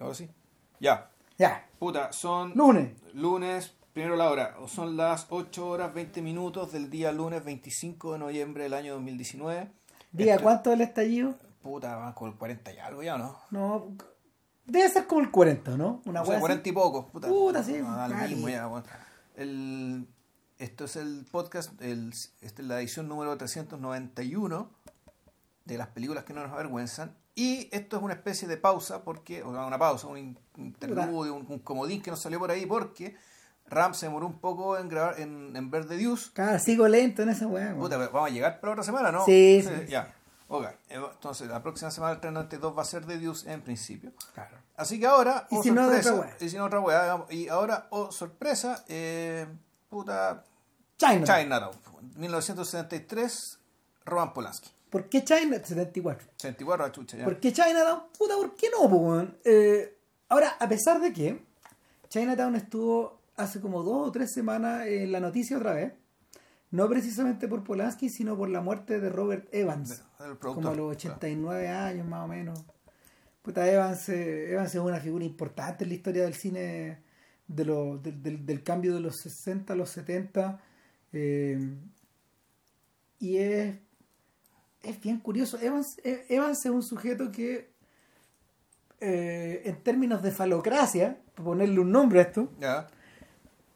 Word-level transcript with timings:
Ahora 0.00 0.14
sí. 0.14 0.28
Ya. 0.80 1.10
Ya. 1.38 1.66
Puta, 1.78 2.12
son 2.12 2.52
Lunes. 2.54 2.92
lunes, 3.14 3.72
primero 3.92 4.16
la 4.16 4.30
hora. 4.30 4.56
Son 4.66 4.96
las 4.96 5.26
8 5.30 5.68
horas 5.68 5.94
20 5.94 6.20
minutos 6.22 6.72
del 6.72 6.90
día 6.90 7.12
lunes 7.12 7.44
25 7.44 8.14
de 8.14 8.18
noviembre 8.18 8.64
del 8.64 8.74
año 8.74 8.94
2019. 8.94 9.70
Diga, 10.12 10.32
Esto- 10.34 10.42
¿cuánto 10.44 10.70
es 10.70 10.74
el 10.74 10.80
estallido? 10.82 11.34
Puta, 11.62 11.94
van 11.96 12.12
con 12.14 12.30
el 12.30 12.36
40 12.36 12.72
y 12.72 12.78
algo 12.78 13.02
ya, 13.02 13.14
¿o 13.16 13.18
¿no? 13.18 13.38
No, 13.50 13.88
debe 14.64 14.88
ser 14.88 15.06
como 15.06 15.20
el 15.20 15.30
40, 15.30 15.76
¿no? 15.76 16.00
Una 16.06 16.22
O 16.22 16.24
sea, 16.24 16.32
wea 16.32 16.40
40 16.40 16.68
y 16.68 16.72
pocos. 16.72 17.04
Puta, 17.10 17.28
Puta, 17.28 17.62
sí, 17.62 17.74
no, 17.78 17.88
vale. 17.96 18.28
mismo 18.28 18.48
ya, 18.48 18.66
weón. 18.66 18.84
El, 19.36 20.06
esto 20.58 20.84
es 20.86 20.96
el 20.96 21.26
podcast, 21.30 21.80
el, 21.82 22.12
esta 22.40 22.62
es 22.62 22.68
la 22.68 22.80
edición 22.80 23.08
número 23.08 23.36
391 23.36 24.70
de 25.66 25.78
las 25.78 25.88
películas 25.88 26.24
que 26.24 26.32
no 26.32 26.42
nos 26.42 26.52
avergüenzan. 26.52 27.14
Y 27.40 27.68
esto 27.72 27.96
es 27.96 28.02
una 28.02 28.14
especie 28.14 28.46
de 28.48 28.56
pausa, 28.56 29.02
porque, 29.02 29.42
o 29.42 29.52
sea, 29.52 29.64
una 29.64 29.78
pausa, 29.78 30.06
un 30.08 30.18
in- 30.18 30.38
interludio, 30.56 31.34
un, 31.34 31.46
un 31.48 31.58
comodín 31.60 32.02
que 32.02 32.10
nos 32.10 32.20
salió 32.20 32.38
por 32.38 32.50
ahí, 32.50 32.66
porque 32.66 33.16
Ram 33.66 33.94
se 33.94 34.06
demoró 34.06 34.26
un 34.26 34.38
poco 34.40 34.76
en 34.76 34.88
grabar, 34.88 35.18
en, 35.20 35.54
en 35.56 35.70
ver 35.70 35.86
The 35.86 35.96
Deuce. 35.96 36.30
Cada 36.34 36.58
sigo 36.58 36.86
lento 36.88 37.22
en 37.22 37.28
esa 37.30 37.46
weá. 37.46 37.74
Puta, 37.74 37.96
vamos 37.96 38.28
a 38.30 38.32
llegar 38.32 38.60
para 38.60 38.72
otra 38.72 38.82
semana, 38.84 39.10
¿no? 39.12 39.24
Sí, 39.24 39.62
sí. 39.62 39.86
Ya. 39.88 40.14
Ok, 40.48 40.64
eh, 40.64 40.76
entonces 41.12 41.48
la 41.48 41.62
próxima 41.62 41.90
semana 41.92 42.14
el 42.14 42.20
392 42.20 42.76
va 42.76 42.82
a 42.82 42.84
ser 42.84 43.06
The 43.06 43.18
Deuce 43.18 43.50
en 43.52 43.62
principio. 43.62 44.12
Claro. 44.34 44.56
Así 44.76 44.98
que 44.98 45.06
ahora, 45.06 45.46
Y 45.50 45.56
oh 45.58 45.62
si 45.62 45.70
no, 45.70 45.88
de 45.88 46.02
sorpresa, 46.02 46.14
otra 46.14 46.26
wea. 46.28 46.36
y 46.40 46.50
si 46.50 46.56
no 46.56 46.64
otra 46.64 46.80
digamos, 46.80 47.32
y 47.32 47.48
ahora, 47.48 47.86
oh 47.90 48.10
sorpresa, 48.10 48.84
eh, 48.88 49.46
puta, 49.88 50.42
China. 50.98 51.24
Chinatown, 51.24 51.76
1973, 52.16 53.58
Roman 54.04 54.32
Polanski, 54.32 54.70
¿Por 54.90 55.08
qué 55.08 55.22
China? 55.24 55.58
74. 55.62 56.28
74 56.36 56.84
a 56.84 56.92
chucha 56.92 57.16
ya. 57.16 57.24
¿Por 57.24 57.38
qué 57.40 57.52
Chinatown? 57.52 58.02
Puta, 58.18 58.34
¿por 58.36 58.54
qué 58.56 58.68
no? 58.70 59.28
Eh, 59.44 59.96
ahora, 60.28 60.56
a 60.58 60.68
pesar 60.68 61.00
de 61.00 61.12
que 61.12 61.40
Chinatown 62.08 62.56
estuvo 62.56 63.20
hace 63.36 63.60
como 63.60 63.82
dos 63.82 64.08
o 64.08 64.12
tres 64.12 64.32
semanas 64.32 64.86
en 64.86 65.12
la 65.12 65.20
noticia 65.20 65.56
otra 65.56 65.74
vez, 65.74 65.92
no 66.72 66.88
precisamente 66.88 67.48
por 67.48 67.64
Polanski, 67.64 68.08
sino 68.10 68.36
por 68.36 68.48
la 68.48 68.60
muerte 68.60 69.00
de 69.00 69.08
Robert 69.10 69.48
Evans, 69.52 70.02
como 70.54 70.68
a 70.68 70.74
los 70.74 70.90
89 70.96 71.68
años 71.68 72.06
más 72.06 72.24
o 72.24 72.28
menos. 72.28 72.58
Puta, 73.42 73.68
Evans, 73.70 74.08
eh, 74.10 74.52
Evans 74.52 74.74
es 74.74 74.80
una 74.80 75.00
figura 75.00 75.24
importante 75.24 75.84
en 75.84 75.90
la 75.90 75.94
historia 75.96 76.22
del 76.24 76.34
cine 76.34 76.98
de 77.48 77.64
lo- 77.64 77.96
del, 77.98 78.22
del- 78.22 78.44
del 78.46 78.62
cambio 78.62 78.94
de 78.94 79.00
los 79.00 79.16
60 79.16 79.72
a 79.72 79.76
los 79.76 79.90
70. 79.90 80.60
eh, 81.12 81.58
y 83.18 83.36
es, 83.38 83.74
es 84.82 85.00
bien 85.00 85.18
curioso. 85.20 85.58
Evans, 85.60 85.98
eh, 86.04 86.24
Evans 86.28 86.64
es 86.64 86.70
un 86.70 86.82
sujeto 86.82 87.30
que, 87.32 87.70
eh, 89.00 89.62
en 89.64 89.76
términos 89.82 90.22
de 90.22 90.30
falocracia, 90.30 91.18
por 91.34 91.44
ponerle 91.46 91.80
un 91.80 91.90
nombre 91.90 92.20
a 92.20 92.22
esto, 92.22 92.48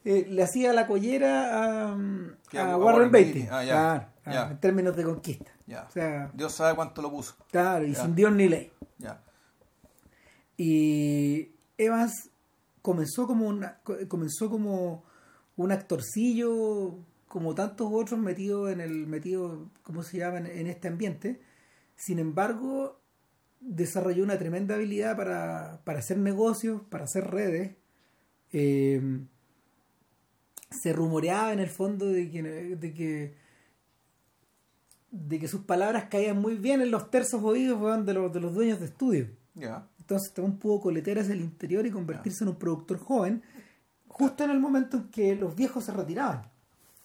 eh, 0.03 0.25
le 0.29 0.43
hacía 0.43 0.71
la 0.73 0.85
collera 0.87 1.87
a, 1.89 1.91
a 1.93 2.71
a 2.73 2.77
Warren 2.77 3.11
Beatty. 3.11 3.47
Ah, 3.51 4.07
en 4.51 4.59
términos 4.59 4.95
de 4.95 5.03
conquista. 5.03 5.51
ya. 5.67 5.85
O 5.89 5.91
sea, 5.91 6.31
Dios 6.33 6.53
sabe 6.53 6.75
cuánto 6.75 7.01
lo 7.01 7.09
puso. 7.11 7.35
claro, 7.51 7.85
y 7.85 7.93
sin 7.95 8.15
Dios 8.15 8.31
ni 8.33 8.47
ley. 8.49 8.71
Y 10.57 11.51
Evans 11.77 12.29
comenzó 12.81 13.27
como 13.27 13.47
una, 13.47 13.77
co- 13.83 13.97
comenzó 14.07 14.49
como 14.49 15.03
un 15.57 15.71
actorcillo, 15.71 16.97
como 17.35 17.53
tantos 17.53 17.89
otros 17.91 18.17
metido 18.17 18.69
en 18.69 18.79
el 18.79 19.07
metido, 19.07 19.69
¿cómo 19.83 20.03
se 20.03 20.19
llama? 20.19 20.37
en, 20.37 20.67
este 20.67 20.87
ambiente. 20.87 21.41
Sin 21.97 22.17
embargo, 22.17 23.01
desarrolló 23.59 24.23
una 24.23 24.37
tremenda 24.37 24.75
habilidad 24.75 25.17
para, 25.17 25.81
para 25.83 25.99
hacer 25.99 26.17
negocios, 26.17 26.83
para 26.89 27.03
hacer 27.03 27.29
redes. 27.29 27.75
Eh, 28.53 29.19
se 30.71 30.93
rumoreaba 30.93 31.51
en 31.51 31.59
el 31.59 31.67
fondo 31.67 32.05
de 32.05 32.31
que, 32.31 32.41
de 32.41 32.93
que 32.93 33.35
de 35.11 35.37
que 35.37 35.49
sus 35.49 35.65
palabras 35.65 36.05
caían 36.05 36.39
muy 36.39 36.55
bien 36.55 36.79
en 36.79 36.89
los 36.89 37.11
tersos 37.11 37.43
oídos 37.43 38.05
de 38.05 38.13
los, 38.13 38.31
de 38.31 38.39
los 38.39 38.53
dueños 38.53 38.79
de 38.79 38.85
estudio. 38.85 39.27
Entonces 39.99 40.33
también 40.33 40.57
pudo 40.57 40.79
coletear 40.79 41.19
hacia 41.19 41.33
el 41.33 41.41
interior 41.41 41.85
y 41.85 41.91
convertirse 41.91 42.45
en 42.45 42.51
un 42.51 42.55
productor 42.55 42.97
joven, 42.97 43.43
justo 44.07 44.45
en 44.45 44.51
el 44.51 44.61
momento 44.61 44.95
en 44.95 45.09
que 45.09 45.35
los 45.35 45.53
viejos 45.53 45.83
se 45.83 45.91
retiraban. 45.91 46.54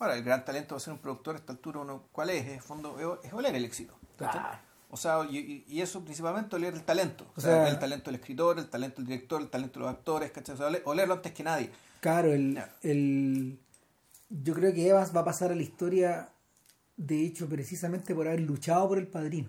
Ahora, 0.00 0.16
el 0.16 0.24
gran 0.24 0.44
talento 0.44 0.74
de 0.74 0.80
ser 0.80 0.92
un 0.94 0.98
productor 0.98 1.36
a 1.36 1.38
esta 1.38 1.52
altura, 1.52 1.80
uno, 1.80 2.04
¿cuál 2.10 2.30
es? 2.30 2.64
Fondo, 2.64 3.18
es- 3.22 3.32
oler 3.32 3.54
el 3.54 3.64
éxito. 3.64 3.94
Claro. 4.16 4.58
O 4.88 4.96
sea, 4.96 5.24
y, 5.30 5.80
eso 5.80 6.02
principalmente 6.04 6.56
oler 6.56 6.74
el 6.74 6.82
talento. 6.82 7.24
O 7.36 7.38
O 7.38 7.40
sea, 7.40 7.52
sea- 7.64 7.68
el 7.68 7.78
talento 7.78 8.06
del 8.10 8.16
escritor, 8.16 8.58
el 8.58 8.68
talento 8.68 8.96
del 8.96 9.06
director, 9.06 9.40
el 9.40 9.48
talento 9.48 9.78
de 9.78 9.84
los 9.86 9.94
actores, 9.94 10.32
¿cachai? 10.32 10.54
O 10.56 10.58
sea, 10.58 10.66
ole- 10.66 10.82
olerlo 10.84 11.14
antes 11.14 11.32
que 11.32 11.44
nadie. 11.44 11.70
Claro, 12.00 12.32
el, 12.32 12.60
el, 12.82 13.58
yo 14.30 14.54
creo 14.54 14.72
que 14.74 14.88
Evans 14.88 15.14
va 15.14 15.20
a 15.20 15.24
pasar 15.24 15.52
a 15.52 15.54
la 15.54 15.62
historia, 15.62 16.28
de 16.96 17.24
hecho, 17.24 17.48
precisamente 17.48 18.14
por 18.14 18.26
haber 18.26 18.40
luchado 18.40 18.88
por 18.88 18.98
el 18.98 19.06
padrino. 19.06 19.48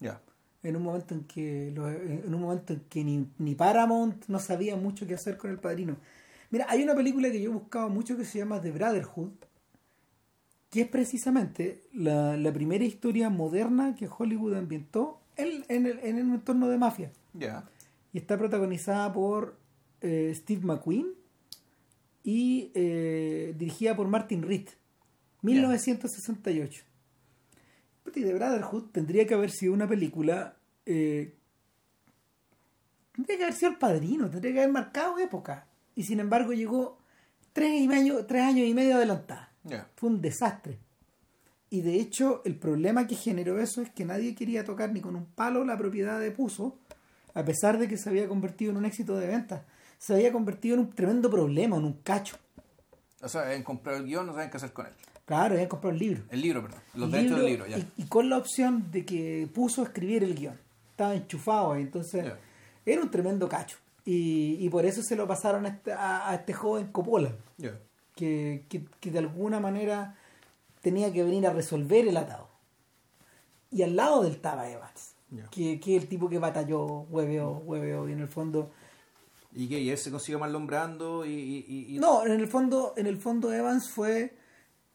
Ya. 0.00 0.20
En 0.64 0.76
un 0.76 0.82
momento 0.82 1.14
en 1.14 1.24
que, 1.24 1.70
los- 1.74 1.94
en 1.94 2.34
un 2.34 2.40
momento 2.40 2.72
en 2.72 2.80
que 2.80 3.04
ni, 3.04 3.30
ni 3.38 3.54
Paramount 3.54 4.24
no 4.26 4.38
sabía 4.40 4.74
mucho 4.76 5.06
qué 5.06 5.14
hacer 5.14 5.38
con 5.38 5.50
el 5.50 5.58
padrino. 5.60 5.96
Mira, 6.50 6.66
hay 6.68 6.82
una 6.82 6.94
película 6.94 7.30
que 7.30 7.40
yo 7.40 7.50
he 7.50 7.54
buscado 7.54 7.88
mucho 7.88 8.16
que 8.16 8.24
se 8.24 8.38
llama 8.38 8.60
The 8.60 8.70
Brotherhood, 8.72 9.30
que 10.74 10.80
es 10.80 10.88
precisamente 10.88 11.84
la, 11.92 12.36
la 12.36 12.52
primera 12.52 12.84
historia 12.84 13.30
moderna 13.30 13.94
que 13.94 14.08
Hollywood 14.08 14.54
ambientó 14.54 15.20
en, 15.36 15.64
en, 15.68 15.86
el, 15.86 16.00
en 16.00 16.18
entorno 16.18 16.66
de 16.66 16.78
mafia. 16.78 17.12
Ya. 17.32 17.70
Y 18.12 18.18
está 18.18 18.36
protagonizada 18.36 19.12
por 19.12 19.56
eh, 20.00 20.32
Steve 20.34 20.62
McQueen 20.66 21.14
y 22.24 22.72
eh, 22.74 23.54
dirigida 23.56 23.94
por 23.94 24.08
Martin 24.08 24.42
Reed. 24.42 24.66
1968. 25.42 26.82
Puta, 28.02 28.18
y 28.18 28.24
The 28.24 28.34
Brotherhood 28.34 28.90
tendría 28.90 29.28
que 29.28 29.34
haber 29.34 29.52
sido 29.52 29.74
una 29.74 29.86
película. 29.86 30.56
eh, 30.86 31.36
tendría 33.14 33.36
que 33.36 33.44
haber 33.44 33.54
sido 33.54 33.70
el 33.70 33.78
padrino, 33.78 34.28
tendría 34.28 34.54
que 34.54 34.58
haber 34.58 34.72
marcado 34.72 35.20
época. 35.20 35.68
Y 35.94 36.02
sin 36.02 36.18
embargo 36.18 36.52
llegó 36.52 36.98
tres, 37.52 37.80
y 37.80 37.86
medio, 37.86 38.26
tres 38.26 38.42
años 38.42 38.66
y 38.66 38.74
medio 38.74 38.96
adelantada. 38.96 39.53
Ya. 39.64 39.88
Fue 39.96 40.10
un 40.10 40.20
desastre. 40.20 40.78
Y 41.70 41.80
de 41.80 41.96
hecho, 42.00 42.42
el 42.44 42.56
problema 42.56 43.06
que 43.06 43.16
generó 43.16 43.58
eso 43.58 43.82
es 43.82 43.90
que 43.90 44.04
nadie 44.04 44.34
quería 44.34 44.64
tocar 44.64 44.92
ni 44.92 45.00
con 45.00 45.16
un 45.16 45.26
palo 45.26 45.64
la 45.64 45.76
propiedad 45.76 46.20
de 46.20 46.30
Puso, 46.30 46.76
a 47.34 47.44
pesar 47.44 47.78
de 47.78 47.88
que 47.88 47.96
se 47.96 48.08
había 48.10 48.28
convertido 48.28 48.70
en 48.70 48.76
un 48.76 48.84
éxito 48.84 49.16
de 49.16 49.26
venta. 49.26 49.64
Se 49.98 50.14
había 50.14 50.30
convertido 50.32 50.74
en 50.74 50.80
un 50.82 50.90
tremendo 50.92 51.28
problema, 51.30 51.76
en 51.76 51.84
un 51.84 51.94
cacho. 51.94 52.36
O 53.22 53.28
sea, 53.28 53.54
en 53.54 53.62
comprar 53.62 53.96
el 53.96 54.04
guion 54.04 54.26
no 54.26 54.34
saben 54.34 54.50
qué 54.50 54.58
hacer 54.58 54.72
con 54.72 54.86
él. 54.86 54.92
Claro, 55.24 55.54
habían 55.54 55.68
comprado 55.68 55.94
el 55.94 55.98
libro. 55.98 56.22
El 56.30 56.42
libro, 56.42 56.62
perdón. 56.62 56.80
Los 56.94 57.10
derechos 57.10 57.36
del 57.38 57.46
libro, 57.46 57.66
ya. 57.66 57.78
Y, 57.78 57.88
y 57.96 58.04
con 58.04 58.28
la 58.28 58.36
opción 58.36 58.90
de 58.92 59.04
que 59.06 59.48
puso 59.52 59.80
a 59.80 59.84
escribir 59.86 60.22
el 60.22 60.34
guion. 60.34 60.58
Estaba 60.90 61.14
enchufado 61.14 61.72
ahí, 61.72 61.82
entonces 61.82 62.24
era 62.84 63.00
un 63.02 63.10
tremendo 63.10 63.48
cacho. 63.48 63.78
Y, 64.04 64.58
y 64.60 64.68
por 64.68 64.84
eso 64.84 65.02
se 65.02 65.16
lo 65.16 65.26
pasaron 65.26 65.64
a 65.64 65.70
este, 65.70 65.92
a- 65.92 66.28
a 66.30 66.34
este 66.34 66.52
joven 66.52 66.88
Coppola. 66.92 67.32
Ya. 67.56 67.72
Que, 68.14 68.64
que, 68.68 68.84
que 69.00 69.10
de 69.10 69.18
alguna 69.18 69.60
manera 69.60 70.16
tenía 70.82 71.12
que 71.12 71.22
venir 71.24 71.46
a 71.46 71.52
resolver 71.52 72.06
el 72.06 72.16
atado. 72.16 72.48
Y 73.70 73.82
al 73.82 73.96
lado 73.96 74.22
del 74.22 74.32
estaba 74.34 74.68
Evans, 74.70 75.14
que, 75.50 75.80
que 75.80 75.96
es 75.96 76.02
el 76.02 76.08
tipo 76.08 76.28
que 76.28 76.38
batalló, 76.38 77.06
hueveó, 77.10 77.62
hueveó, 77.64 78.08
y 78.08 78.12
en 78.12 78.20
el 78.20 78.28
fondo... 78.28 78.70
Y 79.52 79.68
que 79.68 79.78
y 79.80 79.90
él 79.90 79.98
se 79.98 80.10
consiguió 80.10 80.38
mal 80.40 80.52
nombrando 80.52 81.24
y, 81.24 81.30
y, 81.30 81.64
y- 81.68 81.96
y- 81.96 81.98
No, 81.98 82.24
en 82.26 82.32
el 82.32 82.48
fondo, 82.48 82.92
en 82.96 83.06
el 83.06 83.18
fondo 83.18 83.52
Evans 83.52 83.88
fue, 83.88 84.36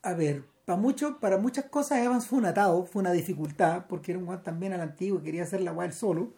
a 0.02 0.14
ver, 0.14 0.44
para 0.66 0.78
mucho, 0.78 1.20
para 1.20 1.38
muchas 1.38 1.66
cosas 1.66 2.00
Evans 2.00 2.28
fue 2.28 2.40
un 2.40 2.46
atado, 2.46 2.86
fue 2.86 3.00
una 3.02 3.12
dificultad, 3.14 3.86
porque 3.88 4.12
era 4.12 4.20
un 4.20 4.26
guan 4.26 4.44
también 4.44 4.74
al 4.74 4.82
antiguo 4.82 5.20
y 5.20 5.24
quería 5.24 5.44
hacer 5.44 5.62
la 5.62 5.72
guay 5.72 5.92
solo. 5.94 6.34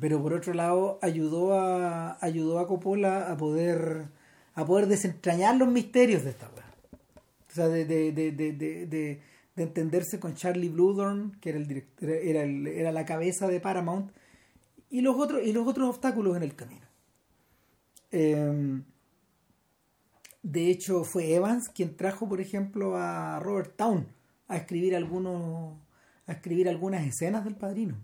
Pero 0.00 0.20
por 0.22 0.34
otro 0.34 0.52
lado, 0.54 0.98
ayudó 1.02 1.54
a, 1.58 2.18
ayudó 2.20 2.58
a 2.58 2.66
Coppola 2.66 3.30
a 3.30 3.36
poder, 3.36 4.08
a 4.56 4.64
poder 4.66 4.86
desentrañar 4.88 5.56
los 5.56 5.68
misterios 5.68 6.24
de 6.24 6.30
esta 6.30 6.48
weá. 6.48 6.74
O 7.48 7.54
sea, 7.54 7.68
de, 7.68 7.84
de, 7.84 8.10
de, 8.10 8.32
de, 8.32 8.52
de, 8.52 8.86
de- 8.86 9.20
de 9.54 9.62
entenderse 9.62 10.20
con 10.20 10.34
Charlie 10.34 10.68
Bluedorn, 10.68 11.38
que 11.40 11.48
era 11.48 11.58
el 11.58 11.66
director, 11.66 12.10
era, 12.10 12.42
el- 12.42 12.66
era 12.66 12.92
la 12.92 13.06
cabeza 13.06 13.48
de 13.48 13.58
Paramount, 13.60 14.10
y 14.90 15.00
los 15.00 15.16
otros, 15.16 15.42
y 15.46 15.52
los 15.52 15.66
otros 15.66 15.88
obstáculos 15.88 16.36
en 16.36 16.42
el 16.42 16.54
camino. 16.54 16.86
Eh, 18.10 18.82
de 20.42 20.70
hecho, 20.70 21.04
fue 21.04 21.34
Evans 21.34 21.68
quien 21.70 21.96
trajo, 21.96 22.28
por 22.28 22.40
ejemplo, 22.40 22.96
a 22.96 23.40
Robert 23.40 23.76
Town 23.76 24.06
a 24.48 24.56
escribir 24.58 24.94
algunos, 24.94 25.78
a 26.26 26.32
escribir 26.32 26.68
algunas 26.68 27.06
escenas 27.06 27.44
del 27.44 27.56
padrino. 27.56 27.96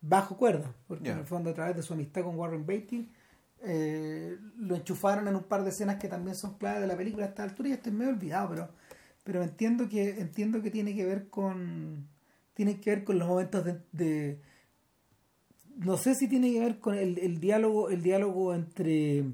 Bajo 0.00 0.36
cuerda, 0.36 0.74
porque 0.88 1.10
en 1.10 1.18
el 1.18 1.24
fondo 1.24 1.50
a 1.50 1.54
través 1.54 1.74
de 1.76 1.82
su 1.82 1.92
amistad 1.94 2.22
con 2.22 2.36
Warren 2.38 2.66
Beatty 2.66 3.08
eh, 3.64 4.36
lo 4.58 4.76
enchufaron 4.76 5.28
en 5.28 5.36
un 5.36 5.44
par 5.44 5.62
de 5.64 5.70
escenas 5.70 5.96
que 5.96 6.08
también 6.08 6.36
son 6.36 6.58
claves 6.58 6.80
de 6.80 6.86
la 6.86 6.96
película 6.96 7.26
a 7.26 7.28
esta 7.28 7.42
altura 7.44 7.68
y 7.68 7.72
estoy 7.72 7.92
medio 7.92 8.10
olvidado, 8.12 8.48
pero, 8.50 8.68
pero 9.24 9.42
entiendo 9.42 9.88
que 9.88 10.18
entiendo 10.20 10.62
que 10.62 10.70
tiene 10.70 10.94
que 10.94 11.04
ver 11.04 11.28
con 11.28 12.06
tiene 12.54 12.80
que 12.80 12.90
ver 12.90 13.04
con 13.04 13.18
los 13.18 13.26
momentos 13.28 13.64
de, 13.64 13.78
de, 13.92 14.38
no 15.76 15.96
sé 15.96 16.14
si 16.14 16.28
tiene 16.28 16.52
que 16.52 16.60
ver 16.60 16.78
con 16.78 16.94
el, 16.94 17.18
el 17.18 17.40
diálogo 17.40 17.88
el 17.88 18.02
diálogo 18.02 18.54
entre 18.54 19.24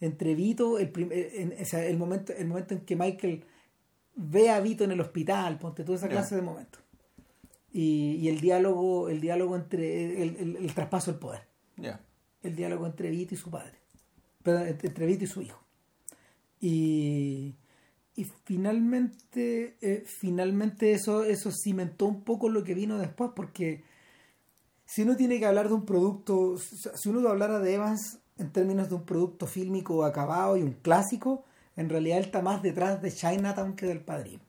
entre 0.00 0.34
Vito 0.34 0.78
el, 0.78 0.90
prim- 0.90 1.12
eh, 1.12 1.30
en, 1.36 1.54
o 1.60 1.64
sea, 1.64 1.84
el 1.86 1.96
momento 1.96 2.32
el 2.32 2.46
momento 2.48 2.74
en 2.74 2.80
que 2.80 2.96
Michael 2.96 3.44
ve 4.14 4.50
a 4.50 4.60
Vito 4.60 4.84
en 4.84 4.90
el 4.92 5.00
hospital 5.00 5.58
ponte 5.58 5.84
toda 5.84 5.98
esa 5.98 6.08
clase 6.08 6.34
de 6.36 6.42
momentos 6.42 6.82
y, 7.72 8.16
y 8.20 8.28
el 8.28 8.40
diálogo 8.40 9.08
el 9.08 9.20
diálogo 9.20 9.54
entre 9.56 10.22
el, 10.22 10.36
el- 10.36 10.56
el 10.56 10.74
traspaso 10.74 11.10
del 11.12 11.20
poder. 11.20 11.42
Ya. 11.76 12.00
El 12.46 12.56
diálogo 12.56 12.86
entre 12.86 13.10
Vito 13.10 13.34
y 13.34 13.38
su 13.38 13.50
padre 13.50 13.78
Perdón, 14.42 14.68
entre 14.68 15.06
Vito 15.06 15.24
y 15.24 15.26
su 15.26 15.42
hijo 15.42 15.60
y, 16.60 17.54
y 18.14 18.24
finalmente 18.44 19.76
eh, 19.80 20.04
finalmente 20.06 20.92
eso 20.92 21.24
eso 21.24 21.50
cimentó 21.52 22.06
un 22.06 22.22
poco 22.22 22.48
lo 22.48 22.64
que 22.64 22.74
vino 22.74 22.98
después 22.98 23.30
porque 23.34 23.84
si 24.84 25.02
uno 25.02 25.16
tiene 25.16 25.38
que 25.38 25.46
hablar 25.46 25.68
de 25.68 25.74
un 25.74 25.84
producto 25.84 26.56
si 26.58 27.08
uno 27.08 27.28
hablara 27.28 27.58
de 27.58 27.74
Evans 27.74 28.18
en 28.38 28.52
términos 28.52 28.88
de 28.88 28.94
un 28.94 29.04
producto 29.04 29.46
fílmico 29.46 30.04
acabado 30.04 30.56
y 30.56 30.62
un 30.62 30.72
clásico 30.72 31.44
en 31.76 31.88
realidad 31.88 32.18
él 32.18 32.24
está 32.24 32.40
más 32.40 32.62
detrás 32.62 33.02
de 33.02 33.12
Chinatown 33.12 33.76
que 33.76 33.86
del 33.86 34.00
Padrino 34.00 34.42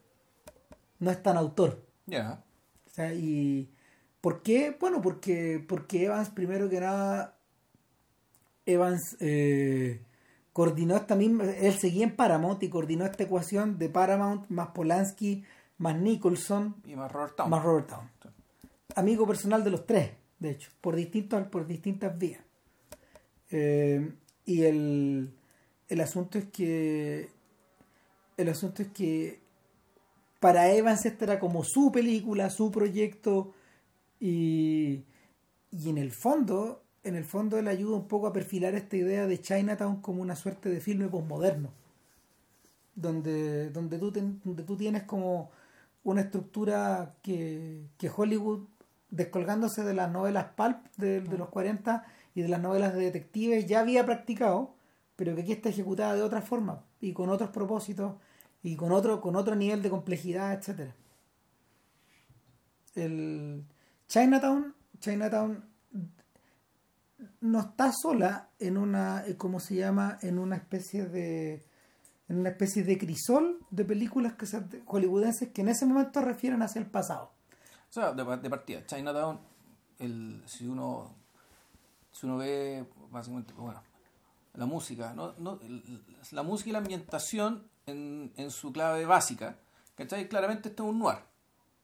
no 0.99 1.11
es 1.11 1.21
tan 1.21 1.37
autor 1.37 1.83
Ya. 2.05 2.43
o 2.85 2.89
sea, 2.89 3.13
y 3.13 3.69
¿por 4.21 4.41
qué? 4.41 4.75
Bueno, 4.79 5.01
porque, 5.01 5.63
porque 5.67 6.05
Evans, 6.05 6.29
primero 6.29 6.69
que 6.69 6.79
nada, 6.79 7.36
Evans 8.67 9.17
eh, 9.19 10.01
coordinó 10.53 10.95
esta 10.95 11.15
misma, 11.15 11.45
él 11.45 11.73
seguía 11.73 12.03
en 12.03 12.15
Paramount 12.15 12.61
y 12.61 12.69
coordinó 12.69 13.05
esta 13.05 13.23
ecuación 13.23 13.79
de 13.79 13.89
Paramount 13.89 14.49
más 14.49 14.69
Polanski 14.69 15.43
más 15.77 15.95
Nicholson 15.95 16.75
Y 16.85 16.95
más 16.95 17.11
Robert 17.11 17.35
Town. 17.35 17.49
más 17.49 17.63
Robert 17.63 17.87
Town. 17.87 18.09
Amigo 18.95 19.27
personal 19.27 19.63
de 19.63 19.69
los 19.69 19.85
tres, 19.85 20.11
de 20.39 20.51
hecho, 20.51 20.71
por 20.81 20.95
distintos, 20.95 21.47
por 21.47 21.67
distintas 21.67 22.17
vías. 22.17 22.41
Eh, 23.51 24.11
y 24.45 24.63
el, 24.63 25.31
el 25.87 26.01
asunto 26.01 26.37
es 26.39 26.45
que 26.45 27.29
el 28.37 28.49
asunto 28.49 28.81
es 28.81 28.89
que 28.89 29.39
para 30.39 30.71
Evans 30.71 31.05
esta 31.05 31.25
era 31.25 31.39
como 31.39 31.63
su 31.63 31.91
película, 31.91 32.49
su 32.49 32.71
proyecto 32.71 33.53
y, 34.19 35.03
y 35.71 35.89
en 35.89 35.97
el 35.97 36.11
fondo, 36.11 36.83
en 37.07 37.15
el 37.15 37.25
fondo 37.25 37.57
él 37.59 37.67
ayuda 37.67 37.97
un 37.97 38.07
poco 38.07 38.27
a 38.27 38.33
perfilar 38.33 38.75
esta 38.75 38.97
idea 38.97 39.27
de 39.27 39.41
Chinatown 39.41 40.01
como 40.01 40.21
una 40.21 40.35
suerte 40.35 40.69
de 40.69 40.81
filme 40.81 41.07
posmoderno 41.09 41.71
donde, 42.95 43.69
donde, 43.71 43.97
tú, 43.99 44.11
ten- 44.11 44.41
donde 44.43 44.63
tú 44.63 44.75
tienes 44.77 45.03
como 45.03 45.51
una 46.03 46.21
estructura 46.21 47.15
que, 47.21 47.81
que 47.97 48.09
Hollywood, 48.15 48.61
descolgándose 49.09 49.83
de 49.83 49.93
las 49.93 50.11
novelas 50.11 50.47
pulp 50.55 50.77
de, 50.97 51.21
de 51.21 51.37
los 51.37 51.49
40 51.49 52.05
y 52.35 52.41
de 52.41 52.47
las 52.49 52.61
novelas 52.61 52.93
de 52.93 53.01
detectives, 53.01 53.67
ya 53.67 53.81
había 53.81 54.05
practicado, 54.05 54.73
pero 55.15 55.35
que 55.35 55.41
aquí 55.41 55.51
está 55.53 55.69
ejecutada 55.69 56.15
de 56.15 56.21
otra 56.23 56.41
forma 56.41 56.83
y 57.01 57.13
con 57.13 57.29
otros 57.29 57.49
propósitos 57.51 58.13
y 58.63 58.75
con 58.75 58.91
otro, 58.91 59.21
con 59.21 59.35
otro 59.35 59.55
nivel 59.55 59.81
de 59.81 59.89
complejidad, 59.89 60.53
etcétera. 60.53 60.95
El 62.95 63.63
Chinatown, 64.07 64.73
Chinatown 64.99 65.63
no 67.41 67.59
está 67.59 67.91
sola 67.91 68.49
en 68.59 68.77
una, 68.77 69.25
eh, 69.25 69.35
¿cómo 69.37 69.59
se 69.59 69.75
llama? 69.75 70.17
En 70.21 70.39
una 70.39 70.55
especie 70.55 71.05
de 71.05 71.63
en 72.29 72.39
una 72.39 72.49
especie 72.49 72.83
de 72.83 72.97
crisol 72.97 73.57
de 73.69 73.85
películas 73.85 74.33
que 74.33 74.45
se, 74.45 74.61
hollywoodenses 74.85 75.49
que 75.53 75.61
en 75.61 75.69
ese 75.69 75.85
momento 75.85 76.19
refieren 76.19 76.61
hacia 76.61 76.79
el 76.79 76.87
pasado. 76.87 77.31
O 77.89 77.93
sea, 77.93 78.11
de, 78.11 78.23
de 78.37 78.49
partida, 78.49 78.85
Chinatown, 78.85 79.39
el, 79.99 80.43
si 80.45 80.67
uno 80.67 81.15
si 82.11 82.25
uno 82.25 82.37
ve 82.37 82.85
básicamente, 83.11 83.53
bueno, 83.53 83.81
la 84.55 84.65
música, 84.65 85.13
¿no? 85.13 85.33
No, 85.37 85.59
la 86.31 86.43
música 86.43 86.69
y 86.69 86.73
la 86.73 86.79
ambientación 86.79 87.67
en, 87.85 88.33
en 88.37 88.49
su 88.49 88.73
clave 88.73 89.05
básica, 89.05 89.57
¿cachai? 89.95 90.27
Claramente 90.27 90.69
esto 90.69 90.83
es 90.83 90.89
un 90.89 90.99
noir, 90.99 91.19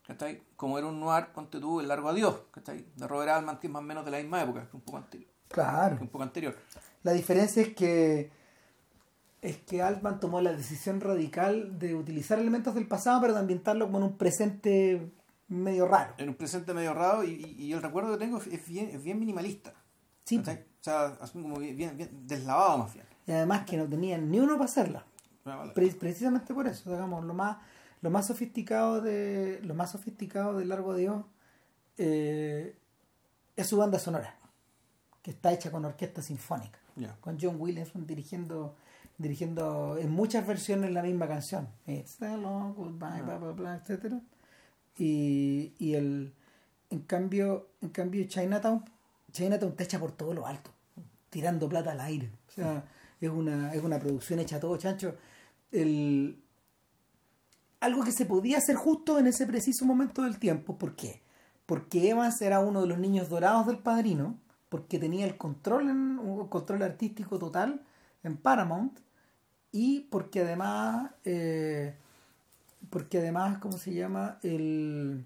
¿cachai? 0.08 0.42
Como 0.56 0.78
era 0.78 0.88
un 0.88 1.00
noir, 1.00 1.28
ponte 1.34 1.60
tú, 1.60 1.80
El 1.80 1.88
Largo 1.88 2.10
Adiós, 2.10 2.36
¿cachai? 2.52 2.86
De 2.96 3.08
Robert 3.08 3.32
Altman, 3.32 3.60
que 3.60 3.68
es 3.68 3.74
más 3.74 3.82
o 3.82 3.86
menos 3.86 4.06
de 4.06 4.12
la 4.12 4.18
misma 4.20 4.42
época, 4.42 4.68
que 4.70 4.76
un 4.78 4.82
poco 4.84 4.98
anterior. 4.98 5.30
Claro. 5.50 5.98
que 5.98 6.04
un 6.04 6.10
poco 6.10 6.24
anterior. 6.24 6.56
La 7.04 7.12
diferencia 7.12 7.62
es 7.62 7.74
que 7.76 8.32
es 9.42 9.58
que 9.58 9.82
Altman 9.82 10.20
tomó 10.22 10.40
la 10.40 10.54
decisión 10.54 11.02
radical 11.02 11.78
de 11.78 11.96
utilizar 11.96 12.40
elementos 12.40 12.74
del 12.76 12.88
pasado 12.88 13.20
pero 13.22 13.34
de 13.34 13.40
ambientarlo 13.42 13.86
como 13.88 13.98
en 13.98 14.04
un 14.06 14.18
presente 14.18 15.12
medio 15.50 15.86
raro. 15.88 16.14
En 16.18 16.30
un 16.30 16.36
presente 16.36 16.74
medio 16.74 16.94
raro 16.94 17.24
y, 17.26 17.56
y- 17.60 17.74
el 17.74 17.82
recuerdo 17.82 18.14
que 18.14 18.18
tengo 18.24 18.38
es 18.38 18.66
bien, 18.68 18.90
es 18.90 19.04
bien 19.04 19.20
minimalista. 19.20 19.74
Sí. 20.24 20.38
¿cachai? 20.38 20.60
O 20.80 20.84
sea, 20.84 21.06
así 21.20 21.34
como 21.42 21.58
bien, 21.60 21.76
bien, 21.76 21.98
bien 21.98 22.26
deslavado 22.26 22.78
más 22.80 22.94
bien. 22.94 23.06
Y 23.28 23.32
además 23.34 23.66
que 23.66 23.76
no 23.78 23.86
tenían 23.88 24.32
ni 24.32 24.40
uno 24.40 24.54
para 24.54 24.66
hacerla. 24.66 25.06
Ah, 25.46 25.70
Pre- 25.76 25.92
precisamente 25.92 26.54
por 26.54 26.66
eso, 26.68 26.90
digamos, 26.90 27.24
lo 27.26 27.34
más 27.34 27.58
lo 28.04 28.10
más 28.12 28.28
sofisticado 28.28 29.02
de 29.02 29.62
lo 29.64 29.74
más 29.74 29.94
sofisticado 29.94 30.58
de 30.58 30.66
Largo 30.66 30.94
Dios 30.94 31.24
eh, 31.98 32.76
es 33.56 33.68
su 33.68 33.78
banda 33.78 33.98
sonora, 33.98 34.36
que 35.22 35.32
está 35.32 35.54
hecha 35.54 35.72
con 35.72 35.86
orquesta 35.86 36.22
sinfónica, 36.22 36.80
con 37.22 37.40
John 37.40 37.56
Williamson 37.60 38.06
dirigiendo 38.06 38.76
dirigiendo 39.18 39.98
en 39.98 40.12
muchas 40.12 40.46
versiones 40.46 40.92
la 40.92 41.02
misma 41.02 41.30
canción, 41.30 41.70
It's 41.88 42.18
the 42.18 42.36
long 42.38 42.76
goodbye, 42.76 43.22
bla 43.22 43.38
bla 43.38 43.52
bla, 43.52 43.76
etcétera. 43.78 44.20
Y, 44.98 45.74
y 45.80 45.94
el 45.94 46.34
en 46.90 47.00
cambio, 47.04 47.70
en 47.82 47.90
cambio 47.90 48.26
Chinatown, 48.28 48.84
Chinatown 49.32 49.72
está 49.72 49.84
hecha 49.84 50.00
por 50.00 50.12
todo 50.12 50.34
lo 50.34 50.46
alto, 50.46 50.72
tirando 51.30 51.70
plata 51.70 51.94
al 51.94 52.02
aire. 52.02 52.30
O 52.50 52.52
sea, 52.52 52.84
es 53.22 53.30
una, 53.30 53.74
es 53.74 53.82
una 53.82 53.98
producción 53.98 54.40
hecha 54.40 54.58
a 54.58 54.60
todo 54.60 54.76
chancho. 54.76 55.16
El, 55.72 56.43
algo 57.84 58.04
que 58.04 58.12
se 58.12 58.26
podía 58.26 58.58
hacer 58.58 58.76
justo 58.76 59.20
en 59.20 59.28
ese 59.28 59.46
preciso 59.46 59.86
momento 59.86 60.24
del 60.24 60.40
tiempo. 60.40 60.78
¿Por 60.78 60.96
qué? 60.96 61.22
Porque 61.66 62.10
Evans 62.10 62.42
era 62.42 62.60
uno 62.60 62.82
de 62.82 62.88
los 62.88 62.98
niños 63.00 63.30
dorados 63.30 63.68
del 63.68 63.78
padrino, 63.78 64.38
porque 64.70 65.00
tenía 65.00 65.26
el 65.26 65.38
control, 65.38 65.90
en, 65.90 66.20
un 66.20 66.48
control 66.48 66.82
artístico 66.84 67.38
total 67.40 67.82
en 68.24 68.38
Paramount, 68.38 69.00
y 69.72 70.02
porque 70.12 70.42
además, 70.42 71.12
eh, 71.26 71.96
porque 72.90 73.18
además, 73.20 73.58
¿cómo 73.60 73.78
se 73.78 73.94
llama? 73.94 74.40
El, 74.44 75.26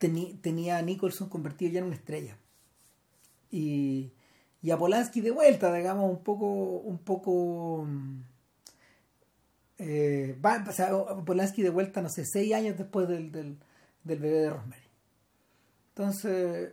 teni- 0.00 0.38
tenía 0.40 0.78
a 0.78 0.82
Nicholson 0.82 1.28
convertido 1.28 1.72
ya 1.72 1.80
en 1.80 1.86
una 1.86 1.96
estrella. 1.96 2.36
Y, 3.50 4.12
y 4.62 4.70
a 4.70 4.76
Polanski 4.78 5.20
de 5.20 5.30
vuelta, 5.30 5.72
digamos, 5.72 6.10
un 6.10 6.22
poco, 6.22 6.46
un 6.46 6.98
poco 6.98 7.86
eh, 9.78 10.38
va- 10.44 10.64
o 10.68 10.72
sea, 10.72 10.90
Polanski 11.24 11.62
de 11.62 11.70
vuelta, 11.70 12.00
no 12.02 12.08
sé, 12.08 12.24
seis 12.24 12.52
años 12.54 12.76
después 12.78 13.08
del, 13.08 13.30
del, 13.32 13.58
del 14.04 14.18
bebé 14.18 14.38
de 14.40 14.50
Rosemary. 14.50 14.82
Entonces, 15.90 16.72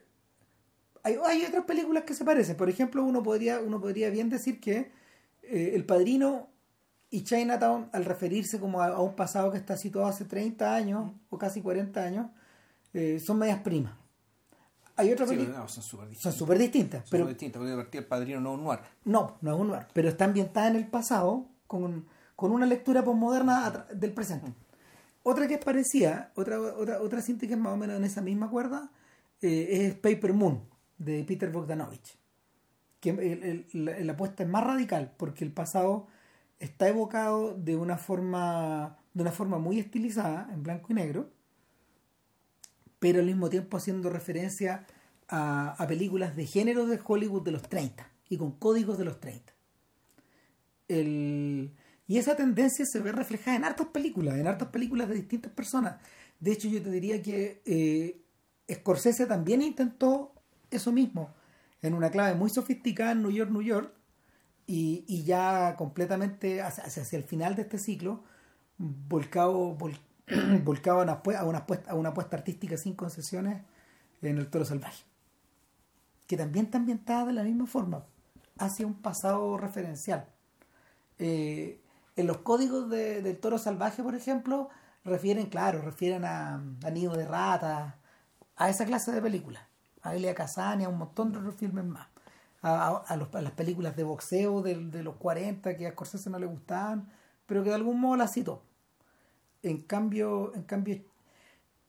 hay, 1.04 1.18
hay 1.26 1.46
otras 1.46 1.66
películas 1.66 2.04
que 2.04 2.14
se 2.14 2.26
parecen. 2.26 2.56
Por 2.58 2.70
ejemplo, 2.70 3.04
uno 3.04 3.22
podría, 3.24 3.60
uno 3.60 3.80
podría 3.80 4.10
bien 4.10 4.30
decir 4.30 4.60
que 4.60 4.92
eh, 5.44 5.72
El 5.76 5.86
Padrino 5.86 6.50
y 7.10 7.24
Chinatown, 7.24 7.90
al 7.94 8.06
referirse 8.06 8.60
como 8.60 8.82
a, 8.82 8.88
a 8.88 9.02
un 9.02 9.16
pasado 9.16 9.52
que 9.52 9.58
está 9.58 9.76
situado 9.78 10.08
hace 10.08 10.26
30 10.26 10.74
años 10.74 11.12
o 11.30 11.38
casi 11.38 11.62
40 11.62 12.02
años, 12.04 12.28
eh, 12.94 13.20
son 13.20 13.38
medias 13.40 13.60
primas. 13.62 13.94
Hay 14.96 15.12
otra 15.12 15.26
Sí, 15.28 15.36
no, 15.36 15.68
son 15.68 15.84
súper 15.84 16.06
son 16.06 16.10
distintos. 16.10 16.36
súper 16.36 16.58
distintas, 16.60 17.02
Son 17.04 17.10
pero 17.12 17.24
súper 17.24 17.36
distintos, 17.38 17.76
porque 17.76 17.98
el 18.00 18.06
padrino 18.06 18.40
no 18.42 18.54
es 18.54 18.58
un 18.60 18.64
noir. 18.66 18.80
no, 19.06 19.38
no 19.42 19.54
es 19.54 19.60
un 19.60 19.68
noir, 19.68 19.88
pero 19.94 20.10
está 20.10 20.26
ambientada 20.26 20.68
en 20.70 20.76
el 20.76 20.88
pasado 20.88 21.48
con, 21.68 22.06
con 22.42 22.52
una 22.52 22.66
lectura 22.66 23.04
postmoderna 23.04 23.68
a 23.68 23.72
tra- 23.72 23.88
del 23.90 24.14
presente. 24.14 24.52
Otra 25.22 25.48
que 25.48 25.54
es 25.54 25.64
parecida, 25.64 26.32
otra, 26.36 26.60
otra, 26.60 27.00
otra 27.00 27.22
cinta 27.22 27.46
que 27.46 27.54
es 27.54 27.60
más 27.60 27.74
o 27.74 27.78
menos 27.78 27.98
en 27.98 28.04
esa 28.04 28.20
misma 28.22 28.50
cuerda, 28.50 28.90
eh, 29.44 29.68
es 29.86 29.94
Paper 29.94 30.34
Moon, 30.34 30.64
de 30.98 31.24
Peter 31.24 31.52
Bogdanovich. 31.52 32.18
Que 33.00 33.12
el- 33.12 33.44
el- 33.44 33.86
la, 33.86 34.00
la 34.00 34.14
apuesta 34.14 34.42
es 34.42 34.50
más 34.50 34.64
radical, 34.64 35.14
porque 35.18 35.44
el 35.46 35.52
pasado 35.54 36.08
está 36.58 36.88
evocado 36.88 37.54
de 37.54 37.76
una 37.76 37.98
forma, 37.98 38.98
de 39.14 39.22
una 39.22 39.32
forma 39.32 39.60
muy 39.60 39.78
estilizada, 39.78 40.50
en 40.52 40.64
blanco 40.64 40.88
y 40.90 40.96
negro, 40.96 41.30
pero 42.98 43.20
al 43.20 43.28
mismo 43.28 43.50
tiempo 43.52 43.78
haciendo 43.78 44.10
referencia 44.10 44.88
a, 45.28 45.74
a 45.78 45.88
películas 45.88 46.36
de 46.36 46.48
género 46.48 46.88
de 46.88 47.00
Hollywood 47.06 47.44
de 47.44 47.52
los 47.52 47.62
30 47.70 48.10
y 48.30 48.38
con 48.38 48.54
códigos 48.54 48.98
de 48.98 49.06
los 49.06 49.20
30. 49.20 49.54
El- 50.88 51.76
y 52.12 52.18
esa 52.18 52.36
tendencia 52.36 52.86
se 52.86 53.00
ve 53.00 53.12
reflejada 53.12 53.58
en 53.58 53.64
hartas 53.66 53.88
películas, 53.88 54.36
en 54.38 54.48
hartas 54.48 54.70
películas 54.70 55.08
de 55.10 55.16
distintas 55.16 55.52
personas. 55.54 55.96
De 56.40 56.52
hecho, 56.52 56.68
yo 56.68 56.82
te 56.82 56.92
diría 56.92 57.22
que 57.22 57.62
eh, 57.66 58.22
Scorsese 58.72 59.26
también 59.28 59.62
intentó 59.62 60.34
eso 60.72 60.92
mismo, 60.92 61.34
en 61.82 61.94
una 61.94 62.10
clave 62.12 62.36
muy 62.36 62.50
sofisticada 62.50 63.12
en 63.14 63.22
New 63.24 63.32
York, 63.32 63.52
New 63.52 63.62
York, 63.62 63.94
y, 64.68 65.04
y 65.08 65.24
ya 65.24 65.76
completamente 65.78 66.62
hacia, 66.62 66.86
hacia- 66.86 67.18
el 67.18 67.24
final 67.24 67.56
de 67.56 67.64
este 67.64 67.78
ciclo, 67.78 68.24
volcado, 68.78 69.78
vol- 69.78 70.00
volcado 70.64 71.02
a, 71.02 71.04
una, 71.04 71.22
a, 71.40 71.46
una 71.46 71.60
apuesta, 71.60 71.92
a 71.92 71.96
una 71.96 72.10
apuesta 72.10 72.38
artística 72.38 72.78
sin 72.78 72.96
concesiones 72.96 73.64
en 74.22 74.38
el 74.38 74.50
toro 74.50 74.66
salvaje. 74.66 75.04
que 76.28 76.38
también 76.38 76.66
está 76.66 76.78
ambientada 76.78 77.26
de 77.26 77.34
la 77.34 77.44
misma 77.44 77.68
forma, 77.68 78.06
hacia 78.58 78.88
un 78.88 78.94
pasado 79.02 79.58
referencial. 79.58 80.28
Eh, 81.20 81.81
en 82.16 82.28
los 82.28 82.38
códigos 82.40 82.90
de- 82.90 83.22
del 83.22 83.40
toro 83.40 83.58
salvaje, 83.58 84.04
por 84.04 84.16
ejemplo, 84.16 84.70
refieren, 85.04 85.48
claro, 85.48 85.82
refieren 85.82 86.26
a, 86.26 86.56
a 86.84 86.90
Nido 86.92 87.16
de 87.16 87.26
Rata, 87.28 87.98
a 88.58 88.70
esa 88.70 88.86
clase 88.86 89.12
de 89.12 89.22
películas, 89.22 89.64
a 90.02 90.16
Elia 90.16 90.36
Kazan 90.36 90.82
y 90.82 90.84
a 90.86 90.90
un 90.90 90.98
montón 90.98 91.32
de 91.32 91.40
otros 91.40 91.56
filmes 91.56 91.86
más. 91.86 92.08
A, 92.64 93.16
los- 93.18 93.34
a 93.36 93.42
las 93.42 93.54
películas 93.54 93.96
de 93.96 94.04
boxeo 94.04 94.62
del- 94.62 94.92
de, 94.92 95.04
los 95.04 95.16
40 95.18 95.76
que 95.78 95.88
a 95.88 95.92
Scorsese 95.92 96.30
no 96.30 96.40
le 96.40 96.46
gustaban, 96.46 97.10
pero 97.48 97.64
que 97.64 97.70
de 97.70 97.76
algún 97.76 98.00
modo 98.00 98.18
las 98.18 98.34
citó. 98.34 98.64
En 99.64 99.82
cambio, 99.82 100.54
en 100.56 100.64
cambio, 100.64 101.02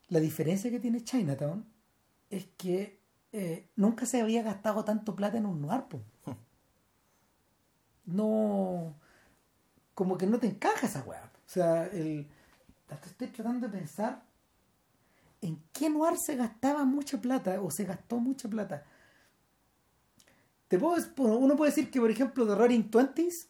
la 0.09 0.19
diferencia 0.19 0.71
que 0.71 0.79
tiene 0.79 1.03
Chinatown 1.03 1.65
es 2.29 2.47
que 2.57 2.99
eh, 3.33 3.69
nunca 3.75 4.05
se 4.05 4.21
había 4.21 4.43
gastado 4.43 4.85
tanto 4.85 5.15
plata 5.15 5.37
en 5.37 5.45
un 5.47 5.61
noir. 5.61 5.83
po. 5.89 6.01
No. 8.05 8.95
Como 9.93 10.17
que 10.17 10.25
no 10.25 10.39
te 10.39 10.47
encaja 10.47 10.87
esa 10.87 11.01
weá. 11.03 11.23
O 11.23 11.49
sea, 11.49 11.85
el, 11.85 12.27
estoy 13.05 13.27
tratando 13.27 13.67
de 13.67 13.77
pensar 13.77 14.23
en 15.41 15.61
qué 15.73 15.89
noir 15.89 16.17
se 16.17 16.35
gastaba 16.35 16.83
mucha 16.85 17.19
plata 17.19 17.61
o 17.61 17.69
se 17.69 17.83
gastó 17.85 18.17
mucha 18.17 18.47
plata. 18.49 18.83
Te 20.67 20.79
puedo, 20.79 20.95
uno 21.37 21.55
puede 21.55 21.71
decir 21.71 21.91
que, 21.91 21.99
por 21.99 22.09
ejemplo, 22.09 22.47
The 22.47 22.55
Roaring 22.55 22.89
Twenties 22.89 23.49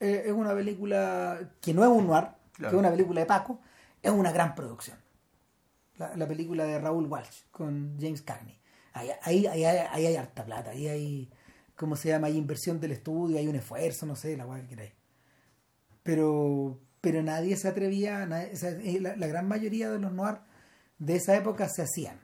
eh, 0.00 0.24
es 0.26 0.32
una 0.32 0.54
película 0.54 1.52
que 1.60 1.72
no 1.72 1.82
es 1.84 1.88
un 1.88 2.06
noir, 2.08 2.28
que 2.54 2.66
es 2.66 2.72
una 2.72 2.90
película 2.90 3.20
de 3.20 3.26
Paco, 3.26 3.60
es 4.02 4.10
una 4.10 4.32
gran 4.32 4.54
producción. 4.54 4.98
La, 5.98 6.16
la 6.16 6.26
película 6.26 6.64
de 6.64 6.78
Raúl 6.80 7.06
Walsh 7.06 7.44
con 7.52 7.96
James 8.00 8.22
Cagney. 8.22 8.58
Ahí, 8.92 9.10
ahí, 9.22 9.46
ahí, 9.46 9.64
hay- 9.64 9.86
ahí 9.90 10.06
hay 10.06 10.16
harta 10.16 10.44
plata, 10.44 10.70
ahí 10.70 10.88
hay, 10.88 11.30
¿cómo 11.76 11.96
se 11.96 12.08
llama? 12.08 12.26
Hay 12.26 12.36
inversión 12.36 12.80
del 12.80 12.92
estudio, 12.92 13.38
hay 13.38 13.46
un 13.46 13.56
esfuerzo, 13.56 14.04
no 14.06 14.16
sé, 14.16 14.36
la 14.36 14.46
weá 14.46 14.60
que 14.62 14.68
queráis. 14.68 14.92
Pero, 16.06 16.78
pero 17.00 17.22
nadie 17.22 17.56
se 17.56 17.68
atrevía, 17.68 18.24
nadie- 18.26 18.52
o 18.52 18.56
sea, 18.56 18.70
eh, 18.70 19.00
la, 19.00 19.16
la 19.16 19.26
gran 19.26 19.46
mayoría 19.48 19.90
de 19.90 19.98
los 19.98 20.12
noir 20.12 20.38
de 20.98 21.16
esa 21.16 21.36
época 21.36 21.68
se 21.68 21.82
hacían 21.82 22.18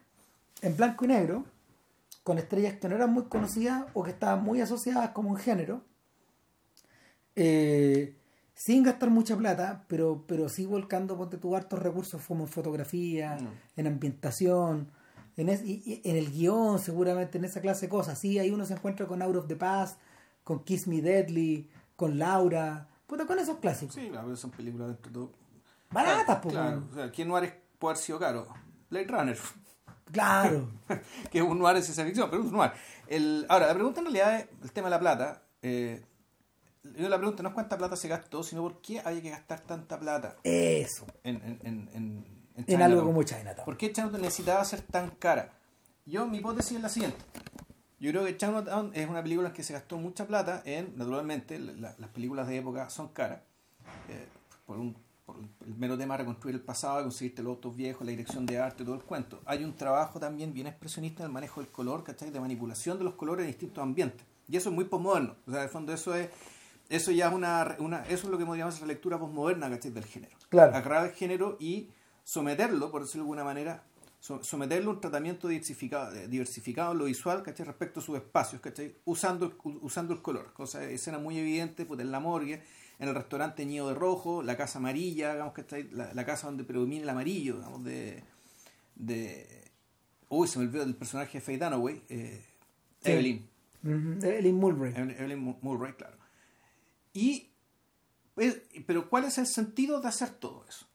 en 0.63 0.77
blanco 0.77 1.05
y 1.05 1.09
negro, 1.09 1.45
con 2.23 2.39
estrellas 2.39 2.75
que 2.79 2.89
no 2.89 2.95
eran 2.95 3.13
muy 3.13 3.25
conocidas 3.25 3.85
o 3.95 4.03
que 4.05 4.11
estaban 4.13 4.45
muy 4.45 4.61
asociadas 4.61 5.11
como 5.11 5.31
un 5.31 5.37
género, 5.37 5.83
eh, 7.37 8.17
sin 8.55 8.83
gastar 8.85 9.11
mucha 9.11 9.37
plata, 9.37 9.85
pero, 9.89 10.25
pero 10.29 10.49
sí 10.49 10.67
volcando 10.67 11.17
ponte 11.17 11.39
tu 11.39 11.57
hartos 11.57 11.79
recursos 11.81 12.23
como 12.27 12.45
en 12.45 12.49
fotografía, 12.49 13.37
Mm. 13.41 13.49
en 13.81 13.87
ambientación, 13.87 14.91
en, 15.37 15.49
es- 15.49 15.63
en 15.65 16.17
el 16.17 16.31
guion, 16.31 16.79
seguramente 16.79 17.39
en 17.39 17.45
esa 17.45 17.61
clase 17.61 17.87
de 17.87 17.91
cosas. 17.91 18.19
Sí, 18.21 18.39
ahí 18.39 18.51
uno 18.51 18.65
se 18.67 18.75
encuentra 18.75 19.07
con 19.07 19.23
Out 19.23 19.37
of 19.37 19.49
the 19.49 19.57
Past, 19.57 19.99
con 20.45 20.63
Kiss 20.65 20.87
Me 20.87 21.01
Deadly, 21.01 21.69
con 21.97 22.19
Laura, 22.19 22.89
puta, 23.07 23.27
con 23.27 23.39
esos 23.39 23.59
clásicos. 23.59 23.95
Sí, 23.95 24.09
claro, 24.09 24.27
pero 24.27 24.37
son 24.37 24.51
películas 24.51 24.89
dentro 24.89 25.11
de 25.11 25.15
todo. 25.15 25.33
Baratas, 25.91 26.39
pues. 26.43 26.55
Claro, 26.55 26.89
o 26.91 26.95
sea, 26.95 27.11
¿quién 27.11 27.29
no 27.29 27.37
haber, 27.37 27.63
puede 27.79 27.93
haber 27.93 28.05
sido 28.05 28.19
caro? 28.19 28.49
Blade 28.91 29.07
Runner, 29.07 29.39
Claro. 30.13 30.71
que 31.31 31.39
es 31.39 31.45
un 31.45 31.59
noir 31.59 31.77
de 31.77 31.83
ciencia 31.83 32.05
ficción, 32.05 32.29
pero 32.31 32.43
es 32.43 32.49
un 32.49 32.57
noir. 32.57 32.73
El, 33.09 33.47
ahora, 33.49 33.67
la 33.67 33.75
pregunta 33.75 34.01
en 34.01 34.07
realidad 34.07 34.41
es 34.41 34.49
el 34.63 34.73
tema 34.73 34.87
de 34.87 34.91
la 34.91 35.01
plata. 35.01 35.43
Eh, 35.63 36.05
yo 36.97 37.09
la 37.09 37.17
pregunta 37.17 37.43
no 37.43 37.51
es 37.51 37.55
cuánta 37.55 37.79
plata 37.79 37.97
se 37.97 38.09
gastó, 38.09 38.43
sino 38.43 38.63
por 38.63 38.81
qué 38.81 39.01
hay 39.05 39.21
que 39.23 39.31
gastar 39.31 39.61
tanta 39.61 39.99
plata 39.99 40.37
Eso. 40.43 41.07
en, 41.23 41.37
en, 41.63 41.89
en, 41.93 42.65
en, 42.67 42.83
algo 42.83 43.05
como 43.05 43.23
Chinatown. 43.23 43.65
¿Por 43.65 43.77
qué 43.77 43.93
Chinatown 43.93 44.21
necesitaba 44.21 44.65
ser 44.65 44.83
tan 44.83 45.11
cara? 45.11 45.53
Yo, 46.05 46.27
mi 46.27 46.39
hipótesis 46.39 46.77
es 46.77 46.83
la 46.83 46.89
siguiente. 46.89 47.19
Yo 48.03 48.11
creo 48.11 48.25
que 48.25 48.37
Chinatown 48.37 48.91
es 48.95 49.09
una 49.09 49.23
película 49.23 49.49
en 49.49 49.55
que 49.55 49.63
se 49.63 49.73
gastó 49.73 49.97
mucha 49.97 50.27
plata 50.27 50.61
en, 50.65 50.93
naturalmente, 50.97 51.59
la- 51.59 51.73
la- 51.75 51.95
las 51.99 52.11
películas 52.11 52.49
de 52.49 52.59
época 52.59 52.91
son 52.91 53.09
caras. 53.09 53.41
eh, 54.09 54.27
por, 54.67 54.77
un, 54.79 54.97
por 55.25 55.37
el 55.67 55.75
mero 55.77 55.97
tema 55.97 56.15
de 56.15 56.19
reconstruir 56.19 56.55
el 56.57 56.61
pasado, 56.63 56.97
de 56.99 57.03
conseguirte 57.05 57.43
los 57.43 57.51
autos 57.51 57.77
viejos, 57.77 58.05
la 58.05 58.11
dirección 58.11 58.45
de 58.47 58.59
arte, 58.59 58.85
todo 58.85 58.95
el 58.97 59.03
cuento. 59.03 59.41
Hay 59.45 59.63
un 59.65 59.75
trabajo 59.77 60.19
también 60.21 60.53
bien 60.53 60.67
expresionista 60.67 61.23
en 61.23 61.27
el 61.29 61.33
manejo 61.33 61.61
del 61.61 61.71
color, 61.71 62.03
¿cachai? 62.05 62.31
De 62.31 62.41
manipulación 62.41 62.99
de 62.99 63.05
los 63.05 63.15
colores 63.15 63.45
en 63.45 63.51
distintos 63.53 63.83
ambientes. 63.83 64.27
Y 64.49 64.57
eso 64.57 64.69
es 64.71 64.75
muy 64.75 64.85
posmoderno. 64.87 65.37
O 65.47 65.51
sea, 65.53 65.63
el 65.63 65.69
fondo 65.69 65.93
eso 65.93 66.15
es... 66.15 66.29
Eso 66.89 67.11
ya 67.13 67.29
es 67.29 67.35
una, 67.35 67.77
una 67.79 68.03
eso 68.05 68.27
es 68.27 68.31
lo 68.31 68.37
que 68.39 68.45
podríamos 68.45 68.75
llamar 68.75 68.89
lectura 68.89 69.19
posmoderna, 69.19 69.71
¿cachai? 69.71 69.93
Del 69.93 70.05
género 70.05 70.37
Claro. 70.49 70.75
agarrar 70.75 71.07
el 71.07 71.13
género 71.13 71.57
y 71.61 71.89
someterlo, 72.25 72.91
por 72.91 73.03
decirlo 73.03 73.23
de 73.25 73.27
alguna 73.31 73.45
manera, 73.45 73.83
someterlo 74.23 74.93
a 74.93 74.95
un 74.95 75.01
tratamiento 75.01 75.49
diversificado, 75.49 76.13
diversificado 76.29 76.93
en 76.93 76.99
lo 76.99 77.05
visual, 77.07 77.43
¿cachai? 77.43 77.67
Respecto 77.67 77.99
a 77.99 78.03
sus 78.05 78.17
espacios, 78.17 78.61
¿cachai? 78.61 78.95
Usando, 79.05 79.59
usando 79.81 80.15
el 80.15 80.23
color. 80.23 80.53
Cosa, 80.53 80.85
escena 80.85 81.19
muy 81.19 81.37
evidente, 81.39 81.85
pues, 81.85 81.99
en 82.01 82.13
la 82.13 82.21
morgue, 82.21 82.63
en 83.01 83.09
el 83.09 83.15
restaurante 83.17 83.67
Nido 83.67 83.89
de 83.89 83.95
Rojo, 83.95 84.43
la 84.45 84.57
casa 84.57 84.79
amarilla, 84.79 85.33
digamos, 85.33 85.53
¿cachai? 85.55 85.91
La, 85.91 86.15
la 86.15 86.25
casa 86.25 86.47
donde 86.47 86.63
predomina 86.63 87.03
el 87.03 87.09
amarillo, 87.09 87.57
digamos, 87.57 87.83
de... 87.85 88.23
de 88.95 89.61
uy, 90.29 90.47
se 90.47 90.59
me 90.61 90.67
olvidó 90.67 90.85
del 90.85 90.95
personaje 90.95 91.39
de 91.39 91.41
Faye 91.45 91.59
Dunaway, 91.59 92.03
eh, 92.09 92.45
Sí. 93.01 93.11
Evelyn. 93.11 93.49
Evelyn 93.85 94.55
Mulvey. 94.55 94.93
Evelyn 94.95 95.17
Evelyn 95.19 95.39
Mu- 95.41 95.59
Murray, 95.63 95.95
claro. 95.95 96.17
Y, 97.13 97.51
pues, 98.37 98.63
pero 98.87 99.11
¿cuál 99.11 99.25
es 99.25 99.37
el 99.39 99.49
sentido 99.49 100.01
de 100.01 100.07
hacer 100.07 100.31
todo 100.31 100.65
eso? 100.69 100.87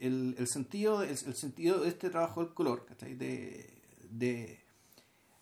El, 0.00 0.36
el 0.38 0.46
sentido, 0.46 1.02
el, 1.02 1.10
el 1.10 1.34
sentido 1.34 1.80
de 1.80 1.88
este 1.88 2.10
trabajo 2.10 2.44
del 2.44 2.54
color, 2.54 2.86
de, 3.00 3.16
de, 4.08 4.60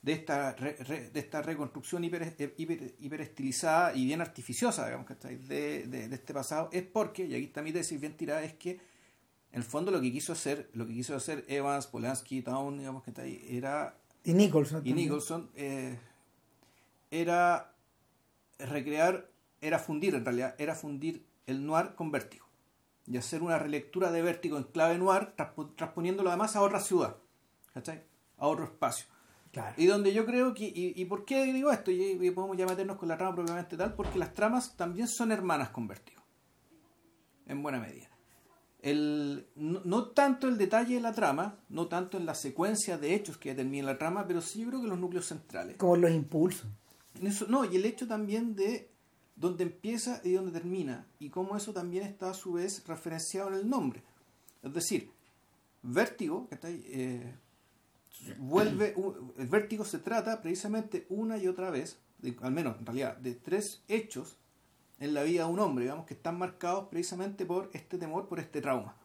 de, 0.02 0.12
esta, 0.12 0.52
re- 0.54 0.76
re- 0.80 1.10
de 1.10 1.20
esta 1.20 1.42
reconstrucción 1.42 2.02
hiper, 2.02 2.34
hiper, 2.56 2.94
hiperestilizada 2.98 3.94
y 3.94 4.06
bien 4.06 4.20
artificiosa, 4.22 4.86
digamos. 4.86 5.06
De, 5.22 5.86
de, 5.86 6.08
de 6.08 6.14
este 6.14 6.32
pasado, 6.32 6.70
es 6.72 6.82
porque, 6.82 7.26
y 7.26 7.34
aquí 7.34 7.44
está 7.44 7.60
mi 7.62 7.72
tesis 7.72 8.00
bien 8.00 8.16
tirada, 8.16 8.42
es 8.42 8.54
que 8.54 8.70
en 9.52 9.58
el 9.58 9.64
fondo 9.64 9.90
lo 9.90 10.00
que 10.00 10.10
quiso 10.10 10.32
hacer, 10.32 10.70
lo 10.72 10.86
que 10.86 10.94
quiso 10.94 11.14
hacer 11.14 11.44
Evans, 11.48 11.86
Polanski, 11.86 12.40
Town, 12.42 12.78
digamos, 12.78 13.02
¿cachai? 13.02 13.42
era 13.48 13.98
Y 14.24 14.32
Nicholson. 14.32 14.82
y. 14.86 14.92
Nicholson 14.94 15.50
eh, 15.54 15.98
era 17.10 17.74
recrear, 18.58 19.28
era 19.60 19.78
fundir 19.78 20.14
en 20.14 20.24
realidad, 20.24 20.54
era 20.58 20.74
fundir 20.74 21.22
el 21.46 21.64
noir 21.66 21.94
con 21.94 22.10
vértigo 22.10 22.45
y 23.06 23.16
hacer 23.16 23.42
una 23.42 23.58
relectura 23.58 24.10
de 24.10 24.22
vértigo 24.22 24.56
en 24.58 24.64
clave 24.64 24.98
noir, 24.98 25.34
transpo- 25.36 25.74
transponiéndolo 25.76 26.28
además 26.30 26.56
a 26.56 26.62
otra 26.62 26.80
ciudad, 26.80 27.16
¿cachai? 27.72 28.02
A 28.38 28.46
otro 28.48 28.64
espacio. 28.64 29.06
Claro. 29.52 29.74
Y 29.78 29.86
donde 29.86 30.12
yo 30.12 30.26
creo 30.26 30.52
que, 30.52 30.64
y, 30.64 30.92
y 30.94 31.04
por 31.06 31.24
qué 31.24 31.44
digo 31.52 31.70
esto, 31.72 31.90
y, 31.90 32.02
y 32.20 32.30
podemos 32.30 32.56
ya 32.56 32.66
meternos 32.66 32.96
con 32.98 33.08
la 33.08 33.16
trama 33.16 33.34
propiamente 33.34 33.76
tal, 33.76 33.94
porque 33.94 34.18
las 34.18 34.34
tramas 34.34 34.76
también 34.76 35.08
son 35.08 35.32
hermanas 35.32 35.70
con 35.70 35.86
vértigo, 35.88 36.22
en 37.46 37.62
buena 37.62 37.78
medida. 37.80 38.08
El, 38.82 39.46
no, 39.56 39.80
no 39.84 40.08
tanto 40.08 40.46
el 40.48 40.58
detalle 40.58 40.96
de 40.96 41.00
la 41.00 41.12
trama, 41.12 41.58
no 41.70 41.86
tanto 41.88 42.18
en 42.18 42.26
la 42.26 42.34
secuencia 42.34 42.98
de 42.98 43.14
hechos 43.14 43.36
que 43.38 43.48
determina 43.50 43.86
la 43.86 43.98
trama, 43.98 44.26
pero 44.26 44.40
sí 44.40 44.60
yo 44.60 44.68
creo 44.68 44.82
que 44.82 44.88
los 44.88 44.98
núcleos 44.98 45.26
centrales. 45.26 45.76
Como 45.76 45.96
los 45.96 46.10
impulsos. 46.10 46.66
Eso- 47.22 47.46
no, 47.48 47.64
y 47.64 47.76
el 47.76 47.84
hecho 47.86 48.06
también 48.06 48.54
de 48.54 48.90
dónde 49.36 49.64
empieza 49.64 50.20
y 50.24 50.32
dónde 50.32 50.52
termina, 50.52 51.06
y 51.18 51.28
cómo 51.30 51.56
eso 51.56 51.72
también 51.72 52.04
está 52.04 52.30
a 52.30 52.34
su 52.34 52.54
vez 52.54 52.82
referenciado 52.86 53.48
en 53.48 53.54
el 53.54 53.68
nombre. 53.68 54.02
Es 54.62 54.72
decir, 54.72 55.10
vértigo, 55.82 56.48
¿cachai? 56.48 56.82
Eh, 56.86 57.34
vuelve, 58.38 58.94
el 59.38 59.46
vértigo 59.46 59.84
se 59.84 59.98
trata 59.98 60.40
precisamente 60.42 61.06
una 61.10 61.36
y 61.38 61.46
otra 61.48 61.70
vez, 61.70 61.98
de- 62.18 62.36
al 62.40 62.52
menos 62.52 62.78
en 62.78 62.86
realidad, 62.86 63.16
de 63.18 63.34
tres 63.34 63.82
hechos 63.88 64.36
en 64.98 65.12
la 65.12 65.22
vida 65.22 65.44
de 65.44 65.50
un 65.52 65.58
hombre, 65.60 65.84
digamos, 65.84 66.06
que 66.06 66.14
están 66.14 66.38
marcados 66.38 66.88
precisamente 66.88 67.44
por 67.44 67.70
este 67.74 67.98
temor, 67.98 68.26
por 68.28 68.40
este 68.40 68.62
trauma. 68.62 68.96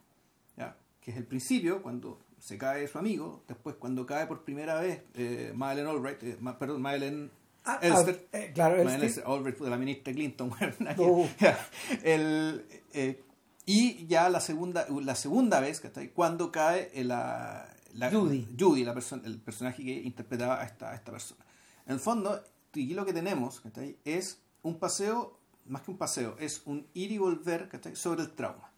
¿ya? 0.57 0.77
Que 1.01 1.11
es 1.11 1.17
el 1.17 1.25
principio, 1.25 1.81
cuando 1.83 2.19
se 2.39 2.57
cae 2.57 2.87
su 2.87 2.97
amigo, 2.97 3.43
después 3.47 3.75
cuando 3.75 4.05
cae 4.05 4.25
por 4.27 4.43
primera 4.43 4.79
vez 4.79 5.03
eh, 5.15 5.51
Madeleine 5.53 5.91
Albright, 5.91 6.23
eh, 6.23 6.37
perdón, 6.57 6.81
Madeleine 6.81 7.29
Ah, 7.63 7.79
Elster, 7.81 8.27
ah, 8.33 8.37
eh, 8.37 8.51
claro, 8.53 8.75
Madeleine 8.77 9.05
Elster. 9.05 9.23
Elster, 9.27 9.57
de 9.59 9.69
la 9.69 9.77
ministra 9.77 10.13
Clinton, 10.13 10.49
bueno, 10.59 10.73
que- 10.77 10.95
Oh. 10.99 11.29
El, 12.03 12.65
eh, 12.93 13.23
y 13.65 14.07
ya 14.07 14.29
la 14.29 14.39
segunda, 14.41 14.87
la 14.89 15.15
segunda 15.15 15.59
vez, 15.59 15.79
¿cachai? 15.79 16.09
Cuando 16.09 16.51
cae 16.51 16.89
eh, 16.93 17.03
la, 17.03 17.71
la- 17.93 18.09
Judy. 18.11 18.47
Judy, 18.59 18.83
la 18.83 18.93
perso- 18.95 19.21
el 19.23 19.39
personaje 19.39 19.83
que 19.83 19.93
interpretaba 19.93 20.59
a 20.61 20.65
esta, 20.65 20.91
a 20.91 20.95
esta 20.95 21.11
persona. 21.11 21.45
En 21.85 21.93
el 21.93 21.99
fondo, 21.99 22.41
aquí 22.69 22.93
lo 22.93 23.05
que 23.05 23.13
tenemos 23.13 23.59
¿cachai? 23.61 23.97
es 24.05 24.41
un 24.63 24.79
paseo, 24.79 25.37
más 25.65 25.83
que 25.83 25.91
un 25.91 25.97
paseo, 25.97 26.35
es 26.39 26.63
un 26.65 26.87
ir 26.93 27.11
y 27.11 27.17
volver 27.19 27.67
¿cachai? 27.69 27.95
sobre 27.95 28.23
el 28.23 28.31
trauma. 28.31 28.71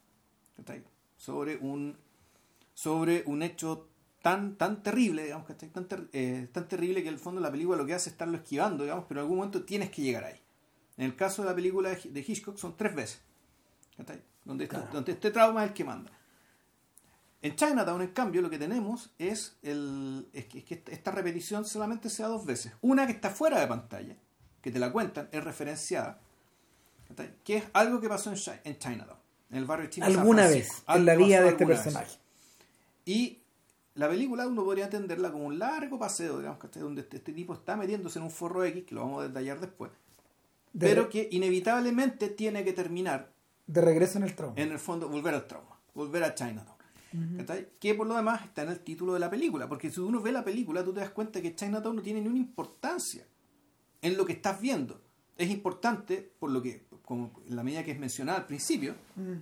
¿cachai? 0.58 0.84
Sobre 1.18 1.58
un 1.58 1.98
sobre 2.74 3.24
un 3.28 3.44
hecho 3.44 3.88
tan 4.24 4.56
tan 4.56 4.82
terrible, 4.82 5.24
digamos, 5.26 5.46
¿cachai? 5.46 5.70
Tan, 5.70 5.88
ter- 5.88 6.10
eh, 6.14 6.48
tan 6.52 6.68
terrible 6.68 7.04
que 7.04 7.10
en 7.10 7.14
el 7.14 7.20
fondo 7.20 7.40
la 7.42 7.52
película 7.52 7.78
lo 7.78 7.86
que 7.86 7.94
hace 7.94 8.10
es 8.10 8.14
estarlo 8.14 8.38
esquivando, 8.38 8.84
digamos, 8.84 9.06
pero 9.08 9.20
en 9.20 9.26
algún 9.26 9.38
momento 9.38 9.64
tienes 9.64 9.92
que 9.92 10.02
llegar 10.02 10.24
ahí. 10.24 10.40
En 10.98 11.06
el 11.06 11.16
caso 11.16 11.44
de 11.44 11.50
la 11.50 11.56
película 11.56 11.90
de 11.90 12.20
Hitchcock 12.28 12.58
son 12.58 12.76
tres 12.76 12.96
veces. 12.96 13.22
¿cachai? 13.98 14.22
Donde, 14.46 14.64
este, 14.64 14.76
Claro. 14.78 14.92
donde 14.92 15.12
este 15.12 15.30
trauma 15.30 15.64
es 15.64 15.70
el 15.70 15.74
que 15.76 15.84
manda. 15.84 16.12
En 17.42 17.56
Chinatown, 17.58 18.02
en 18.02 18.08
cambio, 18.14 18.42
lo 18.42 18.50
que 18.50 18.58
tenemos 18.58 19.12
es, 19.20 19.58
el, 19.62 20.28
es, 20.32 20.46
que, 20.46 20.60
es 20.60 20.64
que 20.64 20.82
esta 20.88 21.12
repetición 21.12 21.66
solamente 21.66 22.10
se 22.10 22.24
da 22.24 22.30
dos 22.30 22.46
veces. 22.46 22.72
Una 22.82 23.06
que 23.06 23.12
está 23.12 23.30
fuera 23.30 23.60
de 23.60 23.68
pantalla, 23.68 24.16
que 24.62 24.72
te 24.72 24.80
la 24.80 24.92
cuentan, 24.94 25.28
es 25.34 25.44
referenciada, 25.44 26.22
¿cachai? 27.10 27.36
que 27.44 27.58
es 27.58 27.64
algo 27.74 28.00
que 28.00 28.08
pasó 28.08 28.30
en, 28.30 28.38
Chi- 28.38 28.52
en 28.64 28.80
Chinatown, 28.80 29.20
en 29.52 29.58
el 29.58 29.66
barrio 29.66 29.90
chino. 29.90 30.06
de 30.06 30.14
San 30.14 30.22
Alguna 30.22 30.48
vez 30.48 30.84
en 30.88 31.06
la 31.06 31.16
vida 31.16 31.42
de 31.42 31.50
este 31.50 31.64
alguna 31.66 31.68
vez. 31.76 31.84
personaje. 31.84 32.18
Y 33.06 33.43
la 33.96 34.10
película 34.10 34.48
uno 34.48 34.64
podría 34.64 34.86
entenderla 34.86 35.32
como 35.32 35.46
un 35.46 35.60
largo 35.60 36.00
paseo, 36.00 36.40
digamos, 36.40 36.60
¿cachai? 36.60 36.82
donde 36.84 37.02
este, 37.02 37.18
este 37.18 37.32
tipo 37.34 37.54
está 37.54 37.76
metiéndose 37.76 38.20
en 38.20 38.26
un 38.26 38.32
forro 38.32 38.64
X, 38.66 38.84
que 38.86 38.96
lo 38.96 39.02
vamos 39.02 39.24
a 39.24 39.28
detallar 39.28 39.60
después, 39.60 39.92
De, 40.74 40.88
pero 40.88 41.10
que 41.10 41.28
inevitablemente 41.32 42.30
tiene 42.30 42.64
que 42.64 42.74
terminar 42.74 43.32
de 43.68 43.82
regreso 43.82 44.18
en 44.18 44.24
el 44.26 44.36
trono. 44.36 44.54
en 44.58 44.72
el 44.72 44.80
fondo 44.80 45.08
volver 45.10 45.34
al 45.36 45.48
trauma, 45.48 45.80
volver 45.94 46.24
a 46.24 46.34
Chinatown. 46.36 46.74
¿Cachai? 47.38 47.70
Que 47.80 47.94
por 47.94 48.08
lo 48.08 48.16
demás 48.16 48.44
está 48.44 48.64
en 48.64 48.70
el 48.70 48.80
título 48.80 49.14
de 49.14 49.20
la 49.20 49.30
película, 49.30 49.70
porque 49.70 49.92
si 49.92 50.00
uno 50.00 50.20
ve 50.20 50.32
la 50.32 50.44
película 50.44 50.84
tú 50.84 50.92
te 50.94 51.00
das 51.02 51.12
cuenta 51.12 51.40
que 51.44 51.54
Chinatown 51.56 51.96
no 51.96 52.02
tiene 52.02 52.20
ninguna 52.22 52.40
importancia 52.40 53.24
en 54.02 54.18
lo 54.18 54.26
que 54.26 54.34
estás 54.34 54.60
viendo. 54.60 55.00
Es 55.38 55.52
importante 55.52 56.34
por 56.40 56.50
lo 56.50 56.62
que, 56.64 56.88
como 57.06 57.32
en 57.48 57.56
la 57.56 57.62
medida 57.64 57.84
que 57.84 57.92
es 57.92 58.00
mencionada 58.00 58.40
al 58.40 58.48
principio, 58.48 58.96
Mm. 59.16 59.34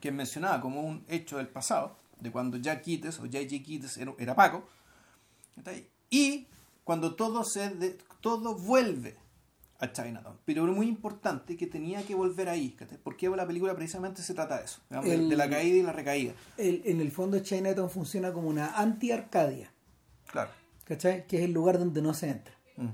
que 0.00 0.08
es 0.08 0.14
mencionada 0.14 0.60
como 0.60 0.80
un 0.82 1.04
hecho 1.08 1.36
del 1.36 1.46
pasado, 1.46 1.96
de 2.20 2.30
cuando 2.32 2.56
Jack 2.56 2.82
Kittes 2.82 3.18
o 3.18 3.22
J.J. 3.22 3.48
Kittes 3.62 3.96
era, 3.98 4.14
era 4.18 4.34
Paco, 4.34 4.64
y 6.10 6.46
cuando 6.84 7.14
todo, 7.14 7.44
se 7.44 7.70
de- 7.70 7.98
todo 8.20 8.54
vuelve 8.54 9.16
a 9.78 9.92
Chinatown. 9.92 10.38
Pero 10.44 10.66
es 10.68 10.74
muy 10.74 10.86
importante 10.88 11.56
que 11.56 11.66
tenía 11.66 12.02
que 12.06 12.14
volver 12.14 12.48
ahí, 12.48 12.76
porque 13.02 13.28
la 13.28 13.46
película 13.46 13.74
precisamente 13.74 14.22
se 14.22 14.34
trata 14.34 14.58
de 14.58 14.64
eso, 14.64 14.80
digamos, 14.88 15.10
El- 15.10 15.28
de 15.28 15.36
la 15.36 15.48
caída 15.50 15.76
y 15.76 15.82
la 15.82 15.92
recaída. 15.92 16.32
El- 16.56 16.82
en 16.84 17.00
el 17.00 17.10
fondo 17.10 17.38
Chinatown 17.40 17.90
funciona 17.90 18.32
como 18.32 18.48
una 18.48 18.76
anti-Arcadia, 18.78 19.72
Claro. 20.30 20.50
¿cachai? 20.84 21.26
Que 21.26 21.38
es 21.38 21.42
el 21.44 21.52
lugar 21.52 21.78
donde 21.78 22.00
no 22.02 22.14
se 22.14 22.30
entra. 22.30 22.54
Mm. 22.76 22.88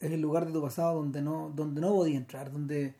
Es 0.00 0.12
el 0.12 0.20
lugar 0.20 0.46
de 0.46 0.52
tu 0.52 0.62
pasado 0.62 0.94
donde 0.96 1.20
no, 1.22 1.50
donde 1.54 1.80
no 1.80 1.88
podía 1.90 2.16
entrar, 2.16 2.50
donde 2.52 2.94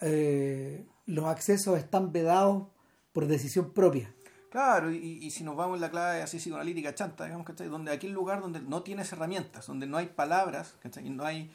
eh, 0.00 0.84
los 1.06 1.24
accesos 1.26 1.78
están 1.78 2.12
vedados 2.12 2.64
por 3.12 3.26
decisión 3.26 3.72
propia. 3.72 4.12
Claro, 4.56 4.90
y, 4.90 4.96
y 5.20 5.30
si 5.30 5.44
nos 5.44 5.54
vamos 5.54 5.74
en 5.74 5.82
la 5.82 5.90
clave 5.90 6.22
así 6.22 6.38
psicoanalítica 6.38 6.94
chanta, 6.94 7.26
digamos, 7.26 7.44
¿cachai? 7.46 7.68
Donde 7.68 7.92
aquel 7.92 8.12
lugar 8.12 8.40
donde 8.40 8.62
no 8.62 8.82
tienes 8.82 9.12
herramientas, 9.12 9.66
donde 9.66 9.86
no 9.86 9.98
hay 9.98 10.06
palabras, 10.06 10.76
¿cachai? 10.82 11.06
Y 11.06 11.10
no 11.10 11.26
hay, 11.26 11.50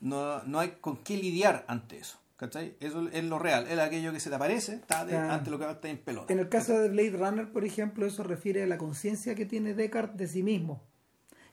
no, 0.00 0.42
no 0.44 0.58
hay 0.58 0.78
con 0.80 0.96
qué 0.96 1.18
lidiar 1.18 1.66
ante 1.68 1.98
eso, 1.98 2.18
¿cachai? 2.38 2.74
Eso 2.80 3.06
es 3.12 3.22
lo 3.24 3.38
real, 3.38 3.66
es 3.68 3.78
aquello 3.78 4.14
que 4.14 4.20
se 4.20 4.30
te 4.30 4.36
aparece, 4.36 4.76
está 4.76 5.04
de- 5.04 5.14
ante 5.14 5.50
lo 5.50 5.58
que 5.58 5.70
está 5.70 5.90
en 5.90 5.98
pelota. 5.98 6.32
En 6.32 6.38
el 6.38 6.48
caso 6.48 6.72
de 6.78 6.88
Blade 6.88 7.10
Runner, 7.18 7.52
por 7.52 7.66
ejemplo, 7.66 8.06
eso 8.06 8.22
refiere 8.22 8.62
a 8.62 8.66
la 8.66 8.78
conciencia 8.78 9.34
que 9.34 9.44
tiene 9.44 9.74
Descartes 9.74 10.16
de 10.16 10.26
sí 10.26 10.42
mismo. 10.42 10.82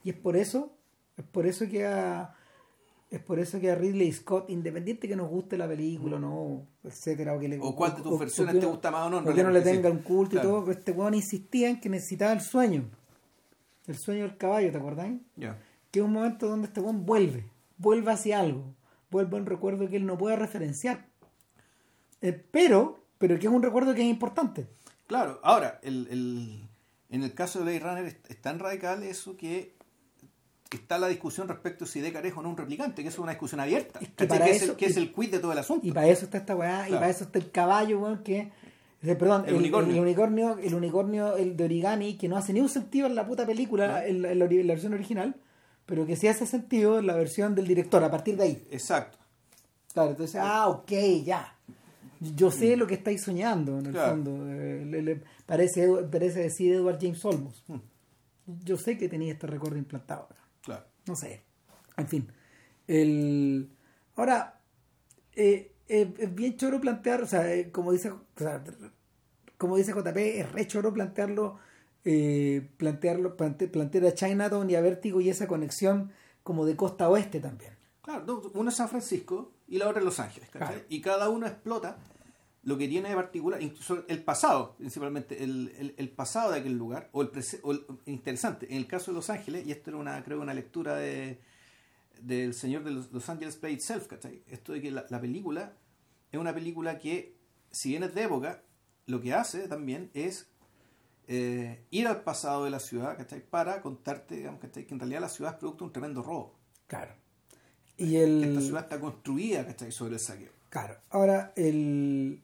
Y 0.05 0.11
es 0.11 0.15
por 0.15 0.37
eso, 0.37 0.77
es 1.17 1.25
por 1.25 1.45
eso 1.45 1.67
que 1.67 1.85
a, 1.85 2.33
es 3.09 3.21
por 3.21 3.39
eso 3.39 3.59
que 3.59 3.71
a 3.71 3.75
Ridley 3.75 4.11
Scott, 4.11 4.49
independiente 4.49 5.07
que 5.07 5.15
nos 5.15 5.29
guste 5.29 5.57
la 5.57 5.67
película 5.67 6.19
no, 6.19 6.67
etcétera, 6.83 7.33
o 7.35 7.39
que 7.39 7.47
le 7.47 7.59
O 7.61 7.75
cuál 7.75 7.95
de 7.95 8.01
tus 8.01 8.11
o- 8.13 8.17
versiones 8.17 8.55
o 8.55 8.59
te 8.59 8.65
gusta 8.65 8.91
más 8.91 9.07
o 9.07 9.09
no, 9.09 9.19
en 9.19 9.27
o 9.29 9.33
que 9.33 9.43
no 9.43 9.51
le 9.51 9.61
tenga 9.61 9.89
un 9.89 9.99
culto 9.99 10.31
Claro. 10.31 10.47
y 10.47 10.51
todo, 10.51 10.65
pero 10.65 10.79
este 10.79 10.91
weón 10.91 11.13
insistía 11.13 11.69
en 11.69 11.79
que 11.79 11.89
necesitaba 11.89 12.33
el 12.33 12.41
sueño. 12.41 12.89
El 13.87 13.97
sueño 13.97 14.23
del 14.23 14.37
caballo, 14.37 14.71
¿te 14.71 14.77
acordás? 14.77 15.11
Ya. 15.35 15.57
que 15.91 15.99
es 15.99 16.05
un 16.05 16.11
momento 16.11 16.47
donde 16.49 16.67
este 16.67 16.81
weón 16.81 17.05
vuelve, 17.05 17.45
vuelve 17.77 18.11
hacia 18.11 18.39
algo, 18.41 18.73
vuelve 19.11 19.37
a 19.37 19.39
un 19.39 19.45
recuerdo 19.45 19.87
que 19.87 19.95
él 19.95 20.05
no 20.05 20.17
puede 20.17 20.35
referenciar. 20.35 21.07
Eh, 22.21 22.33
pero, 22.51 23.05
pero 23.17 23.39
que 23.39 23.47
es 23.47 23.53
un 23.53 23.61
recuerdo 23.63 23.93
que 23.93 24.01
es 24.01 24.07
importante. 24.07 24.67
Claro, 25.07 25.39
ahora, 25.43 25.79
el, 25.83 26.07
el- 26.09 26.67
en 27.09 27.23
el 27.23 27.33
caso 27.33 27.59
de 27.59 27.65
Blade 27.65 27.79
Runner 27.79 28.05
es, 28.07 28.17
es 28.27 28.41
tan 28.41 28.59
radical 28.59 29.03
eso 29.03 29.37
que 29.37 29.75
está 30.75 30.97
la 30.97 31.07
discusión 31.07 31.47
respecto 31.47 31.85
a 31.85 31.87
si 31.87 31.99
Deckard 32.01 32.25
es 32.27 32.33
o 32.37 32.41
no 32.41 32.49
un 32.49 32.57
replicante, 32.57 33.01
que 33.01 33.09
eso 33.09 33.15
es 33.17 33.23
una 33.23 33.31
discusión 33.31 33.59
abierta, 33.59 33.99
Es 33.99 34.09
que 34.09 34.13
¿cachai? 34.15 34.27
para 34.27 34.45
que, 34.45 34.51
es 34.51 34.61
el, 34.63 34.75
que 34.75 34.85
es 34.85 34.97
el 34.97 35.13
quid 35.13 35.31
de 35.31 35.39
todo 35.39 35.51
el 35.51 35.57
asunto. 35.57 35.85
Y 35.87 35.91
para 35.91 36.07
eso 36.07 36.25
está 36.25 36.37
esta 36.37 36.55
weá, 36.55 36.87
y 36.89 36.93
para 36.93 37.09
eso 37.09 37.23
está 37.25 37.39
el 37.39 37.49
caballo, 37.51 37.99
weón, 37.99 38.23
que. 38.23 38.51
eh, 39.03 39.15
Perdón, 39.15 39.43
El 39.43 39.49
el, 39.51 39.55
unicornio. 39.55 39.93
el 39.95 39.99
unicornio, 40.01 40.57
el 40.57 40.73
unicornio, 40.75 41.35
el 41.37 41.55
de 41.57 41.63
origami, 41.63 42.15
que 42.17 42.27
no 42.27 42.37
hace 42.37 42.53
ni 42.53 42.59
un 42.61 42.69
sentido 42.69 43.07
en 43.07 43.15
la 43.15 43.25
puta 43.27 43.45
película, 43.45 44.05
en, 44.05 44.21
la, 44.21 44.31
en 44.31 44.39
la 44.39 44.45
ori- 44.45 44.59
en 44.61 44.67
la 44.67 44.73
versión 44.73 44.93
original, 44.93 45.35
pero 45.85 46.05
que 46.05 46.15
sí 46.15 46.27
hace 46.27 46.45
sentido 46.45 46.97
en 46.99 47.07
la 47.07 47.15
versión 47.15 47.53
del 47.55 47.67
director, 47.67 48.03
a 48.03 48.09
partir 48.11 48.37
de 48.37 48.43
ahí. 48.43 48.67
Exacto. 48.71 49.17
Claro, 49.93 50.09
entonces, 50.11 50.39
ah, 50.43 50.67
ok, 50.69 50.91
ya. 51.23 51.51
Yo 52.35 52.49
sé 52.49 52.75
lo 52.77 52.87
que 52.87 52.95
estáis 52.95 53.21
soñando, 53.21 53.77
en 53.79 53.85
el 53.87 53.91
Claro. 53.91 54.11
fondo. 54.11 54.49
Eh, 54.51 54.83
le- 54.85 55.01
le- 55.01 55.21
parece, 55.45 55.87
parece 56.11 56.39
decir 56.39 56.73
Edward 56.73 56.97
James 56.99 57.23
Olmos. 57.23 57.63
Hmm. 57.67 57.77
Yo 58.63 58.77
sé 58.77 58.97
que 58.97 59.07
tenía 59.09 59.33
este 59.33 59.47
recuerdo 59.47 59.77
implantado. 59.77 60.27
Claro. 60.65 60.85
No 61.07 61.15
sé. 61.15 61.43
En 61.97 62.07
fin. 62.07 62.31
El... 62.87 63.69
Ahora, 64.15 64.59
eh, 65.33 65.73
eh, 65.87 66.13
es 66.17 66.35
bien 66.35 66.57
choro 66.57 66.81
plantear, 66.81 67.21
o 67.21 67.27
sea, 67.27 67.53
eh, 67.53 67.71
como 67.71 67.91
dice, 67.91 68.09
o 68.11 68.21
sea, 68.35 68.63
como 69.57 69.77
dice 69.77 69.93
JP, 69.93 70.17
es 70.17 70.51
re 70.51 70.67
choro 70.67 70.93
plantearlo, 70.93 71.59
eh, 72.03 72.69
plantearlo, 72.77 73.37
plante- 73.37 73.67
plantear 73.67 74.05
a 74.05 74.13
Chinatown 74.13 74.69
y 74.69 74.75
a 74.75 74.81
Vértigo 74.81 75.21
y 75.21 75.29
esa 75.29 75.47
conexión 75.47 76.11
como 76.43 76.65
de 76.65 76.75
costa 76.75 77.09
oeste 77.09 77.39
también. 77.39 77.73
Claro, 78.01 78.51
no, 78.53 78.69
es 78.69 78.75
San 78.75 78.87
Francisco 78.89 79.53
y 79.67 79.77
la 79.77 79.87
otra 79.87 79.99
es 79.99 80.05
Los 80.05 80.19
Ángeles, 80.19 80.49
¿cachai? 80.49 80.67
Claro. 80.69 80.85
Y 80.89 81.01
cada 81.01 81.29
uno 81.29 81.47
explota 81.47 81.97
lo 82.65 82.77
que 82.77 82.87
tiene 82.87 83.09
de 83.09 83.15
particular, 83.15 83.61
incluso 83.61 84.03
el 84.07 84.23
pasado, 84.23 84.75
principalmente, 84.77 85.43
el, 85.43 85.71
el- 85.77 85.93
el 85.97 86.09
pasado 86.09 86.51
de 86.51 86.59
aquel 86.59 86.73
lugar, 86.77 87.09
o 87.13 87.21
el, 87.21 87.29
o 87.63 87.71
el- 87.71 87.85
interesante, 88.07 88.65
en 88.69 88.77
el 88.77 88.87
caso 88.87 89.11
de 89.11 89.15
Los 89.15 89.29
Ángeles, 89.29 89.65
y 89.65 89.71
esto 89.71 89.91
era 89.91 89.97
una, 89.99 90.23
creo, 90.23 90.41
una 90.41 90.53
lectura 90.53 90.95
de 90.97 91.39
del 92.21 92.53
señor 92.53 92.83
de 92.83 92.91
los, 92.91 93.11
Los 93.11 93.27
Ángeles 93.29 93.55
Play 93.57 93.73
Itself, 93.73 94.07
¿cachai? 94.07 94.41
Esto 94.49 94.71
de 94.73 94.81
que 94.81 94.89
la, 94.89 95.05
la 95.09 95.19
película 95.21 95.73
es 96.31 96.39
una 96.39 96.53
película 96.53 96.97
que, 96.97 97.35
si 97.71 97.89
bien 97.89 98.03
es 98.03 98.15
de 98.15 98.23
época, 98.23 98.63
lo 99.05 99.19
que 99.21 99.33
hace 99.33 99.67
también 99.67 100.09
es 100.13 100.47
eh, 101.27 101.83
ir 101.91 102.07
al 102.07 102.21
pasado 102.23 102.63
de 102.63 102.71
la 102.71 102.79
ciudad, 102.79 103.17
¿cachai? 103.17 103.41
Para 103.41 103.81
contarte, 103.81 104.37
digamos, 104.37 104.61
¿cachai? 104.61 104.85
Que 104.87 104.93
en 104.93 104.99
realidad 105.01 105.21
la 105.21 105.29
ciudad 105.29 105.53
es 105.53 105.59
producto 105.59 105.83
de 105.83 105.87
un 105.87 105.93
tremendo 105.93 106.23
robo. 106.23 106.55
Claro. 106.87 107.13
Y 107.97 108.15
el... 108.15 108.43
esta 108.45 108.61
ciudad 108.61 108.83
está 108.83 108.99
construida, 108.99 109.65
¿cachai? 109.65 109.91
Sobre 109.91 110.13
el 110.13 110.19
saqueo. 110.19 110.51
Claro. 110.69 110.95
Ahora, 111.09 111.51
el... 111.57 112.41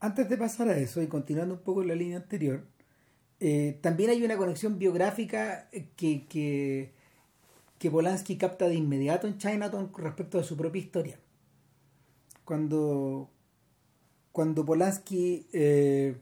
antes 0.00 0.28
de 0.28 0.36
pasar 0.36 0.68
a 0.68 0.76
eso 0.78 1.02
y 1.02 1.06
continuando 1.06 1.54
un 1.54 1.60
poco 1.60 1.82
en 1.82 1.88
la 1.88 1.94
línea 1.94 2.18
anterior, 2.18 2.64
eh, 3.40 3.78
también 3.82 4.10
hay 4.10 4.22
una 4.22 4.36
conexión 4.36 4.78
biográfica 4.78 5.68
eh, 5.72 5.88
que, 5.96 6.26
que, 6.26 6.92
que 7.78 7.90
Polanski 7.90 8.36
capta 8.36 8.68
de 8.68 8.74
inmediato 8.74 9.26
en 9.26 9.38
Chinatown 9.38 9.90
respecto 9.96 10.38
a 10.38 10.42
su 10.44 10.56
propia 10.56 10.80
historia. 10.80 11.18
Cuando, 12.44 13.30
cuando 14.32 14.64
Polanski, 14.64 15.46
eh, 15.52 16.16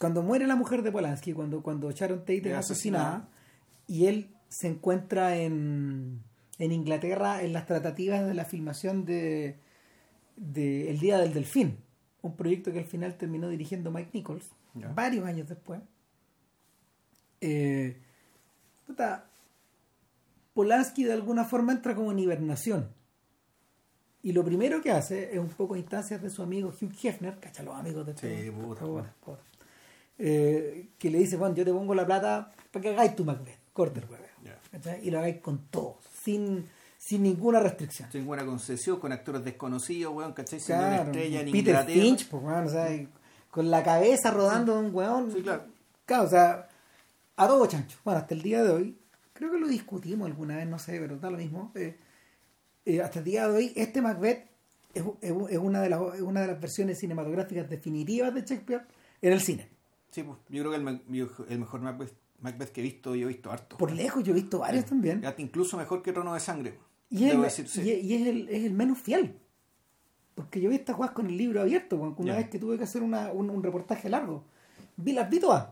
cuando 0.00 0.22
muere 0.22 0.46
la 0.46 0.56
mujer 0.56 0.82
de 0.82 0.90
Polanski, 0.92 1.32
cuando, 1.32 1.62
cuando 1.62 1.90
Sharon 1.92 2.20
Tate 2.20 2.38
es 2.38 2.46
Es 2.46 2.54
asesinada, 2.54 3.08
asesinada. 3.08 3.28
y 3.86 4.06
él 4.06 4.30
se 4.48 4.68
encuentra 4.68 5.36
en, 5.36 6.22
en 6.58 6.72
Inglaterra 6.72 7.42
en 7.42 7.52
las 7.52 7.66
tratativas 7.66 8.26
de 8.26 8.34
la 8.34 8.44
filmación 8.44 9.04
de, 9.04 9.56
de 10.36 10.90
El 10.90 10.98
Día 10.98 11.18
del 11.18 11.32
Delfín, 11.32 11.78
un 12.22 12.36
proyecto 12.36 12.72
que 12.72 12.78
al 12.78 12.84
final 12.86 13.16
terminó 13.16 13.48
dirigiendo 13.48 13.90
Mike 13.90 14.10
Nichols, 14.14 14.46
varios 14.94 15.26
años 15.26 15.48
después. 15.48 15.80
Eh, 17.40 17.96
puta, 18.86 19.26
Polanski 20.54 21.04
de 21.04 21.12
alguna 21.12 21.44
forma 21.44 21.72
entra 21.72 21.94
como 21.94 22.12
en 22.12 22.18
hibernación. 22.18 22.88
Y 24.22 24.32
lo 24.32 24.44
primero 24.44 24.80
que 24.80 24.92
hace 24.92 25.32
es 25.32 25.38
un 25.38 25.48
poco 25.48 25.74
instancias 25.74 26.22
de 26.22 26.30
su 26.30 26.42
amigo 26.42 26.68
Hugh 26.80 26.92
Hefner, 27.02 27.40
cacha 27.40 27.62
los 27.64 27.74
amigos 27.74 28.06
de 28.06 28.12
este- 28.12 28.44
Sí, 28.44 28.50
puta, 28.50 28.80
puta, 28.84 29.14
puta. 29.24 29.42
Eh, 30.18 30.90
que 30.98 31.10
le 31.10 31.18
dice, 31.18 31.36
bueno, 31.36 31.54
yo 31.56 31.64
te 31.64 31.72
pongo 31.72 31.94
la 31.94 32.06
plata 32.06 32.52
para 32.70 32.82
que 32.82 32.88
hagáis 32.90 33.16
tu 33.16 33.24
Macbeth, 33.24 33.58
corte 33.72 34.00
el. 34.00 34.06
Y 35.02 35.10
lo 35.10 35.18
hagáis 35.18 35.38
con 35.38 35.66
todo, 35.70 35.98
sin, 36.22 36.64
sin 37.12 37.22
ninguna 37.22 37.60
restricción. 37.60 38.10
Sin 38.10 38.24
buena 38.26 38.44
concesión, 38.46 38.98
con 38.98 39.12
actores 39.12 39.44
desconocidos, 39.44 40.14
weón, 40.14 40.32
¿cachai? 40.32 40.60
Siendo 40.60 40.84
Claro, 40.84 41.02
una 41.02 41.10
estrella 41.10 41.40
en 41.40 41.46
Peter 41.46 41.58
Inglaterra. 41.74 42.00
Finch, 42.02 42.28
pues, 42.28 42.42
weón, 42.42 42.64
o 42.64 42.68
sea, 42.70 42.94
y 42.94 43.08
con 43.50 43.70
la 43.70 43.82
cabeza 43.82 44.30
rodando 44.30 44.74
de 44.80 44.86
un 44.86 44.94
weón. 44.94 45.30
Sí, 45.32 45.42
claro. 45.42 45.64
Claro, 46.06 46.24
o 46.24 46.28
sea, 46.28 46.68
a 47.36 47.46
todo 47.46 47.66
chancho. 47.66 47.98
Bueno, 48.04 48.20
hasta 48.20 48.34
el 48.34 48.42
día 48.42 48.62
de 48.64 48.70
hoy, 48.70 48.98
creo 49.34 49.50
que 49.52 49.58
lo 49.58 49.68
discutimos 49.68 50.26
alguna 50.26 50.56
vez, 50.56 50.66
no 50.66 50.78
sé, 50.78 50.98
pero 51.00 51.18
da 51.18 51.30
lo 51.30 51.38
mismo. 51.38 51.70
eh, 51.74 51.96
eh, 52.84 53.00
hasta 53.02 53.18
el 53.20 53.24
día 53.24 53.46
de 53.46 53.54
hoy, 53.56 53.72
este 53.76 54.00
Macbeth 54.02 54.48
es, 54.94 55.02
es- 55.20 55.32
es 55.50 55.58
una, 55.58 55.80
de 55.82 55.88
las, 55.90 56.00
es 56.14 56.20
una 56.22 56.40
de 56.40 56.46
las 56.48 56.60
versiones 56.60 56.98
cinematográficas 56.98 57.68
definitivas 57.70 58.34
de 58.34 58.40
Shakespeare 58.40 58.86
en 59.20 59.32
el 59.32 59.40
cine. 59.40 59.68
Sí, 60.10 60.22
pues, 60.22 60.38
yo 60.48 60.62
creo 60.62 60.70
que 60.72 60.76
el, 60.78 61.28
el 61.48 61.58
mejor 61.58 61.80
Macbeth, 61.80 62.12
Macbeth 62.40 62.70
que 62.72 62.80
he 62.80 62.84
visto, 62.84 63.14
yo 63.14 63.26
he 63.26 63.28
visto 63.28 63.52
harto. 63.52 63.76
Por 63.76 63.92
lejos, 63.92 64.24
yo 64.24 64.32
he 64.32 64.34
visto 64.34 64.58
varios 64.58 64.84
también. 64.86 65.24
Hasta 65.24 65.40
incluso 65.40 65.76
mejor 65.76 66.02
que 66.02 66.12
Trono 66.12 66.34
de 66.34 66.40
Sangre. 66.40 66.78
Y, 67.12 67.26
es, 67.26 67.34
el- 67.34 67.42
decir, 67.42 67.68
sí. 67.68 67.80
y, 67.82 67.90
y 67.92 68.14
es, 68.22 68.26
el, 68.28 68.48
es 68.48 68.64
el 68.64 68.72
menos 68.72 68.98
fiel. 68.98 69.36
Porque 70.34 70.60
yo 70.60 70.70
vi 70.70 70.76
esta 70.76 70.94
jugada 70.94 71.12
con 71.12 71.26
el 71.26 71.36
libro 71.36 71.60
abierto, 71.60 71.96
una 72.16 72.36
vez 72.36 72.48
que 72.48 72.58
tuve 72.58 72.78
que 72.78 72.84
hacer 72.84 73.02
una- 73.02 73.30
un, 73.32 73.50
un 73.50 73.62
reportaje 73.62 74.08
largo. 74.08 74.44
vi 74.96 75.12
las 75.12 75.28
vi 75.28 75.38
todas. 75.40 75.68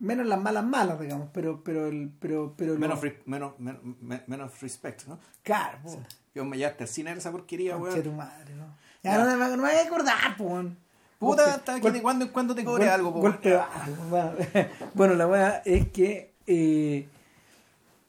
Menos 0.00 0.26
las 0.26 0.40
malas 0.40 0.64
malas, 0.64 1.00
digamos, 1.00 1.28
pero, 1.32 1.62
pero 1.64 1.86
el, 1.86 2.12
pero, 2.20 2.52
pero 2.56 2.76
Menos, 2.76 3.02
lo- 3.02 3.10
menos, 3.24 3.58
menos, 3.58 3.80
men- 4.02 4.22
menos 4.26 4.60
respect, 4.60 5.06
¿no? 5.06 5.18
Claro, 5.42 5.78
po. 5.82 5.98
Yo 6.34 6.44
me 6.44 6.58
llevaste 6.58 6.82
al 6.84 6.88
cine 6.88 7.10
ver 7.10 7.18
esa 7.18 7.30
porquería, 7.32 7.76
weón. 7.76 8.02
tu 8.02 8.12
madre, 8.12 8.54
¿no? 8.54 8.66
Ya, 9.02 9.16
no, 9.18 9.24
me- 9.24 9.48
no 9.48 9.56
me 9.62 9.62
voy 9.62 9.70
a 9.80 9.82
acordar, 9.86 10.36
weón. 10.38 10.76
Puta, 11.18 11.54
hasta 11.54 11.80
que 11.80 11.90
de 11.90 12.02
cuando 12.02 12.26
en 12.26 12.32
cuando 12.32 12.54
te 12.54 12.64
cobre 12.64 12.88
algo, 12.90 13.14
po, 13.14 13.20
bueno. 14.94 15.14
la 15.14 15.26
weá 15.26 15.62
es 15.64 15.88
que, 15.88 16.34
eh, 16.46 17.08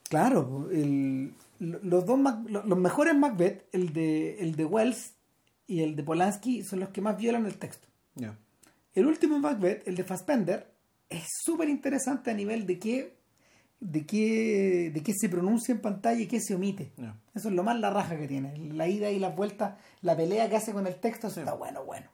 claro, 0.10 0.68
el- 0.72 1.34
los 1.66 2.06
dos 2.06 2.18
Mac- 2.18 2.48
lo- 2.50 2.64
los 2.66 2.78
mejores 2.78 3.16
Macbeth, 3.16 3.66
el 3.74 3.94
de, 3.94 4.40
el 4.40 4.56
de 4.56 4.66
Wells 4.66 5.14
y 5.68 5.82
el 5.82 5.96
de 5.96 6.04
Polanski, 6.04 6.64
son 6.64 6.80
los 6.80 6.90
que 6.90 7.02
más 7.02 7.18
violan 7.18 7.46
el 7.46 7.58
texto. 7.58 7.88
El 8.94 9.08
último 9.08 9.40
Macbeth, 9.40 9.86
el 9.88 9.96
de 9.96 10.04
Fassbender, 10.06 10.72
es 11.10 11.26
súper 11.44 11.68
interesante 11.70 12.32
a 12.32 12.34
nivel 12.34 12.66
de 12.66 12.80
qué, 12.80 13.18
de 13.82 14.06
qué, 14.06 14.90
de 14.94 15.04
qué 15.04 15.14
se 15.14 15.28
pronuncia 15.28 15.74
en 15.74 15.82
pantalla 15.82 16.22
y 16.22 16.28
qué 16.28 16.40
se 16.40 16.56
omite. 16.56 16.94
Eso 17.34 17.50
es 17.50 17.56
lo 17.56 17.64
más 17.64 17.78
la 17.80 17.90
raja 17.90 18.18
que 18.18 18.28
tiene. 18.28 18.58
La 18.74 18.88
ida 18.88 19.12
y 19.12 19.20
las 19.20 19.36
vueltas, 19.36 19.76
la 20.02 20.16
pelea 20.16 20.50
que 20.50 20.56
hace 20.56 20.72
con 20.72 20.88
el 20.88 20.96
texto, 20.96 21.30
Sí. 21.30 21.42
está 21.42 21.54
bueno, 21.54 21.84
bueno. 21.84 22.08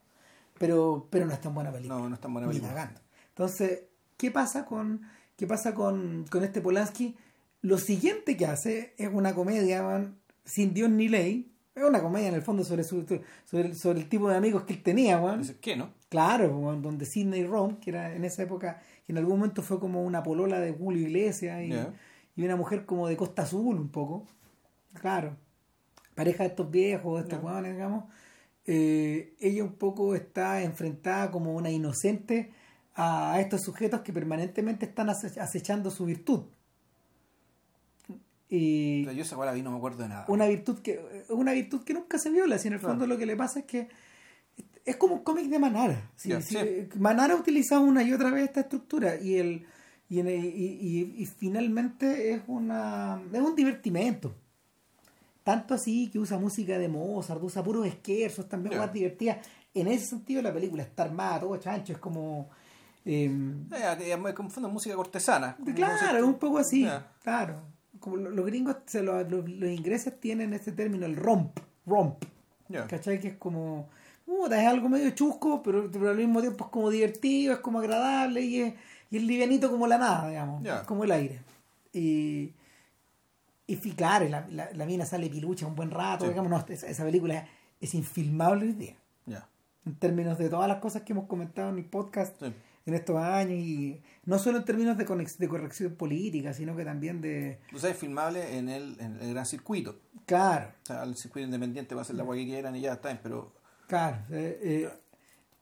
Pero, 0.58 1.08
pero 1.12 1.26
no 1.26 1.34
es 1.34 1.42
tan 1.42 1.54
buena 1.54 1.72
película. 1.72 2.00
No, 2.00 2.10
no 2.10 2.16
es 2.16 2.22
tan 2.22 2.34
buena 2.34 2.48
película. 2.48 2.92
Entonces, 3.30 3.84
¿qué 4.18 4.32
pasa 4.32 4.66
con, 4.66 5.02
qué 5.36 5.46
pasa 5.48 5.74
con, 5.74 6.26
con 6.30 6.44
este 6.44 6.62
Polanski? 6.62 7.16
Lo 7.62 7.78
siguiente 7.78 8.36
que 8.38 8.46
hace 8.46 8.94
es 8.98 9.10
una 9.12 9.34
comedia 9.36 9.84
man, 9.84 10.18
sin 10.46 10.74
Dios 10.74 10.90
ni 10.90 11.08
ley. 11.08 11.48
Es 11.76 11.84
una 11.84 12.02
comedia 12.02 12.28
en 12.28 12.34
el 12.34 12.42
fondo 12.42 12.64
sobre, 12.64 12.84
su, 12.84 13.04
sobre, 13.46 13.68
el, 13.70 13.76
sobre 13.76 14.00
el 14.02 14.10
tipo 14.10 14.28
de 14.30 14.36
amigos 14.36 14.64
que 14.64 14.74
él 14.74 14.84
tenía, 14.84 15.20
man. 15.22 15.40
Dices, 15.40 15.58
¿Qué, 15.62 15.76
no? 15.76 15.92
Claro, 16.10 16.50
donde 16.82 17.06
Sidney 17.06 17.46
Rom, 17.46 17.78
que 17.78 17.92
era 17.92 18.14
en 18.14 18.26
esa 18.26 18.44
época, 18.44 18.82
que 19.06 19.14
en 19.14 19.18
algún 19.18 19.38
momento 19.38 19.62
fue 19.62 19.80
como 19.80 20.04
una 20.04 20.22
polola 20.22 20.60
de 20.60 20.74
Julio 20.74 21.02
Iglesias 21.08 21.62
y, 21.64 21.72
y 22.36 22.44
una 22.46 22.56
mujer 22.58 22.86
como 22.86 23.08
de 23.08 23.16
Costa 23.16 23.44
Azul 23.44 23.78
un 23.78 23.90
poco. 23.90 24.26
Claro. 25.00 25.38
Pareja 26.16 26.44
de 26.44 26.50
estos 26.50 26.70
viejos, 26.70 27.20
de 27.24 27.30
estos 27.30 27.42
hueones, 27.44 27.74
digamos. 27.74 28.04
Eh, 28.66 29.34
ella 29.40 29.64
un 29.64 29.74
poco 29.74 30.14
está 30.16 30.62
enfrentada 30.64 31.32
como 31.32 31.56
una 31.56 31.72
inocente 31.72 32.52
a 32.96 33.40
estos 33.40 33.62
sujetos 33.62 34.02
que 34.02 34.12
permanentemente 34.12 34.86
están 34.86 35.10
ace- 35.10 35.40
acechando 35.40 35.90
su 35.90 36.06
virtud. 36.06 36.42
Y, 38.54 39.02
O 39.04 39.06
sea, 39.06 39.14
yo 39.14 39.22
esa 39.24 39.38
la 39.46 39.54
vi, 39.54 39.62
no 39.62 39.72
me 39.72 39.78
acuerdo 39.78 40.04
de 40.04 40.10
nada. 40.10 40.26
una 40.28 40.46
virtud 40.46 40.80
que 40.80 41.00
una 41.30 41.54
virtud 41.54 41.84
que 41.86 41.94
nunca 41.94 42.18
se 42.20 42.30
viola 42.30 42.58
si 42.58 42.68
en 42.68 42.74
el 42.74 42.80
Claro. 42.82 42.94
fondo 42.96 43.08
lo 43.08 43.18
que 43.18 43.26
le 43.26 43.38
pasa 43.38 43.60
es 43.60 43.66
que 43.66 43.88
es 44.84 44.98
como 44.98 45.16
un 45.16 45.24
cómic 45.24 45.46
de 45.48 45.58
Manara 45.58 46.10
Si- 46.18 46.30
Ya, 46.30 46.42
si- 46.42 46.56
sí. 46.56 46.90
Manara 47.00 47.36
utiliza 47.36 47.80
una 47.80 48.04
y 48.04 48.12
otra 48.12 48.30
vez 48.30 48.44
esta 48.44 48.60
estructura 48.62 49.16
y 49.16 49.36
el 49.38 49.66
y, 50.10 50.20
el- 50.20 50.28
y, 50.28 50.42
y- 50.82 51.14
y 51.24 51.26
finalmente 51.26 52.34
es 52.34 52.42
una 52.48 53.22
es 53.32 53.40
un 53.40 53.56
divertimento 53.56 54.36
tanto 55.44 55.74
así 55.74 56.10
que 56.12 56.20
usa 56.20 56.38
música 56.38 56.78
de 56.78 56.90
Mozart 56.90 57.42
usa 57.42 57.64
puros 57.64 57.86
esquerzos 57.88 58.50
también 58.50 58.78
más 58.78 58.92
divertidas 58.92 59.38
en 59.74 59.88
ese 59.88 60.08
sentido 60.08 60.42
la 60.42 60.54
película 60.54 60.84
está 60.84 61.04
armada 61.04 61.40
todo 61.40 61.56
chancho 61.58 61.94
es 61.94 62.00
como 62.00 62.50
em, 63.06 63.66
Eh, 63.72 63.98
que 63.98 64.18
me 64.18 64.34
confundo 64.34 64.68
música 64.70 64.94
cortesana. 64.96 65.56
Claro, 65.74 66.18
es 66.20 66.24
un 66.24 66.36
poco 66.38 66.60
así. 66.60 66.86
Claro. 67.24 67.71
Como 68.02 68.18
lo- 68.18 68.30
los 68.32 68.46
gringos, 68.46 68.76
se 68.86 69.02
lo- 69.02 69.24
los, 69.24 69.48
los 69.50 69.70
ingleses 69.70 70.20
tienen 70.20 70.54
este 70.54 70.74
término, 70.74 71.06
el 71.06 71.16
romp. 71.16 71.58
Romp. 71.86 72.22
¿Cachai? 72.90 73.20
Que 73.22 73.30
es 73.30 73.38
como. 73.38 73.88
puta, 74.26 74.62
es 74.62 74.68
algo 74.68 74.90
medio 74.90 75.10
chusco, 75.12 75.62
pero, 75.64 75.90
pero 75.92 76.10
al 76.10 76.18
mismo 76.18 76.42
tiempo 76.42 76.66
es 76.66 76.72
como 76.72 76.90
divertido, 76.90 77.54
es 77.54 77.60
como 77.60 77.80
agradable 77.80 78.42
y 78.42 78.62
es, 78.62 78.74
y 79.10 79.18
es 79.18 79.24
livianito 79.24 79.70
como 79.72 79.88
la 79.88 79.98
nada, 79.98 80.28
digamos. 80.30 80.66
Es 80.66 80.82
como 80.82 81.04
el 81.06 81.12
aire. 81.12 81.40
Y. 81.94 82.52
Y 83.68 83.76
claro, 83.96 84.28
la, 84.28 84.46
la, 84.50 84.70
la 84.74 84.86
mina 84.86 85.06
sale 85.06 85.30
pilucha 85.30 85.66
un 85.66 85.76
buen 85.76 85.92
rato, 85.92 86.26
Sí. 86.26 86.30
digamos. 86.32 86.50
No, 86.50 86.66
esa, 86.74 86.88
esa 86.88 87.06
película 87.06 87.48
es 87.80 87.94
infilmable 87.94 88.66
hoy 88.66 88.74
día. 88.74 88.96
En 89.84 89.96
términos 89.96 90.38
de 90.38 90.48
todas 90.48 90.68
las 90.68 90.78
cosas 90.78 91.02
que 91.02 91.14
hemos 91.14 91.26
comentado 91.26 91.70
en 91.70 91.78
el 91.80 91.86
podcast 91.86 92.40
Sí. 92.40 92.54
En 92.86 92.94
estos 92.94 93.18
años 93.18 93.60
y 93.60 94.02
no 94.26 94.40
solo 94.40 94.58
en 94.60 94.66
términos 94.66 94.98
de, 94.98 95.06
conex- 95.06 95.38
de 95.38 95.48
corrección 95.48 95.96
política, 95.96 96.54
sino 96.54 96.76
que 96.76 96.84
también 96.84 97.22
de... 97.22 97.60
Tú 97.70 97.78
sabes, 97.80 97.98
filmable 97.98 98.58
en 98.58 98.70
el, 98.70 99.00
en 99.00 99.18
el 99.22 99.34
gran 99.34 99.46
circuito. 99.46 100.00
Claro, 100.26 100.70
O 100.84 100.86
sea, 100.86 101.04
el 101.04 101.16
circuito 101.16 101.46
independiente 101.46 101.94
va 101.96 102.02
a 102.02 102.04
hacer 102.04 102.16
la 102.16 102.24
agua 102.24 102.36
que 102.36 102.46
quieran 102.46 102.76
y 102.76 102.82
ya 102.82 102.94
está 102.94 103.20
pero 103.22 103.54
claro. 103.88 104.18
eh, 104.32 104.60
eh, 104.64 104.90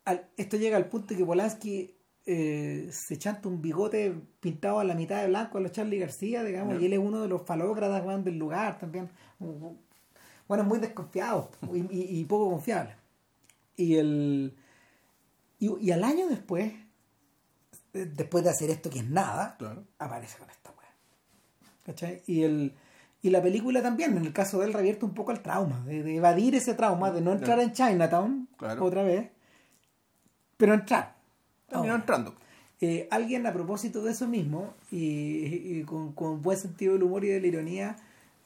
al- 0.05 0.27
esto 0.37 0.57
llega 0.57 0.77
al 0.77 0.87
punto 0.87 1.15
que 1.15 1.25
Polanski 1.25 1.93
eh, 2.25 2.87
se 2.91 3.17
chanta 3.17 3.49
un 3.49 3.61
bigote 3.61 4.13
pintado 4.39 4.79
a 4.79 4.83
la 4.83 4.93
mitad 4.93 5.21
de 5.21 5.27
blanco 5.27 5.57
a 5.57 5.61
los 5.61 5.71
Charlie 5.71 5.97
García, 5.99 6.43
digamos, 6.43 6.79
y 6.81 6.85
él 6.85 6.93
es 6.93 6.99
uno 6.99 7.21
de 7.21 7.27
los 7.27 7.41
falócratas 7.43 8.23
del 8.23 8.37
lugar 8.37 8.77
también. 8.79 9.09
Bueno, 10.47 10.63
muy 10.63 10.79
desconfiado 10.79 11.49
y, 11.73 11.79
y- 11.95 12.19
y 12.19 12.25
poco 12.25 12.49
confiable. 12.51 12.95
Y 13.75 13.95
el 13.95 14.55
y, 15.59 15.69
y 15.87 15.91
al 15.91 16.03
año 16.03 16.27
después, 16.27 16.71
después 17.93 18.43
de 18.43 18.49
hacer 18.51 18.69
esto 18.69 18.89
que 18.89 18.99
es 18.99 19.09
nada, 19.09 19.55
claro. 19.57 19.83
aparece 19.97 20.37
con 20.37 20.49
esta 20.49 20.69
weá. 20.71 20.89
¿Cachai? 21.85 22.21
Y 22.27 22.43
el 22.43 22.73
y 23.21 23.31
la 23.31 23.41
película 23.41 23.81
también, 23.81 24.15
en 24.15 24.25
el 24.25 24.31
caso 24.31 24.59
de 24.59 24.67
él, 24.67 24.73
revierte 24.73 25.03
un 25.03 25.13
poco 25.13 25.31
el 25.33 25.41
trauma, 25.41 25.81
de, 25.85 26.03
de 26.03 26.15
evadir 26.15 26.55
ese 26.55 26.73
trauma, 26.73 27.11
de 27.11 27.19
no 27.19 27.33
entrar 27.33 27.59
en 27.59 27.73
Chinatown 27.73 28.47
Claro. 28.57 28.85
otra 28.85 29.03
vez, 29.03 29.29
pero 30.55 30.73
entrar. 30.73 31.15
Terminó 31.67 31.95
entrando. 31.95 32.33
eh, 32.81 33.07
alguien 33.11 33.45
a 33.45 33.51
propósito 33.51 34.01
de 34.03 34.11
eso 34.11 34.25
mismo, 34.27 34.73
y, 34.89 34.99
y 35.79 35.83
con, 35.83 36.13
con 36.13 36.41
buen 36.41 36.57
sentido 36.57 36.93
del 36.93 37.03
humor 37.03 37.25
y 37.25 37.27
de 37.27 37.41
la 37.41 37.47
ironía, 37.47 37.95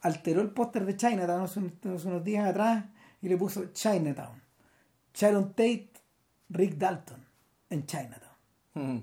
alteró 0.01 0.41
el 0.41 0.49
póster 0.49 0.85
de 0.85 0.97
Chinatown 0.97 1.43
hace 1.43 1.59
unos, 1.59 2.05
unos 2.05 2.23
días 2.23 2.47
atrás 2.49 2.85
y 3.21 3.29
le 3.29 3.37
puso 3.37 3.65
Chinatown. 3.73 4.41
Sharon 5.13 5.49
Tate, 5.51 5.89
Rick 6.49 6.77
Dalton 6.77 7.23
en 7.69 7.85
Chinatown. 7.85 8.33
Mm. 8.73 8.97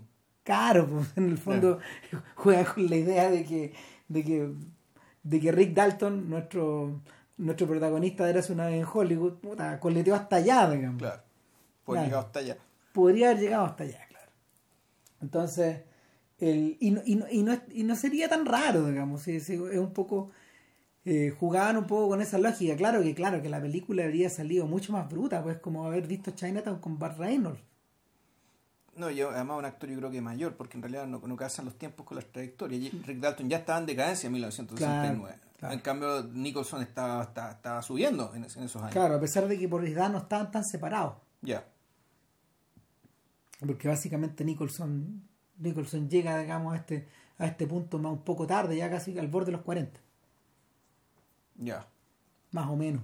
Claro, 0.51 0.89
pues, 0.89 1.13
en 1.17 1.29
el 1.31 1.39
fondo 1.39 1.79
juega 2.35 2.65
con 2.75 2.89
la 2.91 2.97
idea 2.97 3.31
de 3.31 3.45
que, 3.45 3.73
de 4.09 4.25
que, 4.25 4.51
de 5.23 5.41
que 5.41 5.53
Rick 5.53 5.75
Dalton, 5.75 6.29
nuestro, 6.29 7.01
nuestro 7.39 7.67
protagonista 7.69 8.25
de 8.25 8.31
Eras 8.31 8.51
una 8.51 8.67
vez 8.67 8.81
en 8.83 8.87
Hollywood, 8.93 9.35
puta, 9.35 9.79
coleteó 9.79 10.15
hasta 10.17 10.37
allá, 10.37 10.69
digamos. 10.71 10.99
Claro. 10.99 11.23
Pues 11.85 11.97
Claro. 11.97 12.07
llegado 12.07 12.27
hasta 12.27 12.39
allá. 12.41 12.57
Podría 12.93 13.31
haber 13.31 13.41
llegado 13.43 13.65
hasta 13.65 13.85
allá, 13.85 14.01
claro. 14.09 14.31
Entonces, 15.23 15.83
el, 16.39 16.77
y, 16.81 16.91
no, 16.91 17.01
y, 17.05 17.15
no, 17.15 17.27
y, 17.31 17.43
no, 17.43 17.53
es- 17.53 17.63
y 17.73 17.85
no 17.85 17.95
sería 17.95 18.29
tan 18.29 18.45
raro, 18.47 18.87
digamos, 18.89 19.23
si 19.23 19.37
es 19.37 19.49
un 19.51 19.93
poco... 19.93 20.31
eh, 21.05 21.31
jugaban 21.39 21.77
un 21.77 21.87
poco 21.87 22.09
con 22.09 22.21
esa 22.23 22.39
lógica, 22.39 22.77
claro 22.77 23.03
que 23.03 23.15
claro 23.15 23.41
que 23.41 23.49
la 23.49 23.61
película 23.61 24.05
habría 24.05 24.29
salido 24.31 24.67
mucho 24.67 24.93
más 24.93 25.09
bruta, 25.09 25.43
pues 25.43 25.59
como 25.59 25.87
haber 25.87 26.07
visto 26.07 26.33
Chinatown 26.33 26.79
con 26.81 26.99
Burt 26.99 27.19
Reynolds. 27.19 27.61
No, 28.97 29.11
yo 29.11 29.31
además 29.31 29.59
un 29.59 29.65
actor 29.65 29.89
yo 29.89 29.97
creo 29.99 30.11
que 30.11 30.21
mayor, 30.21 30.57
porque 30.57 30.77
en 30.77 30.83
realidad 30.83 31.07
no, 31.07 31.21
no 31.25 31.37
casan 31.37 31.65
los 31.65 31.77
tiempos 31.79 32.05
con 32.07 32.17
las 32.17 32.27
trayectorias. 32.27 32.93
Rick 33.07 33.19
Dalton 33.21 33.49
ya 33.49 33.59
estaba 33.59 33.79
en 33.79 33.87
decadencia 33.87 34.27
en 34.27 34.33
1969. 34.35 35.35
Claro, 35.35 35.41
claro. 35.59 35.75
En 35.75 35.81
cambio, 35.81 36.23
Nicholson 36.25 36.83
estaba, 36.83 37.23
estaba, 37.23 37.53
estaba 37.53 37.83
subiendo 37.83 38.35
en 38.35 38.45
esos 38.45 38.77
años. 38.77 38.93
Claro, 38.93 39.15
a 39.15 39.21
pesar 39.21 39.47
de 39.49 39.59
que 39.59 39.69
por 39.69 39.85
edad 39.87 40.11
no 40.11 40.19
estaban 40.19 40.51
tan 40.51 40.65
separados. 40.65 41.15
Ya. 41.43 41.65
porque 43.67 43.89
básicamente 43.89 44.45
Nicholson 44.45 45.23
Nicholson 45.59 46.09
llega 46.11 46.39
digamos 46.39 46.75
a 46.75 46.77
este 46.77 47.09
a 47.39 47.47
este 47.47 47.67
punto 47.67 47.99
más 47.99 48.13
un 48.13 48.23
poco 48.25 48.47
tarde 48.47 48.77
ya 48.77 48.91
casi 48.91 49.19
al 49.19 49.29
borde 49.29 49.47
de 49.47 49.53
los 49.53 49.63
40 49.63 49.99
Ya. 51.57 51.87
más 52.53 52.69
o 52.69 52.77
menos 52.77 53.03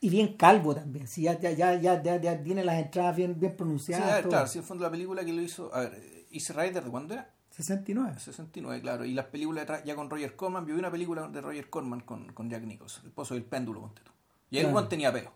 y 0.00 0.10
bien 0.10 0.36
calvo 0.36 0.74
también 0.74 1.06
sí 1.08 1.22
ya 1.22 1.38
ya 1.40 1.50
ya 1.52 1.80
ya, 1.80 2.20
ya, 2.20 2.42
tiene 2.42 2.64
las 2.64 2.76
entradas 2.82 3.16
bien 3.16 3.38
bien 3.38 3.52
Sí, 3.52 3.56
pronunciadas 3.56 4.20
todo. 4.22 4.30
claro, 4.30 4.46
si 4.46 4.58
en 4.58 4.62
el 4.62 4.68
fondo 4.68 4.84
la 4.84 4.90
película 4.90 5.24
que 5.24 5.32
lo 5.32 5.42
hizo. 5.42 5.74
A 5.74 5.80
ver, 5.80 6.26
Easy 6.30 6.52
Rider, 6.52 6.84
¿de 6.84 6.90
cuándo 6.90 7.14
era? 7.14 7.30
69 7.50 8.14
69, 8.18 8.82
claro. 8.82 9.04
Y 9.06 9.14
las 9.14 9.26
películas 9.26 9.66
de 9.66 9.82
ya 9.86 9.94
con 9.96 10.10
Roger 10.10 10.36
Corman. 10.36 10.66
Yo 10.66 10.74
vi 10.74 10.78
una 10.80 10.90
película 10.90 11.26
de 11.28 11.40
Roger 11.40 11.70
Corman 11.70 12.00
con, 12.00 12.30
con 12.34 12.50
Jack 12.50 12.64
Nicholson, 12.64 13.06
El 13.06 13.12
Pozo 13.12 13.32
del 13.34 13.44
Péndulo, 13.44 13.80
ponte 13.80 14.02
tú. 14.04 14.10
Y 14.50 14.58
el 14.58 14.66
Claro. 14.70 14.88
Tenía 14.88 15.12
pelo. 15.12 15.32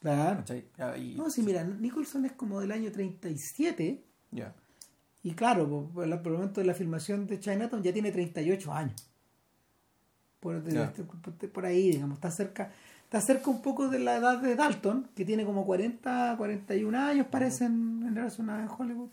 claro 0.00 0.42
no 1.16 1.28
sí 1.30 1.42
mira 1.42 1.62
Nicholson 1.64 2.24
es 2.24 2.32
como 2.32 2.60
del 2.60 2.72
año 2.72 2.90
37 2.90 4.02
Ya. 4.30 4.54
y 5.22 5.32
claro 5.32 5.68
por, 5.92 6.04
el 6.04 6.18
momento 6.22 6.60
de 6.60 6.66
la 6.66 6.74
filmación 6.74 7.26
de 7.26 7.38
Chinatown 7.40 7.82
ya 7.82 7.92
tiene 7.92 8.10
38 8.12 8.72
años 8.72 9.08
por, 10.40 10.62
de- 10.62 10.72
Ya. 10.72 10.92
por- 10.92 11.50
por 11.52 11.66
ahí 11.66 11.90
digamos 11.90 12.14
está 12.16 12.30
cerca 12.30 12.72
está 13.08 13.22
cerca 13.22 13.50
un 13.50 13.62
poco 13.62 13.88
de 13.88 13.98
la 13.98 14.16
edad 14.16 14.38
de 14.38 14.54
Dalton 14.54 15.08
que 15.16 15.24
tiene 15.24 15.46
como 15.46 15.64
40 15.64 16.34
41 16.36 16.98
años 16.98 17.26
parece 17.30 17.64
en, 17.64 18.12
vez 18.14 18.38
en 18.38 18.50
Hollywood 18.50 19.08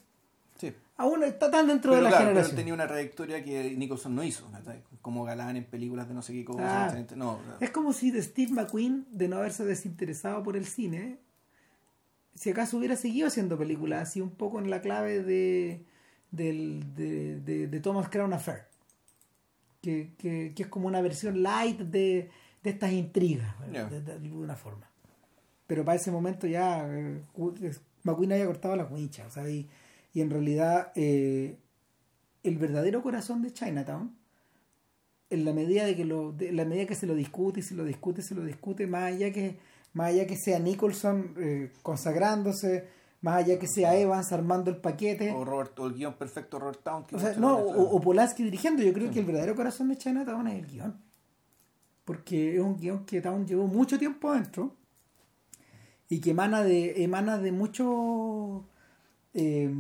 Sí. 0.58 0.74
aún 0.98 1.24
está 1.24 1.50
tan 1.50 1.68
dentro 1.68 1.92
Pero 1.92 2.04
de 2.04 2.10
la 2.10 2.18
claro, 2.18 2.34
pero 2.34 2.50
tenía 2.52 2.74
una 2.74 2.88
trayectoria 2.88 3.44
que 3.44 3.76
Nicholson 3.76 4.16
no 4.16 4.24
hizo, 4.24 4.50
¿cachai? 4.52 4.84
como 5.02 5.24
galán 5.24 5.56
en 5.56 5.66
películas 5.66 6.08
de 6.08 6.14
no 6.14 6.22
sé 6.22 6.34
qué 6.34 6.46
cosa. 6.46 6.64
¿cachai? 6.64 7.06
No, 7.18 7.40
es 7.60 7.70
como 7.72 7.94
si 7.94 8.12
de 8.12 8.22
Steve 8.22 8.52
McQueen 8.52 9.06
de 9.12 9.28
no 9.30 9.38
haberse 9.38 9.64
desinteresado 9.66 10.44
por 10.44 10.58
el 10.58 10.66
cine 10.66 11.20
si 12.36 12.50
acaso 12.50 12.78
hubiera 12.78 12.98
seguido 12.98 13.28
haciendo 13.28 13.58
películas 13.58 14.10
así 14.10 14.20
un 14.20 14.32
poco 14.32 14.60
en 14.60 14.70
la 14.70 14.82
clave 14.82 15.24
de, 15.24 15.86
del, 16.32 16.94
de, 16.96 17.40
de, 17.40 17.68
de 17.68 17.80
Thomas 17.80 18.10
Crown 18.10 18.34
Affair. 18.34 18.64
Que, 19.82 20.14
que, 20.18 20.52
que 20.56 20.64
es 20.64 20.68
como 20.70 20.88
una 20.88 21.00
versión 21.02 21.44
light 21.44 21.80
de, 21.80 22.30
de 22.66 22.72
estas 22.72 22.92
intrigas, 22.92 23.56
de, 23.72 24.02
de 24.02 24.12
alguna 24.14 24.56
forma. 24.56 24.90
Pero 25.68 25.86
para 25.86 25.96
ese 25.96 26.12
momento 26.12 26.48
ya 26.48 26.86
eh, 26.88 27.22
McQueen 28.04 28.34
había 28.34 28.46
cortado 28.46 28.76
la 28.76 28.88
cuincha, 28.88 29.26
o 29.28 29.30
sea, 29.32 29.50
y, 29.50 29.70
y 30.14 30.22
en 30.22 30.30
realidad 30.30 30.92
eh, 30.96 31.58
el 32.44 32.58
verdadero 32.58 33.02
corazón 33.02 33.42
de 33.42 33.54
Chinatown, 33.54 34.16
en 35.30 35.46
la 35.46 35.54
medida 35.54 35.86
de 35.86 35.96
que 35.96 36.06
lo, 36.06 36.32
de, 36.32 36.50
en 36.50 36.58
la 36.58 36.66
medida 36.66 36.86
que 36.86 36.96
se 36.96 37.08
lo 37.08 37.16
discute 37.16 37.60
y 37.60 37.64
se 37.64 37.76
lo 37.76 37.84
discute, 37.84 38.22
se 38.22 38.36
lo 38.36 38.44
discute, 38.44 38.88
más 38.88 39.14
allá 39.14 39.32
que, 39.32 39.58
más 39.94 40.10
allá 40.10 40.26
que 40.28 40.36
sea 40.38 40.60
Nicholson 40.60 41.34
eh, 41.38 41.72
consagrándose, 41.84 42.88
más 43.22 43.44
allá 43.44 43.58
que 43.60 43.68
sea 43.68 43.96
Evans 43.96 44.32
armando 44.32 44.70
el 44.72 44.78
paquete, 44.78 45.32
O, 45.32 45.46
Robert, 45.46 45.78
o 45.80 45.88
el 45.88 45.94
guion 45.94 46.14
perfecto 46.14 46.60
Robert 46.60 46.82
Town. 46.84 47.06
que 47.06 47.16
o 47.16 47.20
sea, 47.20 47.34
no, 47.34 47.58
o 47.58 48.00
Polanski 48.02 48.44
dirigiendo, 48.44 48.84
yo 48.84 48.94
creo 48.94 49.10
que 49.12 49.20
el 49.20 49.26
verdadero 49.26 49.56
corazón 49.56 49.90
de 49.90 49.98
Chinatown 49.98 50.48
es 50.48 50.64
el 50.64 50.68
guion. 50.68 51.05
Porque 52.06 52.56
es 52.56 52.62
un 52.62 52.78
guion 52.78 53.06
que 53.06 53.20
Town 53.20 53.46
llevó 53.46 53.68
mucho 53.68 53.98
tiempo 53.98 54.30
adentro 54.30 54.76
y 56.08 56.20
que 56.22 56.32
emana 56.32 56.64
de, 56.64 57.04
emana 57.04 57.40
de 57.40 57.52
mucho... 57.52 58.66
eh, 59.34 59.74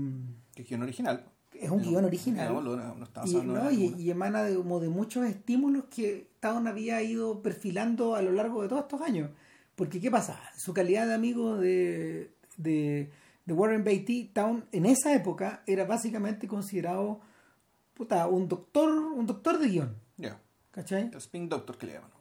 que 0.55 0.63
es 0.63 0.67
guion 0.67 0.81
original. 0.81 1.25
es 1.53 1.69
un 1.69 1.81
guion 1.81 2.05
original. 2.05 2.51
No, 2.53 2.61
no 2.61 3.71
y, 3.71 3.89
no, 3.89 4.11
emana 4.11 4.43
de, 4.43 4.55
como 4.55 4.79
de 4.79 4.89
muchos 4.89 5.25
estímulos 5.27 5.85
que 5.85 6.31
Town 6.39 6.67
había 6.67 7.01
ido 7.03 7.41
perfilando 7.41 8.15
a 8.15 8.21
lo 8.21 8.31
largo 8.31 8.63
de 8.63 8.69
todos 8.69 8.83
estos 8.83 9.01
años. 9.01 9.29
Porque, 9.75 9.99
¿qué 9.99 10.09
pasa? 10.09 10.39
Su 10.57 10.73
calidad 10.73 11.05
de 11.05 11.13
amigo 11.13 11.57
de, 11.57 12.31
de, 12.57 13.11
de 13.45 13.53
Warren 13.53 13.83
Beatty, 13.83 14.31
Town 14.33 14.65
en 14.71 14.85
esa 14.87 15.13
época 15.13 15.63
era 15.67 15.85
básicamente 15.85 16.47
considerado 16.47 17.19
puta, 17.93 18.27
un 18.27 18.47
doctor 18.47 18.89
un 18.89 19.25
doctor 19.25 19.59
de 19.59 19.67
guion. 19.67 19.95
Ya. 20.17 20.39
¿Cachai? 20.71 21.09
El 21.11 21.17
Spin 21.17 21.47
Doctor 21.47 21.77
que 21.77 21.85
le 21.85 21.93
llaman. 21.93 22.14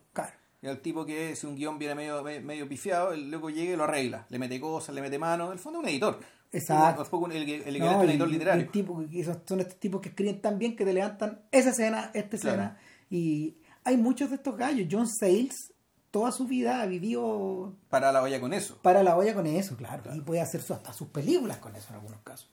El 0.65 0.81
tipo 0.81 1.05
que 1.05 1.37
si 1.37 1.47
un 1.47 1.55
guion 1.57 1.79
viene 1.79 1.95
medio, 1.95 2.23
me- 2.23 2.41
medio 2.41 2.69
pifiado, 2.69 3.13
el 3.13 3.31
loco 3.31 3.51
llega 3.51 3.73
y 3.75 3.77
lo 3.77 3.85
arregla. 3.85 4.27
Le 4.31 4.39
mete 4.39 4.59
cosas, 4.61 4.95
le 4.95 5.01
mete 5.03 5.19
mano. 5.19 5.47
En 5.47 5.53
el 5.53 5.59
fondo 5.59 5.79
es 5.81 5.83
un 5.85 5.89
editor. 5.91 6.21
Exacto. 6.53 7.17
Un- 7.19 7.33
el, 7.33 7.43
el 7.43 7.77
equivalente 7.77 7.81
No, 7.97 8.03
el- 8.03 8.11
editor 8.11 8.27
el 8.29 8.33
literario. 8.33 8.69
tipo 8.71 9.05
esos 9.13 9.39
son 9.47 9.61
estos 9.61 9.77
tipos 9.79 10.01
que 10.01 10.09
escriben 10.11 10.41
tan 10.41 10.59
bien 10.59 10.75
que 10.77 10.85
te 10.85 10.93
levantan 10.93 11.43
esa 11.53 11.71
escena, 11.71 12.11
esta 12.15 12.39
Claro. 12.39 12.63
escena. 12.63 12.79
Y 13.11 13.57
hay 13.85 13.97
muchos 13.97 14.31
de 14.31 14.37
estos 14.37 14.57
gallos. 14.57 14.87
John 14.91 15.07
Sayles, 15.09 15.73
toda 16.11 16.31
su 16.33 16.47
vida 16.47 16.81
ha 16.81 16.87
vivido 16.87 17.75
Para 17.91 18.13
la 18.13 18.23
olla 18.23 18.41
con 18.41 18.53
eso. 18.55 18.79
para 18.83 19.03
la 19.03 19.17
olla 19.17 19.35
con 19.35 19.47
eso, 19.47 19.77
claro. 19.77 20.15
Y 20.15 20.21
puede 20.21 20.41
hacer 20.41 20.63
su- 20.63 20.73
hasta 20.75 20.93
sus 20.93 21.09
películas 21.09 21.59
con 21.59 21.75
eso 21.77 21.89
en 21.91 21.97
algunos 21.97 22.21
casos. 22.23 22.49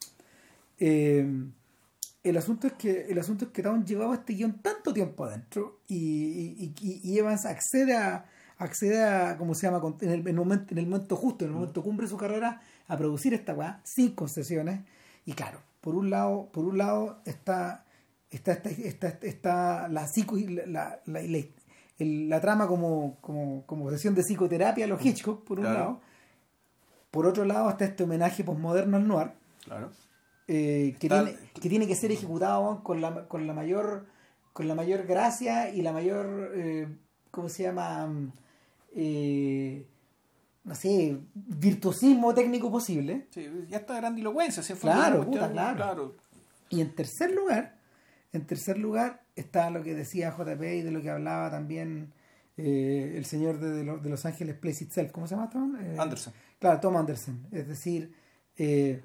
Eh, 0.79 1.25
el 2.23 2.37
asunto 2.37 2.67
es 2.67 2.73
que 2.73 3.07
el 3.09 3.17
asunto 3.19 3.45
es 3.45 3.51
que 3.51 3.63
Town 3.63 3.85
llevaba 3.85 4.15
este 4.15 4.33
guion 4.33 4.59
tanto 4.61 4.93
tiempo 4.93 5.25
adentro 5.25 5.79
y, 5.87 5.95
y, 5.97 6.73
y- 6.81 7.17
Evans 7.17 7.45
accede 7.45 7.95
a 7.95 8.25
accede 8.57 9.03
a 9.03 9.37
cómo 9.37 9.55
se 9.55 9.65
llama 9.67 9.81
en 10.01 10.09
el, 10.11 10.19
en 10.21 10.27
el 10.27 10.35
momento 10.35 10.71
en 10.71 10.77
el 10.77 10.85
momento 10.87 11.15
justo 11.15 11.45
en 11.45 11.51
el 11.51 11.55
momento 11.55 11.81
cumbre 11.81 12.05
de 12.05 12.09
su 12.11 12.17
carrera 12.17 12.61
a 12.87 12.95
producir 12.97 13.33
esta 13.33 13.53
weá 13.55 13.81
sin 13.83 14.13
concesiones. 14.13 14.81
Y 15.25 15.33
claro 15.33 15.59
por 15.81 15.95
un 15.95 16.09
lado 16.11 16.49
por 16.51 16.65
un 16.65 16.77
lado 16.77 17.21
está 17.25 17.85
está 18.29 18.51
está, 18.53 18.69
está, 18.69 19.07
está 19.25 19.87
la 19.87 20.07
psico 20.07 20.37
la, 20.37 20.65
la, 20.67 20.99
la- 21.05 21.21
la- 21.23 21.43
el- 21.97 22.29
la 22.29 22.39
trama 22.41 22.67
como, 22.67 23.17
como, 23.21 23.63
como 23.65 23.89
sesión 23.89 24.13
de 24.15 24.21
psicoterapia 24.23 24.85
a 24.85 24.87
los 24.87 25.03
Hitchcock 25.03 25.43
por 25.43 25.57
un 25.59 25.65
Claro. 25.65 25.79
lado. 25.79 26.01
Por 27.11 27.25
otro 27.27 27.45
lado 27.45 27.69
está 27.69 27.85
este 27.85 28.03
homenaje 28.03 28.43
posmoderno 28.43 28.97
al 28.97 29.07
noir. 29.07 29.31
Claro. 29.65 29.91
Eh, 30.53 30.95
que, 30.99 31.07
Está- 31.07 31.23
tiene, 31.23 31.39
que 31.61 31.69
tiene 31.69 31.87
que 31.87 31.95
ser 31.95 32.11
ejecutado 32.11 32.83
con 32.83 32.99
la, 33.01 33.27
con 33.27 33.47
la 33.47 33.53
mayor 33.53 34.05
con 34.53 34.67
la 34.67 34.75
mayor 34.75 35.05
gracia 35.05 35.69
y 35.73 35.81
la 35.81 35.93
mayor 35.93 36.51
eh, 36.55 36.87
¿cómo 37.31 37.47
se 37.47 37.63
llama? 37.63 38.09
Eh, 38.93 39.85
no 40.63 40.75
sé, 40.75 41.17
virtuosismo 41.33 42.33
técnico 42.33 42.69
posible. 42.71 43.27
Sí, 43.31 43.47
ya 43.69 43.77
está 43.77 43.95
grandilocuencia. 43.95 44.61
si 44.61 44.73
en 44.73 44.79
Claro, 44.79 45.23
puta, 45.25 45.49
claro. 45.51 46.15
Y 46.69 46.81
en 46.81 46.93
tercer 46.93 47.31
lugar, 47.31 47.77
en 48.33 48.45
tercer 48.45 48.77
lugar 48.77 49.23
está 49.35 49.69
lo 49.69 49.81
que 49.83 49.95
decía 49.95 50.31
JP 50.37 50.61
y 50.61 50.81
de 50.81 50.91
lo 50.91 51.01
que 51.01 51.09
hablaba 51.09 51.49
también 51.49 52.13
eh, 52.57 53.13
el 53.15 53.25
señor 53.25 53.59
de, 53.59 53.71
de, 53.71 53.83
Lo- 53.85 53.97
de 53.97 54.09
Los 54.09 54.25
Ángeles 54.25 54.55
Place 54.57 54.83
Itself, 54.83 55.11
¿cómo 55.11 55.25
se 55.27 55.35
llama 55.35 55.49
Tom? 55.49 55.75
Eh, 55.79 55.95
Anderson. 55.97 56.33
Claro, 56.59 56.79
Tom 56.79 56.95
Anderson. 56.97 57.47
Es 57.51 57.67
decir, 57.67 58.13
eh, 58.57 59.01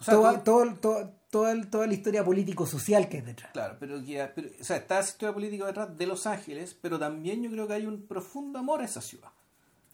o 0.00 0.04
sea, 0.04 0.14
toda, 0.14 0.44
todo- 0.44 0.74
todo- 0.74 1.10
toda 1.30 1.52
el- 1.52 1.68
toda 1.68 1.86
la 1.86 1.94
historia 1.94 2.24
político-social 2.24 3.08
que 3.08 3.18
es 3.18 3.26
detrás. 3.26 3.50
Claro, 3.52 3.76
pero, 3.80 4.02
que- 4.04 4.30
pero, 4.34 4.48
o 4.60 4.64
sea, 4.64 4.76
está 4.76 5.00
esa 5.00 5.10
historia 5.10 5.34
política 5.34 5.66
detrás 5.66 5.96
de 5.96 6.06
Los 6.06 6.26
Ángeles, 6.26 6.76
pero 6.80 6.98
también 6.98 7.42
yo 7.42 7.50
creo 7.50 7.66
que 7.66 7.74
hay 7.74 7.86
un 7.86 8.06
profundo 8.06 8.58
amor 8.58 8.80
a 8.80 8.84
esa 8.84 9.00
ciudad. 9.00 9.28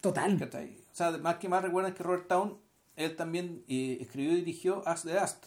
Total. 0.01 0.37
O 0.91 0.95
sea, 0.95 1.11
más 1.17 1.35
que 1.37 1.47
más 1.49 1.63
recuerdan 1.63 1.93
que 1.93 2.03
Robert 2.03 2.27
Town, 2.27 2.57
él 2.95 3.15
también 3.15 3.63
eh, 3.67 3.97
escribió 4.01 4.33
y 4.33 4.35
dirigió 4.37 4.87
As 4.87 5.03
the 5.03 5.13
Dust. 5.19 5.45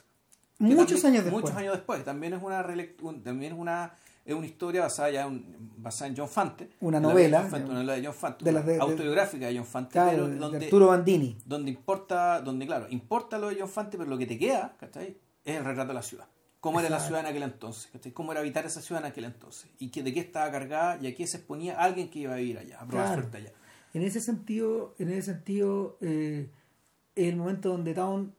Muchos 0.59 1.03
también- 1.03 1.07
años 1.07 1.25
después. 1.25 1.43
Muchos 1.45 1.57
años 1.57 1.75
después. 1.75 2.05
También 2.05 2.33
es 2.33 2.43
una 2.43 2.67
un- 3.03 3.23
también 3.23 3.53
es 3.53 3.59
una 3.59 3.93
es 4.27 4.35
una 4.35 4.47
historia 4.47 4.83
basada 4.83 5.11
ya 5.11 5.27
en, 5.27 5.57
basada 5.79 6.09
en 6.11 6.17
John 6.17 6.29
Fante. 6.29 6.69
Una 6.81 7.01
novela, 7.01 7.41
John 7.43 7.51
Fante, 7.51 7.65
de- 7.65 7.71
una 7.71 7.75
novela 7.81 7.93
de 7.95 8.05
John 8.07 8.15
Fante, 8.15 8.45
de 8.45 8.53
las 8.53 8.67
de- 8.67 8.79
autobiográfica 8.79 9.47
de 9.47 9.57
John 9.57 9.67
Fante, 9.67 9.93
Claro, 9.93 10.11
pero 10.11 10.27
de- 10.27 10.33
de 10.35 10.39
donde, 10.41 10.65
Arturo 10.67 10.87
Bandini. 10.89 11.39
donde 11.47 11.71
importa, 11.71 12.41
donde 12.43 12.67
claro, 12.67 12.87
importa 12.91 13.39
lo 13.39 13.49
de 13.49 13.57
John 13.61 13.69
Fante, 13.69 13.97
pero 13.97 14.11
lo 14.11 14.19
que 14.19 14.27
te 14.27 14.39
queda, 14.39 14.77
¿cachai? 14.79 15.17
Es 15.45 15.57
el 15.57 15.65
retrato 15.65 15.89
de 15.89 15.95
la 15.95 16.03
ciudad. 16.03 16.27
Cómo 16.61 16.81
era 16.81 16.91
la 16.91 16.99
ciudad 16.99 17.21
en 17.21 17.27
aquel 17.27 17.45
entonces, 17.45 17.89
¿cachai? 17.93 18.11
Cómo 18.13 18.33
era 18.33 18.41
habitar 18.41 18.67
esa 18.67 18.81
ciudad 18.81 19.01
en 19.05 19.11
aquel 19.11 19.25
entonces. 19.25 19.71
Y 19.79 19.91
que, 19.91 20.03
de 20.03 20.13
qué 20.13 20.19
estaba 20.21 20.51
cargada 20.51 20.99
y 21.01 21.07
a 21.07 21.15
qué 21.15 21.25
se 21.27 21.37
exponía 21.37 21.79
alguien 21.81 22.11
que 22.11 22.19
iba 22.21 22.33
a 22.35 22.37
vivir 22.39 22.59
allá, 22.59 22.81
a 22.81 22.87
probar 22.87 23.07
Claro. 23.07 23.21
suerte 23.23 23.39
allá. 23.39 23.53
En 23.95 24.03
ese 24.03 24.21
sentido, 24.21 24.95
en 24.99 25.11
ese 25.11 25.23
sentido 25.33 25.97
eh, 26.01 26.51
es 27.15 27.29
el 27.29 27.37
momento 27.37 27.69
donde 27.69 27.95
Town 27.95 28.35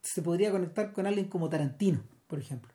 se 0.00 0.22
podría 0.22 0.50
conectar 0.50 0.92
con 0.92 1.06
alguien 1.06 1.28
como 1.28 1.50
Tarantino, 1.50 2.00
por 2.26 2.38
ejemplo, 2.38 2.72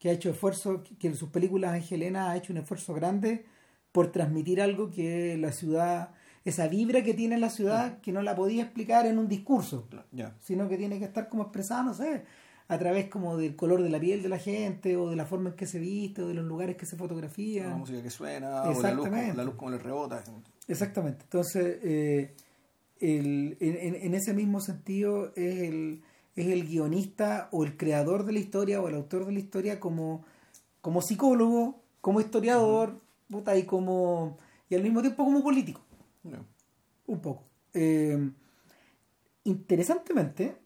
que 0.00 0.08
ha 0.10 0.12
hecho 0.12 0.30
esfuerzo, 0.30 0.82
que 0.98 1.06
en 1.06 1.14
sus 1.14 1.28
películas 1.28 1.74
Angelena 1.74 2.30
ha 2.32 2.36
hecho 2.36 2.52
un 2.52 2.56
esfuerzo 2.58 2.92
grande 2.94 3.44
por 3.92 4.10
transmitir 4.10 4.60
algo 4.60 4.90
que 4.90 5.36
la 5.36 5.52
ciudad, 5.52 6.10
esa 6.44 6.66
vibra 6.66 7.02
que 7.04 7.14
tiene 7.14 7.38
la 7.38 7.50
ciudad, 7.50 8.00
que 8.00 8.10
no 8.10 8.22
la 8.22 8.34
podía 8.34 8.62
explicar 8.64 9.06
en 9.06 9.18
un 9.18 9.28
discurso, 9.28 9.86
sino 10.40 10.68
que 10.68 10.76
tiene 10.78 10.98
que 10.98 11.04
estar 11.04 11.28
como 11.28 11.42
expresada, 11.44 11.82
no 11.84 11.94
sé, 11.94 12.24
a 12.68 12.78
través 12.78 13.08
como 13.08 13.36
del 13.36 13.56
color 13.56 13.82
de 13.82 13.90
la 13.90 14.00
piel 14.00 14.22
de 14.22 14.28
la 14.30 14.38
gente, 14.38 14.96
o 14.96 15.10
de 15.10 15.16
la 15.16 15.26
forma 15.26 15.50
en 15.50 15.56
que 15.56 15.66
se 15.66 15.78
viste, 15.78 16.22
o 16.22 16.28
de 16.28 16.34
los 16.34 16.44
lugares 16.46 16.76
que 16.76 16.86
se 16.86 16.96
fotografía. 16.96 17.66
La 17.66 17.76
música 17.76 18.02
que 18.02 18.10
suena, 18.10 18.62
o 18.62 18.66
la 18.66 18.66
luz, 18.70 18.78
Exactamente. 18.78 19.36
la 19.36 19.44
luz 19.44 19.54
como 19.56 19.70
le 19.72 19.78
rebota. 19.78 20.24
Exactamente. 20.68 21.24
Entonces, 21.24 21.78
eh, 21.82 22.34
el- 23.00 23.56
en- 23.60 23.96
en 23.96 24.14
ese 24.14 24.32
mismo 24.34 24.60
sentido 24.60 25.32
es 25.36 25.58
el, 25.62 26.02
es 26.36 26.46
el 26.48 26.66
guionista 26.66 27.48
o 27.52 27.64
el 27.64 27.76
creador 27.76 28.24
de 28.24 28.32
la 28.32 28.38
historia 28.38 28.80
o 28.80 28.88
el 28.88 28.94
autor 28.94 29.26
de 29.26 29.32
la 29.32 29.38
historia 29.40 29.80
como, 29.80 30.24
como 30.80 31.02
psicólogo, 31.02 31.82
como 32.00 32.20
historiador, 32.20 33.00
puta, 33.28 33.56
y 33.56 33.64
como 33.64 34.38
y 34.68 34.74
al 34.76 34.82
mismo 34.82 35.00
tiempo 35.02 35.24
como 35.24 35.42
político, 35.42 35.80
un 37.06 37.20
poco. 37.20 37.42
Eh, 37.74 38.30
interesantemente, 39.44 40.56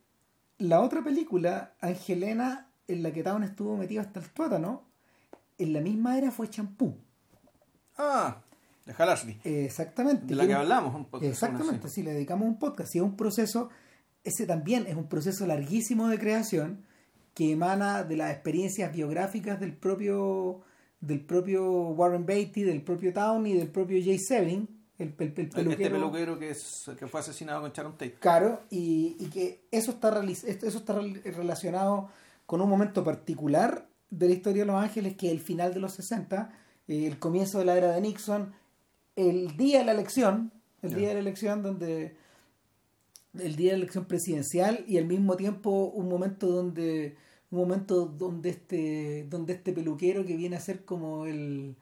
la 0.58 0.80
otra 0.80 1.02
película, 1.02 1.74
Angelena, 1.80 2.68
en 2.88 3.02
la 3.02 3.12
que 3.12 3.22
Town 3.22 3.42
estuvo 3.44 3.76
metido 3.76 4.02
hasta 4.02 4.20
el 4.20 4.28
tuétano, 4.30 4.82
en 5.58 5.72
la 5.72 5.80
misma 5.80 6.18
era 6.18 6.30
fue 6.30 6.48
Champú. 6.50 6.96
Ah, 7.96 8.42
de 8.84 8.94
Hal 8.98 9.08
Ashley. 9.08 9.40
Exactamente. 9.44 10.26
De 10.26 10.34
la 10.34 10.44
que 10.44 10.50
era- 10.52 10.60
hablamos 10.60 10.94
un 10.94 11.06
poco. 11.06 11.24
Exactamente, 11.24 11.88
sí. 11.88 12.02
le 12.02 12.12
dedicamos 12.12 12.46
un 12.46 12.58
podcast, 12.58 12.94
y 12.94 12.98
es 12.98 13.04
un 13.04 13.16
proceso, 13.16 13.70
ese 14.24 14.46
también 14.46 14.86
es 14.86 14.96
un 14.96 15.08
proceso 15.08 15.46
larguísimo 15.46 16.08
de 16.08 16.18
creación 16.18 16.84
que 17.34 17.52
emana 17.52 18.02
de 18.04 18.16
las 18.16 18.32
experiencias 18.32 18.92
biográficas 18.92 19.60
del 19.60 19.72
propio 19.74 20.62
del 21.00 21.20
propio 21.20 21.62
Warren 21.90 22.24
Beatty, 22.24 22.62
del 22.62 22.80
propio 22.80 23.12
Town 23.12 23.46
y 23.46 23.52
del 23.52 23.68
propio 23.68 24.02
Jay 24.02 24.18
Sebring, 24.18 24.66
el, 24.98 25.08
el- 25.08 25.14
el 25.18 25.28
Este 25.28 25.44
peluquero. 25.44 25.96
peluquero 25.96 26.38
que, 26.38 26.48
es, 26.50 26.90
que 26.98 27.06
fue 27.06 27.20
asesinado 27.20 27.60
con 27.60 27.72
Sharon 27.72 27.92
Tate. 27.92 28.14
Claro, 28.14 28.62
y, 28.70 29.16
y 29.20 29.26
que 29.26 29.64
eso 29.70 29.90
está, 29.90 30.08
eso 30.24 30.48
está 30.78 30.94
rel- 30.94 31.22
relacionado 31.22 32.08
con 32.46 32.62
un 32.62 32.70
momento 32.70 33.04
particular 33.04 33.86
de 34.08 34.28
la 34.28 34.32
historia 34.32 34.62
de 34.62 34.66
Los 34.66 34.82
Ángeles, 34.82 35.14
que 35.16 35.26
es 35.26 35.32
el 35.32 35.40
final 35.40 35.74
de 35.74 35.80
los 35.80 35.92
60, 35.92 36.50
eh, 36.88 37.06
el 37.06 37.18
comienzo 37.18 37.58
de 37.58 37.66
la 37.66 37.76
era 37.76 37.90
de 37.92 38.00
Nixon, 38.00 38.54
el 39.16 39.56
día 39.58 39.80
de 39.80 39.84
la 39.84 39.92
elección, 39.92 40.52
el 40.80 40.94
día 40.94 41.08
de 41.08 41.14
la 41.14 41.20
elección 41.20 41.62
donde 41.62 42.16
el 43.38 43.56
día 43.56 43.72
de 43.72 43.78
la 43.78 43.82
elección 43.82 44.04
presidencial 44.06 44.84
y 44.86 44.98
al 44.98 45.06
mismo 45.06 45.36
tiempo 45.36 45.86
un 45.94 46.08
momento 46.08 46.48
donde 46.48 47.16
un 47.50 47.58
momento 47.58 48.06
donde 48.06 48.50
este 48.50 49.26
donde 49.28 49.52
este 49.54 49.72
peluquero 49.72 50.24
que 50.24 50.36
viene 50.36 50.56
a 50.56 50.60
ser 50.60 50.84
como 50.84 51.26
el 51.26 51.76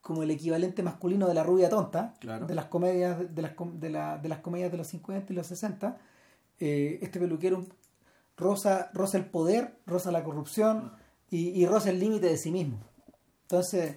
como 0.00 0.22
el 0.22 0.30
equivalente 0.30 0.82
masculino 0.82 1.26
de 1.28 1.34
la 1.34 1.42
rubia 1.42 1.68
tonta 1.68 2.14
Claro. 2.20 2.46
de 2.46 2.54
las 2.54 2.66
comedias 2.66 3.34
de 3.34 3.42
las 3.42 3.52
de, 3.74 3.90
la- 3.90 4.18
de 4.18 4.28
las 4.28 4.38
comedias 4.40 4.70
de 4.70 4.78
los 4.78 4.86
50 4.88 5.32
y 5.32 5.36
los 5.36 5.46
60 5.48 5.98
eh, 6.60 6.98
este 7.02 7.20
peluquero 7.20 7.64
roza, 8.36 8.90
roza 8.94 9.18
el 9.18 9.26
poder, 9.26 9.76
roza 9.86 10.10
la 10.12 10.22
corrupción 10.24 10.92
y, 11.30 11.48
y 11.50 11.66
roza 11.66 11.90
el 11.90 11.98
límite 12.00 12.26
de 12.28 12.36
sí 12.36 12.50
mismo. 12.52 12.78
Entonces, 13.42 13.96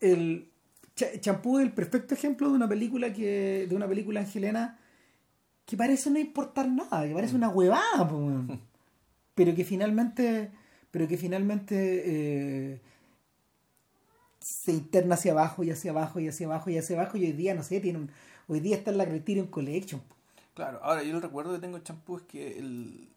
el 0.00 0.48
Cha- 0.96 1.18
Champú 1.20 1.58
es 1.58 1.66
el 1.66 1.72
perfecto 1.72 2.14
ejemplo 2.14 2.48
de 2.48 2.54
una 2.54 2.68
película 2.68 3.12
que 3.12 3.66
de 3.68 3.76
una 3.76 3.86
película 3.88 4.20
angelena 4.20 4.78
que 5.66 5.76
parece 5.76 6.10
no 6.10 6.18
importar 6.18 6.68
nada, 6.68 7.06
que 7.06 7.14
parece 7.14 7.36
una 7.36 7.48
huevada, 7.50 8.02
weón. 8.04 8.60
pero 9.34 9.54
que 9.54 9.64
finalmente, 9.64 10.52
pero 10.90 11.08
que 11.08 11.16
finalmente 11.18 11.74
eh, 12.74 12.82
se 14.40 14.72
interna 14.72 15.14
hacia 15.14 15.32
abajo 15.32 15.62
y 15.64 15.70
hacia 15.70 15.90
abajo 15.92 16.20
y 16.20 16.28
hacia 16.28 16.46
abajo 16.46 16.70
y 16.70 16.78
hacia 16.78 16.96
abajo 17.00 17.16
y 17.16 17.24
hoy 17.26 17.32
día 17.32 17.54
no 17.54 17.62
sé, 17.62 17.80
tiene 17.80 17.98
un, 18.00 18.10
hoy 18.48 18.60
día 18.60 18.76
está 18.76 18.90
en 18.90 18.98
la 18.98 19.06
Criterion 19.08 19.46
Collection. 19.48 20.02
Claro, 20.54 20.80
ahora 20.82 21.02
yo 21.02 21.16
el 21.16 21.22
recuerdo 21.22 21.52
que 21.52 21.58
tengo 21.60 21.78
de 21.78 21.84
champú 21.84 22.16
es 22.18 22.22
que 22.24 22.58
el, 22.58 23.08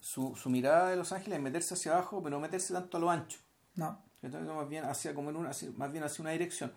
su, 0.00 0.36
su 0.36 0.50
mirada 0.50 0.90
de 0.90 0.96
Los 0.96 1.12
Ángeles 1.12 1.38
es 1.38 1.42
meterse 1.44 1.74
hacia 1.74 1.92
abajo, 1.94 2.22
pero 2.22 2.36
no 2.36 2.40
meterse 2.42 2.74
tanto 2.74 2.96
a 2.96 3.00
lo 3.00 3.10
ancho. 3.10 3.38
No, 3.76 3.98
Entonces, 4.22 4.48
más 4.54 4.68
bien 4.68 4.84
hacia 4.84 5.14
como 5.14 5.30
en 5.30 5.36
una, 5.36 5.50
hacia- 5.50 5.70
más 5.76 5.92
bien 5.92 6.04
hacia 6.04 6.22
una 6.22 6.32
dirección. 6.32 6.72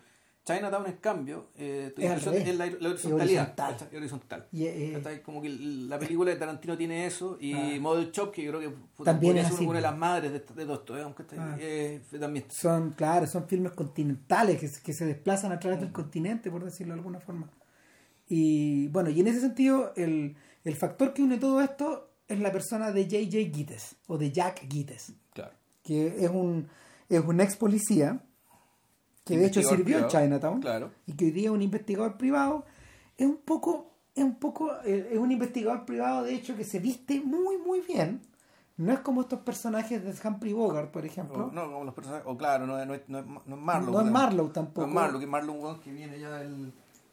Chinatown, 0.56 0.86
en 0.86 0.92
cambio, 0.96 1.46
eh, 1.56 1.92
tu 1.94 2.02
Es 2.02 2.10
al 2.10 2.20
revés. 2.20 2.48
es 2.48 2.56
la, 2.56 2.66
la 2.66 2.88
horizontalidad. 2.90 3.42
horizontal. 3.42 3.72
¿cachai? 3.72 3.88
Es 3.90 3.94
horizontal. 3.96 4.46
y, 4.52 4.64
eh. 4.66 5.22
Como 5.24 5.42
que 5.42 5.48
la 5.48 5.98
película 5.98 6.30
de 6.30 6.36
Tarantino 6.36 6.76
tiene 6.76 7.06
eso 7.06 7.36
y 7.40 7.52
Ah. 7.54 7.80
Model 7.80 8.10
Shop, 8.12 8.30
que 8.32 8.42
yo 8.44 8.50
creo 8.52 8.70
que 8.96 9.04
También 9.04 9.38
es 9.38 9.46
así, 9.46 9.64
una 9.64 9.76
de 9.76 9.82
las 9.82 9.96
madres 9.96 10.32
de, 10.32 10.38
de 10.40 10.64
todo 10.64 10.74
esto. 10.74 10.98
¿eh? 10.98 11.02
Aunque 11.02 11.22
está- 11.22 11.36
Ah. 11.54 11.56
eh, 11.60 12.00
también 12.18 12.44
son, 12.50 12.90
claro, 12.92 13.26
son 13.26 13.46
filmes 13.48 13.72
continentales 13.72 14.58
que, 14.58 14.68
se- 14.68 14.82
que 14.82 14.92
se 14.92 15.04
desplazan 15.06 15.52
a 15.52 15.58
través 15.58 15.80
del 15.80 15.92
continente, 15.92 16.50
por 16.50 16.64
decirlo 16.64 16.94
de 16.94 16.98
alguna 17.00 17.20
forma. 17.20 17.50
Y 18.28 18.88
bueno, 18.88 19.10
y 19.10 19.20
en 19.20 19.26
ese 19.28 19.40
sentido, 19.40 19.92
el, 19.96 20.36
el 20.64 20.76
factor 20.76 21.12
que 21.12 21.22
une 21.22 21.38
todo 21.38 21.60
esto 21.60 22.10
es 22.28 22.38
la 22.38 22.52
persona 22.52 22.92
de 22.92 23.04
J.J. 23.04 23.50
Gittes, 23.56 23.96
o 24.06 24.16
de 24.18 24.30
Jack 24.30 24.66
Gittes, 24.70 25.12
Claro. 25.32 25.52
que 25.82 26.06
es 26.24 26.30
un, 26.30 26.68
es 27.08 27.20
un 27.20 27.40
ex 27.40 27.56
policía 27.56 28.20
que 29.34 29.38
de 29.40 29.46
hecho 29.46 29.62
sirvió 29.62 29.98
en 29.98 30.04
privado. 30.06 30.08
Chinatown 30.08 30.60
Claro. 30.60 30.90
y 31.06 31.12
que 31.14 31.26
hoy 31.26 31.30
día 31.30 31.44
es 31.46 31.50
un 31.50 31.62
investigador 31.62 32.16
privado. 32.16 32.64
Es 33.18 33.26
un 33.26 33.36
poco, 33.36 33.90
es 34.14 34.24
un 34.24 34.34
poco, 34.36 34.70
eh, 34.84 35.10
es 35.12 35.18
un 35.18 35.30
investigador 35.32 35.84
privado 35.84 36.24
de 36.24 36.34
hecho 36.34 36.56
que 36.56 36.64
se 36.64 36.78
viste 36.78 37.20
muy, 37.20 37.58
muy 37.58 37.80
bien. 37.80 38.20
No 38.76 38.92
es 38.92 39.00
como 39.00 39.20
estos 39.20 39.40
personajes 39.40 40.02
de 40.02 40.28
Humphrey 40.28 40.54
Bogart, 40.54 40.90
por 40.90 41.04
ejemplo. 41.04 41.46
O, 41.48 41.52
no, 41.52 41.70
como 41.70 41.84
los 41.84 41.92
personajes, 41.94 42.24
o 42.26 42.36
claro, 42.38 42.66
no, 42.66 42.78
es- 42.94 43.02
no, 43.08 43.20
no, 43.22 43.42
no 43.44 43.56
es 43.56 43.60
Marlowe. 43.62 43.92
No 43.92 44.00
es. 44.06 44.10
Marlowe 44.10 44.48
tampoco. 44.52 44.80
No 44.82 44.86
es 44.88 44.94
Marlowe, 44.94 45.20
que 45.20 45.26
Marlowe 45.26 45.80
que 45.80 45.92
viene 45.92 46.18
ya 46.18 46.40
el, 46.40 46.72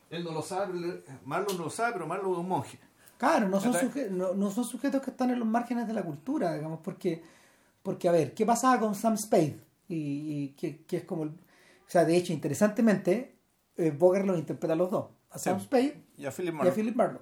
él 0.10 0.24
no 0.24 0.32
lo 0.32 0.42
sabe, 0.42 1.02
Marlowe 1.26 1.58
no 1.58 1.66
lo 1.66 1.70
sabe, 1.70 1.92
pero 1.94 2.08
Marlowe 2.08 2.34
es 2.34 2.40
un 2.40 2.48
monje. 2.48 2.80
Claro, 3.18 3.50
no 3.50 3.60
son, 3.60 3.74
no, 4.12 4.34
no 4.36 4.52
son 4.52 4.64
sujetos 4.64 5.02
que 5.02 5.10
están 5.10 5.30
en 5.32 5.40
los 5.40 5.48
márgenes 5.48 5.88
de 5.88 5.94
la 5.94 6.04
cultura, 6.04 6.54
digamos, 6.54 6.80
porque, 6.84 7.22
porque 7.84 8.08
a 8.08 8.12
ver, 8.14 8.34
¿qué 8.34 8.46
pasaba 8.46 8.80
con 8.80 8.96
Sam 8.96 9.18
Spade? 9.18 9.60
Y, 9.90 9.96
y 9.96 10.48
que, 10.58 10.84
que 10.86 10.98
es 10.98 11.04
como, 11.04 11.24
el- 11.24 11.32
o 11.88 11.90
sea, 11.90 12.04
de 12.06 12.18
hecho, 12.18 12.34
interesantemente, 12.34 13.36
eh, 13.78 13.92
Bogart 13.92 14.26
los 14.26 14.38
interpreta 14.38 14.74
a 14.74 14.76
los 14.78 14.92
dos, 14.92 15.08
a 15.32 15.38
Sam 15.40 15.60
Sí. 15.60 15.66
Spade 15.66 16.04
Y 16.18 16.26
a 16.26 16.32
Philip 16.32 16.48
y 16.54 16.56
a 16.56 16.58
Marlowe. 16.58 16.74
Philip 16.76 16.96
Marlowe. 16.96 17.22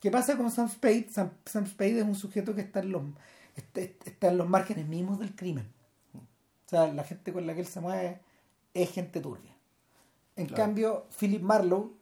¿Qué 0.00 0.10
pasa 0.10 0.36
con 0.36 0.50
Sam 0.50 0.68
Spade? 0.68 1.08
Sam, 1.10 1.30
Sam 1.44 1.66
Spade 1.66 1.98
es 2.00 2.04
un 2.04 2.14
sujeto 2.14 2.54
que 2.54 2.60
está 2.60 2.80
en 2.80 2.92
los, 2.92 3.02
está, 3.56 3.80
está 3.80 4.28
en 4.28 4.38
los 4.38 4.48
márgenes 4.48 4.86
mismos 4.86 5.18
del 5.18 5.34
crimen. 5.34 5.66
O 6.14 6.68
sea, 6.70 6.86
la 6.92 7.02
gente 7.04 7.32
con 7.32 7.46
la 7.46 7.54
que 7.54 7.60
él 7.62 7.66
se 7.66 7.80
mueve 7.80 8.20
es 8.74 8.90
gente 8.90 9.20
turbia. 9.20 9.54
En 10.36 10.46
Claro. 10.46 10.62
cambio, 10.62 11.06
Philip 11.18 11.42
Marlowe, 11.42 11.92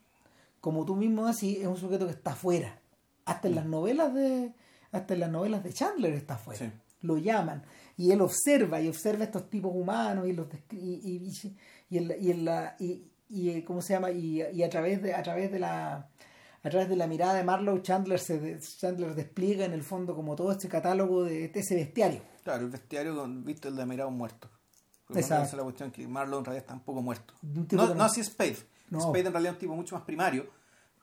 como 0.60 0.84
tú 0.84 0.94
mismo 0.96 1.26
decís, 1.26 1.58
es 1.60 1.66
un 1.66 1.76
sujeto 1.76 2.06
que 2.06 2.12
está 2.12 2.32
afuera. 2.32 2.78
Hasta 3.24 3.48
en 3.48 3.54
las 3.54 3.64
novelas 3.66 4.12
de 4.14 4.52
hasta 4.92 5.14
en 5.14 5.20
las 5.20 5.30
novelas 5.30 5.62
de 5.64 5.72
Chandler 5.72 6.12
está 6.14 6.34
afuera. 6.34 6.58
Sí. 6.58 6.70
Lo 7.02 7.18
llaman 7.18 7.62
y 7.96 8.10
él 8.12 8.20
observa 8.20 8.80
y 8.80 8.88
observa 8.88 9.24
estos 9.24 9.48
tipos 9.48 9.72
humanos 9.74 10.26
y 10.28 10.32
los 10.32 10.46
y, 10.72 10.76
y, 10.76 11.56
y- 11.90 11.96
en 11.98 12.08
la, 12.08 12.16
y 12.16 12.30
en 12.30 12.44
la- 12.44 12.76
y- 12.78 13.02
y, 13.28 13.50
eh, 13.50 13.64
cómo 13.64 13.80
se 13.82 13.94
llama 13.94 14.10
y, 14.10 14.42
y 14.42 14.62
a 14.62 14.68
través 14.70 15.02
de 15.02 15.14
a 15.14 15.22
través 15.22 15.50
de 15.50 15.58
la 15.58 16.08
a 16.62 16.70
través 16.70 16.88
de 16.88 16.96
la 16.96 17.06
mirada 17.06 17.34
de 17.34 17.44
Marlowe 17.44 17.80
Chandler 17.82 18.18
se 18.18 18.38
de- 18.40 18.58
Chandler 18.60 19.14
despliega 19.14 19.64
en 19.64 19.72
el 19.72 19.82
fondo 19.84 20.14
como 20.16 20.34
todo 20.34 20.52
este 20.52 20.68
catálogo 20.68 21.22
de, 21.24 21.48
de 21.48 21.60
ese 21.60 21.74
bestiario. 21.76 22.22
Claro, 22.42 22.64
el 22.64 22.70
bestiario 22.70 23.14
con, 23.16 23.44
visto 23.44 23.68
el 23.68 23.76
de 23.76 23.86
mirado 23.86 24.10
muerto. 24.10 24.48
Porque 25.06 25.20
Exacto. 25.20 25.44
esa 25.44 25.50
es 25.52 25.56
la 25.58 25.62
cuestión 25.62 25.90
que 25.92 26.06
Marlowe 26.08 26.40
en 26.40 26.44
realidad 26.44 26.64
está 26.64 26.74
un 26.74 26.80
poco 26.84 27.00
muerto. 27.02 27.34
Un 27.42 27.54
No, 27.70 27.88
que 27.88 27.94
no 27.94 28.02
así 28.04 28.22
Spade. 28.24 28.56
No. 28.90 29.00
Spade 29.00 29.26
en 29.26 29.32
realidad 29.32 29.52
es 29.52 29.56
un 29.56 29.60
tipo 29.60 29.76
mucho 29.76 29.94
más 29.94 30.04
primario, 30.04 30.48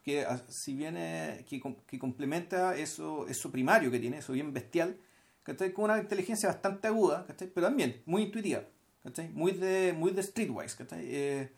que 0.04 0.26
si 0.48 0.74
viene, 0.74 1.44
que, 1.48 1.58
com- 1.58 1.76
que 1.86 1.98
complementa 1.98 2.76
eso, 2.76 3.26
eso 3.26 3.50
primario 3.50 3.90
que 3.90 3.98
tiene, 3.98 4.18
eso 4.18 4.34
bien 4.34 4.52
bestial, 4.52 4.98
¿cachai? 5.44 5.72
con 5.72 5.84
una 5.84 5.98
inteligencia 5.98 6.48
bastante 6.48 6.88
aguda, 6.88 7.24
¿cachai? 7.26 7.48
pero 7.54 7.68
también 7.68 8.02
muy 8.06 8.22
intuitiva, 8.22 8.64
¿cachai? 9.04 9.28
muy 9.28 9.52
de, 9.52 9.92
muy 9.96 10.10
de 10.10 10.22
streetwise. 10.22 10.74
¿cachai? 10.74 11.04
Eh, 11.04 11.52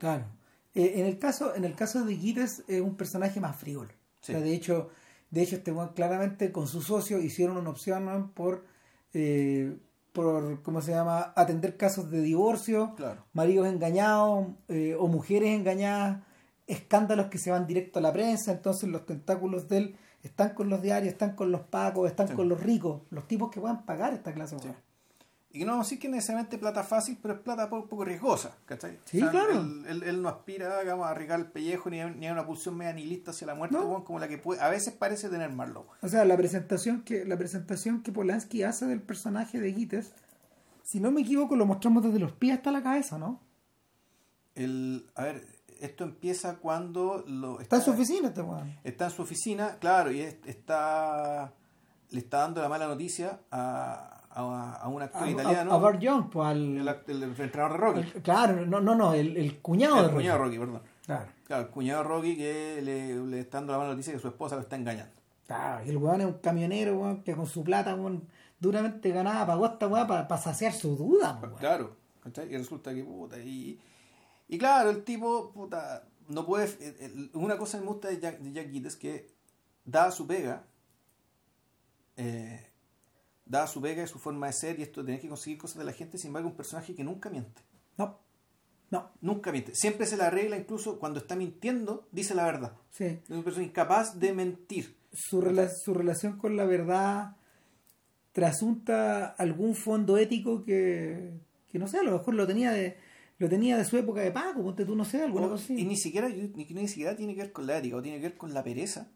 Claro. 0.00 0.24
Eh, 0.74 0.94
en 0.96 1.06
el 1.06 1.18
caso 1.18 1.54
en 1.54 1.64
el 1.64 1.74
caso 1.74 2.04
de 2.04 2.16
Gittes 2.16 2.64
es 2.66 2.80
un 2.80 2.96
personaje 2.96 3.38
más 3.38 3.54
frívolo. 3.56 3.90
Sí. 4.22 4.32
O 4.32 4.36
sea, 4.36 4.40
de 4.40 4.54
hecho 4.54 4.88
de 5.30 5.42
hecho 5.42 5.56
este 5.56 5.74
claramente 5.94 6.50
con 6.50 6.66
su 6.66 6.80
socio 6.80 7.20
hicieron 7.20 7.58
una 7.58 7.70
opción 7.70 8.06
¿no? 8.06 8.32
por 8.34 8.64
eh, 9.12 9.76
por 10.12 10.62
cómo 10.62 10.80
se 10.80 10.92
llama 10.92 11.34
atender 11.36 11.76
casos 11.76 12.10
de 12.10 12.22
divorcio 12.22 12.94
claro. 12.96 13.26
maridos 13.34 13.68
engañados 13.68 14.48
eh, 14.68 14.96
o 14.98 15.06
mujeres 15.06 15.50
engañadas, 15.50 16.22
escándalos 16.66 17.26
que 17.26 17.38
se 17.38 17.50
van 17.50 17.66
directo 17.66 17.98
a 17.98 18.02
la 18.02 18.12
prensa, 18.12 18.52
entonces 18.52 18.88
los 18.88 19.06
tentáculos 19.06 19.68
de 19.68 19.76
él 19.76 19.96
están 20.22 20.50
con 20.54 20.68
los 20.68 20.82
diarios, 20.82 21.12
están 21.12 21.34
con 21.34 21.50
los 21.50 21.62
pacos, 21.62 22.08
están 22.10 22.28
Sí. 22.28 22.34
con 22.34 22.48
los 22.48 22.60
ricos, 22.62 23.02
los 23.10 23.26
tipos 23.26 23.50
que 23.50 23.60
puedan 23.60 23.84
pagar 23.84 24.12
esta 24.14 24.32
clase 24.32 24.56
de 24.56 24.62
Sí. 24.62 24.68
Y 25.52 25.64
no 25.64 25.76
decir 25.78 25.98
que 25.98 26.06
es 26.06 26.12
necesariamente 26.12 26.58
plata 26.58 26.84
fácil, 26.84 27.18
pero 27.20 27.34
es 27.34 27.40
plata 27.40 27.68
poco, 27.68 27.88
poco 27.88 28.04
riesgosa, 28.04 28.56
¿cachai? 28.66 29.00
Sí, 29.04 29.18
claro. 29.20 29.60
Él, 29.60 29.84
él- 29.88 30.02
él 30.04 30.22
no 30.22 30.28
aspira, 30.28 30.78
digamos, 30.80 31.06
a 31.06 31.10
arriesgar 31.10 31.40
el 31.40 31.46
pellejo 31.46 31.90
ni 31.90 32.00
a, 32.00 32.08
ni 32.08 32.28
a 32.28 32.32
una 32.32 32.46
pulsión 32.46 32.76
media 32.76 32.92
nihilista 32.92 33.32
hacia 33.32 33.48
la 33.48 33.56
muerte, 33.56 33.76
No. 33.76 34.04
como 34.04 34.20
la 34.20 34.28
que 34.28 34.38
puede, 34.38 34.60
a 34.60 34.68
veces 34.68 34.94
parece 34.94 35.28
tener 35.28 35.50
Marlowe. 35.50 35.86
O 36.02 36.08
sea, 36.08 36.24
la 36.24 36.36
presentación 36.36 37.02
que 37.02 37.24
la 37.24 37.36
presentación 37.36 38.02
que 38.04 38.12
Polanski 38.12 38.62
hace 38.62 38.86
del 38.86 39.02
personaje 39.02 39.58
de 39.58 39.72
Gittes, 39.72 40.12
si 40.84 41.00
no 41.00 41.10
me 41.10 41.22
equivoco, 41.22 41.56
lo 41.56 41.66
mostramos 41.66 42.04
desde 42.04 42.20
los 42.20 42.30
pies 42.30 42.58
hasta 42.58 42.70
la 42.70 42.84
cabeza, 42.84 43.18
¿no? 43.18 43.40
El, 44.54 45.10
a 45.16 45.24
ver, 45.24 45.44
esto 45.80 46.04
empieza 46.04 46.56
cuando 46.58 47.24
lo 47.26 47.60
Está 47.60 47.76
en 47.76 47.82
su 47.82 47.90
oficina 47.92 48.28
este 48.28 48.42
weón. 48.42 48.76
está 48.84 49.06
en 49.06 49.10
su 49.10 49.22
oficina, 49.22 49.76
claro, 49.80 50.10
y 50.12 50.20
es- 50.20 50.36
está 50.46 51.52
le 52.10 52.18
está 52.18 52.38
dando 52.38 52.60
la 52.60 52.68
mala 52.68 52.88
noticia 52.88 53.38
a, 53.52 54.22
a, 54.30 54.74
a 54.82 54.88
un 54.88 55.00
actor 55.02 55.22
A, 55.22 55.30
italiano, 55.30 55.72
a, 55.72 55.74
a 55.74 55.78
Bart 55.78 56.00
Young, 56.00 56.28
pues 56.30 56.46
al, 56.48 56.76
el, 56.78 56.88
el 56.88 57.22
entrenador 57.22 57.72
de 57.72 57.78
Rocky, 57.78 58.20
claro, 58.20 58.66
no, 58.66 58.80
no, 58.80 58.94
no, 58.96 59.14
el, 59.14 59.36
el 59.36 59.58
cuñado 59.60 59.94
de 59.96 60.00
el 60.02 60.06
Rocky. 60.06 60.16
cuñado 60.16 60.38
de 60.38 60.44
Rocky, 60.44 60.58
perdón. 60.58 60.82
Claro. 61.06 61.26
Claro, 61.44 61.62
el 61.64 61.68
cuñado 61.70 62.02
de 62.02 62.08
Rocky 62.08 62.36
que 62.36 62.80
le, 62.82 63.14
le 63.26 63.40
está 63.40 63.58
dando 63.58 63.72
la 63.72 63.78
mala 63.78 63.90
noticia 63.90 64.12
que 64.12 64.18
su 64.18 64.28
esposa 64.28 64.56
lo 64.56 64.62
está 64.62 64.76
engañando. 64.76 65.12
Claro, 65.46 65.84
y 65.84 65.90
el 65.90 65.96
weón 65.96 66.20
es 66.20 66.26
un 66.28 66.34
camionero, 66.34 66.96
weón, 66.98 67.22
que 67.22 67.34
con 67.34 67.46
su 67.46 67.62
plata, 67.64 67.94
weón, 67.94 68.24
duramente 68.60 69.10
ganaba, 69.10 69.46
pagó 69.46 69.66
esta 69.66 69.86
weá 69.88 70.06
para 70.06 70.38
saciar 70.38 70.72
su 70.72 70.96
duda, 70.96 71.38
weón. 71.42 71.54
Claro, 71.56 71.96
¿cachai? 72.22 72.52
Y 72.52 72.56
resulta 72.56 72.92
que, 72.94 73.02
puta, 73.04 73.38
y, 73.38 73.78
y 74.52 74.58
claro, 74.58 74.90
el 74.90 75.04
tipo, 75.04 75.52
puta, 75.52 76.06
no 76.28 76.44
puede, 76.44 76.68
una 77.34 77.56
cosa 77.56 77.78
que 77.78 77.84
me 77.84 77.90
gusta 77.90 78.08
de 78.08 78.20
Jack, 78.20 78.38
de 78.40 78.52
Jack 78.52 78.70
Gittes 78.70 78.96
que 78.96 79.28
da 79.84 80.10
su 80.10 80.26
pega, 80.26 80.64
eh, 82.16 82.66
da 83.46 83.66
su 83.66 83.80
pega 83.80 84.02
y 84.02 84.06
su 84.06 84.18
forma 84.18 84.46
de 84.48 84.52
ser 84.52 84.78
y 84.78 84.82
esto 84.82 85.00
de 85.00 85.06
tener 85.06 85.20
que 85.20 85.28
conseguir 85.28 85.58
cosas 85.58 85.78
de 85.78 85.84
la 85.84 85.92
gente, 85.92 86.18
sin 86.18 86.28
embargo, 86.28 86.48
un 86.48 86.56
personaje 86.56 86.94
que 86.94 87.04
nunca 87.04 87.30
miente, 87.30 87.62
No, 87.96 88.18
no, 88.90 89.10
nunca 89.20 89.52
miente, 89.52 89.72
siempre 89.74 90.06
se 90.06 90.16
la 90.16 90.26
arregla, 90.26 90.56
incluso 90.56 90.98
cuando 90.98 91.20
está 91.20 91.36
mintiendo, 91.36 92.08
dice 92.12 92.34
la 92.34 92.44
verdad. 92.44 92.72
sí. 92.90 93.04
Es 93.04 93.30
una 93.30 93.42
persona 93.42 93.64
incapaz 93.66 94.18
de 94.18 94.32
mentir. 94.32 94.96
Su, 95.12 95.40
rela- 95.42 95.70
su 95.84 95.92
relación 95.94 96.38
con 96.38 96.56
la 96.56 96.64
verdad 96.64 97.36
trasunta 98.32 99.26
algún 99.26 99.74
fondo 99.74 100.16
ético 100.18 100.64
que, 100.64 101.32
que 101.66 101.78
no 101.78 101.88
sé, 101.88 101.98
a 101.98 102.02
lo 102.04 102.12
mejor 102.12 102.34
lo 102.34 102.46
tenía 102.46 102.70
de 102.70 102.96
lo 103.40 103.48
tenía 103.48 103.76
de 103.76 103.84
su 103.84 103.96
época 103.96 104.20
de 104.20 104.30
Paco, 104.30 104.62
ponte 104.62 104.84
tú, 104.84 104.94
no 104.94 105.04
sé, 105.04 105.22
alguna 105.22 105.46
O- 105.46 105.50
cosa 105.50 105.64
así. 105.64 105.80
y 105.80 105.84
ni 105.84 105.96
siquiera, 105.96 106.28
ni, 106.28 106.52
ni 106.64 106.86
siquiera 106.86 107.16
tiene 107.16 107.34
que 107.34 107.40
ver 107.42 107.52
con 107.52 107.66
la 107.66 107.78
ética, 107.78 107.96
o 107.96 108.02
tiene 108.02 108.18
que 108.18 108.28
ver 108.28 108.36
con 108.36 108.54
la 108.54 108.62
pereza. 108.62 109.08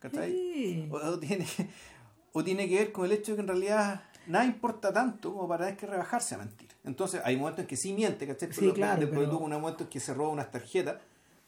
¿Cachai? 0.00 0.32
Sí. 0.32 0.88
O, 0.90 0.96
o 0.96 1.18
tiene, 1.18 1.46
o 2.32 2.42
tiene 2.44 2.68
que 2.68 2.74
ver 2.76 2.92
con 2.92 3.04
el 3.06 3.12
hecho 3.12 3.32
de 3.32 3.36
que 3.36 3.42
en 3.42 3.48
realidad 3.48 4.02
nada 4.26 4.44
importa 4.44 4.92
tanto 4.92 5.32
como 5.34 5.46
para 5.48 5.66
tener 5.66 5.78
que 5.78 5.86
rebajarse 5.86 6.34
a 6.34 6.38
mentir. 6.38 6.68
Entonces 6.84 7.20
hay 7.24 7.36
momentos 7.36 7.60
en 7.60 7.66
que 7.66 7.76
sí 7.76 7.92
miente, 7.92 8.26
¿cachai? 8.26 8.52
Sí, 8.52 8.70
claro, 8.72 9.00
Después 9.00 9.26
pero- 9.28 9.38
un 9.38 9.50
momento 9.52 9.84
en 9.84 9.90
que 9.90 10.00
se 10.00 10.12
roba 10.14 10.30
unas 10.30 10.50
tarjetas 10.50 10.96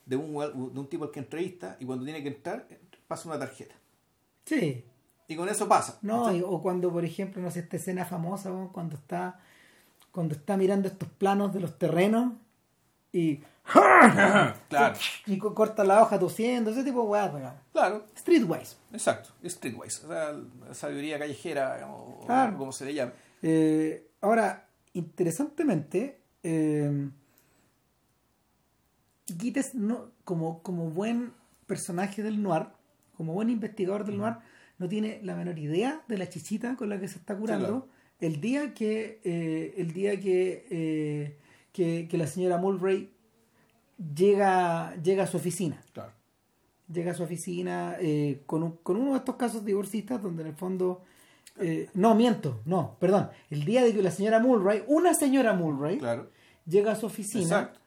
de 0.04 0.16
un, 0.16 0.32
de 0.74 0.80
un 0.80 0.88
tipo 0.88 1.04
al 1.04 1.10
que 1.10 1.18
entrevista 1.20 1.76
y 1.80 1.84
cuando 1.84 2.04
tiene 2.04 2.22
que 2.22 2.28
entrar 2.28 2.66
pasa 3.08 3.28
una 3.28 3.38
tarjeta. 3.38 3.74
Sí. 4.44 4.84
Y 5.28 5.34
con 5.34 5.48
eso 5.48 5.66
pasa. 5.66 5.98
No, 6.02 6.26
o 6.46 6.62
cuando, 6.62 6.92
por 6.92 7.04
ejemplo, 7.04 7.42
no 7.42 7.50
sé, 7.50 7.60
esta 7.60 7.76
escena 7.76 8.04
famosa, 8.04 8.50
cuando 8.72 8.94
está 8.96 9.40
cuando 10.16 10.34
está 10.34 10.56
mirando 10.56 10.88
estos 10.88 11.10
planos 11.10 11.52
de 11.52 11.60
los 11.60 11.78
terrenos 11.78 12.32
y, 13.12 13.40
Claro, 14.70 14.96
y 15.26 15.36
co- 15.36 15.54
corta 15.54 15.84
la 15.84 16.00
hoja 16.00 16.18
tosiendo, 16.18 16.70
ese 16.70 16.82
tipo 16.84 17.02
de 17.02 17.08
weas, 17.08 17.30
claro, 17.70 18.06
Streetwise. 18.16 18.76
exacto. 18.94 19.28
Streetwise, 19.44 20.04
o 20.06 20.08
sea, 20.08 20.34
sabiduría 20.72 21.18
callejera, 21.18 21.74
digamos, 21.74 22.00
o 22.00 22.56
como 22.56 22.72
se 22.72 22.86
le 22.86 22.94
llama. 22.94 23.12
Eh, 23.42 24.08
ahora, 24.22 24.66
interesantemente, 24.94 26.18
eh, 26.42 27.10
no, 29.74 30.10
como, 30.24 30.62
como 30.62 30.88
buen 30.90 31.34
personaje 31.66 32.22
del 32.22 32.42
noir, 32.42 32.68
como 33.18 33.34
buen 33.34 33.50
investigador 33.50 34.06
del 34.06 34.16
noir, 34.16 34.36
no 34.78 34.88
tiene 34.88 35.20
la 35.22 35.34
menor 35.36 35.58
idea 35.58 36.00
de 36.08 36.16
la 36.16 36.28
chichita 36.30 36.76
con 36.76 36.88
la 36.88 36.98
que 36.98 37.08
se 37.08 37.18
está 37.18 37.36
curando. 37.36 37.66
claro. 37.66 37.88
El 38.20 38.40
día 38.40 38.72
que 38.74 39.20
eh, 39.24 39.74
el 39.76 39.92
día 39.92 40.18
que, 40.20 40.66
eh, 40.70 41.36
que, 41.72 42.08
que 42.08 42.18
la 42.18 42.26
señora 42.26 42.56
Mulray 42.58 43.10
llega, 44.14 44.94
llega 45.02 45.24
a 45.24 45.26
su 45.26 45.36
oficina 45.36 45.82
Claro. 45.92 46.12
llega 46.92 47.12
a 47.12 47.14
su 47.14 47.22
oficina 47.22 47.96
eh, 48.00 48.42
con, 48.46 48.62
un- 48.62 48.76
con 48.82 48.96
uno 48.96 49.12
de 49.12 49.18
estos 49.18 49.36
casos 49.36 49.64
divorcistas 49.64 50.22
donde 50.22 50.42
en 50.42 50.48
el 50.48 50.54
fondo 50.54 51.02
eh, 51.58 51.88
no 51.94 52.14
miento 52.14 52.60
no 52.64 52.96
perdón 53.00 53.30
el 53.50 53.64
día 53.64 53.82
de 53.84 53.94
que 53.94 54.02
la 54.02 54.10
señora 54.10 54.38
Mulray 54.40 54.84
una 54.86 55.14
señora 55.14 55.54
Mulray 55.54 55.98
Claro. 55.98 56.30
llega 56.66 56.92
a 56.92 56.96
su 56.96 57.06
oficina 57.06 57.42
Exacto. 57.44 57.80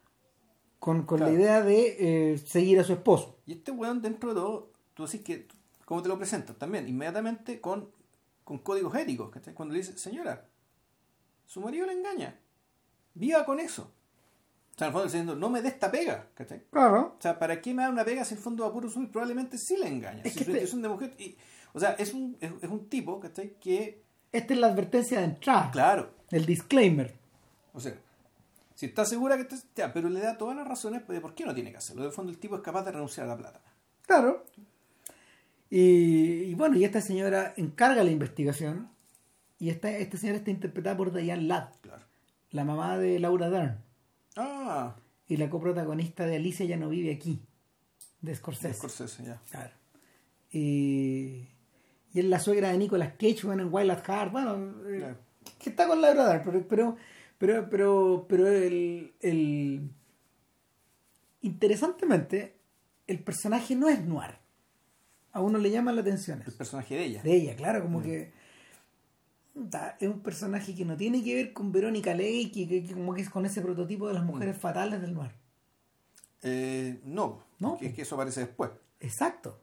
con, 0.79 1.03
con 1.03 1.17
Claro. 1.19 1.33
la 1.33 1.39
idea 1.39 1.61
de 1.63 2.33
eh, 2.33 2.37
seguir 2.39 2.79
a 2.79 2.83
su 2.83 2.93
esposo 2.93 3.37
Y 3.45 3.53
este 3.53 3.71
weón 3.71 4.01
dentro 4.01 4.29
de 4.29 4.35
todo, 4.35 4.71
tú 4.93 5.05
decís 5.05 5.21
que, 5.21 5.47
¿cómo 5.85 6.01
te 6.01 6.09
lo 6.09 6.17
presentas? 6.17 6.55
También, 6.57 6.87
inmediatamente 6.87 7.59
con, 7.61 7.89
con 8.49 8.57
códigos 8.57 8.95
éticos, 8.95 9.29
¿cachai? 9.29 9.53
Cuando 9.53 9.73
le 9.73 9.81
dice, 9.81 9.95
señora, 9.95 10.43
su 11.45 11.61
marido 11.61 11.85
le 11.85 11.93
engaña, 11.93 12.35
viva 13.13 13.45
con 13.45 13.59
eso. 13.59 13.93
O 14.73 14.77
sea, 14.79 14.87
en 14.87 14.89
el 14.89 14.93
fondo 14.93 15.05
diciendo, 15.05 15.35
no 15.35 15.51
me 15.51 15.61
dé 15.61 15.67
esta 15.67 15.91
pega, 15.91 16.29
¿cachai? 16.33 16.63
claro 16.71 17.13
O 17.15 17.21
sea, 17.21 17.37
¿para 17.37 17.61
qué 17.61 17.75
me 17.75 17.83
da 17.83 17.89
una 17.91 18.03
pega 18.03 18.25
si 18.25 18.33
en 18.33 18.39
el 18.39 18.43
fondo 18.43 18.63
va 18.63 18.69
a 18.69 18.73
puro 18.73 18.89
subir? 18.89 19.11
Probablemente 19.11 19.59
sí 19.59 19.77
le 19.77 19.87
engaña. 19.87 20.23
Es 20.23 20.33
si 20.33 20.39
que 20.39 20.45
su 20.45 20.49
este- 20.49 20.51
intención 20.63 20.81
de 20.81 20.89
mujer... 20.89 21.15
y- 21.19 21.37
o 21.73 21.79
sea, 21.79 21.91
es 21.91 22.11
un, 22.15 22.37
es, 22.41 22.51
es 22.63 22.69
un 22.71 22.89
tipo, 22.89 23.19
¿cachai? 23.19 23.53
Que, 23.59 24.01
esta 24.31 24.53
es 24.55 24.59
la 24.59 24.65
advertencia 24.67 25.19
de 25.19 25.25
entrada 25.25 25.69
claro, 25.69 26.09
el 26.31 26.47
disclaimer 26.47 27.13
o 27.73 27.79
sea, 27.79 27.93
si 28.73 28.87
está 28.87 29.05
segura 29.05 29.37
que... 29.37 29.43
Te, 29.43 29.57
ya, 29.75 29.93
pero 29.93 30.09
le 30.09 30.21
da 30.21 30.39
todas 30.39 30.55
las 30.55 30.67
razones 30.67 31.07
de 31.07 31.21
por 31.21 31.35
qué 31.35 31.45
no 31.45 31.53
tiene 31.53 31.69
que 31.69 31.77
hacerlo. 31.77 32.03
De 32.03 32.09
fondo 32.09 32.31
el 32.31 32.39
tipo 32.39 32.55
es 32.55 32.61
capaz 32.63 32.83
de 32.83 32.93
renunciar 32.93 33.27
a 33.27 33.29
la 33.29 33.37
plata. 33.37 33.61
claro 34.07 34.43
y, 35.69 36.43
y 36.43 36.53
bueno 36.55 36.77
y 36.77 36.83
esta 36.83 37.01
señora 37.01 37.53
encarga 37.57 38.03
la 38.03 38.11
investigación 38.11 38.89
y 39.59 39.69
esta, 39.69 39.91
esta 39.91 40.17
señora 40.17 40.39
está 40.39 40.51
interpretada 40.51 40.97
por 40.97 41.11
Diane 41.13 41.43
Ladd 41.43 41.69
Claro. 41.81 42.03
la 42.51 42.63
mamá 42.65 42.97
de 42.97 43.19
Laura 43.19 43.49
Dern 43.49 43.77
Ah, 44.35 44.95
y 45.27 45.37
la 45.37 45.49
coprotagonista 45.49 46.25
de 46.25 46.37
Alicia 46.37 46.65
ya 46.65 46.77
no 46.77 46.89
vive 46.89 47.11
aquí 47.13 47.41
de 48.21 48.33
Scorsese. 48.35 48.73
Scorsese, 48.73 49.23
ya. 49.23 49.41
Claro. 49.51 49.71
Y, 50.51 51.47
y 52.13 52.19
es 52.19 52.25
la 52.25 52.39
suegra 52.39 52.71
de 52.71 52.77
Nicolas 52.77 53.13
Cage 53.13 53.41
bueno, 53.43 53.63
en 53.63 53.69
Wild 53.73 53.91
at 53.91 54.03
Heart, 54.07 54.31
bueno, 54.31 54.55
eh, 54.89 54.97
Claro. 54.97 55.17
que 55.59 55.69
está 55.69 55.87
con 55.87 56.01
la 56.01 56.13
Dern, 56.13 56.43
pero 56.45 56.67
pero 56.67 56.95
pero 57.37 57.69
pero, 57.69 58.25
pero 58.29 58.47
el, 58.47 59.13
el 59.21 59.89
interesantemente 61.41 62.55
el 63.07 63.19
personaje 63.19 63.75
no 63.75 63.89
es 63.89 64.03
noir. 64.05 64.31
A 65.39 65.41
uno 65.41 65.57
le 65.57 65.71
llama 65.71 65.93
la 65.93 66.01
atención 66.01 66.43
El 66.45 66.51
personaje 66.53 66.95
de 66.95 67.05
ella. 67.05 67.23
De 67.23 67.33
ella, 67.33 67.55
claro, 67.55 67.81
como 67.81 68.01
que 68.01 68.33
puta, 69.53 69.95
es 69.99 70.07
un 70.09 70.19
personaje 70.19 70.75
que 70.75 70.83
no 70.83 70.97
tiene 70.97 71.23
que 71.23 71.33
ver 71.35 71.53
con 71.53 71.71
Verónica 71.71 72.13
Ley, 72.13 72.51
que, 72.51 72.67
que- 72.67 72.83
que 72.83 72.93
como 72.93 73.13
que 73.13 73.21
es 73.21 73.29
con 73.29 73.45
ese 73.45 73.61
prototipo 73.61 74.07
de 74.09 74.13
las 74.15 74.23
mujeres 74.25 74.57
fatales 74.57 74.99
del 75.01 75.13
noir. 75.13 75.31
Eh, 76.41 76.99
no, 77.05 77.43
No. 77.59 77.77
es 77.81 77.93
que 77.93 78.01
eso 78.01 78.15
aparece 78.15 78.41
después. 78.41 78.71
Exacto. 78.99 79.59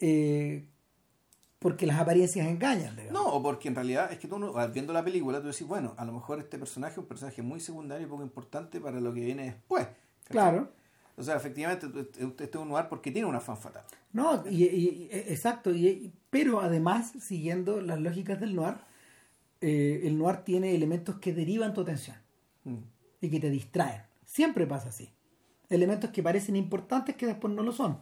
Eh, 0.00 0.66
porque 1.58 1.86
las 1.86 1.98
apariencias 1.98 2.46
engañan, 2.46 2.94
digamos. 2.94 3.12
No, 3.14 3.26
o 3.28 3.42
porque 3.42 3.68
en 3.68 3.74
realidad 3.74 4.12
es 4.12 4.18
que 4.18 4.28
tú 4.28 4.38
viendo 4.72 4.92
la 4.92 5.02
película 5.02 5.40
tú 5.40 5.46
decís, 5.48 5.66
bueno, 5.66 5.94
a 5.96 6.04
lo 6.04 6.12
mejor 6.12 6.38
este 6.40 6.58
personaje 6.58 6.92
es 6.92 6.98
un 6.98 7.06
personaje 7.06 7.40
muy 7.40 7.60
secundario 7.60 8.06
y 8.06 8.10
poco 8.10 8.22
importante 8.22 8.80
para 8.82 9.00
lo 9.00 9.12
que 9.14 9.20
viene 9.20 9.44
después. 9.44 9.86
¿cachai? 9.86 10.32
Claro. 10.32 10.72
O 11.16 11.22
sea, 11.22 11.36
efectivamente, 11.36 11.86
este 12.18 12.44
es 12.44 12.54
un 12.56 12.68
noir 12.68 12.86
porque 12.88 13.10
tiene 13.10 13.26
una 13.26 13.40
fan 13.40 13.56
fatal. 13.56 13.84
No, 14.12 14.44
y, 14.48 14.64
y- 14.64 14.66
y- 14.66 15.08
exacto. 15.12 15.70
y- 15.74 15.86
y- 15.88 16.12
pero 16.30 16.60
además, 16.60 17.12
siguiendo 17.20 17.80
las 17.80 17.98
lógicas 18.00 18.38
del 18.38 18.54
noir, 18.54 18.74
eh, 19.60 20.02
el 20.04 20.18
noir 20.18 20.38
tiene 20.38 20.74
elementos 20.74 21.16
que 21.18 21.32
derivan 21.32 21.72
tu 21.74 21.80
atención 21.80 22.16
Mm. 22.64 22.76
y 23.22 23.30
que 23.30 23.40
te 23.40 23.50
distraen. 23.50 24.02
Siempre 24.24 24.66
pasa 24.66 24.90
así. 24.90 25.10
Elementos 25.70 26.10
que 26.10 26.22
parecen 26.22 26.56
importantes 26.56 27.16
que 27.16 27.26
después 27.26 27.52
no 27.54 27.62
lo 27.62 27.72
son. 27.72 27.98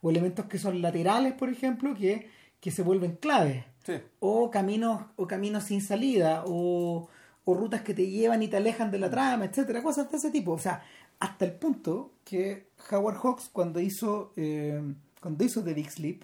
O 0.00 0.10
elementos 0.10 0.46
que 0.46 0.58
son 0.58 0.80
laterales, 0.80 1.32
por 1.34 1.48
ejemplo, 1.48 1.94
que, 1.94 2.28
que 2.60 2.70
se 2.70 2.82
vuelven 2.82 3.16
claves. 3.16 3.64
Sí, 3.84 3.94
o 4.20 4.48
caminos 4.50 5.02
o 5.16 5.26
caminos 5.26 5.64
sin 5.64 5.80
salida 5.80 6.44
o, 6.46 7.08
o 7.44 7.54
rutas 7.54 7.82
que 7.82 7.94
te 7.94 8.06
llevan 8.08 8.40
y 8.44 8.46
te 8.48 8.56
alejan 8.56 8.92
de 8.92 9.00
la 9.00 9.10
trama 9.10 9.44
etcétera 9.46 9.82
cosas 9.82 10.08
de 10.08 10.16
ese 10.18 10.30
tipo 10.30 10.52
o 10.52 10.58
sea 10.60 10.84
hasta 11.22 11.44
el 11.44 11.52
punto 11.52 12.12
que 12.24 12.68
Howard 12.90 13.16
Hawks 13.22 13.48
cuando 13.52 13.80
hizo 13.80 14.32
eh, 14.36 14.80
cuando 15.20 15.44
hizo 15.44 15.62
The 15.62 15.74
Big 15.74 15.90
Sleep 15.90 16.22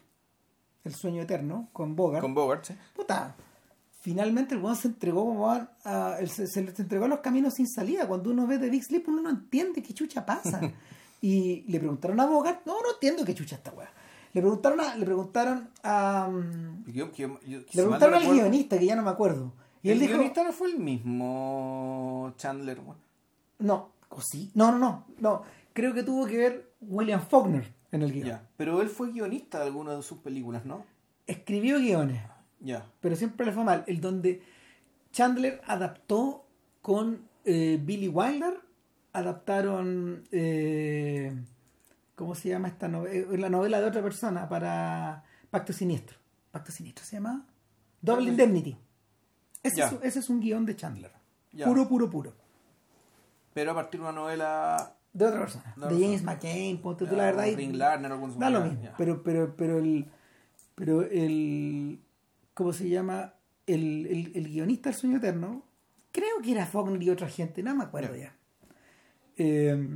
el 0.84 0.94
sueño 0.94 1.22
eterno 1.22 1.68
con 1.72 1.94
Bogart 1.96 2.22
con 2.22 2.34
Bogart, 2.34 2.64
sí. 2.64 2.74
puta 2.96 3.36
finalmente 4.00 4.54
el 4.54 4.62
weón 4.62 4.76
se 4.76 4.88
entregó 4.88 5.48
a, 5.50 6.16
se, 6.26 6.46
se 6.46 6.60
entregó 6.60 7.04
a 7.04 7.08
los 7.08 7.20
caminos 7.20 7.54
sin 7.54 7.68
salida 7.68 8.06
cuando 8.08 8.30
uno 8.30 8.46
ve 8.46 8.58
The 8.58 8.70
Big 8.70 8.82
Sleep 8.84 9.06
uno 9.08 9.22
no 9.22 9.30
entiende 9.30 9.82
qué 9.82 9.92
chucha 9.94 10.24
pasa 10.26 10.60
y 11.20 11.62
le 11.70 11.78
preguntaron 11.78 12.18
a 12.20 12.26
Bogart 12.26 12.64
no 12.66 12.74
no 12.80 12.92
entiendo 12.94 13.24
qué 13.24 13.34
chucha 13.34 13.56
esta 13.56 13.72
weá 13.72 13.90
le 14.34 14.40
preguntaron 14.40 14.80
a, 14.80 14.94
le 14.96 15.04
preguntaron 15.06 15.68
a 15.82 16.28
yo- 16.86 17.10
yo- 17.12 17.40
yo- 17.46 17.58
le 17.60 17.66
preguntaron 17.72 18.14
al 18.14 18.20
recuerdo, 18.20 18.42
guionista, 18.42 18.78
que 18.78 18.86
ya 18.86 18.94
no 18.94 19.02
me 19.02 19.10
acuerdo. 19.10 19.52
Y 19.82 19.88
el 19.88 19.94
él 19.94 20.00
dijo, 20.00 20.12
guionista 20.14 20.44
no 20.44 20.52
fue 20.52 20.70
el 20.70 20.78
mismo 20.78 22.32
Chandler. 22.36 22.78
bueno. 22.80 23.00
no, 23.58 23.90
No, 24.54 24.72
no, 24.72 24.78
no, 24.78 25.06
no. 25.18 25.42
Creo 25.72 25.94
que 25.94 26.02
tuvo 26.02 26.26
que 26.26 26.36
ver 26.36 26.72
William 26.80 27.20
Faulkner 27.20 27.72
en 27.92 28.02
el 28.02 28.12
guion. 28.12 28.26
Ya, 28.26 28.48
pero 28.56 28.80
él 28.82 28.88
fue 28.88 29.12
guionista 29.12 29.58
de 29.58 29.66
alguna 29.66 29.96
de 29.96 30.02
sus 30.02 30.18
películas, 30.18 30.64
¿no? 30.64 30.84
Escribió 31.26 31.78
guiones, 31.78 32.22
Ya, 32.60 32.86
pero 33.00 33.16
siempre 33.16 33.46
le 33.46 33.52
fue 33.52 33.64
mal. 33.64 33.84
El 33.86 34.00
donde 34.00 34.42
Chandler 35.12 35.60
adaptó 35.66 36.46
con 36.82 37.28
eh, 37.44 37.78
Billy 37.82 38.08
Wilder, 38.08 38.60
adaptaron, 39.12 40.24
eh, 40.32 41.34
¿cómo 42.14 42.34
se 42.34 42.48
llama 42.48 42.68
esta 42.68 42.88
novela? 42.88 43.36
La 43.36 43.48
novela 43.48 43.80
de 43.80 43.86
otra 43.86 44.02
persona 44.02 44.48
para 44.48 45.24
Pacto 45.50 45.72
Siniestro. 45.72 46.18
¿Pacto 46.50 46.72
Siniestro 46.72 47.04
se 47.04 47.16
llama? 47.16 47.46
Double 48.00 48.28
Indemnity. 48.28 48.76
Ese, 49.62 49.82
es, 49.82 49.92
ese 50.02 50.18
es 50.20 50.30
un 50.30 50.40
guion 50.40 50.64
de 50.64 50.76
Chandler. 50.76 51.12
Ya. 51.52 51.66
Puro, 51.66 51.88
puro, 51.88 52.08
puro. 52.08 52.34
Pero 53.58 53.72
a 53.72 53.74
partir 53.74 53.98
de 54.00 54.06
una 54.06 54.12
novela... 54.20 54.94
De 55.12 55.24
otra 55.26 55.40
persona. 55.40 55.74
De 55.76 55.88
De, 55.96 56.00
James. 56.04 56.22
McCain, 56.22 56.80
ponte 56.80 57.04
tú 57.06 57.16
la 57.16 57.24
verdad. 57.24 57.46
y- 57.46 57.56
Ring 57.56 57.74
Lardner, 57.74 58.12
algún- 58.12 58.38
da 58.38 58.50
lo 58.50 58.60
mismo. 58.60 58.90
Pero, 58.96 59.22
pero, 59.24 59.56
pero 59.56 59.78
el. 59.78 60.06
Pero 60.76 61.02
el. 61.02 61.98
¿Cómo 62.54 62.72
se 62.72 62.88
llama? 62.88 63.34
El, 63.66 64.06
el, 64.06 64.32
el 64.36 64.48
guionista 64.48 64.90
del 64.90 64.98
sueño 64.98 65.16
eterno. 65.16 65.64
Creo 66.12 66.40
que 66.42 66.52
era 66.52 66.66
Faulkner 66.66 67.02
y 67.02 67.10
otra 67.10 67.28
gente, 67.28 67.62
no 67.64 67.74
me 67.74 67.84
acuerdo 67.84 68.14
Ya. 68.14 68.22
ya. 68.26 68.36
Eh, 69.38 69.88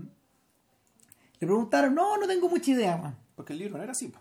le 1.41 1.47
preguntaron, 1.47 1.95
no, 1.95 2.17
no 2.17 2.27
tengo 2.27 2.49
mucha 2.49 2.71
idea, 2.71 2.97
man. 2.97 3.17
Porque 3.37 3.53
el 3.53 3.59
libro 3.61 3.77
no 3.77 3.83
era 3.85 3.93
así. 3.93 4.13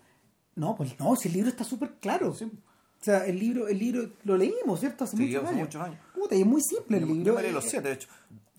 No, 0.55 0.75
pues 0.75 0.99
no, 0.99 1.15
si 1.15 1.29
el 1.29 1.33
libro 1.35 1.49
está 1.49 1.63
súper 1.63 1.93
claro. 1.99 2.33
Sí. 2.35 2.45
O 2.45 3.03
sea, 3.03 3.25
el 3.25 3.39
libro, 3.39 3.67
el 3.67 3.79
libro 3.79 4.09
lo 4.25 4.37
leímos, 4.37 4.79
¿cierto? 4.79 5.05
Hace 5.05 5.17
Sí, 5.17 5.23
muchos 5.25 5.43
hace 5.43 5.53
años. 5.53 5.67
muchos 5.67 5.81
años. 5.81 5.99
Puta, 6.13 6.35
y 6.35 6.41
es 6.41 6.45
muy 6.47 6.61
simple 6.61 6.97
el 6.97 7.03
Yo- 7.07 7.13
libro. 7.13 7.25
Yo 7.25 7.35
me 7.35 7.41
leí 7.41 7.51
los 7.51 7.63
siete, 7.65 7.87
de 7.87 7.93
hecho. 7.95 8.07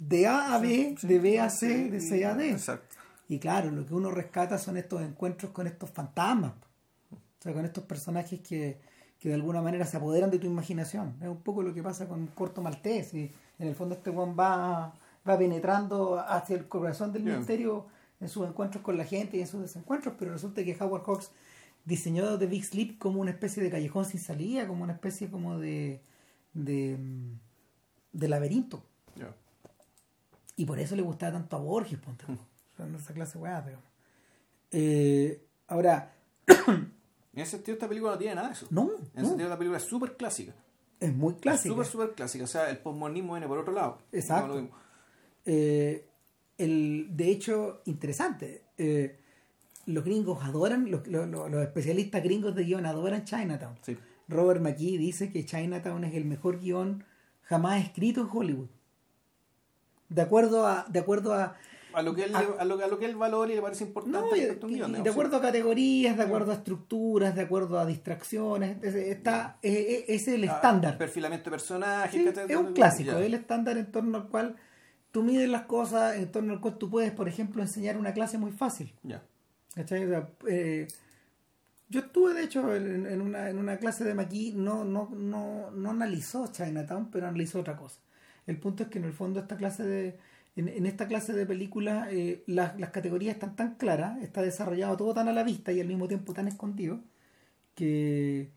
De 0.09 0.26
A 0.26 0.55
a 0.55 0.59
B, 0.59 0.96
Sí, 0.98 1.07
de 1.07 1.18
B 1.18 1.38
a 1.38 1.48
C, 1.48 1.90
de 1.90 2.00
C 2.00 2.24
a 2.26 2.34
D. 2.34 2.50
Exacto. 2.50 2.96
Y 3.28 3.38
claro, 3.38 3.70
lo 3.70 3.86
que 3.86 3.94
uno 3.94 4.11
rescata 4.11 4.59
son 4.59 4.76
estos 4.76 5.00
encuentros 5.03 5.53
con 5.53 5.66
estos 5.66 5.90
fantasmas. 5.90 6.53
O 7.12 7.16
sea, 7.42 7.53
con 7.53 7.64
estos 7.64 7.84
personajes 7.84 8.40
que, 8.40 8.78
que 9.18 9.28
de 9.28 9.34
alguna 9.34 9.62
manera 9.62 9.84
se 9.86 9.96
apoderan 9.96 10.30
de 10.30 10.38
tu 10.38 10.46
imaginación. 10.46 11.16
Es 11.20 11.28
un 11.28 11.42
poco 11.42 11.62
lo 11.62 11.72
que 11.72 11.82
pasa 11.82 12.09
con 12.09 12.26
Corto 12.28 12.62
Maltés. 12.62 13.14
Y 13.14 13.30
en 13.59 13.68
el 13.68 13.74
fondo 13.74 13.94
este 13.94 14.11
Juan 14.11 14.36
va, 14.38 14.92
va 15.28 15.38
penetrando 15.38 16.18
hacia 16.18 16.57
el 16.57 16.66
corazón 16.66 17.12
del 17.12 17.22
Bien. 17.22 17.38
misterio 17.38 17.86
en 18.20 18.28
sus 18.28 18.46
encuentros 18.46 18.82
con 18.82 18.96
la 18.96 19.05
gente 19.05 19.36
y 19.36 19.40
en 19.40 19.46
sus 19.46 19.61
desencuentros, 19.61 20.14
pero 20.18 20.32
resulta 20.32 20.64
que 20.64 20.76
Howard 20.80 21.03
Hawks 21.05 21.30
diseñó 21.84 22.38
The 22.38 22.46
Big 22.46 22.64
Sleep 22.64 22.98
como 22.98 23.20
una 23.20 23.32
especie 23.32 23.62
de 23.62 23.70
callejón 23.70 24.05
sin 24.05 24.20
salida, 24.20 24.66
como 24.68 24.84
una 24.84 24.92
especie 24.92 25.28
como 25.28 25.59
de, 25.59 26.00
de, 26.55 26.98
de 28.12 28.28
laberinto. 28.28 28.84
Y 30.57 30.64
por 30.66 30.78
eso 30.78 30.94
le 30.96 31.03
gustaba 31.03 31.32
tanto 31.32 31.57
a 31.57 31.61
Borges, 31.61 31.98
ponte. 31.98 32.24
esa 32.98 33.14
clase 33.14 33.38
weá, 33.38 33.61
digamos. 33.62 33.86
Eh, 34.70 35.44
ahora, 35.68 36.12
En 36.46 37.40
ese 37.40 37.53
sentido, 37.53 37.74
esta 37.74 37.88
película 37.88 38.12
no 38.12 38.18
tiene 38.18 38.34
nada 38.34 38.48
de 38.48 38.55
eso. 38.55 38.66
no, 38.70 38.82
En 38.96 39.03
ese 39.05 39.22
no, 39.22 39.28
sentido, 39.28 39.48
la 39.48 39.57
película 39.59 39.78
es 39.78 39.84
súper 39.84 40.16
clásica. 40.16 40.55
es 41.00 41.14
muy 41.14 41.34
clásica. 41.34 41.72
Súper, 41.72 41.86
súper 41.86 42.12
clásica. 42.12 42.44
O 42.44 42.46
sea, 42.46 42.68
el 42.70 42.78
postmodernismo 42.78 43.32
viene 43.34 43.48
por 43.48 43.59
otro 43.59 43.72
lado. 43.72 43.98
Exacto. 44.12 44.61
No. 44.61 44.70
Eh, 45.46 46.07
el, 46.59 47.09
de 47.11 47.30
hecho, 47.30 47.82
interesante. 47.86 48.64
eh, 48.78 49.18
los 49.86 50.05
gringos 50.05 50.44
adoran, 50.44 50.90
los, 50.90 51.07
los- 51.09 51.26
los- 51.28 51.50
los 51.50 51.62
especialistas 51.62 52.22
gringos 52.22 52.55
de 52.55 52.64
guion 52.64 52.86
adoran 52.86 53.24
Chinatown. 53.24 53.76
Sí. 53.82 53.98
Robert 54.28 54.61
McKee 54.61 54.96
dice 54.98 55.32
que 55.32 55.44
Chinatown 55.44 56.05
es 56.05 56.14
el 56.14 56.24
mejor 56.24 56.61
guion 56.61 57.03
jamás 57.42 57.82
escrito 57.84 58.20
en 58.20 58.28
Hollywood. 58.32 58.68
De 60.14 60.22
acuerdo 60.22 60.66
a, 60.66 60.84
de 60.88 60.98
acuerdo 60.98 61.34
a, 61.34 61.56
A 61.94 62.00
lo 62.02 62.14
que 62.14 62.24
él, 62.24 62.32
Ah. 62.34 62.42
a 62.58 62.64
lo, 62.64 62.82
a 62.82 62.86
lo 62.86 62.98
que 62.98 63.04
él 63.04 63.16
valora 63.16 63.52
y 63.52 63.54
le 63.56 63.60
parece 63.62 63.84
importante 63.84 64.18
no, 64.18 64.34
y- 64.34 64.40
a 64.40 64.88
y- 64.98 65.02
de 65.02 65.10
acuerdo 65.10 65.36
a 65.36 65.40
categorías, 65.42 66.16
de 66.16 66.22
acuerdo 66.22 66.50
a 66.52 66.54
estructuras, 66.54 67.34
de 67.34 67.42
acuerdo 67.42 67.78
a 67.78 67.84
distracciones, 67.84 68.82
es- 68.82 68.94
está, 68.94 69.58
es, 69.62 70.04
es- 70.08 70.28
el 70.28 70.48
Ah, 70.48 70.54
estándar. 70.54 70.96
Perfilamiento 70.96 71.50
de 71.50 71.50
personajes. 71.50 72.12
Sí, 72.12 72.26
es 72.48 72.56
un 72.56 72.72
clásico, 72.72 73.12
es 73.12 73.26
el 73.26 73.34
estándar 73.34 73.76
en 73.76 73.92
torno 73.92 74.16
al 74.18 74.28
cual 74.28 74.56
tú 75.10 75.22
mides 75.22 75.48
las 75.50 75.62
cosas, 75.62 76.16
en 76.16 76.32
torno 76.32 76.54
al 76.54 76.60
cual 76.60 76.78
tú 76.78 76.88
puedes, 76.88 77.10
por 77.12 77.28
ejemplo, 77.28 77.60
enseñar 77.60 77.98
una 77.98 78.14
clase 78.14 78.38
muy 78.38 78.52
fácil. 78.52 78.94
Ya. 79.02 79.22
¿Cachai? 79.74 80.04
O 80.06 80.08
sea, 80.08 80.28
eh, 80.48 80.88
yo 81.90 82.00
estuve, 82.00 82.32
de 82.32 82.44
hecho, 82.44 82.74
en, 82.74 83.04
en 83.06 83.20
una, 83.20 83.50
en 83.50 83.58
una 83.58 83.76
clase 83.76 84.02
de 84.04 84.14
Maquis, 84.14 84.54
no, 84.54 84.82
no, 84.84 85.10
no, 85.14 85.70
no 85.70 85.90
analizó 85.90 86.46
Chinatown, 86.46 87.10
pero 87.10 87.26
analizó 87.28 87.60
otra 87.60 87.76
cosa. 87.76 88.00
El 88.47 88.59
punto 88.59 88.82
es 88.84 88.88
que 88.88 88.99
en 88.99 89.05
el 89.05 89.12
fondo 89.12 89.40
esta 89.40 89.57
clase 89.57 89.84
de, 89.84 90.18
en, 90.57 90.86
esta 90.86 91.07
clase 91.07 91.32
de 91.32 91.47
películas 91.47 92.09
eh, 92.11 92.43
las, 92.47 92.78
las 92.78 92.90
categorías 92.90 93.34
están 93.34 93.57
tan 93.57 93.76
claras, 93.76 94.22
está 94.22 94.43
desarrollado 94.43 94.97
todo 94.97 95.14
tan 95.14 95.28
a 95.28 95.32
la 95.32 95.45
vista 95.45 95.72
y 95.72 95.80
al 95.80 95.86
mismo 95.86 96.09
tiempo 96.09 96.34
tan 96.34 96.49
escondido, 96.49 97.01
que, 97.74 98.51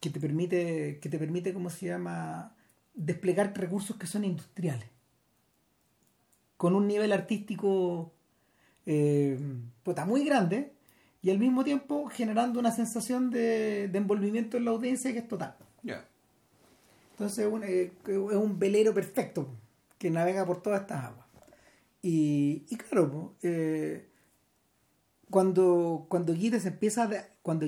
que 0.00 0.10
te 0.10 0.20
permite, 0.20 0.98
que 1.00 1.08
te 1.08 1.18
permite, 1.18 1.52
¿cómo 1.52 1.70
se 1.70 1.86
llama?, 1.86 2.54
desplegar 2.94 3.52
recursos 3.56 3.96
que 3.96 4.06
son 4.06 4.24
industriales. 4.24 4.88
Con 6.56 6.76
un 6.76 6.86
nivel 6.86 7.12
artístico 7.12 8.12
eh, 8.86 9.38
puta, 9.82 10.04
muy 10.04 10.24
grande 10.24 10.72
y 11.20 11.30
al 11.30 11.38
mismo 11.38 11.64
tiempo 11.64 12.06
generando 12.06 12.60
una 12.60 12.70
sensación 12.70 13.30
de, 13.30 13.88
de 13.88 13.98
envolvimiento 13.98 14.56
en 14.56 14.66
la 14.66 14.70
audiencia 14.70 15.12
que 15.12 15.18
es 15.18 15.28
total. 15.28 15.56
Entonces 17.14 17.46
un- 17.50 17.62
eh, 17.64 17.92
es 18.06 18.16
un 18.36 18.58
velero 18.58 18.92
perfecto 18.92 19.46
que 19.98 20.10
navega 20.10 20.44
por 20.44 20.60
todas 20.62 20.80
estas 20.82 21.04
aguas. 21.04 21.26
Y, 22.02 22.66
y 22.68 22.76
claro, 22.76 23.34
eh, 23.42 24.08
cuando, 25.30 26.06
cuando 26.08 26.34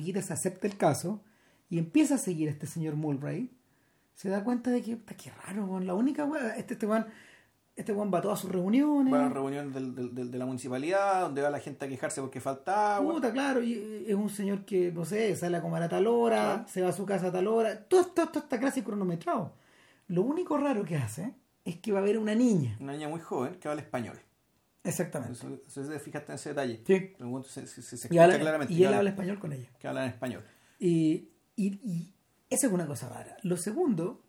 Gittes 0.01 0.31
acepta 0.31 0.67
el 0.67 0.77
caso 0.77 1.23
y 1.71 1.79
empieza 1.79 2.17
a 2.17 2.19
seguir 2.19 2.49
a 2.49 2.53
este 2.53 2.67
señor 2.67 2.97
Mulray, 2.97 3.51
se 4.15 4.29
da 4.29 4.45
cuenta 4.45 4.71
de 4.71 4.83
que, 4.83 4.99
qué 5.17 5.31
raro, 5.31 5.81
la 5.81 5.95
única 5.95 6.25
este, 6.59 6.75
este 6.75 6.87
este 7.77 7.93
weón 7.93 8.11
va 8.13 8.19
a 8.19 8.23
todas 8.23 8.41
sus 8.41 8.51
reuniones. 8.51 9.13
Va 9.13 9.21
a 9.21 9.23
las 9.25 9.33
reuniones 9.33 9.73
del- 9.75 9.95
del- 9.95 10.15
del- 10.15 10.31
de 10.31 10.39
la 10.39 10.47
municipalidad, 10.47 11.21
donde 11.23 11.43
va 11.43 11.51
la 11.51 11.61
gente 11.61 11.85
a 11.85 11.89
quejarse 11.89 12.21
porque 12.23 12.41
falta 12.41 12.97
agua. 12.97 13.15
Puta, 13.15 13.31
claro, 13.33 13.63
y 13.63 14.05
es 14.09 14.15
un 14.15 14.31
señor 14.31 14.65
que, 14.65 14.91
no 14.91 15.05
sé, 15.05 15.37
sale 15.37 15.59
a 15.59 15.61
comer 15.63 15.83
a 15.83 15.89
tal 15.89 16.07
hora, 16.07 16.37
Claro. 16.55 16.69
se 16.69 16.81
va 16.83 16.89
a 16.89 16.93
su 16.93 17.05
casa 17.07 17.27
a 17.29 17.33
tal 17.33 17.47
hora, 17.47 17.85
todo 17.87 18.01
esto, 18.01 18.27
todo 18.29 18.43
está 18.45 18.59
casi 18.59 18.83
cronometrado. 18.83 19.53
Lo 20.09 20.23
único 20.23 20.57
raro 20.57 20.85
que 20.85 20.97
hace 20.97 21.35
es 21.65 21.77
que 21.77 21.93
va 21.93 21.99
a 21.99 22.03
haber 22.03 22.17
una 22.19 22.35
niña. 22.35 22.77
Una 22.81 22.93
niña 22.93 23.09
muy 23.09 23.21
joven 23.21 23.57
que 23.61 23.69
habla 23.69 23.83
español. 23.83 24.19
Exactamente. 24.85 25.39
Se 25.67 25.99
fijaste 25.99 26.33
en 26.33 26.37
ese 26.37 26.51
detalle. 26.51 26.83
Sí. 26.87 27.13
Se, 27.49 27.67
se- 27.67 27.97
se 27.97 28.15
Y, 28.15 28.19
habla- 28.19 28.39
claramente 28.39 28.73
y 28.73 28.79
él 28.79 28.87
habla, 28.87 28.99
habla 28.99 29.11
español 29.11 29.39
con 29.39 29.53
ella. 29.53 29.69
que 29.79 29.89
habla 29.89 30.05
en 30.05 30.11
español. 30.11 30.45
Y, 30.79 31.29
y, 31.57 31.67
y 31.85 32.15
eso 32.49 32.69
es 32.69 32.73
una 32.73 32.87
cosa 32.87 33.09
rara. 33.09 33.37
Lo 33.43 33.57
segundo 33.57 34.23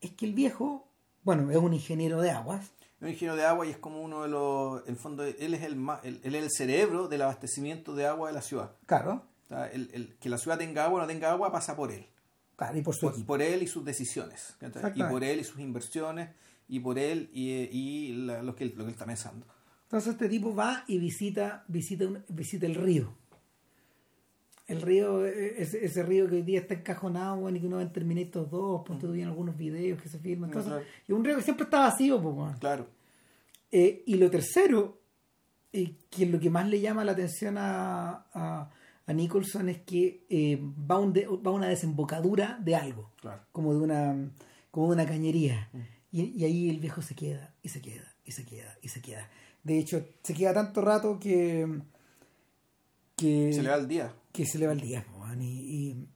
es 0.00 0.10
que 0.12 0.26
el 0.26 0.34
viejo, 0.34 0.88
bueno, 1.22 1.48
es 1.50 1.56
un 1.58 1.72
ingeniero 1.74 2.20
de 2.20 2.30
aguas. 2.32 2.72
Es 3.00 3.02
un 3.04 3.08
ingeniero 3.08 3.36
de 3.36 3.44
agua 3.44 3.66
y 3.66 3.70
es 3.70 3.78
como 3.78 4.02
uno 4.02 4.22
de 4.22 4.28
los. 4.28 4.86
El 4.86 4.96
fondo, 4.96 5.24
él 5.24 5.54
es 5.54 5.62
el, 5.62 5.74
el- 6.02 6.20
él 6.22 6.34
es 6.34 6.42
el 6.44 6.50
cerebro 6.50 7.08
del 7.08 7.22
abastecimiento 7.22 7.94
de 7.94 8.06
agua 8.06 8.28
de 8.28 8.34
la 8.34 8.42
ciudad. 8.42 8.72
Claro. 8.86 9.24
O 9.46 9.48
sea, 9.48 9.66
el- 9.68 9.90
el- 9.94 10.16
que 10.18 10.28
la 10.28 10.36
ciudad 10.38 10.58
tenga 10.58 10.84
agua 10.84 10.98
o 10.98 11.02
no 11.02 11.06
tenga 11.08 11.30
agua 11.30 11.50
pasa 11.50 11.74
por 11.74 11.90
él. 11.90 12.06
Claro, 12.56 12.76
y 12.76 12.82
por 12.82 12.94
su 12.94 13.10
Por, 13.10 13.24
por 13.24 13.42
él 13.42 13.62
y 13.62 13.66
sus 13.66 13.84
decisiones. 13.84 14.54
Y 14.94 15.02
por 15.02 15.24
él 15.24 15.40
y 15.40 15.44
sus 15.44 15.58
inversiones. 15.60 16.30
Y 16.68 16.78
por 16.80 16.98
él 16.98 17.30
y, 17.32 17.50
y 17.52 18.12
la- 18.26 18.42
lo, 18.42 18.54
que, 18.54 18.64
él- 18.64 18.74
lo 18.76 18.84
que 18.84 18.90
él 18.90 18.94
está 18.94 19.06
pensando. 19.06 19.46
Entonces 19.84 20.12
este 20.12 20.28
tipo 20.28 20.54
va 20.54 20.84
y 20.86 20.98
visita, 20.98 21.64
visita, 21.68 22.04
un- 22.06 22.22
visita 22.28 22.66
el 22.66 22.74
río. 22.74 23.16
El 24.70 24.82
río, 24.82 25.26
eh, 25.26 25.54
ese, 25.58 25.84
ese 25.84 26.02
río 26.02 26.28
que 26.28 26.36
hoy 26.36 26.42
día 26.42 26.60
está 26.60 26.74
encajonado, 26.74 27.36
bueno, 27.40 27.56
y 27.56 27.60
que 27.60 27.66
uno 27.66 27.76
ve 27.78 27.82
en 27.82 27.92
Terminator 27.92 28.48
2, 28.48 28.82
ponte 28.86 29.06
tú 29.06 29.14
en 29.14 29.24
algunos 29.26 29.56
videos 29.56 30.00
que 30.00 30.08
se 30.08 30.18
filman. 30.18 30.50
Mm, 30.50 30.52
cosas. 30.52 30.68
claro. 30.68 30.84
Y 31.08 31.12
un 31.12 31.24
río 31.24 31.36
que 31.36 31.42
siempre 31.42 31.64
está 31.64 31.80
vacío, 31.80 32.20
pues, 32.22 32.34
bueno. 32.34 32.56
Claro. 32.60 32.86
Eh, 33.72 34.02
y 34.06 34.14
lo 34.16 34.30
tercero, 34.30 35.00
eh, 35.72 35.94
que 36.10 36.24
es 36.24 36.30
lo 36.30 36.40
que 36.40 36.50
más 36.50 36.68
le 36.68 36.80
llama 36.80 37.04
la 37.04 37.12
atención 37.12 37.56
a, 37.58 38.26
a, 38.32 38.70
a 39.06 39.12
Nicholson, 39.12 39.68
es 39.68 39.78
que 39.82 40.24
eh, 40.28 40.60
va, 40.90 40.98
un 40.98 41.12
de- 41.12 41.26
va 41.26 41.50
a 41.50 41.54
una 41.54 41.68
desembocadura 41.68 42.58
de 42.62 42.74
algo, 42.76 43.10
Claro. 43.20 43.42
como 43.52 43.72
de 43.74 43.80
una, 43.80 44.30
como 44.70 44.86
de 44.88 44.94
una 44.94 45.06
cañería. 45.06 45.68
Y, 46.12 46.22
y 46.40 46.44
ahí 46.44 46.68
el 46.70 46.80
viejo 46.80 47.02
se 47.02 47.14
queda, 47.14 47.54
y 47.62 47.68
se 47.68 47.80
queda, 47.80 48.12
y 48.24 48.32
se 48.32 48.44
queda, 48.44 48.76
y 48.82 48.88
se 48.88 49.00
queda. 49.00 49.28
De 49.62 49.78
hecho, 49.78 50.04
se 50.22 50.34
queda 50.34 50.54
tanto 50.54 50.80
rato 50.80 51.18
que, 51.20 51.68
que, 53.20 53.52
Se 53.52 53.62
le 53.62 53.68
va 53.68 53.76
el 53.76 53.86
día. 53.88 54.14
que 54.32 54.46
se 54.46 54.58
le 54.58 54.66
va 54.66 54.72
el 54.72 54.80
día. 54.80 55.04
y, 55.38 55.44
y, 55.44 56.08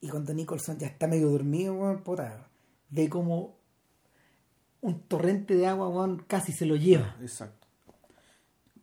y 0.00 0.08
cuando 0.08 0.34
Nicholson 0.34 0.78
ya 0.78 0.86
está 0.86 1.06
medio 1.06 1.30
dormido, 1.30 1.74
weón, 1.74 2.02
puta, 2.02 2.48
ve 2.90 3.08
como 3.08 3.58
un 4.80 5.00
torrente 5.02 5.54
de 5.54 5.66
agua 5.66 5.88
weón, 5.88 6.24
casi 6.26 6.52
se 6.52 6.66
lo 6.66 6.76
lleva. 6.76 7.16
Exacto. 7.20 7.66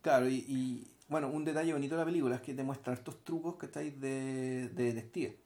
Claro, 0.02 0.28
y, 0.28 0.46
y, 0.48 0.96
bueno, 1.08 1.30
un 1.30 1.46
detalle 1.46 1.74
bonito 1.74 1.96
de 1.96 2.02
la 2.02 2.06
película 2.06 2.36
es 2.36 2.42
que 2.42 2.54
te 2.54 2.64
muestra 2.64 2.94
estos 2.94 3.24
trucos 3.24 3.56
que 3.56 3.68
estáis 3.68 4.00
de, 4.00 4.70
de 4.70 4.84
detective. 4.94 5.40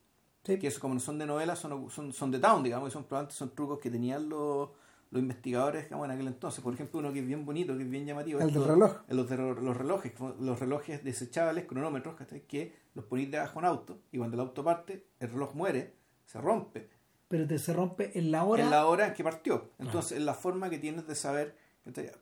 Sí. 0.44 0.58
Que 0.58 0.68
eso, 0.68 0.80
como 0.80 0.94
no 0.94 1.00
son 1.00 1.20
de 1.20 1.26
novela, 1.26 1.56
son, 1.56 1.90
son, 1.90 2.14
son 2.14 2.32
de 2.32 2.40
town, 2.40 2.64
digamos, 2.64 2.90
y 2.90 2.92
son 2.92 3.06
son 3.30 3.56
trucos 3.56 3.80
que 3.80 3.92
tenían 3.92 4.30
los, 4.30 4.70
los 5.12 5.22
investigadores 5.22 5.86
digamos, 5.86 6.06
en 6.06 6.12
aquel 6.12 6.28
entonces. 6.28 6.64
Por 6.64 6.74
ejemplo, 6.74 7.00
uno 7.00 7.12
que 7.12 7.20
es 7.20 7.26
bien 7.28 7.46
bonito, 7.46 7.76
que 7.76 7.84
es 7.84 7.90
bien 7.90 8.06
llamativo. 8.06 8.40
El 8.40 8.54
del 8.54 8.64
reloj. 8.66 8.98
el- 9.08 9.18
Los, 9.18 9.30
de- 9.30 9.38
los 9.38 9.76
relojes, 9.78 10.14
los 10.40 10.60
relojes 10.60 11.04
desechables, 11.04 11.66
cronómetros, 11.66 12.16
que 12.48 12.74
los 12.94 13.06
ponéis 13.06 13.32
debajo 13.32 13.54
de 13.54 13.60
un 13.60 13.66
auto, 13.66 14.00
y 14.12 14.18
cuando 14.18 14.36
el 14.36 14.42
auto 14.42 14.64
parte, 14.64 15.06
el 15.20 15.30
reloj 15.32 15.54
muere, 15.56 15.94
se 16.26 16.40
rompe, 16.40 16.90
pero 17.28 17.48
te 17.48 17.58
se 17.60 17.74
rompe 17.74 18.18
en 18.18 18.32
la 18.32 18.44
hora. 18.44 18.64
en 18.64 18.70
la 18.70 18.86
hora 18.88 19.08
en 19.08 19.14
que 19.14 19.24
partió. 19.24 19.72
Entonces, 19.80 20.18
es 20.18 20.24
la 20.24 20.34
forma 20.34 20.70
que 20.70 20.78
tienes 20.80 21.08
de 21.08 21.16
saber 21.16 21.56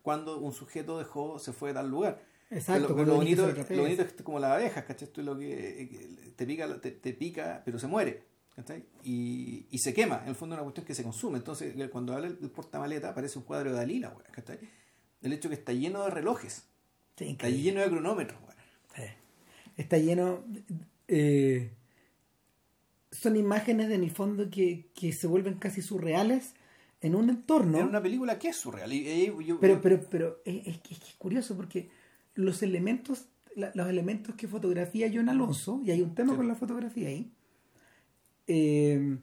cuándo 0.01 0.37
un 0.39 0.53
sujeto 0.53 0.97
dejó, 0.97 1.39
se 1.39 1.51
fue 1.53 1.69
de 1.69 1.75
tal 1.75 1.89
lugar. 1.89 2.21
Exacto, 2.49 2.87
Lo, 2.89 2.95
cuando 2.95 3.15
bonito, 3.15 3.45
lo 3.75 3.81
bonito 3.81 4.01
es 4.03 4.13
como 4.23 4.39
las 4.39 4.51
abejas, 4.51 4.85
¿cachai? 4.85 5.07
Esto 5.09 5.19
es 5.19 5.25
lo 5.27 5.37
que, 5.37 5.89
que 5.91 6.31
te 6.37 6.45
pica, 6.45 6.79
te, 6.79 6.91
te 6.91 7.13
pica, 7.13 7.61
pero 7.65 7.77
se 7.79 7.87
muere. 7.87 8.23
Y, 9.03 9.65
y 9.69 9.77
se 9.77 9.93
quema. 9.93 10.21
En 10.23 10.29
el 10.29 10.35
fondo 10.35 10.55
es 10.55 10.57
una 10.59 10.63
cuestión 10.63 10.85
que 10.85 10.95
se 10.95 11.03
consume. 11.03 11.37
Entonces, 11.37 11.73
cuando 11.91 12.13
habla 12.13 12.27
el, 12.27 12.37
el 12.41 12.49
portamaleta, 12.49 13.09
aparece 13.09 13.37
un 13.39 13.45
cuadro 13.45 13.71
de 13.71 13.77
Dalí, 13.77 13.99
la. 13.99 14.15
El 15.21 15.33
hecho 15.33 15.49
que 15.49 15.55
está 15.55 15.73
lleno 15.73 16.03
de 16.03 16.09
relojes, 16.11 16.65
Sí, 17.17 17.25
está 17.29 17.49
lleno 17.49 17.81
de 17.81 17.87
cronómetros. 17.89 18.39
Sí. 18.95 19.01
Está 19.77 19.97
lleno. 19.97 20.43
eh, 21.07 21.71
son 23.11 23.35
imágenes 23.37 23.89
en 23.91 24.03
el 24.03 24.11
fondo 24.11 24.49
que, 24.49 24.89
que 24.93 25.11
se 25.13 25.27
vuelven 25.27 25.55
casi 25.55 25.81
surreales 25.81 26.53
en 27.01 27.15
un 27.15 27.29
entorno. 27.29 27.77
Es 27.79 27.85
una 27.85 28.01
película 28.01 28.37
que 28.37 28.49
es 28.49 28.55
surreal. 28.57 28.91
Y, 28.93 29.07
y- 29.07 29.45
yo- 29.45 29.59
Pero, 29.59 29.81
pero, 29.81 30.01
pero 30.09 30.41
es, 30.45 30.67
es 30.67 30.77
que 30.79 30.93
es 30.93 30.99
que 30.99 31.05
es 31.07 31.15
curioso 31.17 31.55
porque 31.55 31.89
los 32.35 32.61
elementos, 32.63 33.25
la- 33.55 33.71
los 33.73 33.87
elementos 33.87 34.35
que 34.35 34.47
fotografía 34.47 35.09
John 35.13 35.29
Alonso, 35.29 35.81
y 35.85 35.91
hay 35.91 36.01
un 36.01 36.13
tema 36.13 36.31
Sí. 36.33 36.37
con 36.37 36.47
la 36.47 36.55
fotografía 36.55 37.07
ahí, 37.07 37.31
eh, 38.47 39.17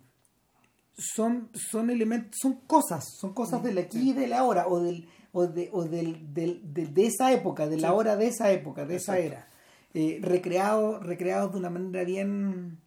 son, 0.96 1.50
son 1.54 1.90
elementos, 1.90 2.38
son 2.40 2.60
cosas, 2.66 3.04
son 3.20 3.34
cosas 3.34 3.62
del 3.62 3.78
aquí 3.78 4.10
y 4.10 4.12
de 4.12 4.26
la 4.28 4.44
hora, 4.44 4.68
o 4.68 4.80
del, 4.80 5.08
o 5.32 5.46
de, 5.46 5.68
o 5.72 5.84
del, 5.84 6.32
del- 6.32 6.60
de, 6.72 6.86
de 6.86 7.06
esa 7.06 7.32
época, 7.32 7.66
de 7.66 7.78
la 7.78 7.88
Sí. 7.88 7.94
hora 7.94 8.16
de 8.16 8.28
esa 8.28 8.52
época, 8.52 8.86
de 8.86 8.96
esa 8.96 9.18
Exacto. 9.18 9.34
era. 9.36 9.48
Eh, 9.94 10.18
recreados 10.22 11.04
recreados 11.06 11.52
de 11.52 11.58
una 11.58 11.70
manera 11.70 12.02
bien 12.04 12.78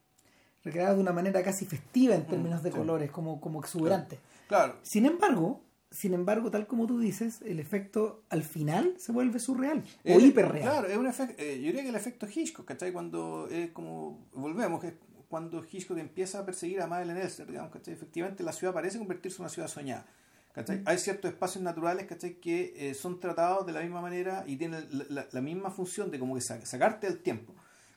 recreados 0.64 0.98
de 0.98 1.02
una 1.02 1.14
manera 1.14 1.42
casi 1.44 1.66
festiva 1.66 2.16
en 2.16 2.26
términos 2.28 2.62
de 2.64 2.72
sí. 2.72 2.78
colores, 2.78 3.10
como, 3.12 3.40
como 3.40 3.60
exuberante. 3.62 4.20
Claro, 4.48 4.76
Sin 4.84 5.06
embargo, 5.06 5.62
sin 5.92 6.14
embargo, 6.14 6.52
tal 6.52 6.68
como 6.68 6.86
tú 6.88 7.00
dices, 7.00 7.42
el 7.44 7.62
efecto 7.62 8.24
al 8.30 8.44
final 8.44 8.94
se 8.98 9.14
vuelve 9.14 9.40
surreal 9.40 9.80
o 10.06 10.10
Es- 10.10 10.24
hiperreal. 10.24 10.64
Claro, 10.64 10.88
es 10.90 10.98
un 10.98 11.08
efecto, 11.08 11.42
yo 11.42 11.48
diría 11.48 11.84
que 11.84 11.90
el 11.90 11.96
efecto 11.96 12.28
Hitchcock, 12.34 12.66
¿cachai? 12.66 12.92
Cuando 12.92 13.48
es 13.50 13.72
como, 13.72 14.20
volvemos, 14.34 14.82
que 14.82 14.88
es 14.88 14.94
cuando 15.28 15.64
Hitchcock 15.70 15.98
empieza 15.98 16.40
a 16.40 16.46
perseguir 16.46 16.82
a 16.82 16.88
Madeleine 16.88 17.22
Elster, 17.22 17.48
digamos, 17.48 17.72
¿cachai? 17.72 17.94
Efectivamente 17.94 18.44
la 18.44 18.54
ciudad 18.54 18.74
parece 18.74 18.98
convertirse 18.98 19.38
en 19.38 19.42
una 19.42 19.50
ciudad 19.50 19.68
soñada, 19.68 20.06
¿cachai? 20.54 20.82
Hay 20.86 20.98
ciertos 21.00 21.32
espacios 21.32 21.64
naturales, 21.64 22.06
¿cachai? 22.08 22.36
Que 22.36 22.74
eh, 22.76 22.94
son 22.94 23.20
tratados 23.20 23.66
de 23.66 23.74
la 23.74 23.82
misma 23.82 24.02
manera 24.02 24.44
y 24.48 24.56
tienen 24.58 24.88
la, 24.92 25.06
la- 25.10 25.28
la 25.32 25.42
misma 25.42 25.70
función 25.72 26.10
de 26.12 26.20
como 26.20 26.36
que 26.36 26.42
sa- 26.42 26.66
sacarte 26.66 27.08
del 27.08 27.20
tiempo, 27.22 27.54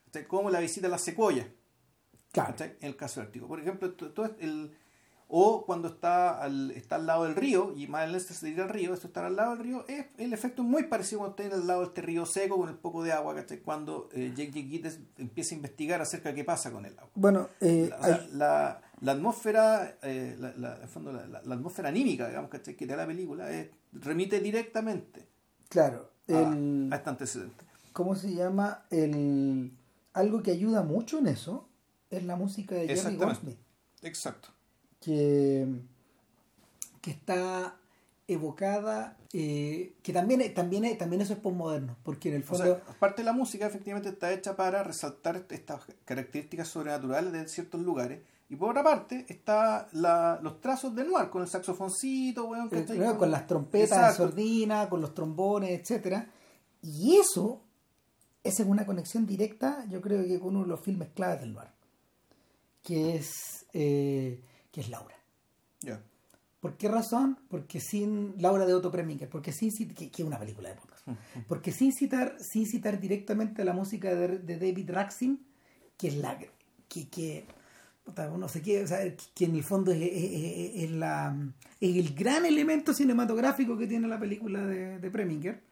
¿cachai? 0.07 0.27
Como 0.27 0.51
la 0.51 0.61
visita 0.61 0.87
a 0.87 0.91
las 0.91 1.03
secuoyas, 1.03 1.47
Claro. 2.33 2.55
En 2.59 2.77
el 2.83 2.95
caso 2.97 3.21
del. 3.21 3.29
Por 3.43 3.59
ejemplo, 3.61 3.93
to- 3.95 4.13
todo 4.13 4.37
el, 4.39 4.77
o 5.33 5.65
cuando 5.65 5.87
está 5.89 6.43
al, 6.43 6.73
está 6.73 6.97
al 6.97 7.07
lado 7.07 7.23
del 7.25 7.37
río 7.37 7.73
y 7.77 7.87
más 7.87 8.03
adelante 8.03 8.35
se 8.35 8.47
dirige 8.47 8.63
al 8.63 8.69
río, 8.69 8.93
esto 8.93 9.07
está 9.07 9.25
al 9.25 9.37
lado 9.37 9.55
del 9.55 9.65
río, 9.65 9.85
es, 9.87 10.07
el 10.19 10.33
efecto 10.33 10.63
es 10.63 10.69
muy 10.69 10.83
parecido 10.85 11.21
cuando 11.21 11.41
está 11.43 11.55
al 11.57 11.67
lado 11.67 11.81
de 11.83 11.87
este 11.87 12.03
río 12.03 12.27
seco 12.27 12.57
con 12.59 12.69
el 12.69 12.75
poco 12.75 13.03
de 13.05 13.13
agua, 13.13 13.35
¿cachai? 13.37 13.61
Cuando 13.61 14.09
eh, 14.13 14.33
Jake 14.37 14.63
Gittes 14.63 14.99
empieza 15.19 15.55
a 15.55 15.57
investigar 15.57 16.01
acerca 16.03 16.31
de 16.31 16.35
qué 16.35 16.45
pasa 16.45 16.73
con 16.73 16.85
el 16.85 16.93
agua. 16.99 17.11
Bueno, 17.15 17.49
eh, 17.61 17.87
La, 17.91 17.97
o 17.99 18.05
sea, 18.05 18.15
hay- 18.17 18.31
la, 18.33 18.81
la 19.01 19.13
atmósfera, 19.13 19.99
eh, 20.03 20.37
la, 20.39 20.75
fondo, 20.89 21.13
la, 21.13 21.39
atmósfera 21.39 21.89
anímica, 21.91 22.27
digamos, 22.29 22.51
¿cachai? 22.51 22.75
que 22.75 22.87
te 22.87 22.93
da 22.93 23.03
la 23.03 23.07
película, 23.07 23.51
es- 23.53 23.69
remite 23.93 24.41
directamente 24.41 25.29
claro, 25.69 26.11
a, 26.29 26.33
el, 26.33 26.89
a 26.93 26.97
este 26.97 27.09
antecedente. 27.09 27.65
¿cómo 27.93 28.15
se 28.17 28.35
llama? 28.35 28.85
El, 28.91 29.73
algo 30.13 30.43
que 30.43 30.51
ayuda 30.51 30.83
mucho 30.83 31.19
en 31.19 31.29
eso 31.29 31.69
es 32.11 32.25
la 32.25 32.35
música 32.37 32.75
de 32.75 32.89
Jerry. 32.89 33.17
Goldsmith, 33.17 33.59
Exacto. 34.03 34.49
Que, 35.01 35.67
que 37.01 37.11
está 37.11 37.77
evocada, 38.29 39.17
eh, 39.33 39.93
que 40.03 40.13
también, 40.13 40.55
también, 40.55 40.97
también 40.97 41.23
eso 41.23 41.33
es 41.33 41.39
postmoderno, 41.41 41.97
porque 42.05 42.29
en 42.29 42.37
el 42.37 42.43
O 42.43 42.47
fondo... 42.47 42.65
sea, 42.65 42.75
aparte 42.89 43.23
de 43.23 43.27
la 43.27 43.33
música, 43.33 43.67
efectivamente 43.67 44.11
está 44.11 44.33
hecha 44.33 44.55
para 44.55 44.85
resaltar 44.85 45.45
estas 45.51 45.83
características 46.05 46.69
sobrenaturales 46.69 47.33
de 47.33 47.49
ciertos 47.49 47.81
lugares. 47.81 48.21
Y 48.49 48.57
por 48.57 48.71
otra 48.71 48.83
parte, 48.83 49.27
está 49.29 49.89
la, 49.93 50.39
los 50.43 50.61
trazos 50.61 50.95
del 50.95 51.09
noir, 51.09 51.31
con 51.31 51.43
el 51.43 51.49
saxofoncito, 51.49 52.47
weón, 52.47 52.67
Eh, 52.67 52.81
¿cachai? 52.81 52.97
claro, 52.99 53.19
con 53.19 53.31
las 53.31 53.47
trompetas 53.47 53.91
de 53.91 54.05
Exacto. 54.05 54.27
sordina, 54.29 54.89
con 54.89 55.01
los 55.01 55.15
trombones, 55.15 55.71
etcétera. 55.81 56.29
Y 56.83 57.17
eso, 57.17 57.63
esa 58.43 58.63
es 58.65 58.69
una 58.69 58.87
conexión 58.87 59.25
directa, 59.27 59.85
yo 59.89 60.01
creo 60.01 60.25
que 60.25 60.39
con 60.41 60.51
uno 60.57 60.63
de 60.63 60.69
los 60.69 60.81
filmes 60.81 61.09
claves 61.15 61.41
del 61.41 61.53
noir, 61.53 61.69
que 62.83 63.17
es, 63.17 63.67
eh, 63.73 64.41
que 64.71 64.81
es 64.81 64.89
Laura. 64.89 65.15
Ya. 65.81 66.01
¿Por 66.61 66.77
qué 66.77 66.89
razón? 66.89 67.39
Porque 67.49 67.81
sin 67.81 68.35
Laura 68.37 68.67
de 68.67 68.75
Otto 68.75 68.91
Preminger, 68.91 69.29
porque 69.31 69.51
sin 69.53 69.71
que, 69.95 70.11
que 70.11 70.23
es 70.23 70.27
una 70.29 70.39
película 70.39 70.69
de 70.69 70.75
podcast. 70.75 71.07
Porque 71.49 71.73
sin 71.73 71.93
citar, 71.93 72.37
sin 72.39 72.67
citar 72.67 73.01
directamente 73.01 73.63
a 73.63 73.65
la 73.65 73.73
música 73.73 74.15
de, 74.15 74.39
de 74.39 74.59
David 74.59 74.91
Raxin, 74.91 75.41
que 75.97 76.09
es 76.09 76.17
la 76.19 76.39
que, 76.89 77.09
que 77.09 77.45
no 78.37 78.49
sé 78.49 78.61
qué, 78.61 78.83
o 78.83 78.87
sea, 78.87 78.99
que 79.35 79.45
en 79.47 79.55
el 79.55 79.63
fondo 79.63 79.91
es, 79.93 80.01
es- 80.03 80.13
es- 80.13 80.83
es 80.85 80.91
la, 80.91 81.35
es 81.81 81.97
el 81.97 82.15
gran 82.15 82.45
elemento 82.45 82.93
cinematográfico 82.93 83.79
que 83.79 83.87
tiene 83.87 84.07
la 84.09 84.19
película 84.19 84.67
de, 84.67 84.99
de 84.99 85.11
Preminger, 85.11 85.63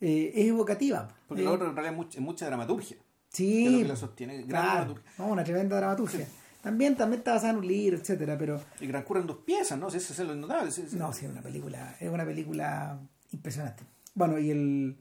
eh, 0.00 0.32
es 0.34 0.46
evocativa. 0.46 1.08
Porque 1.26 1.42
Eh, 1.42 1.46
lo 1.46 1.52
otro 1.54 1.68
en 1.68 1.74
realidad 1.74 2.06
es 2.08 2.20
mucha, 2.20 2.46
dramaturgia. 2.46 2.96
Sí, 3.30 3.64
que 3.64 3.70
lo 3.70 3.78
que 3.78 3.84
la 3.88 3.96
sostiene. 3.96 4.36
Gran 4.38 4.46
claro, 4.48 4.68
dramaturgia. 4.84 5.12
no, 5.18 5.26
una 5.26 5.44
tremenda 5.44 5.76
dramaturgia. 5.76 6.28
También, 6.68 6.96
también 6.96 7.20
está 7.20 7.32
basada 7.32 7.52
en 7.52 7.58
un 7.58 7.66
libro, 7.66 7.96
etcétera, 7.96 8.36
pero 8.36 8.60
Y 8.80 8.86
Gran 8.86 9.02
Cura 9.02 9.20
en 9.20 9.26
dos 9.26 9.38
piezas, 9.38 9.78
¿no? 9.78 9.90
Si 9.90 9.96
Eso 9.96 10.12
es 10.12 10.18
lo 10.28 10.34
notable. 10.34 10.70
sí, 10.70 10.84
sí. 10.88 10.96
No, 10.96 11.12
sí, 11.14 11.24
es 11.24 11.32
una 11.32 11.40
película, 11.40 11.96
es 11.98 12.10
una 12.10 12.26
película 12.26 13.00
impresionante. 13.32 13.84
Bueno, 14.14 14.38
y 14.38 14.50
el 14.50 14.96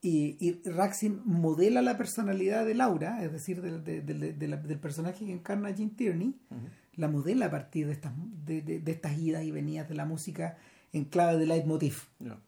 y, 0.00 0.36
y 0.40 0.62
Raxin 0.70 1.20
modela 1.24 1.80
la 1.82 1.96
personalidad 1.98 2.64
de 2.66 2.74
Laura, 2.74 3.22
es 3.24 3.32
decir, 3.32 3.60
del, 3.62 3.82
de- 3.84 4.00
de- 4.02 4.32
de 4.34 4.48
la- 4.48 4.56
del 4.58 4.78
personaje 4.78 5.24
que 5.26 5.32
encarna 5.32 5.72
Jim 5.74 5.90
Tierney, 5.96 6.34
la 6.96 7.08
modela 7.08 7.46
a 7.46 7.50
partir 7.50 7.86
de 7.86 7.92
estas, 7.94 8.12
de, 8.46 8.60
de- 8.62 8.80
de 8.80 8.92
estas 8.92 9.18
idas 9.18 9.44
y 9.44 9.50
venidas 9.50 9.88
de 9.88 9.94
la 9.94 10.04
música 10.06 10.56
en 10.92 11.04
clave 11.04 11.38
de 11.38 11.46
leitmotiv. 11.46 11.96
Ya. 12.18 12.38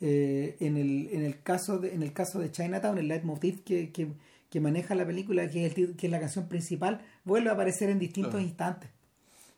Eh, 0.00 0.56
en, 0.60 0.76
el, 0.76 1.08
en, 1.12 1.22
el 1.24 1.42
caso 1.42 1.78
de, 1.78 1.94
en 1.94 2.02
el 2.02 2.12
caso 2.12 2.40
de 2.40 2.50
Chinatown, 2.50 2.98
el 2.98 3.06
leitmotiv 3.08 3.62
que, 3.64 3.90
que, 3.92 4.08
que 4.52 4.60
maneja 4.60 4.94
la 4.94 5.06
película, 5.06 5.48
que 5.48 5.64
es, 5.64 5.78
el 5.78 5.96
que 5.96 6.08
es 6.08 6.10
la 6.12 6.20
canción 6.20 6.46
principal, 6.46 7.00
vuelve 7.24 7.48
a 7.48 7.54
aparecer 7.54 7.88
en 7.88 7.98
distintos 7.98 8.32
Claro. 8.32 8.44
instantes. 8.46 8.90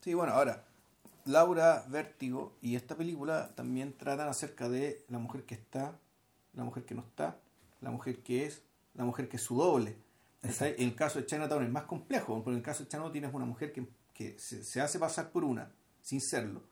Sí, 0.00 0.14
bueno, 0.14 0.32
ahora, 0.34 0.62
Laura, 1.24 1.84
Vértigo 1.88 2.56
y 2.62 2.76
esta 2.76 2.94
película 2.94 3.50
también 3.56 3.92
tratan 3.98 4.28
acerca 4.28 4.68
de 4.68 5.04
la 5.08 5.18
mujer 5.18 5.42
que 5.42 5.56
está, 5.56 5.98
la 6.52 6.62
mujer 6.62 6.84
que 6.84 6.94
no 6.94 7.02
está, 7.02 7.36
la 7.80 7.90
mujer 7.90 8.22
que 8.22 8.46
es, 8.46 8.62
la 8.94 9.04
mujer 9.04 9.28
que 9.28 9.36
es 9.36 9.42
su 9.42 9.56
doble. 9.56 9.96
En 10.42 10.88
el 10.88 10.94
caso 10.94 11.18
de 11.18 11.26
Chinatown 11.26 11.64
es 11.64 11.70
más 11.70 11.84
complejo, 11.84 12.34
porque 12.36 12.50
en 12.50 12.56
el 12.58 12.62
caso 12.62 12.84
de 12.84 12.88
Chinatown 12.88 13.10
tienes 13.12 13.34
una 13.34 13.46
mujer 13.46 13.72
que, 13.72 13.88
que 14.12 14.38
se, 14.38 14.62
se 14.62 14.80
hace 14.80 15.00
pasar 15.00 15.30
por 15.32 15.42
una, 15.42 15.72
sin 16.02 16.20
serlo. 16.20 16.62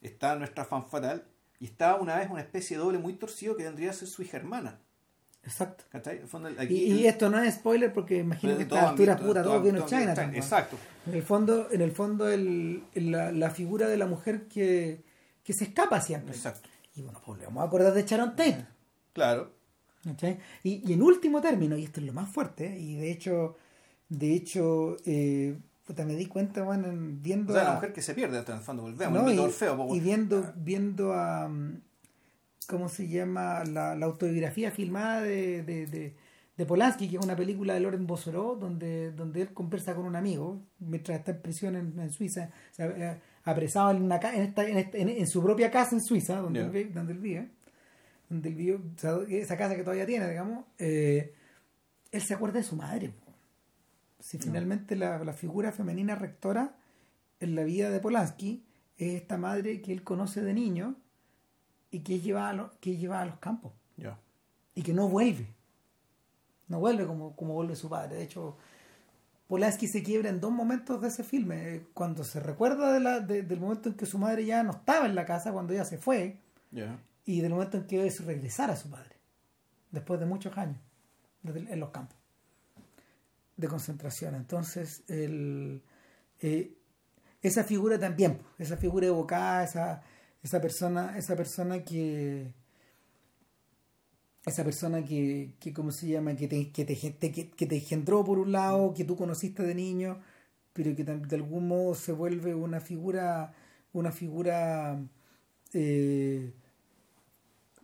Está 0.00 0.34
nuestra 0.34 0.64
fan 0.64 0.88
fatal 0.88 1.24
y 1.60 1.66
está 1.66 1.94
una 1.96 2.16
vez 2.16 2.28
una 2.30 2.40
especie 2.40 2.76
de 2.76 2.82
doble 2.82 2.98
muy 2.98 3.12
torcido 3.12 3.56
que 3.56 3.62
vendría 3.62 3.90
a 3.90 3.92
ser 3.92 4.08
su 4.08 4.22
hija 4.22 4.38
hermana. 4.38 4.80
Exacto. 5.42 5.84
¿Cachai? 5.90 6.20
Y, 6.68 7.06
esto 7.06 7.30
no 7.30 7.38
es 7.42 7.54
spoiler 7.54 7.92
porque 7.92 8.18
imagino 8.18 8.56
que 8.58 8.64
a 8.64 8.68
todo 8.68 8.78
estas 8.78 8.90
alturas 8.90 9.16
ambiente- 9.16 9.26
puta, 9.28 9.42
todo 9.42 9.52
todo- 9.54 9.62
vino 9.62 9.86
China. 9.86 10.10
ambiente- 10.12 10.36
Exacto. 10.38 10.76
En 11.06 11.14
el 11.14 11.22
fondo, 11.22 11.68
en 11.70 11.80
el 11.80 11.92
fondo 11.92 12.28
el, 12.28 12.82
el- 12.94 13.10
la, 13.10 13.32
la 13.32 13.50
figura 13.50 13.88
de 13.88 13.96
la 13.96 14.06
mujer 14.06 14.46
que, 14.48 15.02
que 15.42 15.52
se 15.52 15.64
escapa 15.64 16.00
siempre. 16.00 16.34
Exacto. 16.34 16.68
Y 16.94 17.02
bueno, 17.02 17.20
pues 17.24 17.38
le 17.40 17.46
vamos 17.46 17.62
a 17.62 17.66
acordar 17.66 17.94
de 17.94 18.02
Sharon 18.04 18.30
Tate. 18.36 18.66
Claro. 19.14 19.52
¿cachai? 20.04 20.38
Y, 20.62 20.82
y 20.88 20.92
en 20.92 21.02
último 21.02 21.40
término, 21.40 21.76
y 21.76 21.84
esto 21.84 22.00
es 22.00 22.06
lo 22.06 22.12
más 22.12 22.28
fuerte, 22.30 22.78
y 22.78 22.96
de 22.96 23.10
hecho, 23.10 23.56
de 24.08 24.34
hecho, 24.34 24.96
eh, 25.06 25.56
puta, 25.86 26.04
me 26.04 26.14
di 26.16 26.26
cuenta, 26.26 26.62
bueno, 26.62 26.88
en- 26.88 27.22
viendo 27.22 27.52
O 27.52 27.56
sea, 27.56 27.64
la 27.64 27.74
mujer 27.74 27.92
que 27.92 28.02
se 28.02 28.14
pierde, 28.14 28.38
hasta 28.38 28.52
en 28.52 28.58
el 28.58 28.64
fondo, 28.64 28.82
volvemos, 28.82 29.22
no, 29.22 29.30
y, 29.30 29.96
y 29.96 30.00
viendo, 30.00 30.52
viendo 30.56 31.12
a 31.14 31.48
mm, 31.48 31.80
¿cómo 32.70 32.88
se 32.88 33.08
llama? 33.08 33.64
La, 33.64 33.94
la 33.96 34.06
autobiografía 34.06 34.70
filmada 34.70 35.20
de, 35.22 35.62
de, 35.64 35.86
de, 35.86 36.14
de 36.56 36.66
Polanski, 36.66 37.08
que 37.08 37.16
es 37.16 37.24
una 37.24 37.36
película 37.36 37.74
de 37.74 37.80
Loren 37.80 38.06
Bossoró, 38.06 38.54
donde, 38.56 39.10
donde 39.12 39.42
él 39.42 39.52
conversa 39.52 39.94
con 39.94 40.04
un 40.06 40.14
amigo 40.16 40.62
mientras 40.78 41.18
está 41.18 41.32
en 41.32 41.42
prisión 41.42 41.76
en, 41.76 41.98
en 41.98 42.10
Suiza, 42.12 42.50
o 42.70 42.74
sea, 42.74 42.86
eh, 42.86 43.20
apresado 43.44 43.90
en, 43.90 44.02
una, 44.02 44.16
en, 44.16 44.42
esta- 44.42 44.68
en, 44.68 44.78
esta- 44.78 44.98
en- 44.98 45.08
en 45.08 45.26
su 45.26 45.42
propia 45.42 45.70
casa 45.70 45.94
en 45.96 46.00
Suiza, 46.02 46.36
donde, 46.40 46.60
Ya. 46.60 46.66
él, 46.66 46.72
vive- 46.72 46.92
donde 46.94 47.12
él 47.12 47.18
vive, 47.18 47.48
donde 48.28 48.48
él 48.50 48.54
vive, 48.54 48.74
o 48.76 48.98
sea, 48.98 49.18
esa 49.28 49.56
casa 49.56 49.74
que 49.74 49.82
todavía 49.82 50.06
tiene, 50.06 50.28
digamos, 50.28 50.64
eh, 50.78 51.34
él 52.12 52.22
se 52.22 52.34
acuerda 52.34 52.58
de 52.58 52.64
su 52.64 52.76
madre. 52.76 53.12
Si 54.20 54.38
finalmente 54.38 54.96
la, 54.96 55.18
la 55.24 55.32
figura 55.32 55.72
femenina 55.72 56.14
rectora 56.14 56.76
en 57.40 57.54
la 57.54 57.64
vida 57.64 57.90
de 57.90 58.00
Polanski 58.00 58.62
es 58.98 59.14
esta 59.14 59.38
madre 59.38 59.80
que 59.80 59.92
él 59.92 60.02
conoce 60.04 60.42
de 60.42 60.52
niño 60.52 60.94
y 61.90 62.00
que 62.00 62.20
lleva 62.20 62.48
a, 62.48 62.52
lo- 62.52 62.70
que 62.80 62.96
lleva 62.96 63.20
a 63.20 63.26
los 63.26 63.36
campos 63.38 63.72
y 64.74 64.82
que 64.82 64.92
no 64.92 65.08
vuelve. 65.08 65.46
No 66.68 66.78
vuelve 66.80 67.06
como, 67.06 67.34
como 67.34 67.54
vuelve 67.54 67.74
su 67.76 67.88
padre. 67.88 68.16
De 68.16 68.22
hecho, 68.22 68.56
Polanski 69.48 69.88
se 69.88 70.02
quiebra 70.04 70.30
en 70.30 70.40
dos 70.40 70.52
momentos 70.52 71.00
de 71.00 71.08
ese 71.08 71.24
filme. 71.24 71.74
Eh, 71.74 71.86
Cuando 71.94 72.22
se 72.22 72.38
recuerda 72.38 72.92
de 72.92 73.00
la- 73.00 73.20
de- 73.20 73.42
del 73.42 73.58
momento 73.60 73.88
en 73.88 73.96
que 73.96 74.06
su 74.06 74.18
madre 74.18 74.46
ya 74.46 74.62
no 74.62 74.70
estaba 74.70 75.06
en 75.06 75.14
la 75.16 75.24
casa, 75.26 75.52
cuando 75.52 75.72
ella 75.72 75.84
se 75.84 75.98
fue, 75.98 76.38
y 77.26 77.40
del 77.40 77.50
momento 77.50 77.76
en 77.76 77.86
que 77.86 78.06
es 78.06 78.24
regresar 78.24 78.70
a 78.70 78.76
su 78.76 78.88
padre, 78.88 79.16
después 79.90 80.20
de 80.20 80.26
muchos 80.26 80.56
años 80.56 80.78
desde- 81.42 81.72
en 81.72 81.80
los 81.80 81.90
campos 81.90 82.16
de 83.56 83.68
concentración. 83.68 84.34
Entonces, 84.36 85.02
el, 85.08 85.82
eh, 86.40 86.72
esa 87.42 87.64
figura 87.64 87.98
también, 87.98 88.40
esa 88.58 88.76
figura 88.76 89.06
evocada, 89.08 89.64
esa, 89.64 90.02
esa 90.42 90.60
persona, 90.60 91.16
esa 91.18 91.36
persona 91.36 91.84
que 91.84 92.52
esa 94.46 94.64
persona 94.64 95.04
que, 95.04 95.52
que 95.60 95.72
¿cómo 95.72 95.90
se 95.92 96.08
llama? 96.08 96.34
Que 96.34 96.48
te, 96.48 96.70
que, 96.70 96.84
te, 96.84 96.94
te- 96.96 97.32
que, 97.32 97.50
que 97.50 97.66
te 97.66 97.76
engendró 97.76 98.24
por 98.24 98.38
un 98.38 98.52
lado, 98.52 98.94
que 98.94 99.04
tú 99.04 99.16
conociste 99.16 99.62
de 99.62 99.74
niño, 99.74 100.18
pero 100.72 100.94
que 100.96 101.04
de 101.04 101.36
algún 101.36 101.68
modo 101.68 101.94
se 101.94 102.12
vuelve 102.12 102.54
una 102.54 102.80
figura, 102.80 103.52
una 103.92 104.12
figura 104.12 104.98
eh, 105.74 106.52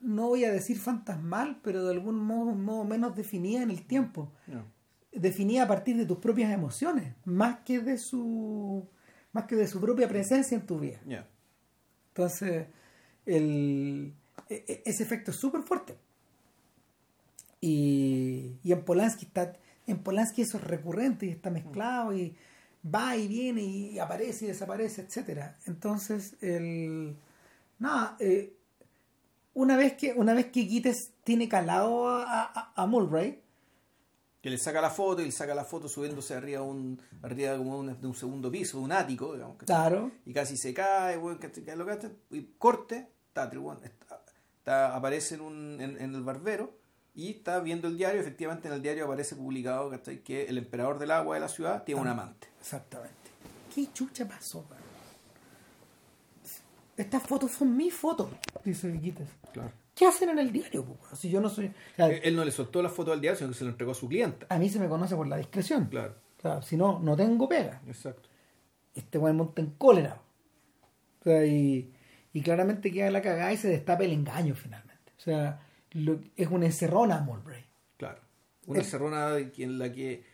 no 0.00 0.28
voy 0.28 0.44
a 0.44 0.52
decir 0.52 0.78
fantasmal, 0.78 1.60
pero 1.62 1.84
de 1.84 1.92
algún 1.92 2.18
modo, 2.18 2.52
modo 2.54 2.84
menos 2.84 3.14
definida 3.16 3.62
en 3.62 3.70
el 3.70 3.82
tiempo. 3.86 4.32
Ya. 4.46 4.64
Definida 5.12 5.64
a 5.64 5.68
partir 5.68 5.96
de 5.96 6.04
tus 6.06 6.18
propias 6.18 6.52
emociones, 6.52 7.14
más 7.24 7.60
que 7.64 7.80
de 7.80 7.98
su 7.98 8.86
más 9.32 9.44
que 9.44 9.56
de 9.56 9.66
su 9.66 9.80
propia 9.80 10.08
presencia 10.08 10.56
en 10.56 10.66
tu 10.66 10.78
vida. 10.78 11.00
Entonces, 12.16 12.66
el, 13.26 14.14
e- 14.48 14.64
e- 14.66 14.82
ese 14.86 15.02
efecto 15.02 15.32
es 15.32 15.36
súper 15.36 15.62
fuerte. 15.62 15.98
Y, 17.60 18.52
y 18.64 18.72
en 18.72 18.82
Polanski 18.84 19.26
está, 19.26 19.52
en 19.86 19.98
Polanski 19.98 20.40
eso 20.42 20.56
es 20.56 20.64
recurrente 20.64 21.26
y 21.26 21.30
está 21.30 21.50
mezclado 21.50 22.16
y 22.16 22.34
va 22.82 23.16
y 23.18 23.28
viene 23.28 23.62
y 23.62 23.98
aparece 23.98 24.46
y 24.46 24.48
desaparece, 24.48 25.02
etcétera. 25.02 25.58
Entonces, 25.66 26.36
el 26.40 27.16
nada, 27.78 28.16
eh, 28.18 28.54
una 29.52 29.76
vez 29.76 29.92
que, 29.94 30.14
una 30.14 30.32
vez 30.32 30.46
que 30.46 30.64
Gittes 30.64 31.10
tiene 31.22 31.50
calado 31.50 32.08
a, 32.08 32.44
a, 32.44 32.72
a 32.74 32.86
Mulray, 32.86 33.40
Que 34.46 34.50
le 34.50 34.58
saca 34.58 34.80
la 34.80 34.90
foto 34.90 35.22
y 35.22 35.24
le 35.24 35.32
saca 35.32 35.56
la 35.56 35.64
foto 35.64 35.88
subiéndose 35.88 36.32
arriba, 36.32 36.62
un, 36.62 37.02
arriba 37.20 37.56
como 37.58 37.80
un- 37.80 38.00
de 38.00 38.06
un 38.06 38.14
segundo 38.14 38.48
piso, 38.48 38.78
de 38.78 38.84
un 38.84 38.92
ático, 38.92 39.34
digamos. 39.34 39.56
claro, 39.56 40.12
Y 40.24 40.32
casi 40.32 40.56
se 40.56 40.72
cae, 40.72 41.18
weón. 41.18 41.38
Que 41.38 41.74
lo 41.74 41.84
cacha, 41.84 42.12
y 42.30 42.42
corte, 42.56 43.08
está, 43.26 43.50
está- 43.52 44.22
está- 44.58 44.94
aparece 44.94 45.34
en, 45.34 45.40
un, 45.40 45.80
en, 45.80 46.00
en 46.00 46.14
el 46.14 46.22
barbero 46.22 46.78
y 47.12 47.30
está 47.30 47.58
viendo 47.58 47.88
el 47.88 47.98
diario. 47.98 48.20
Efectivamente, 48.20 48.68
en 48.68 48.74
el 48.74 48.82
diario 48.82 49.06
aparece 49.06 49.34
publicado 49.34 49.90
¿cachai? 49.90 50.22
que 50.22 50.44
el 50.44 50.58
emperador 50.58 51.00
del 51.00 51.10
agua 51.10 51.34
de 51.34 51.40
la 51.40 51.48
ciudad 51.48 51.82
tiene 51.82 52.00
un 52.02 52.06
amante. 52.06 52.46
exactamente. 52.60 53.16
¿Qué 53.74 53.92
chucha 53.92 54.28
pasó? 54.28 54.58
weón? 54.70 54.86
estas 56.96 57.22
fotos 57.24 57.50
son 57.50 57.76
mis 57.76 57.92
fotos, 57.92 58.28
dice 58.64 58.96
Quites. 59.00 59.28
Claro. 59.52 59.72
¿Qué 59.96 60.06
hacen 60.06 60.28
en 60.28 60.38
el 60.38 60.52
diario? 60.52 60.84
po? 60.84 60.98
Si 61.16 61.30
yo 61.30 61.40
no 61.40 61.48
soy... 61.48 61.72
Eh, 61.96 62.20
Él 62.22 62.36
no 62.36 62.44
le 62.44 62.50
soltó 62.52 62.82
la 62.82 62.90
foto 62.90 63.12
al 63.12 63.20
diario, 63.20 63.36
sino 63.38 63.50
que 63.50 63.56
se 63.56 63.64
lo 63.64 63.70
entregó 63.70 63.92
a 63.92 63.94
su 63.94 64.06
clienta. 64.08 64.46
a 64.50 64.58
mí 64.58 64.68
se 64.68 64.78
me 64.78 64.88
conoce 64.88 65.16
por 65.16 65.26
la 65.26 65.38
discreción. 65.38 65.86
Claro, 65.86 66.14
O 66.38 66.42
sea, 66.42 66.60
si 66.62 66.76
no, 66.76 66.98
no 67.00 67.16
tengo 67.16 67.48
pega. 67.48 67.80
exacto. 67.88 68.28
Este 68.94 69.16
weón 69.18 69.36
monta 69.38 69.60
en 69.62 69.70
cólera. 69.70 70.20
O 71.20 71.24
sea, 71.24 71.44
y, 71.46 71.92
y 72.32 72.40
claramente 72.42 72.92
queda 72.92 73.10
la 73.10 73.22
cagada 73.22 73.52
y 73.52 73.56
se 73.56 73.68
destapa 73.68 74.04
el 74.04 74.12
engaño 74.12 74.54
finalmente. 74.54 75.12
O 75.16 75.20
sea, 75.20 75.60
lo- 75.92 76.20
es 76.36 76.48
una 76.48 76.66
encerrona 76.66 77.16
a 77.16 77.20
Mulbray. 77.22 77.64
Claro. 77.96 78.20
Una 78.66 78.80
El- 78.80 78.84
cerrona 78.84 79.30
de 79.30 79.50
que- 79.50 79.64
en 79.64 79.78
la 79.78 79.90
que 79.92 80.24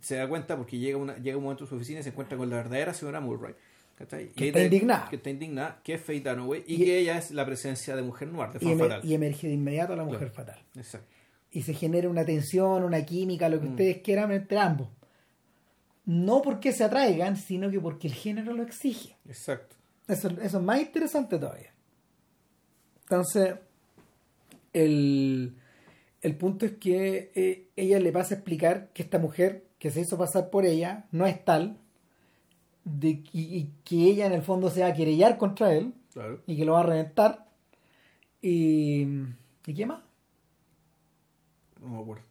se 0.00 0.16
da 0.16 0.28
cuenta 0.28 0.56
porque 0.56 0.78
llega, 0.78 0.98
una, 0.98 1.16
llega 1.18 1.36
un 1.36 1.42
momento 1.44 1.64
en 1.64 1.68
su 1.70 1.76
oficina 1.76 2.00
y 2.00 2.02
se 2.04 2.08
encuentra 2.10 2.36
con 2.38 2.48
la 2.48 2.56
verdadera 2.56 2.94
señora 2.94 3.20
Mulroy. 3.20 3.54
¿Cachai? 4.02 4.28
Que 4.32 4.44
Y 4.44 4.48
está 4.48 4.62
indignada. 4.62 5.08
Que 5.08 5.16
está 5.16 5.30
indignada, 5.30 5.80
que 5.84 5.94
es 5.94 6.00
Faye 6.02 6.20
Dunaway 6.20 6.64
y, 6.66 6.74
Y- 6.74 6.84
que 6.84 6.98
ella 6.98 7.18
es 7.18 7.30
la 7.30 7.44
presencia 7.46 7.94
de 7.96 8.02
Mujer 8.02 8.28
Noir, 8.28 8.50
de 8.52 8.58
Y, 8.64 8.68
emer- 8.68 8.78
Fatal. 8.78 9.00
y 9.04 9.14
emerge 9.14 9.46
de 9.48 9.54
inmediato 9.54 9.94
la 9.96 10.04
mujer 10.04 10.30
Claro. 10.30 10.34
fatal. 10.34 10.58
Exacto. 10.76 11.08
Y 11.50 11.62
se 11.62 11.74
genera 11.74 12.08
una 12.08 12.24
tensión, 12.24 12.82
una 12.82 13.04
química, 13.04 13.48
lo 13.48 13.60
que 13.60 13.66
Mm. 13.66 13.70
ustedes 13.70 13.98
quieran 13.98 14.32
entre 14.32 14.58
ambos. 14.58 14.88
No 16.04 16.42
porque 16.42 16.72
se 16.72 16.82
atraigan, 16.84 17.36
sino 17.36 17.70
que 17.70 17.78
porque 17.78 18.08
el 18.08 18.14
género 18.14 18.54
lo 18.54 18.62
exige. 18.62 19.16
Exacto. 19.28 19.76
Eso, 20.08 20.28
eso 20.30 20.58
es 20.58 20.64
más 20.64 20.80
interesante 20.80 21.38
todavía. 21.38 21.70
Entonces, 23.02 23.54
el, 24.72 25.54
el 26.22 26.36
punto 26.36 26.66
es 26.66 26.72
que 26.72 27.30
eh, 27.34 27.68
ella 27.76 28.00
le 28.00 28.12
pasa 28.12 28.34
a 28.34 28.38
explicar 28.38 28.88
que 28.92 29.02
esta 29.02 29.18
mujer 29.18 29.64
que 29.78 29.90
se 29.90 30.00
hizo 30.00 30.16
pasar 30.16 30.50
por 30.50 30.64
ella 30.64 31.04
no 31.12 31.26
es 31.26 31.44
tal, 31.44 31.76
de, 32.84 33.22
y, 33.32 33.56
y 33.56 33.70
que 33.84 33.96
ella 34.10 34.26
en 34.26 34.32
el 34.32 34.42
fondo 34.42 34.70
se 34.70 34.80
va 34.80 34.88
a 34.88 34.94
querellar 34.94 35.38
contra 35.38 35.72
él 35.74 35.94
Claro. 36.12 36.42
y 36.46 36.56
que 36.56 36.64
lo 36.64 36.72
va 36.72 36.80
a 36.80 36.84
reventar. 36.84 37.46
Y, 38.40 39.02
¿y 39.66 39.74
qué 39.74 39.86
más? 39.86 40.02
No 41.80 41.88
me 41.88 42.00
acuerdo. 42.02 42.24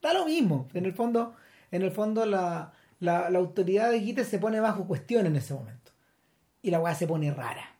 Da 0.00 0.12
lo 0.14 0.26
mismo. 0.26 0.68
En 0.74 0.84
el 0.84 0.92
fondo, 0.92 1.34
en 1.70 1.82
el 1.82 1.90
fondo 1.90 2.26
la, 2.26 2.72
la, 3.00 3.30
la 3.30 3.38
autoridad 3.38 3.90
de 3.90 4.00
Guite 4.00 4.24
se 4.24 4.38
pone 4.38 4.60
bajo 4.60 4.86
cuestión 4.86 5.26
en 5.26 5.36
ese 5.36 5.54
momento. 5.54 5.92
Y 6.62 6.70
la 6.70 6.80
weá 6.80 6.94
se 6.94 7.06
pone 7.06 7.32
rara. 7.32 7.76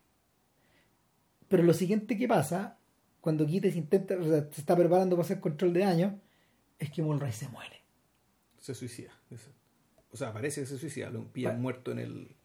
Pero 1.49 1.63
lo 1.63 1.75
siguiente 1.75 2.17
que 2.17 2.27
pasa, 2.27 2.79
cuando 3.21 3.45
Guite 3.47 3.71
se 3.71 3.79
intenta, 3.79 4.17
o 4.17 4.25
sea, 4.25 4.49
se 4.51 4.61
está 4.61 4.75
preparando 4.77 5.17
para 5.17 5.25
hacer 5.25 5.41
control 5.41 5.73
de 5.73 5.81
daño, 5.81 6.21
es 6.79 6.91
que 6.91 7.03
Mulray 7.03 7.33
se 7.33 7.49
muere. 7.49 7.83
Se 8.59 8.75
suicida. 8.75 9.11
Exacto. 9.31 9.61
O 10.13 10.17
sea, 10.17 10.33
parece 10.33 10.61
que 10.61 10.67
se 10.67 10.79
suicida. 10.79 11.11
Lo 11.11 11.25
pillan 11.25 11.61
muerto 11.61 11.93
en 11.93 11.99
el. 11.99 12.37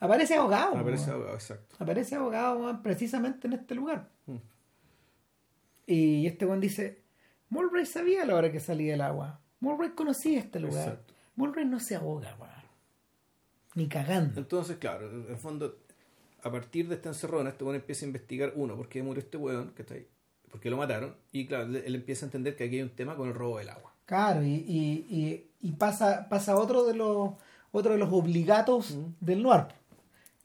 Aparece 0.00 0.36
ahogado. 0.36 0.76
Aparece 0.76 1.10
ahogado, 1.10 1.34
exacto. 1.34 1.76
Aparece 1.78 2.14
ahogado 2.14 2.58
weón, 2.58 2.82
precisamente 2.82 3.46
en 3.46 3.54
este 3.54 3.74
lugar. 3.74 4.10
Mm. 4.26 4.36
Y 5.86 6.26
este 6.26 6.44
weón 6.44 6.60
dice, 6.60 7.02
Mulray 7.48 7.86
sabía 7.86 8.22
a 8.22 8.26
la 8.26 8.34
hora 8.36 8.52
que 8.52 8.60
salía 8.60 8.92
del 8.92 9.00
agua. 9.00 9.40
Mulray 9.60 9.90
conocía 9.90 10.38
este 10.38 10.60
lugar. 10.60 10.88
Exacto. 10.88 11.14
Mulray 11.36 11.64
no 11.64 11.80
se 11.80 11.96
ahoga, 11.96 12.36
weón. 12.38 12.52
Ni 13.74 13.88
cagando. 13.88 14.40
Entonces, 14.40 14.76
claro, 14.76 15.10
en 15.10 15.26
el 15.30 15.36
fondo, 15.36 15.78
a 16.42 16.50
partir 16.50 16.88
de 16.88 16.96
esta 16.96 17.08
encerrona, 17.08 17.50
este 17.50 17.64
weón 17.64 17.76
empieza 17.76 18.04
a 18.04 18.08
investigar, 18.08 18.52
uno, 18.54 18.76
por 18.76 18.88
qué 18.88 19.02
murió 19.02 19.22
este 19.22 19.36
weón, 19.36 19.70
que 19.70 19.82
está 19.82 19.94
ahí, 19.94 20.06
por 20.50 20.60
qué 20.60 20.68
lo 20.68 20.76
mataron, 20.76 21.16
y 21.32 21.46
claro, 21.46 21.64
él 21.64 21.76
él 21.76 21.94
empieza 21.94 22.26
a 22.26 22.28
entender 22.28 22.54
que 22.54 22.64
aquí 22.64 22.76
hay 22.76 22.82
un 22.82 22.94
tema 22.94 23.16
con 23.16 23.28
el 23.28 23.34
robo 23.34 23.58
del 23.58 23.70
agua. 23.70 23.94
Claro, 24.04 24.42
y, 24.42 24.54
y, 24.54 25.06
y, 25.10 25.47
y 25.60 25.72
pasa, 25.72 26.28
pasa 26.28 26.56
otro 26.56 26.84
de 26.84 26.94
los 26.94 27.30
otro 27.70 27.92
de 27.92 27.98
los 27.98 28.12
obligatos 28.12 28.96
Mm. 28.96 29.04
del 29.24 29.42
noir. 29.42 29.64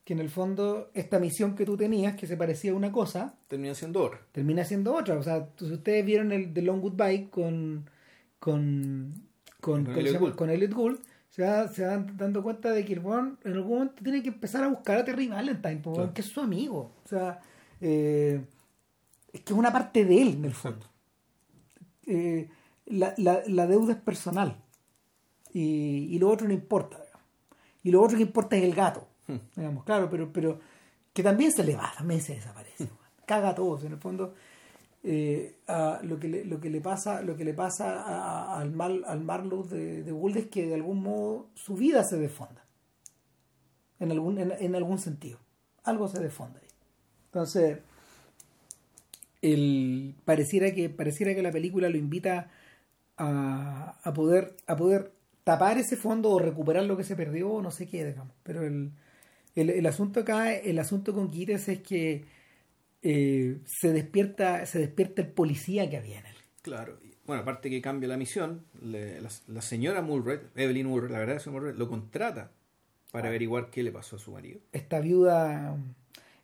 Que 0.03 0.11
en 0.13 0.19
el 0.19 0.29
fondo, 0.29 0.89
esta 0.93 1.17
misión 1.19 1.55
que 1.55 1.65
tú 1.65 1.77
tenías, 1.77 2.15
que 2.17 2.27
se 2.27 2.35
parecía 2.35 2.73
a 2.73 2.75
una 2.75 2.91
cosa, 2.91 3.35
Termina 3.47 3.73
siendo 3.73 4.03
otra. 4.03 4.19
termina 4.33 4.65
siendo 4.65 4.93
otra. 4.93 5.17
O 5.17 5.23
sea, 5.23 5.47
si 5.57 5.71
ustedes 5.71 6.05
vieron 6.05 6.31
el 6.33 6.53
The 6.53 6.61
Long 6.61 6.81
Goodbye 6.81 7.29
con 7.29 7.89
con 8.39 9.13
con, 9.61 9.85
Con 9.85 9.85
¿cómo 9.85 9.93
se 9.95 9.99
Elliot? 10.01 10.19
Gould. 10.19 10.35
con 10.35 10.49
Elliot 10.49 10.73
Gould, 10.73 10.99
se, 11.29 11.41
va- 11.43 11.69
se 11.69 11.85
van 11.85 12.17
dando 12.17 12.43
cuenta 12.43 12.71
de 12.71 12.83
que 12.83 12.91
el 12.93 12.99
en 12.99 13.53
algún 13.53 13.69
momento 13.77 14.03
tiene 14.03 14.21
que 14.21 14.27
empezar 14.27 14.61
a 14.65 14.67
buscar 14.67 14.97
a 14.97 15.05
Terry 15.05 15.29
Valentine, 15.29 15.77
po, 15.77 15.91
weón, 15.91 16.01
Claro. 16.03 16.13
que 16.13 16.21
es 16.21 16.27
su 16.27 16.41
amigo. 16.41 16.91
O 17.05 17.07
sea, 17.07 17.39
eh, 17.79 18.41
es 19.31 19.39
que 19.41 19.53
es 19.53 19.57
una 19.57 19.71
parte 19.71 20.03
de 20.03 20.21
él, 20.21 20.27
en 20.33 20.43
el 20.45 20.53
fondo. 20.53 20.85
Eh, 22.05 22.49
la, 22.87 23.13
la, 23.17 23.41
la 23.47 23.67
deuda 23.67 23.93
es 23.93 23.99
personal. 24.01 24.57
Y, 25.53 26.07
y 26.15 26.19
lo 26.19 26.29
otro 26.29 26.47
no 26.47 26.53
importa. 26.53 26.97
digamos. 26.97 27.27
Y 27.83 27.91
lo 27.91 28.01
otro 28.01 28.17
que 28.17 28.23
importa 28.23 28.55
es 28.57 28.63
el 28.63 28.73
gato. 28.73 29.07
Hmm. 29.27 29.37
Digamos, 29.55 29.83
claro, 29.83 30.09
pero, 30.09 30.31
pero 30.33 30.59
que 31.13 31.21
también 31.23 31.51
se 31.51 31.63
le 31.63 31.75
va, 31.75 31.91
también 31.97 32.21
se 32.21 32.35
desaparece. 32.35 32.85
weón. 32.85 32.97
Caga 33.25 33.49
a 33.49 33.55
todos. 33.55 33.83
En 33.83 33.93
el 33.93 33.99
fondo, 33.99 34.33
eh, 35.03 35.57
a 35.67 35.99
lo, 36.03 36.19
que 36.19 36.27
le, 36.27 36.45
lo 36.45 36.59
que 36.59 36.69
le 36.69 36.81
pasa, 36.81 37.21
lo 37.21 37.37
que 37.37 37.45
le 37.45 37.53
pasa 37.53 38.01
a- 38.01 38.55
a- 38.55 38.59
al, 38.61 38.71
mal, 38.71 39.03
al 39.05 39.21
Marlowe 39.21 39.67
de, 39.67 40.03
de 40.03 40.11
Gould 40.11 40.37
es 40.37 40.47
que 40.47 40.65
de 40.65 40.73
algún 40.75 41.01
modo 41.03 41.47
su 41.55 41.75
vida 41.75 42.03
se 42.03 42.17
desfonda. 42.17 42.65
En 43.99 44.11
algún, 44.11 44.39
en, 44.39 44.51
en 44.51 44.75
algún 44.75 44.97
sentido. 44.97 45.37
Algo 45.83 46.07
se 46.07 46.19
desfonda 46.21 46.59
ahí. 46.59 46.67
Entonces, 47.27 47.79
el, 49.41 50.15
pareciera, 50.25 50.73
que, 50.73 50.89
pareciera 50.89 51.35
que 51.35 51.41
la 51.41 51.51
película 51.51 51.89
lo 51.89 51.97
invita 51.97 52.49
a, 53.17 53.97
a 54.03 54.13
poder, 54.13 54.55
a 54.67 54.75
poder 54.75 55.11
tapar 55.43 55.77
ese 55.77 55.95
fondo 55.97 56.29
o 56.31 56.39
recuperar 56.39 56.83
lo 56.85 56.95
que 56.97 57.03
se 57.03 57.15
perdió 57.15 57.49
o 57.49 57.61
no 57.61 57.71
sé 57.71 57.87
qué, 57.87 58.05
digamos. 58.05 58.33
Pero 58.43 58.63
el, 58.63 58.91
el, 59.55 59.69
el 59.69 59.85
asunto 59.85 60.21
acá, 60.21 60.53
el 60.53 60.79
asunto 60.79 61.13
con 61.13 61.29
Quites 61.29 61.67
es 61.69 61.79
que 61.81 62.25
eh, 63.01 63.57
se 63.65 63.91
despierta, 63.91 64.65
se 64.65 64.79
despierta 64.79 65.21
el 65.21 65.27
policía 65.29 65.89
que 65.89 65.97
había 65.97 66.19
en 66.19 66.25
él. 66.27 66.35
Claro. 66.61 66.97
Bueno, 67.25 67.41
aparte 67.41 67.69
que 67.69 67.81
cambia 67.81 68.07
la 68.09 68.17
misión, 68.17 68.65
le- 68.81 69.21
la, 69.21 69.29
la 69.47 69.61
señora 69.61 70.01
Mulred, 70.01 70.41
Evelyn 70.55 70.87
Mulred, 70.87 71.11
la 71.11 71.19
verdad 71.19 71.39
señora 71.39 71.61
Mulred, 71.61 71.77
lo 71.77 71.87
contrata 71.87 72.51
para 73.11 73.27
averiguar 73.29 73.69
qué 73.69 73.83
le 73.83 73.91
pasó 73.91 74.15
a 74.15 74.19
su 74.19 74.31
marido. 74.31 74.59
Esta 74.71 74.99
viuda, 74.99 75.77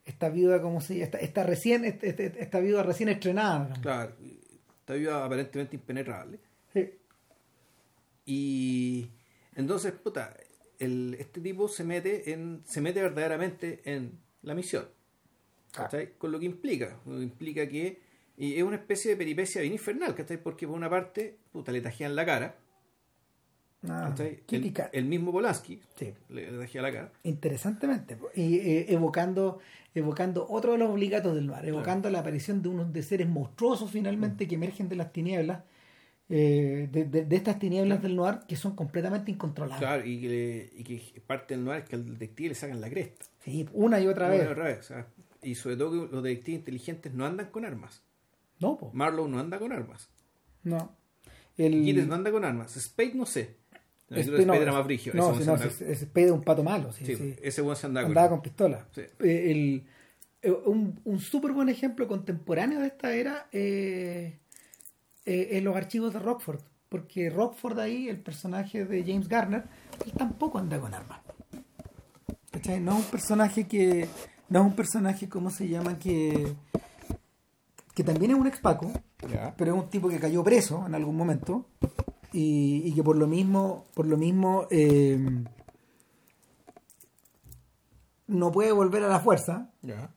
esta 0.06 0.30
viuda, 0.30 0.62
¿cómo 0.62 0.80
se 0.82 0.94
llama? 0.96 1.06
Esta, 1.06 1.18
esta 1.20 1.44
recién, 1.44 1.84
esta, 1.86 2.06
esta- 2.08 2.24
esta 2.24 2.60
viuda 2.60 2.84
recién 2.84 3.10
estrenada. 3.10 3.60
digamos. 3.64 3.80
Claro, 3.80 4.14
está 4.80 4.94
viva 4.94 5.26
aparentemente 5.26 5.76
impenetrable. 5.76 6.40
Sí. 6.74 6.90
Y 8.32 9.10
entonces, 9.56 9.92
puta, 9.92 10.38
el, 10.78 11.16
este 11.20 11.42
tipo 11.42 11.68
se 11.68 11.84
mete 11.84 12.32
en 12.32 12.62
se 12.64 12.80
mete 12.80 13.02
verdaderamente 13.02 13.82
en 13.86 14.20
la 14.44 14.54
misión. 14.54 14.86
¿cachai? 15.74 16.14
Con 16.18 16.32
lo 16.32 16.40
que 16.40 16.46
implica. 16.46 17.00
Lo 17.08 17.18
que 17.18 17.24
implica 17.24 17.68
que 17.68 18.00
y 18.38 18.56
es 18.56 18.64
una 18.64 18.76
especie 18.78 19.12
de 19.12 19.18
peripecia 19.18 19.62
bien 19.62 19.74
infernal, 19.74 20.14
¿cachai? 20.16 20.42
Porque 20.42 20.68
por 20.68 20.76
una 20.78 20.90
parte, 20.90 21.38
puta, 21.52 21.72
le 21.72 21.82
tajean 21.82 22.16
la 22.16 22.26
cara. 22.26 22.56
Ah, 23.88 24.14
El, 24.18 24.74
el 24.92 25.06
mismo 25.06 25.32
Polanski 25.32 25.82
Sí. 25.98 26.14
le, 26.30 26.52
le 26.52 26.58
tajea 26.60 26.82
la 26.82 26.92
cara. 26.92 27.12
Interesantemente. 27.24 28.18
Y 28.36 28.58
eh, 28.60 28.86
evocando, 28.94 29.60
evocando 29.96 30.46
otro 30.50 30.74
de 30.74 30.78
los 30.78 30.90
obligatos 30.90 31.34
del 31.34 31.46
mar, 31.46 31.66
evocando 31.66 32.10
la 32.10 32.20
aparición 32.20 32.62
de 32.62 32.70
unos 32.70 32.94
de 32.94 33.02
seres 33.04 33.28
monstruosos 33.28 33.90
finalmente 33.90 34.48
que 34.48 34.56
emergen 34.56 34.88
de 34.90 34.96
las 34.98 35.12
tinieblas, 35.14 35.64
eh, 36.30 36.88
de, 36.92 37.06
de- 37.06 37.26
de 37.26 37.36
estas 37.36 37.58
tinieblas 37.60 38.02
del 38.02 38.16
noir 38.16 38.40
que 38.48 38.56
son 38.56 38.76
completamente 38.76 39.32
incontrolables. 39.32 39.80
Claro, 39.80 40.06
y 40.06 40.22
que, 40.22 40.28
le- 40.30 40.70
y 40.80 40.84
que 40.84 41.22
parte 41.22 41.56
del 41.56 41.66
noir 41.66 41.82
es 41.84 41.90
que 41.90 41.96
al 41.96 42.06
detective 42.06 42.50
le 42.50 42.56
sacan 42.56 42.80
la 42.82 42.90
cresta. 42.90 43.26
Sí, 43.44 43.68
una 43.74 44.00
y 44.00 44.08
otra 44.08 44.28
Una 44.28 44.36
y 44.36 44.40
vez. 44.40 44.48
otra 44.50 44.64
vez, 44.66 44.80
o 44.80 44.84
sea, 44.84 45.08
y 45.42 45.56
sobre 45.56 45.76
todo 45.78 45.92
que 46.08 46.14
los 46.14 46.24
detectives 46.24 46.60
inteligentes 46.60 47.14
no 47.14 47.26
andan 47.26 47.48
con 47.50 47.66
armas. 47.66 48.02
No, 48.60 48.78
po, 48.78 48.92
Marlowe 48.94 49.28
no 49.30 49.40
anda 49.40 49.58
con 49.60 49.72
armas. 49.72 50.10
no. 50.64 50.96
El, 51.58 51.84
Giles 51.84 52.08
no 52.08 52.16
anda 52.16 52.32
con 52.32 52.46
armas. 52.46 52.72
Spade 52.80 53.16
no 53.16 53.26
sé. 53.26 53.58
No, 54.10 54.18
Spade 54.24 54.46
no, 54.46 54.54
era 54.54 54.72
más 54.72 54.86
brigio. 54.86 55.12
No, 55.14 55.38
ese 55.38 55.50
anda- 55.52 55.70
Spade 55.70 56.26
es 56.28 56.32
un 56.32 56.42
pato 56.42 56.64
malo. 56.64 56.94
Sí, 56.94 57.06
sí, 57.06 57.16
sí. 57.18 57.36
ese 57.44 57.62
weón 57.62 57.76
se 57.76 57.86
andaba 57.88 58.04
con 58.06 58.12
Andaba 58.12 58.26
armas. 58.28 58.38
con 58.40 58.44
pistola. 58.44 58.88
Sí. 58.96 59.02
Eh, 59.20 59.52
el, 59.52 59.84
eh, 60.42 60.52
un 60.52 61.02
un 61.04 61.20
súper 61.20 61.52
buen 61.52 61.68
ejemplo 61.68 62.08
contemporáneo 62.08 62.80
de 62.80 62.88
esta 62.88 63.14
era 63.14 63.50
eh, 63.52 64.40
eh, 65.32 65.58
en 65.58 65.64
los 65.64 65.76
archivos 65.76 66.14
de 66.14 66.20
Rockford. 66.20 66.62
Porque 66.90 67.30
Rockford 67.30 67.80
ahí, 67.80 68.10
el 68.10 68.20
personaje 68.20 68.84
de 68.86 69.04
James 69.04 69.28
Garner, 69.28 69.64
él 70.06 70.12
tampoco 70.18 70.58
anda 70.58 70.80
con 70.80 70.94
armas. 70.94 71.20
¿Cachai? 72.52 72.80
No 72.80 72.94
es 72.98 73.06
un 73.06 73.12
personaje 73.12 73.68
que. 73.68 74.08
No 74.50 74.62
es 74.62 74.66
un 74.66 74.74
personaje, 74.76 75.30
¿cómo 75.30 75.52
se 75.52 75.68
llama? 75.68 76.00
Que. 76.00 76.56
Que 77.94 78.04
también 78.04 78.32
es 78.32 78.38
un 78.38 78.48
expaco, 78.48 78.92
Ya. 79.30 79.54
pero 79.58 79.76
es 79.76 79.84
un 79.84 79.90
tipo 79.90 80.10
que 80.10 80.20
cayó 80.20 80.44
preso 80.44 80.84
en 80.88 80.96
algún 80.96 81.16
momento. 81.16 81.66
Y, 82.34 82.82
y 82.88 82.94
que 82.96 83.04
por 83.04 83.16
lo 83.18 83.28
mismo. 83.28 83.86
Por 83.94 84.08
lo 84.08 84.18
mismo. 84.18 84.66
eh, 84.72 85.20
no 88.28 88.52
puede 88.52 88.72
volver 88.72 89.04
a 89.04 89.08
la 89.08 89.20
fuerza. 89.20 89.70
Ya. 89.82 90.12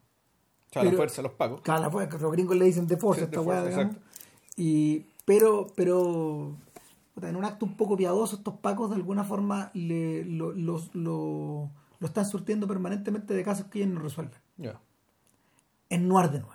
O 0.70 0.72
sea, 0.72 0.84
la 0.84 0.92
fuerza, 0.92 1.20
los 1.22 1.32
pagos. 1.32 1.60
Claro, 1.62 1.82
la 1.82 1.90
fuerza, 1.90 2.18
los 2.18 2.32
gringos 2.32 2.56
le 2.56 2.64
dicen 2.64 2.86
de 2.86 2.96
force 2.96 3.20
Sí, 3.20 3.24
esta 3.26 3.40
weá, 3.42 3.64
exacto. 3.66 3.98
Y, 4.56 5.06
pero, 5.24 5.66
pero, 5.76 6.56
en 7.22 7.36
un 7.36 7.44
acto 7.44 7.64
un 7.66 7.76
poco 7.76 7.96
piadoso, 7.96 8.36
estos 8.36 8.54
pacos 8.58 8.90
de 8.90 8.96
alguna 8.96 9.24
forma 9.24 9.70
le, 9.74 10.24
lo, 10.24 10.52
los- 10.52 10.94
lo- 10.94 11.70
lo 12.00 12.06
están 12.06 12.26
surtiendo 12.26 12.66
permanentemente 12.66 13.32
de 13.34 13.44
casos 13.44 13.66
que 13.66 13.78
ellos 13.82 13.94
no 13.94 14.00
resuelven. 14.00 14.38
Ya. 14.56 14.80
Es 15.88 16.00
noir 16.00 16.30
de 16.30 16.40
nuevo. 16.40 16.54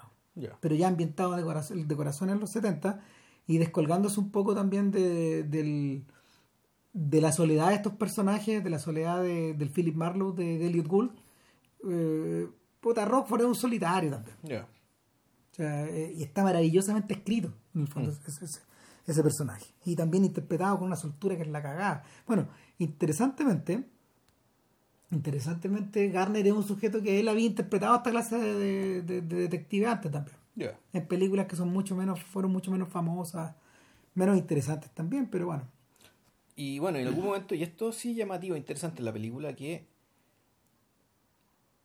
Pero 0.59 0.75
ya 0.75 0.87
ambientado 0.87 1.35
de 1.35 1.43
corazón, 1.43 1.87
de 1.87 1.95
corazón 1.95 2.29
en 2.29 2.39
los 2.39 2.49
70 2.51 3.01
y 3.47 3.57
descolgándose 3.57 4.19
un 4.19 4.29
poco 4.31 4.53
también 4.53 4.91
de, 4.91 5.43
del- 5.43 6.03
de 6.93 7.21
la 7.21 7.31
soledad 7.31 7.69
de 7.69 7.75
estos 7.75 7.93
personajes, 7.93 8.63
de 8.63 8.69
la 8.69 8.79
soledad 8.79 9.21
de- 9.21 9.53
del 9.53 9.69
Philip 9.69 9.95
Marlowe, 9.95 10.33
de, 10.35 10.57
de 10.57 10.67
Elliot 10.67 10.87
Gould. 10.87 11.11
Eh, 11.89 12.47
puta, 12.81 13.05
Rockford 13.05 13.41
es 13.41 13.47
un 13.47 13.55
solitario 13.55 14.11
también. 14.11 14.35
Ya. 14.43 14.67
O 15.51 15.55
sea, 15.55 15.87
eh, 15.87 16.13
y 16.15 16.23
está 16.23 16.43
maravillosamente 16.43 17.13
escrito, 17.15 17.53
en 17.78 17.86
el 17.86 17.88
fondo, 17.93 18.11
ese, 18.11 18.45
ese- 18.45 18.61
ese 19.05 19.23
personaje. 19.23 19.65
Y 19.86 19.95
también 19.95 20.25
interpretado 20.25 20.78
con 20.78 20.88
una 20.88 20.95
soltura 20.97 21.36
que 21.36 21.43
es 21.43 21.47
la 21.47 21.61
cagada. 21.61 22.03
Bueno, 22.25 22.47
interesantemente, 22.78 23.86
interesantemente, 25.11 26.09
Garner 26.09 26.45
es 26.45 26.53
un 26.53 26.63
sujeto 26.67 27.01
que 27.01 27.19
él 27.19 27.28
había 27.30 27.45
interpretado 27.45 27.95
esta 27.97 28.11
clase 28.11 28.38
de, 28.38 28.55
de- 28.55 29.01
de- 29.03 29.21
de 29.21 29.36
detective 29.43 29.88
antes 29.88 30.11
también 30.11 30.36
en 30.91 31.07
películas 31.07 31.45
que 31.47 31.55
son 31.55 31.69
mucho 31.71 31.95
menos 31.95 32.21
fueron 32.23 32.51
mucho 32.51 32.71
menos 32.71 32.89
famosas 32.89 33.55
menos 34.15 34.36
interesantes 34.38 34.89
también 34.91 35.28
pero 35.30 35.45
bueno 35.45 35.63
Y 36.55 36.80
bueno, 36.80 36.97
en 36.97 37.07
algún 37.07 37.23
momento, 37.25 37.53
y 37.55 37.61
esto 37.63 37.91
sí 37.93 38.15
llamativo, 38.15 38.55
interesante 38.57 38.99
en 38.99 39.05
la 39.05 39.13
película, 39.13 39.53
que 39.55 39.86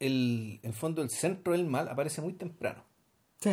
el, 0.01 0.59
en 0.63 0.71
el 0.71 0.75
fondo 0.75 1.03
el 1.03 1.11
centro 1.11 1.53
del 1.53 1.67
mal 1.67 1.89
aparece 1.89 2.23
muy 2.23 2.33
temprano. 2.33 2.83
sí 3.39 3.51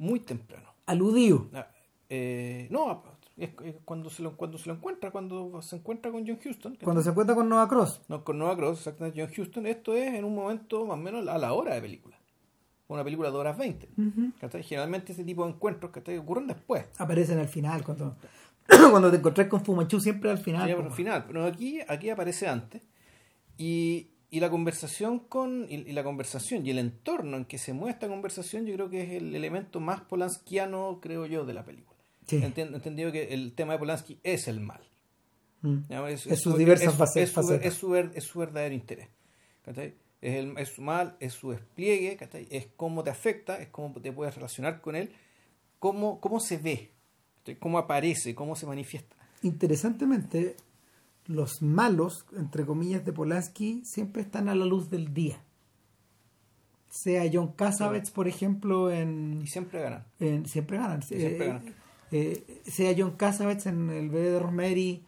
Muy 0.00 0.20
temprano. 0.20 0.68
aludido 0.86 1.48
Ah, 1.54 1.68
eh, 2.08 2.66
no, 2.70 3.02
es, 3.36 3.50
es 3.64 3.76
cuando, 3.84 4.10
se 4.10 4.22
lo, 4.22 4.36
cuando 4.36 4.58
se 4.58 4.68
lo 4.68 4.74
encuentra, 4.74 5.10
cuando 5.10 5.62
se 5.62 5.76
encuentra 5.76 6.10
con 6.10 6.26
John 6.26 6.38
Houston. 6.42 6.76
cuando 6.82 7.02
se 7.02 7.10
encuentra 7.10 7.36
con 7.36 7.48
Nova 7.48 7.68
Cross 7.68 8.02
No, 8.08 8.24
con 8.24 8.38
Nova 8.38 8.56
Cross, 8.56 8.78
exactamente, 8.78 9.20
John 9.22 9.32
Houston. 9.32 9.66
Esto 9.66 9.94
es 9.94 10.14
en 10.14 10.24
un 10.24 10.34
momento 10.34 10.86
más 10.86 10.98
o 10.98 11.00
menos 11.00 11.28
a 11.28 11.38
la 11.38 11.52
hora 11.52 11.74
de 11.74 11.82
película. 11.82 12.16
Una 12.88 13.04
película 13.04 13.30
de 13.30 13.36
horas 13.36 13.56
20. 13.56 13.88
¿cachai? 14.40 14.64
Generalmente 14.64 15.12
ese 15.12 15.22
tipo 15.22 15.44
de 15.44 15.50
encuentros 15.50 15.92
que 15.92 16.18
ocurren 16.18 16.48
después. 16.48 16.86
aparecen 16.98 17.38
al 17.38 17.48
final 17.48 17.84
cuando 17.84 18.16
cuando 18.90 19.10
te 19.10 19.18
encontrás 19.18 19.48
con 19.48 19.64
Fumanchu 19.64 20.00
siempre 20.00 20.30
al 20.30 20.38
final 20.38 20.74
por 20.74 20.86
el 20.86 20.92
final, 20.92 21.24
pero 21.26 21.44
aquí, 21.44 21.80
aquí 21.86 22.10
aparece 22.10 22.48
antes. 22.48 22.82
Y, 23.58 24.10
y 24.30 24.40
la 24.40 24.48
conversación 24.50 25.18
con. 25.18 25.66
Y, 25.68 25.76
y 25.88 25.92
la 25.92 26.02
conversación 26.04 26.64
y 26.66 26.70
el 26.70 26.78
entorno 26.78 27.36
en 27.36 27.44
que 27.44 27.58
se 27.58 27.72
mueve 27.72 27.92
esta 27.92 28.08
conversación, 28.08 28.64
yo 28.66 28.74
creo 28.74 28.88
que 28.90 29.02
es 29.02 29.10
el 29.22 29.34
elemento 29.34 29.80
más 29.80 30.00
polanskiano, 30.02 30.98
creo 31.02 31.26
yo, 31.26 31.44
de 31.44 31.54
la 31.54 31.64
película. 31.64 31.98
Sí. 32.26 32.36
Enten- 32.40 32.74
entendido 32.74 33.10
que 33.10 33.34
el 33.34 33.52
tema 33.54 33.72
de 33.72 33.78
Polanski 33.80 34.18
es 34.22 34.46
el 34.46 34.60
mal. 34.60 34.80
Mm. 35.62 35.78
Es 36.28 36.40
sus 36.40 36.56
diversas 36.56 36.94
face- 36.94 37.22
es 37.22 37.30
su, 37.30 37.34
facetas. 37.34 37.66
es 37.66 37.74
su 37.74 37.94
es 37.96 38.24
su 38.24 38.38
verdadero 38.38 38.74
interés. 38.74 39.08
¿cachai? 39.64 39.94
Es, 40.22 40.36
el, 40.36 40.56
es 40.58 40.68
su 40.68 40.80
mal, 40.82 41.16
es 41.18 41.32
su 41.34 41.50
despliegue, 41.50 42.16
¿cachai? 42.16 42.46
es 42.50 42.68
cómo 42.76 43.02
te 43.02 43.10
afecta, 43.10 43.56
es 43.60 43.68
cómo 43.68 43.92
te 44.00 44.12
puedes 44.12 44.34
relacionar 44.34 44.80
con 44.80 44.94
él, 44.96 45.10
cómo, 45.78 46.20
cómo 46.20 46.40
se 46.40 46.56
ve, 46.58 46.90
¿cachai? 47.38 47.56
cómo 47.58 47.78
aparece, 47.78 48.34
cómo 48.34 48.54
se 48.54 48.66
manifiesta. 48.66 49.16
interesantemente 49.42 50.56
los 51.30 51.62
malos 51.62 52.26
entre 52.36 52.66
comillas 52.66 53.04
de 53.04 53.12
Polanski 53.12 53.82
siempre 53.84 54.22
están 54.22 54.48
a 54.48 54.54
la 54.54 54.64
luz 54.64 54.90
del 54.90 55.14
día. 55.14 55.40
Sea 56.88 57.22
John 57.32 57.52
Cassavetes 57.52 58.10
por 58.10 58.26
ejemplo 58.26 58.90
en 58.90 59.40
Y 59.42 59.46
siempre 59.46 59.80
ganan. 59.80 60.04
En- 60.18 60.46
siempre 60.46 60.78
ganan. 60.78 61.02
siempre 61.02 61.44
Eh, 61.44 61.48
ganan. 61.48 61.74
eh, 62.10 62.60
sea 62.64 62.94
John 62.98 63.12
Cassavetes 63.12 63.66
en 63.66 63.90
El 63.90 64.10
bebé 64.10 64.30
de 64.32 64.38
Rosemary, 64.40 65.04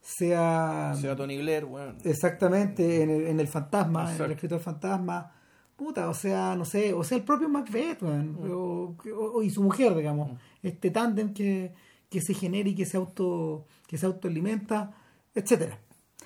sea, 0.00 0.94
Sea 1.00 1.16
Tony 1.16 1.38
Blair, 1.38 1.64
bueno, 1.64 1.94
exactamente 2.04 3.02
en 3.02 3.10
el, 3.10 3.26
en 3.26 3.40
el 3.40 3.48
fantasma, 3.48 4.14
en 4.14 4.22
el 4.22 4.32
escritor 4.32 4.60
fantasma, 4.60 5.32
puta, 5.76 6.08
o 6.10 6.14
sea, 6.14 6.54
no 6.56 6.64
sé, 6.64 6.92
o 6.92 7.02
sea, 7.02 7.16
el 7.18 7.24
propio 7.24 7.48
Macbeth, 7.48 8.02
weón, 8.02 8.32
Mm. 8.34 8.50
o, 8.52 8.96
o- 9.34 9.42
y 9.42 9.50
su 9.50 9.62
mujer, 9.62 9.96
digamos, 9.96 10.38
este 10.62 10.90
tándem 10.90 11.32
que, 11.34 11.72
que 12.10 12.20
se 12.20 12.32
genera 12.34 12.68
y 12.68 12.74
que 12.76 12.84
se 12.84 12.96
auto 12.98 13.66
que 13.88 13.96
se 13.98 14.06
autoalimenta, 14.06 14.92
etcétera. 15.34 15.78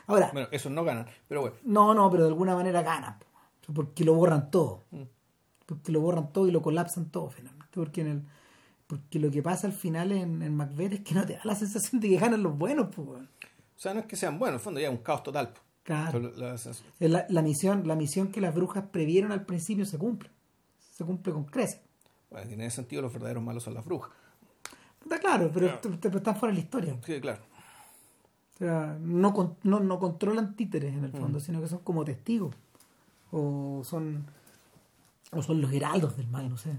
Ahora, 0.06 0.30
bueno, 0.32 0.48
esos 0.52 0.72
no 0.72 0.84
ganan, 0.84 1.06
pero 1.28 1.42
bueno. 1.42 1.56
no, 1.64 1.94
no, 1.94 2.11
pero 2.11 2.24
de 2.24 2.28
alguna 2.30 2.54
manera 2.54 2.82
ganan, 2.82 3.18
po, 3.18 3.72
porque 3.74 4.04
lo 4.04 4.14
borran 4.14 4.50
todo. 4.50 4.84
Mm. 4.90 5.02
Porque 5.66 5.92
lo 5.92 6.00
borran 6.00 6.32
todo 6.32 6.48
y 6.48 6.50
lo 6.50 6.62
colapsan 6.62 7.11
todo 7.11 7.28
finalmente. 7.30 7.66
Porque 7.74 8.00
en 8.00 8.06
el 8.06 8.22
porque 8.86 9.18
lo 9.18 9.30
que 9.30 9.42
pasa 9.42 9.66
al 9.66 9.74
final 9.74 10.12
en, 10.12 10.40
en 10.40 10.56
Macbeth 10.56 10.94
es 10.94 11.00
que 11.00 11.14
no 11.14 11.26
te 11.26 11.34
da 11.34 11.40
la 11.44 11.54
sensación 11.54 12.00
de 12.00 12.09
que 12.09 12.16
ganan 12.16 12.42
los 12.42 12.56
buenos, 12.56 12.88
pues. 12.94 13.06
O 13.06 13.20
sea, 13.76 13.92
no 13.92 14.00
es 14.00 14.06
que 14.06 14.16
sean 14.16 14.38
buenos, 14.38 14.54
en 14.54 14.61
el 14.61 14.64
fondo 14.64 14.80
ya 14.80 14.86
es 14.88 14.92
un 14.94 15.02
caos 15.02 15.22
total. 15.22 15.50
po. 15.50 15.61
Claro. 15.82 16.18
La- 16.36 16.56
la- 17.00 17.26
La, 17.28 17.42
misión, 17.42 17.86
la 17.86 17.94
misión 17.96 18.28
que 18.28 18.40
las 18.40 18.54
brujas 18.54 18.84
previeron 18.90 19.30
al 19.30 19.44
principio 19.44 19.84
se 19.84 19.98
cumple. 19.98 20.30
Se 20.78 21.04
cumple 21.04 21.34
con 21.34 21.44
creces. 21.44 21.80
bueno, 22.30 22.50
en 22.50 22.62
ese 22.62 22.76
sentido 22.76 23.02
los 23.02 23.12
verdaderos 23.12 23.42
malos 23.42 23.62
son 23.62 23.74
las 23.74 23.84
brujas. 23.84 24.11
Está 25.02 25.18
claro, 25.18 25.50
pero, 25.52 25.78
te- 25.80 25.90
te- 25.90 26.09
están 26.16 26.36
fuera 26.36 26.52
de 26.54 26.59
la 26.61 26.64
historia. 26.64 26.96
Sí, 27.04 27.20
claro. 27.20 27.42
O 28.61 28.64
sea, 28.64 28.96
no, 29.00 29.56
no, 29.62 29.80
no 29.80 29.98
controlan 29.98 30.56
títeres 30.56 30.92
en 30.94 31.04
el 31.04 31.12
Mm. 31.12 31.16
fondo, 31.16 31.40
sino 31.40 31.61
que 31.61 31.68
son 31.68 31.78
como 31.80 32.04
testigos. 32.04 32.54
O 33.30 33.82
son 33.84 34.24
o 35.32 35.42
son 35.42 35.61
los 35.61 35.72
heraldos 35.72 36.16
del 36.16 36.26
mal, 36.28 36.48
no 36.48 36.56
sé. 36.56 36.72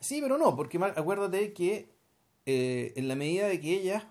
Sí, 0.00 0.20
pero 0.22 0.38
no, 0.38 0.56
porque 0.56 0.78
acuérdate 0.78 1.52
que 1.52 1.88
eh, 2.46 2.92
en 2.96 3.08
la 3.08 3.14
medida 3.16 3.46
de 3.46 3.60
que 3.60 3.72
ellas 3.80 4.04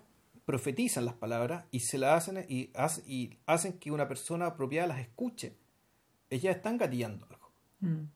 profetizan 0.44 1.04
las 1.04 1.14
palabras 1.14 1.64
y 1.70 1.80
se 1.80 1.98
las 1.98 2.28
hacen 2.28 2.44
y, 2.48 2.70
hace- 2.74 3.02
y 3.06 3.38
hacen 3.46 3.74
que 3.78 3.90
una 3.92 4.06
persona 4.08 4.46
apropiada 4.46 4.88
las 4.88 4.98
escuche, 5.00 5.54
ellas 6.30 6.56
están 6.56 6.78
gatillando 6.78 7.26
algo. 7.30 7.50
Mm. 7.80 8.08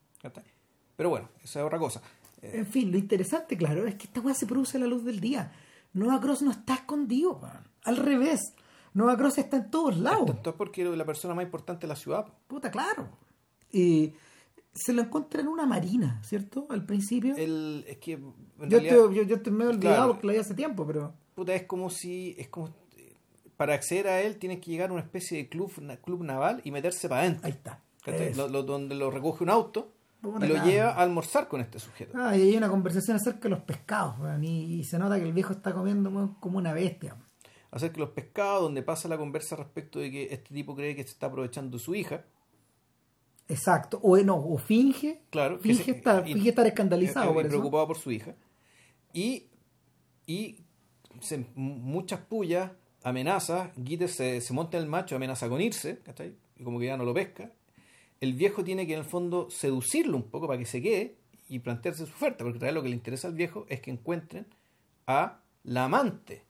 Pero 0.96 1.10
bueno, 1.10 1.28
esa 1.44 1.60
es 1.60 1.66
otra 1.66 1.78
cosa. 1.78 2.00
Eh, 2.42 2.52
En 2.54 2.66
fin, 2.66 2.90
lo 2.90 2.98
interesante, 2.98 3.56
claro, 3.56 3.86
es 3.86 3.94
que 3.96 4.04
esta 4.06 4.20
weá 4.20 4.34
se 4.34 4.46
produce 4.46 4.76
a 4.76 4.80
la 4.80 4.86
luz 4.86 5.04
del 5.04 5.20
día. 5.20 5.52
Nova 5.92 6.20
Cross 6.20 6.42
no 6.42 6.50
está 6.50 6.74
escondido, 6.74 7.36
weón. 7.38 7.67
Al 7.84 7.96
revés. 7.96 8.54
Nova 8.94 9.16
Cross 9.16 9.38
está 9.38 9.56
en 9.58 9.70
todos 9.70 9.98
lados. 9.98 10.30
esto 10.30 10.50
es 10.50 10.56
porque 10.56 10.84
la 10.84 11.04
persona 11.04 11.34
más 11.34 11.44
importante 11.44 11.82
de 11.82 11.88
la 11.88 11.96
ciudad. 11.96 12.26
Puta, 12.46 12.70
claro. 12.70 13.08
Y 13.70 14.12
se 14.72 14.92
lo 14.92 15.02
encuentra 15.02 15.40
en 15.40 15.48
una 15.48 15.66
marina, 15.66 16.20
¿cierto? 16.24 16.66
Al 16.70 16.84
principio. 16.84 17.34
El, 17.36 17.84
es 17.86 17.98
que 17.98 18.12
en 18.14 18.20
yo, 18.22 18.78
realidad, 18.78 18.96
estoy, 18.96 19.16
yo, 19.16 19.22
yo 19.22 19.36
estoy 19.36 19.52
medio 19.52 19.70
olvidado 19.70 19.96
Claro. 19.96 20.12
porque 20.12 20.26
lo 20.26 20.32
vi 20.32 20.38
hace 20.38 20.54
tiempo, 20.54 20.86
pero. 20.86 21.14
puta, 21.34 21.54
es 21.54 21.64
como 21.64 21.90
si 21.90 22.34
es 22.38 22.48
como 22.48 22.70
para 23.56 23.74
acceder 23.74 24.06
a 24.06 24.20
él 24.22 24.36
tienes 24.38 24.60
que 24.60 24.70
llegar 24.70 24.90
a 24.90 24.92
una 24.92 25.02
especie 25.02 25.36
de 25.36 25.48
club 25.48 25.72
club 26.04 26.22
naval 26.22 26.60
y 26.64 26.70
meterse 26.70 27.08
para 27.08 27.22
adentro. 27.22 27.44
Ahí 27.46 27.52
está. 27.52 27.82
Lo- 28.36 28.48
lo- 28.48 28.62
donde 28.62 28.94
lo 28.94 29.10
recoge 29.10 29.42
un 29.44 29.50
auto 29.50 29.92
Puta, 30.22 30.46
y 30.46 30.48
lo 30.48 30.64
lleva 30.64 30.90
a 30.92 31.02
almorzar 31.02 31.46
con 31.48 31.60
este 31.60 31.78
sujeto. 31.78 32.12
Ah, 32.16 32.36
y 32.36 32.42
hay 32.42 32.56
una 32.56 32.68
conversación 32.70 33.16
acerca 33.16 33.40
de 33.42 33.50
los 33.50 33.60
pescados, 33.60 34.14
y, 34.42 34.46
y 34.78 34.84
se 34.84 34.98
nota 34.98 35.18
que 35.18 35.24
el 35.26 35.32
viejo 35.32 35.52
está 35.52 35.72
comiendo 35.74 36.36
como 36.40 36.58
una 36.58 36.72
bestia. 36.72 37.16
Hacer 37.70 37.92
que 37.92 38.00
los 38.00 38.10
pescados, 38.10 38.62
donde 38.62 38.82
pasa 38.82 39.08
la 39.08 39.18
conversa 39.18 39.54
respecto 39.56 39.98
de 39.98 40.10
que 40.10 40.22
este 40.32 40.54
tipo 40.54 40.74
cree 40.74 40.96
que 40.96 41.02
se 41.02 41.10
está 41.10 41.26
aprovechando 41.26 41.76
de 41.76 41.82
su 41.84 41.94
hija. 41.94 42.24
Exacto. 43.48 43.98
O 44.02 44.16
no, 44.18 44.36
o 44.36 44.58
finge. 44.58 45.22
Claro, 45.30 45.56
que 45.58 45.62
Finge, 45.70 45.84
se- 45.84 45.90
estar, 45.92 46.28
y- 46.28 46.34
finge 46.34 46.50
estar 46.50 46.66
escandalizado 46.66 47.32
por 47.32 47.42
y 47.44 47.46
eso. 47.48 47.56
preocupado 47.56 47.86
por 47.86 47.98
su 47.98 48.10
hija. 48.10 48.34
Y, 49.12 49.46
y 50.26 50.62
se- 51.20 51.46
muchas 51.54 52.20
pullas, 52.20 52.72
amenazas, 53.02 53.70
Gitter 53.82 54.08
se, 54.08 54.40
se 54.40 54.52
monta 54.52 54.76
en 54.76 54.84
el 54.84 54.88
macho, 54.90 55.16
amenaza 55.16 55.48
con 55.48 55.60
irse, 55.60 55.98
¿cachai? 56.00 56.34
Y 56.56 56.64
como 56.64 56.78
que 56.78 56.86
ya 56.86 56.96
no 56.96 57.04
lo 57.04 57.14
pesca. 57.14 57.52
El 58.20 58.34
viejo 58.34 58.64
tiene 58.64 58.86
que 58.86 58.94
en 58.94 58.98
el 59.00 59.04
fondo 59.04 59.48
seducirlo 59.50 60.16
un 60.16 60.24
poco 60.24 60.46
para 60.46 60.58
que 60.58 60.66
se 60.66 60.82
quede 60.82 61.16
y 61.48 61.60
plantearse 61.60 62.04
su 62.04 62.12
oferta, 62.12 62.44
porque 62.44 62.56
en 62.56 62.60
realidad 62.60 62.74
lo 62.80 62.82
que 62.82 62.88
le 62.90 62.96
interesa 62.96 63.28
al 63.28 63.34
viejo 63.34 63.64
es 63.68 63.80
que 63.80 63.90
encuentren 63.90 64.46
a 65.06 65.40
la 65.64 65.84
amante 65.84 66.42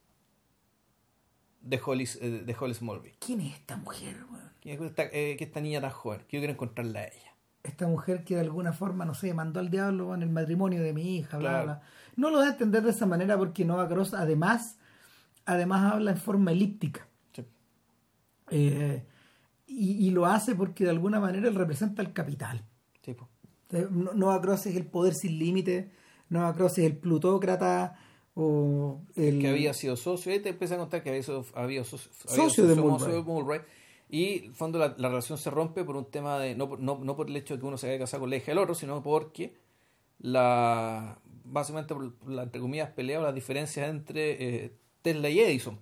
de 1.61 1.81
Holly, 1.85 2.09
eh, 2.21 2.43
de 2.47 2.57
Holly 2.59 2.75
Smallville. 2.75 3.17
¿Quién 3.19 3.41
es 3.41 3.55
esta 3.55 3.77
mujer, 3.77 4.17
weón? 4.31 4.49
Que 4.61 4.73
esta, 4.75 5.03
eh, 5.05 5.37
que 5.37 5.45
esta 5.45 5.61
niña 5.61 5.81
tan 5.81 5.91
joven, 5.91 6.21
que 6.29 6.37
yo 6.37 6.41
quiero 6.41 6.53
encontrarla 6.53 7.01
a 7.01 7.05
ella. 7.05 7.35
esta 7.65 7.87
mujer 7.87 8.25
que 8.25 8.35
de 8.37 8.41
alguna 8.41 8.73
forma, 8.73 9.05
no 9.05 9.13
sé, 9.15 9.35
mandó 9.35 9.61
al 9.61 9.69
diablo 9.69 10.15
en 10.15 10.23
el 10.23 10.31
matrimonio 10.31 10.83
de 10.83 10.93
mi 10.95 11.17
hija, 11.19 11.37
bla, 11.39 11.51
Claro. 11.51 11.65
bla. 11.67 11.83
No 12.17 12.31
lo 12.31 12.39
da 12.39 12.47
a 12.47 12.51
entender 12.51 12.83
de 12.83 12.91
esa 12.91 13.05
manera 13.05 13.37
porque 13.37 13.65
Nova 13.65 13.87
Cross 13.89 14.15
además, 14.15 14.79
además 15.45 15.93
habla 15.93 16.13
en 16.13 16.17
forma 16.17 16.53
elíptica. 16.53 17.07
Sí. 17.35 17.45
Eh, 18.51 19.05
y, 19.67 20.07
y 20.07 20.11
lo 20.13 20.25
hace 20.27 20.55
porque 20.55 20.85
de 20.85 20.91
alguna 20.91 21.21
manera 21.21 21.47
él 21.49 21.55
representa 21.55 22.01
el 22.01 22.13
capital. 22.15 22.65
Sí. 23.03 23.15
Eh, 23.73 23.87
No- 23.91 24.15
Nova 24.15 24.41
Cross 24.41 24.67
es 24.67 24.77
el 24.77 24.87
poder 24.87 25.15
sin 25.15 25.39
límite, 25.39 25.93
Nova 26.31 26.55
Cross 26.55 26.79
es 26.79 26.87
el 26.87 26.97
plutócrata 26.97 27.99
o 28.41 29.01
el... 29.17 29.41
que 29.41 29.49
había 29.49 29.75
sido 29.75 29.97
socio, 29.97 30.33
ahí 30.33 30.39
te 30.41 30.51
empieza 30.51 30.77
a 30.77 30.79
contar 30.79 31.03
que 31.03 31.11
había 31.11 31.23
sido, 31.23 31.45
había 31.55 31.83
socio, 31.85 32.11
había 32.29 32.45
Socio 32.45 32.67
de 32.67 32.75
Mulray. 33.23 33.61
y 34.09 34.39
en 34.39 34.45
el 34.45 34.55
fondo 34.55 34.79
la, 34.79 34.95
la 34.97 35.09
relación 35.09 35.39
se 35.39 35.51
rompe 35.51 35.83
por 35.85 35.97
un 35.97 36.05
tema 36.05 36.39
de, 36.39 36.55
no, 36.55 36.69
por- 36.69 36.79
no, 36.79 36.99
no 37.03 37.17
por 37.17 37.29
el 37.29 37.37
hecho 37.37 37.55
de 37.55 37.61
que 37.61 37.67
uno 37.67 37.77
se 37.77 37.89
haya 37.89 37.99
casado 37.99 38.21
con 38.21 38.31
la 38.31 38.37
hija 38.37 38.53
del 38.53 38.59
otro, 38.59 38.75
sino 38.75 39.03
porque 39.03 39.55
la 40.21 41.19
básicamente 41.45 41.95
por 41.95 42.13
la, 42.29 42.43
entre 42.43 42.61
comillas 42.61 42.91
pelea 42.91 43.21
o 43.21 43.23
las 43.23 43.35
diferencias 43.35 43.89
entre 43.89 44.65
eh, 44.65 44.73
Tesla 45.03 45.29
y 45.31 45.41
Edison. 45.41 45.79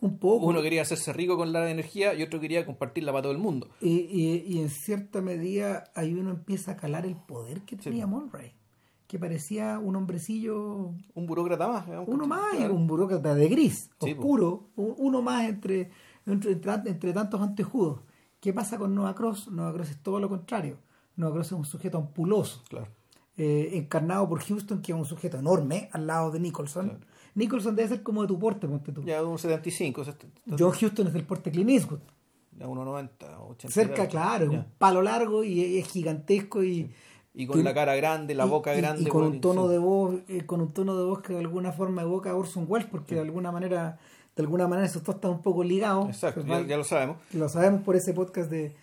Un 0.00 0.18
poco. 0.18 0.46
Uno 0.46 0.62
quería 0.62 0.82
hacerse 0.82 1.12
rico 1.12 1.36
con 1.36 1.52
la 1.52 1.68
energía 1.68 2.14
y 2.14 2.22
otro 2.22 2.38
quería 2.38 2.64
compartirla 2.64 3.10
para 3.10 3.22
todo 3.22 3.32
el 3.32 3.38
mundo. 3.38 3.68
Y, 3.80 4.06
y, 4.12 4.44
y 4.46 4.60
en 4.60 4.70
cierta 4.70 5.20
medida 5.20 5.90
ahí 5.96 6.14
uno 6.14 6.30
empieza 6.30 6.72
a 6.72 6.76
calar 6.76 7.04
el 7.04 7.16
poder 7.16 7.62
que 7.62 7.74
tenía 7.76 8.06
Mulray. 8.06 8.52
Que 9.08 9.18
parecía 9.18 9.78
un 9.80 9.96
hombrecillo. 9.96 10.92
Un 11.14 11.26
burócrata 11.26 11.66
más. 11.66 11.86
digamos, 11.86 12.08
Uno 12.08 12.26
más, 12.26 12.54
Claro. 12.56 12.74
un 12.74 12.86
burócrata 12.86 13.34
de 13.34 13.48
gris, 13.48 13.90
Sí, 14.00 14.14
po. 14.14 14.20
oscuro. 14.20 14.66
Uno 14.76 15.22
más 15.22 15.48
entre, 15.48 15.90
entre, 16.26 16.52
entre, 16.86 17.12
tantos 17.12 17.40
antejudos. 17.40 18.00
¿Qué 18.38 18.52
pasa 18.52 18.78
con 18.78 18.94
Nova 18.94 19.14
Cross? 19.16 19.50
Nova 19.50 19.72
Cross 19.72 19.90
es 19.90 20.02
todo 20.02 20.20
lo 20.20 20.28
contrario. 20.28 20.76
Nova 21.16 21.32
Cross 21.32 21.46
es 21.48 21.52
un 21.54 21.64
sujeto 21.64 21.98
ampuloso. 21.98 22.62
Claro. 22.68 22.86
eh, 23.40 23.70
encarnado 23.78 24.28
por 24.28 24.40
Houston, 24.42 24.82
que 24.82 24.90
es 24.92 24.98
un 24.98 25.04
sujeto 25.04 25.38
enorme 25.38 25.88
al 25.92 26.06
lado 26.08 26.32
de 26.32 26.40
Nicholson. 26.40 27.04
Nicholson 27.36 27.76
debe 27.76 27.88
ser 27.88 28.02
como 28.02 28.22
de 28.22 28.28
tu 28.28 28.36
porte, 28.38 28.66
ponte 28.66 28.90
tú. 28.90 29.04
Ya 29.04 29.22
un 29.24 29.38
75, 29.38 30.00
o 30.00 30.04
sea, 30.04 30.16
John 30.58 30.72
Houston 30.72 31.06
es 31.06 31.12
del 31.12 31.24
porte 31.24 31.52
Clint 31.52 31.70
Eastwood. 31.70 32.00
ya 32.58 32.66
1,90, 32.66 33.38
80. 33.48 33.72
Cerca, 33.72 34.08
claro, 34.08 34.46
es 34.46 34.50
un 34.50 34.64
palo 34.76 35.02
largo 35.02 35.44
y 35.44 35.78
es 35.78 35.86
gigantesco 35.86 36.64
y, 36.64 36.90
Y 37.34 37.46
con 37.46 37.62
la 37.62 37.72
cara 37.74 37.94
grande, 37.94 38.34
la 38.34 38.46
y- 38.46 38.48
boca 38.48 38.74
y- 38.74 38.78
grande. 38.80 39.02
y 39.02 39.06
con 39.06 39.20
bueno, 39.20 39.34
un 39.36 39.40
tono 39.40 39.66
sí. 39.66 39.72
de 39.72 39.78
voz 39.78 40.14
eh, 40.28 40.44
con 40.46 40.60
un 40.60 40.72
tono 40.72 40.96
de 40.98 41.04
voz 41.04 41.20
que 41.22 41.34
de 41.34 41.38
alguna 41.40 41.72
forma 41.72 42.02
evoca 42.02 42.30
a 42.30 42.34
Orson 42.36 42.64
Welles 42.68 42.88
porque 42.90 43.14
de 43.14 43.20
alguna 43.20 43.52
manera 43.52 43.98
de 44.34 44.42
alguna 44.42 44.66
manera 44.68 44.86
esos 44.86 45.02
dos 45.04 45.16
están 45.16 45.32
un 45.32 45.42
poco 45.42 45.62
ligados 45.64 46.08
Exacto, 46.08 46.42
Pues, 46.46 46.62
ya, 46.62 46.66
ya 46.66 46.76
lo 46.76 46.84
sabemos. 46.84 47.16
lo 47.32 47.48
sabemos 47.48 47.82
por 47.82 47.96
ese 47.96 48.12
podcast 48.14 48.50
de, 48.50 48.74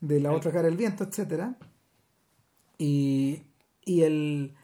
de 0.00 0.20
la 0.20 0.32
otra 0.32 0.50
cara 0.52 0.64
del 0.68 0.76
viento 0.76 1.04
etcétera 1.04 1.56
y, 2.78 3.42
y 3.84 4.02
el 4.02 4.54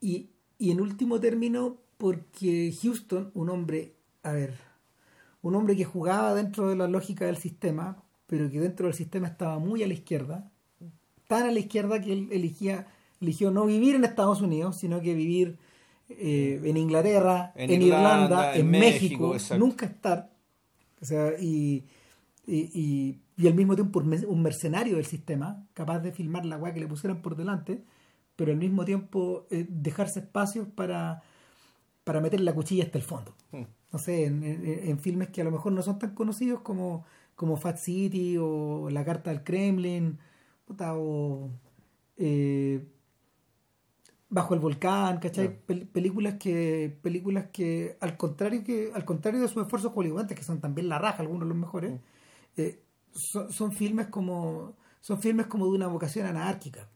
y, 0.00 0.30
y 0.58 0.70
en 0.70 0.80
último 0.80 1.20
término 1.20 1.76
porque 1.98 2.72
Houston 2.82 3.30
un 3.34 3.50
hombre 3.50 3.94
a 4.22 4.32
ver 4.32 4.54
un 5.42 5.54
hombre 5.56 5.76
que 5.76 5.84
jugaba 5.84 6.34
dentro 6.34 6.68
de 6.68 6.76
la 6.76 6.88
lógica 6.88 7.26
del 7.26 7.36
sistema 7.36 8.02
pero 8.26 8.50
que 8.50 8.60
dentro 8.60 8.86
del 8.86 8.94
sistema 8.94 9.26
estaba 9.28 9.58
muy 9.58 9.82
a 9.82 9.86
la 9.86 9.94
izquierda 9.94 10.50
tan 11.38 11.48
a 11.48 11.52
la 11.52 11.58
izquierda 11.60 12.00
que 12.00 12.12
él 12.12 12.28
elegía 12.30 12.86
eligió 13.20 13.50
no 13.50 13.66
vivir 13.66 13.94
en 13.94 14.04
Estados 14.04 14.40
Unidos 14.40 14.76
sino 14.76 15.00
que 15.00 15.14
vivir 15.14 15.56
eh, 16.08 16.60
en 16.64 16.76
Inglaterra 16.76 17.52
En 17.54 17.70
en, 17.70 17.82
Irlanda, 17.82 18.24
Irlanda, 18.24 18.54
en 18.56 18.60
en, 18.60 18.70
México, 18.70 19.34
nunca 19.58 19.86
estar 19.86 20.30
o 21.00 21.04
sea 21.04 21.32
y 21.40 21.84
y, 22.46 22.56
y, 22.82 23.20
y 23.36 23.46
al 23.46 23.54
mismo 23.54 23.74
tiempo 23.76 24.00
un 24.00 24.08
mer- 24.08 24.26
un 24.26 24.42
mercenario 24.42 24.96
del 24.96 25.06
sistema, 25.06 25.64
capaz 25.74 26.00
de 26.00 26.10
filmar 26.10 26.44
la 26.44 26.56
weá 26.58 26.74
que 26.74 26.80
le 26.80 26.88
pusieran 26.88 27.22
por 27.22 27.36
delante, 27.36 27.84
pero 28.34 28.50
al 28.50 28.58
mismo 28.58 28.84
tiempo 28.84 29.46
eh, 29.50 29.64
dejarse 29.68 30.18
espacios 30.20 30.66
para, 30.66 31.22
para 32.02 32.20
meter 32.20 32.40
la 32.40 32.52
cuchilla 32.52 32.82
hasta 32.84 32.98
el 32.98 33.04
fondo. 33.04 33.32
Mm. 33.52 33.62
No 33.92 33.98
sé, 34.00 34.24
en, 34.24 34.42
en- 34.42 34.88
en 34.90 34.98
filmes 34.98 35.28
que 35.28 35.40
a 35.40 35.44
lo 35.44 35.52
mejor 35.52 35.70
no 35.72 35.82
son 35.82 36.00
tan 36.00 36.14
conocidos 36.16 36.62
como, 36.62 37.04
como 37.36 37.56
Fat 37.56 37.76
City 37.78 38.36
o 38.40 38.88
La 38.90 39.04
Carta 39.04 39.30
del 39.30 39.44
Kremlin, 39.44 40.18
puta, 40.66 40.94
o 40.96 41.50
eh, 42.16 42.86
Bajo 44.28 44.54
el 44.54 44.60
Volcán, 44.60 45.18
¿cachai? 45.18 45.48
Pel- 45.66 45.86
películas 45.86 46.34
que 46.40 46.96
películas 47.02 47.46
que 47.52 47.98
al 48.00 48.16
contrario 48.16 48.64
que 48.64 48.90
al 48.94 49.04
contrario 49.04 49.40
de 49.42 49.48
sus 49.48 49.62
esfuerzos 49.64 49.92
hollywoodenses 49.92 50.38
que 50.38 50.42
son 50.42 50.58
también 50.58 50.88
la 50.88 50.98
raja 50.98 51.20
algunos 51.20 51.42
de 51.42 51.48
los 51.48 51.56
mejores 51.58 52.00
eh, 52.56 52.80
son, 53.12 53.52
son 53.52 53.72
filmes 53.72 54.06
como 54.06 54.74
son 55.02 55.20
filmes 55.20 55.46
como 55.48 55.66
de 55.66 55.72
una 55.72 55.86
vocación 55.88 56.26
anárquica 56.26 56.88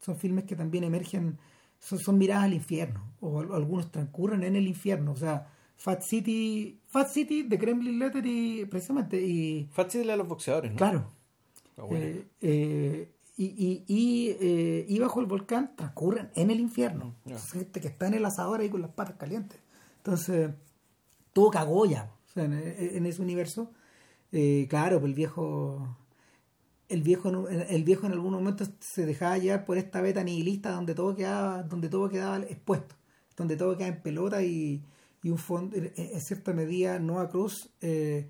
son 0.00 0.16
filmes 0.16 0.44
que 0.44 0.54
también 0.54 0.84
emergen 0.84 1.36
son, 1.80 1.98
son 1.98 2.16
miradas 2.16 2.44
al 2.44 2.54
infierno 2.54 3.02
o 3.20 3.40
al- 3.40 3.52
algunos 3.52 3.90
transcurren 3.90 4.44
en 4.44 4.54
el 4.54 4.68
infierno 4.68 5.10
o 5.12 5.16
sea 5.16 5.48
Fat 5.76 6.00
City 6.02 6.78
Fat 6.86 7.08
City 7.08 7.42
de 7.42 7.58
Kremlin 7.58 7.98
Letter 7.98 8.24
y 8.24 8.66
precisamente 8.66 9.20
y 9.20 9.68
Fat 9.72 9.90
City 9.90 10.06
de 10.06 10.16
los 10.16 10.28
boxeadores, 10.28 10.70
¿no? 10.70 10.76
claro. 10.78 11.10
Eh, 11.76 12.26
eh, 12.40 13.12
y, 13.36 13.44
y, 13.44 13.84
y, 13.86 14.36
eh, 14.40 14.86
y 14.88 14.98
bajo 14.98 15.20
el 15.20 15.26
volcán 15.26 15.74
transcurren 15.76 16.30
en 16.34 16.50
el 16.50 16.60
infierno. 16.60 17.14
Es 17.26 17.52
gente 17.52 17.80
que 17.80 17.88
está 17.88 18.06
en 18.06 18.14
el 18.14 18.24
asador 18.24 18.60
ahí 18.60 18.68
con 18.68 18.82
las 18.82 18.92
patas 18.92 19.16
calientes. 19.16 19.58
Entonces, 19.98 20.50
todo 21.32 21.50
cagó 21.50 21.86
ya. 21.86 22.12
O 22.28 22.32
sea, 22.32 22.44
en, 22.44 22.54
en 22.54 23.06
ese 23.06 23.22
universo, 23.22 23.72
eh, 24.32 24.66
claro, 24.68 25.00
pues 25.00 25.10
el 25.10 25.14
viejo. 25.14 25.96
El 26.86 27.02
viejo, 27.02 27.48
el 27.48 27.82
viejo 27.82 28.06
en 28.06 28.12
algún 28.12 28.34
momento 28.34 28.66
se 28.78 29.06
dejaba 29.06 29.38
llevar 29.38 29.64
por 29.64 29.78
esta 29.78 30.02
beta 30.02 30.22
nihilista 30.22 30.70
donde 30.70 30.94
todo 30.94 31.16
quedaba, 31.16 31.62
donde 31.62 31.88
todo 31.88 32.10
quedaba 32.10 32.38
expuesto, 32.40 32.94
donde 33.36 33.56
todo 33.56 33.74
quedaba 33.74 33.96
en 33.96 34.02
pelota 34.02 34.42
y, 34.42 34.84
y 35.22 35.30
un 35.30 35.38
fondo, 35.38 35.76
en, 35.76 36.20
cierta 36.20 36.52
medida, 36.52 36.98
Noah 36.98 37.30
Cruz, 37.30 37.70
eh, 37.80 38.28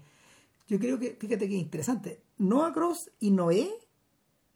yo 0.69 0.79
creo 0.79 0.99
que, 1.01 1.17
fíjate 1.19 1.49
que 1.49 1.57
interesante, 1.57 2.23
Noah 2.39 2.73
Cross 2.73 3.11
y 3.21 3.31
Noé, 3.31 3.71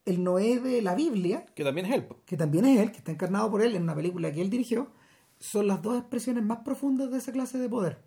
el 0.05 0.23
Noé 0.25 0.59
de 0.61 0.83
la 0.83 0.95
Biblia, 0.95 1.45
Que 1.55 1.65
también 1.65 1.87
es 1.87 1.93
él. 1.95 2.09
que 2.25 2.37
también 2.37 2.65
es 2.65 2.81
él, 2.81 2.91
que 2.93 2.99
está 2.99 3.13
encarnado 3.13 3.51
por 3.51 3.63
él 3.63 3.77
en 3.77 3.83
una 3.83 3.95
película 3.95 4.33
que 4.33 4.41
él 4.41 4.51
dirigió, 4.51 4.89
son 5.39 5.67
las 5.69 5.83
dos 5.83 5.97
expresiones 5.99 6.43
más 6.45 6.59
profundas 6.59 7.11
de 7.11 7.19
esa 7.19 7.33
clase 7.33 7.59
de 7.59 7.69
poder. 7.69 7.99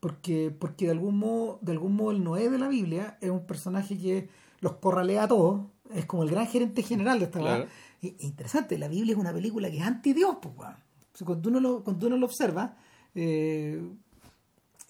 Porque, 0.00 0.50
porque 0.50 0.86
de 0.86 0.92
algún 0.92 1.18
modo, 1.18 1.58
de 1.62 1.72
algún 1.72 1.94
modo 1.94 2.12
el 2.12 2.24
Noé 2.24 2.48
de 2.48 2.58
la 2.58 2.68
Biblia 2.68 3.18
es 3.20 3.30
un 3.30 3.46
personaje 3.46 3.98
que 3.98 4.28
los 4.60 4.74
corralea 4.76 5.24
a 5.24 5.28
todos, 5.28 5.66
es 5.92 6.06
como 6.06 6.22
el 6.22 6.30
gran 6.30 6.46
gerente 6.46 6.82
general 6.82 7.18
de 7.18 7.24
esta 7.26 7.38
Claro. 7.40 7.66
Y- 8.00 8.08
e 8.18 8.26
interesante, 8.26 8.78
la 8.78 8.88
Biblia 8.88 9.12
es 9.12 9.18
una 9.18 9.32
película 9.32 9.70
que 9.70 9.76
es 9.78 9.82
anti-Dios, 9.82 10.36
pues, 10.40 10.54
cuando 11.24 11.48
uno 11.50 11.60
lo, 11.60 11.84
cuando 11.84 12.06
uno 12.06 12.16
lo 12.16 12.26
observa, 12.26 12.76
eh, 13.14 13.82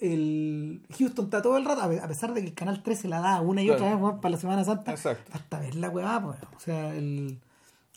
el 0.01 0.83
Houston 0.99 1.27
está 1.27 1.43
todo 1.43 1.57
el 1.57 1.65
rato, 1.65 1.83
a 1.83 1.89
pe- 1.89 2.01
a 2.01 2.09
pesar 2.09 2.33
de 2.35 2.41
que 2.43 2.49
el 2.49 2.55
canal 2.55 2.83
13 2.83 3.09
la 3.09 3.21
da 3.21 3.41
una 3.41 3.63
y 3.63 3.67
Claro. 3.67 3.85
otra 3.85 3.97
vez 4.11 4.21
para 4.21 4.31
la 4.33 4.37
Semana 4.41 4.65
Santa, 4.65 4.91
Exacto. 4.93 5.31
hasta 5.35 5.59
ver 5.61 5.75
la 5.77 5.91
weá. 5.91 6.19
O 6.57 6.61
sea, 6.61 6.95
el, 6.95 7.41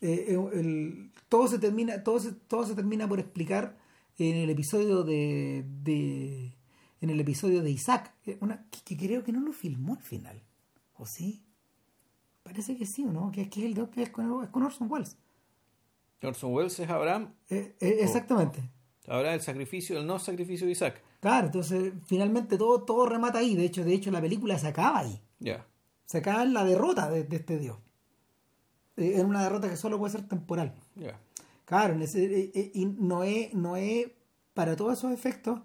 eh, 0.02 0.26
eh, 0.30 0.50
el- 0.54 1.12
todo 1.30 1.48
se 1.48 1.60
termina, 1.60 2.04
todo 2.04 2.20
se, 2.20 2.32
todo 2.34 2.66
se 2.66 2.76
termina 2.76 3.08
por 3.08 3.20
explicar 3.20 3.78
en 4.18 4.36
el 4.36 4.50
episodio 4.50 5.04
de, 5.04 5.66
de 5.84 6.54
en 7.02 7.10
el 7.10 7.20
episodio 7.20 7.62
de 7.64 7.72
Isaac, 7.72 8.14
una, 8.40 8.64
que, 8.72 8.80
que 8.96 8.98
creo 9.08 9.24
que 9.24 9.32
no 9.34 9.42
lo 9.42 9.52
filmó 9.52 9.94
al 9.96 10.02
final. 10.02 10.42
¿O 10.96 11.06
sí? 11.06 11.44
Parece 12.44 12.78
que 12.78 12.86
sí, 12.86 13.04
¿o 13.06 13.12
no? 13.12 13.32
Que, 13.32 13.50
que 13.50 13.62
es 13.62 13.66
el 13.66 13.74
de- 13.74 13.90
que 13.90 14.04
es 14.04 14.10
con, 14.10 14.44
es 14.44 14.50
con 14.50 14.64
Orson 14.64 14.90
Welles. 14.92 15.18
Orson 16.22 16.54
Welles 16.54 16.80
es 16.80 16.90
Abraham. 16.90 17.34
Eh, 17.50 17.76
eh, 17.82 17.98
exactamente. 18.02 18.62
Ahora 19.08 19.34
el 19.34 19.42
sacrificio, 19.42 20.00
el 20.00 20.06
no 20.08 20.18
sacrificio 20.20 20.66
de 20.66 20.72
Isaac. 20.72 21.02
Claro, 21.24 21.46
entonces 21.48 21.94
finalmente 22.06 22.58
todo, 22.58 22.82
todo 22.84 23.06
remata 23.06 23.40
ahí. 23.40 23.56
De 23.56 23.64
hecho, 23.64 23.86
de 23.86 23.94
hecho, 23.94 24.12
la 24.12 24.20
película 24.20 24.60
se 24.60 24.68
acaba 24.68 25.00
ahí. 25.00 25.22
Se 26.06 26.18
acaba 26.18 26.44
en 26.44 26.54
la 26.54 26.66
derrota 26.66 27.10
de, 27.10 27.24
de 27.24 27.38
este 27.38 27.58
dios. 27.58 27.78
Eh, 28.98 29.14
en 29.22 29.26
una 29.28 29.42
derrota 29.42 29.70
que 29.70 29.78
solo 29.78 29.98
puede 29.98 30.12
ser 30.12 30.28
temporal. 30.28 30.74
Claro, 31.64 31.96
ese- 32.02 32.26
eh, 32.26 32.52
eh, 32.54 32.72
y 32.74 32.86
Noé, 32.86 33.52
Noé, 33.54 34.18
para 34.54 34.76
todos 34.76 34.98
esos 35.00 35.14
efectos, 35.14 35.62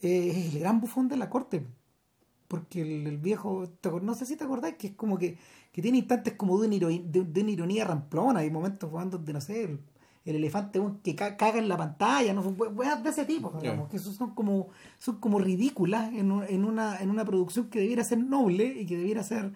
eh, 0.00 0.28
es 0.30 0.54
el 0.54 0.60
gran 0.60 0.80
bufón 0.80 1.08
de 1.08 1.16
la 1.16 1.28
corte. 1.28 1.66
Porque 2.46 2.82
el, 2.82 3.06
el 3.08 3.18
viejo, 3.18 3.68
te 3.80 3.90
no 3.90 4.14
sé 4.14 4.26
si 4.26 4.36
te 4.36 4.44
acordás, 4.44 4.74
que 4.74 4.86
es 4.88 4.92
como 4.94 5.18
que, 5.18 5.36
que 5.72 5.82
tiene 5.82 5.98
instantes 5.98 6.34
como 6.34 6.60
de 6.60 6.68
una, 6.68 6.86
de, 6.86 7.24
de 7.24 7.40
una 7.40 7.50
ironía 7.50 7.84
ramplona. 7.84 8.40
Hay 8.40 8.50
momentos 8.52 8.88
jugando 8.88 9.18
de, 9.18 9.32
no 9.32 9.40
sé, 9.40 9.64
el, 9.64 9.80
el 10.24 10.36
elefante 10.36 10.80
que 11.02 11.14
ca- 11.14 11.36
caga 11.36 11.58
en 11.58 11.68
la 11.68 11.76
pantalla, 11.76 12.32
no 12.32 12.42
son 12.42 12.54
we- 12.58 12.68
weas 12.68 13.02
de 13.04 13.10
ese 13.10 13.24
tipo, 13.26 13.52
digamos, 13.60 13.86
Ya. 13.86 13.90
que 13.92 13.98
son 13.98 14.30
como, 14.34 14.68
son 14.98 15.16
como 15.20 15.38
ridículas 15.38 16.12
en, 16.14 16.32
un- 16.32 16.44
en, 16.44 16.64
una, 16.64 16.98
en 17.00 17.10
una 17.10 17.24
producción 17.24 17.68
que 17.68 17.80
debiera 17.80 18.02
ser 18.04 18.18
noble 18.18 18.64
y 18.66 18.86
que 18.86 18.96
debiera 18.96 19.22
ser, 19.22 19.52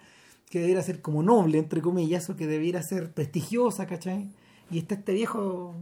que 0.49 0.59
debiera 0.59 0.81
ser 0.83 1.01
como 1.01 1.23
noble, 1.23 1.57
entre 1.57 1.81
comillas, 1.81 2.29
o 2.29 2.35
que 2.35 2.45
debiera 2.47 2.83
ser 2.83 3.11
prestigiosa, 3.13 3.87
¿cachai? 3.87 4.29
Y 4.69 4.77
está 4.79 4.93
este 4.95 5.13
viejo 5.13 5.75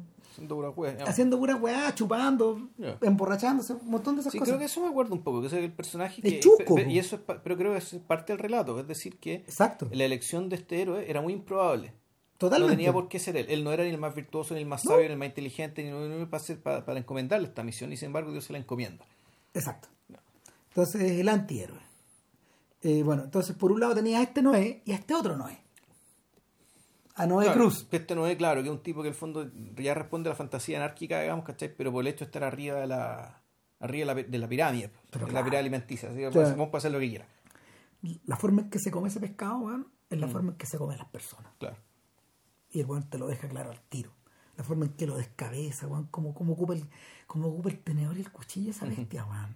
pura 0.47 0.71
haciendo 1.07 1.37
pura 1.39 1.55
weá, 1.55 1.93
chupando, 1.95 2.69
Ya. 2.77 2.97
emborrachándose, 3.01 3.73
un 3.73 3.89
montón 3.89 4.15
de 4.15 4.21
esas 4.21 4.31
Sí, 4.31 4.37
cosas. 4.39 4.51
creo 4.53 4.59
que 4.59 4.65
eso 4.65 4.81
me 4.81 4.87
acuerdo 4.87 5.15
un 5.15 5.21
poco, 5.23 5.41
que 5.41 5.47
es 5.47 5.53
el 5.53 5.71
personaje 5.71 6.21
Es 6.23 6.33
que... 6.33 6.39
chuco, 6.39 6.75
pe- 6.75 6.89
y 6.89 6.99
eso 6.99 7.15
es 7.15 7.21
pero 7.43 7.57
creo 7.57 7.71
que 7.73 7.79
es 7.79 7.95
parte 8.07 8.33
del 8.33 8.39
relato, 8.39 8.79
es 8.79 8.87
decir, 8.87 9.17
que 9.17 9.33
Exacto, 9.35 9.89
la 9.91 10.05
elección 10.05 10.47
de 10.47 10.57
este 10.57 10.81
héroe 10.81 11.09
era 11.09 11.21
muy 11.21 11.33
improbable. 11.33 11.91
Totalmente. 12.37 12.73
No 12.73 12.77
tenía 12.77 12.93
por 12.93 13.07
qué 13.09 13.19
ser 13.19 13.37
él. 13.37 13.45
Él 13.49 13.63
no 13.63 13.71
era 13.71 13.83
ni 13.83 13.89
el 13.89 13.97
más 13.97 14.13
virtuoso, 14.15 14.53
ni 14.53 14.61
el 14.61 14.65
más 14.67 14.83
No. 14.85 14.91
sabio, 14.91 15.05
ni 15.07 15.13
el 15.13 15.17
más 15.19 15.27
inteligente, 15.27 15.83
ni, 15.83 15.91
ni 15.91 16.25
para, 16.25 16.43
para, 16.63 16.85
para 16.85 16.99
encomendarle 16.99 17.47
esta 17.47 17.63
misión, 17.63 17.91
y 17.93 17.97
sin 17.97 18.07
embargo 18.07 18.31
Dios 18.31 18.45
se 18.45 18.53
la 18.53 18.59
encomienda. 18.59 19.05
Exacto. 19.53 19.87
Entonces 20.69 21.01
es 21.01 21.19
el 21.19 21.29
antihéroe. 21.29 21.79
Eh, 22.83 23.01
bueno, 23.03 23.23
entonces 23.23 23.55
por 23.55 23.71
un 23.71 23.79
lado 23.79 23.95
tenía 23.95 24.19
a 24.19 24.23
este 24.23 24.41
Noé 24.43 24.81
y 24.85 24.91
a 24.91 24.95
este 24.95 25.13
otro 25.15 25.35
Noé. 25.35 25.57
A 27.15 27.25
Noé 27.25 27.45
Claro, 27.45 27.59
Cruz. 27.61 27.83
que 27.89 27.97
Este 27.97 28.13
no 28.13 28.27
es, 28.27 28.37
claro, 28.37 28.61
que 28.61 28.69
es 28.69 28.73
un 28.75 28.83
tipo 28.83 29.01
que 29.01 29.07
en 29.07 29.13
el 29.13 29.17
fondo 29.19 29.49
ya 29.75 29.95
responde 29.95 30.29
a 30.29 30.33
la 30.33 30.35
fantasía 30.35 30.77
anárquica, 30.77 31.19
digamos, 31.21 31.45
¿cachai? 31.45 31.73
Pero 31.75 31.91
por 31.91 32.01
el 32.03 32.07
hecho 32.07 32.19
de 32.19 32.25
estar 32.25 32.43
arriba 32.43 32.79
de 32.79 32.85
la 32.87 33.41
arriba 33.79 34.13
de 34.13 34.21
la, 34.23 34.27
de 34.29 34.37
la 34.37 34.47
pirámide, 34.47 34.89
Pero 35.11 35.25
de 35.25 35.31
claro. 35.31 35.33
la 35.33 35.43
pirámide 35.43 35.57
alimenticia. 35.59 36.09
Así 36.09 36.19
que 36.19 36.29
Claro. 36.29 36.49
vamos 36.51 36.73
a 36.73 36.77
hacer 36.77 36.91
lo 36.91 36.99
que 36.99 37.09
quiera. 37.09 37.25
La 38.25 38.37
forma 38.37 38.61
en 38.61 38.69
que 38.69 38.77
se 38.77 38.91
come 38.91 39.07
ese 39.09 39.19
pescado, 39.19 39.57
weón, 39.57 39.87
es 40.11 40.17
Mm. 40.17 40.21
la 40.21 40.27
forma 40.27 40.51
en 40.51 40.57
que 40.57 40.65
se 40.67 40.77
comen 40.77 40.97
las 40.99 41.07
personas. 41.09 41.51
Claro. 41.57 41.77
Y 42.71 42.79
el 42.81 42.85
weón 42.85 43.09
te 43.09 43.17
lo 43.17 43.27
deja 43.27 43.47
claro 43.47 43.71
al 43.71 43.81
tiro. 43.89 44.11
La 44.57 44.63
forma 44.63 44.85
en 44.85 44.93
que 44.93 45.05
lo 45.07 45.17
descabeza, 45.17 45.87
weón, 45.87 46.07
cómo, 46.11 46.33
cómo 46.33 46.53
ocupa 46.53 46.73
el, 46.73 46.85
cómo 47.27 47.47
ocupa 47.47 47.69
el 47.69 47.79
tenedor 47.79 48.17
y 48.17 48.21
el 48.21 48.31
cuchillo 48.31 48.71
esa 48.71 48.85
bestia, 48.85 49.25
weón. 49.25 49.55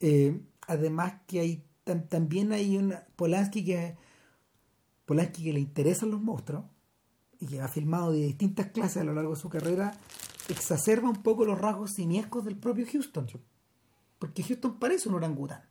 Eh, 0.00 0.40
además 0.66 1.14
que 1.26 1.40
hay 1.40 1.64
tam- 1.84 2.08
también 2.08 2.52
hay 2.52 2.76
una 2.76 3.04
Polanski 3.16 3.64
que 3.64 3.96
Polanski 5.04 5.44
que 5.44 5.52
le 5.52 5.60
interesan 5.60 6.10
los 6.10 6.20
monstruos 6.20 6.64
y 7.38 7.46
que 7.46 7.60
ha 7.60 7.68
filmado 7.68 8.12
de 8.12 8.18
distintas 8.22 8.66
clases 8.68 8.98
a 8.98 9.04
lo 9.04 9.14
largo 9.14 9.34
de 9.34 9.40
su 9.40 9.48
carrera 9.48 9.96
exacerba 10.48 11.08
un 11.08 11.22
poco 11.22 11.44
los 11.44 11.58
rasgos 11.58 11.92
simiescos 11.92 12.44
del 12.44 12.56
propio 12.56 12.86
Houston 12.90 13.26
porque 14.18 14.42
Houston 14.42 14.78
parece 14.78 15.08
un 15.08 15.14
orangután 15.16 15.62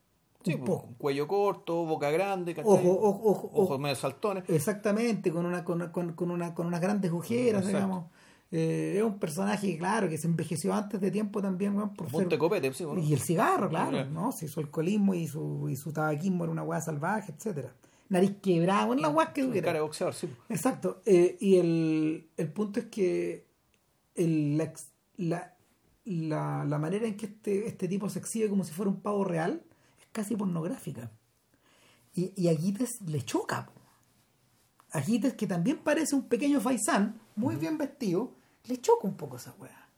Sí, 0.45 0.53
un 0.55 0.63
poco 0.63 0.89
cuello 0.97 1.27
corto, 1.27 1.85
boca 1.85 2.09
grande, 2.11 2.53
¿cachai? 2.53 2.71
Ojo, 2.71 2.91
ojo, 2.91 3.29
ojo, 3.29 3.47
ojos 3.47 3.51
ojo. 3.53 3.79
medio 3.79 3.95
saltones. 3.95 4.43
Exactamente, 4.47 5.31
con 5.31 5.45
una 5.45 5.63
con, 5.63 5.89
con, 5.89 6.13
con 6.13 6.31
una 6.31 6.53
con 6.53 6.67
unas 6.67 6.81
grandes 6.81 7.11
ojeras, 7.11 7.65
Exacto. 7.65 7.77
digamos. 7.77 8.05
Eh, 8.51 8.93
es 8.97 9.03
un 9.03 9.19
personaje, 9.19 9.77
claro, 9.77 10.07
que 10.07 10.17
se 10.17 10.27
envejeció 10.27 10.73
antes 10.73 11.01
de 11.01 11.11
tiempo 11.11 11.41
también, 11.41 11.75
weón, 11.75 11.93
por 11.93 12.09
ser... 12.09 12.37
copete, 12.37 12.71
sí, 12.73 12.85
bueno. 12.85 13.01
Y 13.01 13.11
el 13.11 13.19
cigarro, 13.19 13.69
claro. 13.69 14.05
¿no? 14.05 14.31
Su 14.31 14.59
alcoholismo 14.59 15.13
y 15.13 15.27
su, 15.27 15.67
y 15.67 15.75
su 15.75 15.91
tabaquismo 15.91 16.43
era 16.43 16.51
una 16.51 16.63
weá 16.63 16.79
salvaje, 16.79 17.33
etcétera 17.35 17.73
Nariz 18.07 18.35
quebrada, 18.41 18.85
bueno, 18.85 19.01
la 19.01 19.09
weá 19.09 19.33
que 19.33 19.49
Cara 19.61 19.73
de 19.73 19.81
boxeador, 19.81 20.13
sí. 20.13 20.29
Exacto. 20.47 21.01
eh, 21.05 21.37
y 21.39 21.57
el, 21.57 22.29
el 22.37 22.51
punto 22.51 22.79
es 22.79 22.85
que 22.85 23.47
el, 24.13 24.57
la, 24.57 24.71
la, 26.05 26.65
la, 26.65 26.77
manera 26.77 27.07
en 27.07 27.17
que 27.17 27.25
este, 27.25 27.67
este 27.67 27.87
tipo 27.87 28.09
se 28.09 28.19
exhibe 28.19 28.47
como 28.47 28.63
si 28.63 28.73
fuera 28.73 28.91
un 28.91 29.01
pavo 29.01 29.23
real 29.23 29.63
casi 30.15 30.35
pornográfica. 30.37 31.11
Y, 32.13 32.31
y 32.41 32.47
a 32.47 32.55
Gites 32.55 33.01
le 33.05 33.21
choca. 33.21 33.69
A 34.93 35.01
Gites, 35.01 35.33
que 35.33 35.45
también 35.45 35.79
parece 35.79 36.15
un 36.15 36.23
pequeño 36.29 36.61
faisán, 36.61 37.19
muy 37.35 37.57
bien 37.57 37.77
vestido, 37.77 38.31
le 38.63 38.79
choca 38.79 39.05
un 39.07 39.17
poco 39.17 39.35
esa 39.35 39.53
weá. 39.59 39.89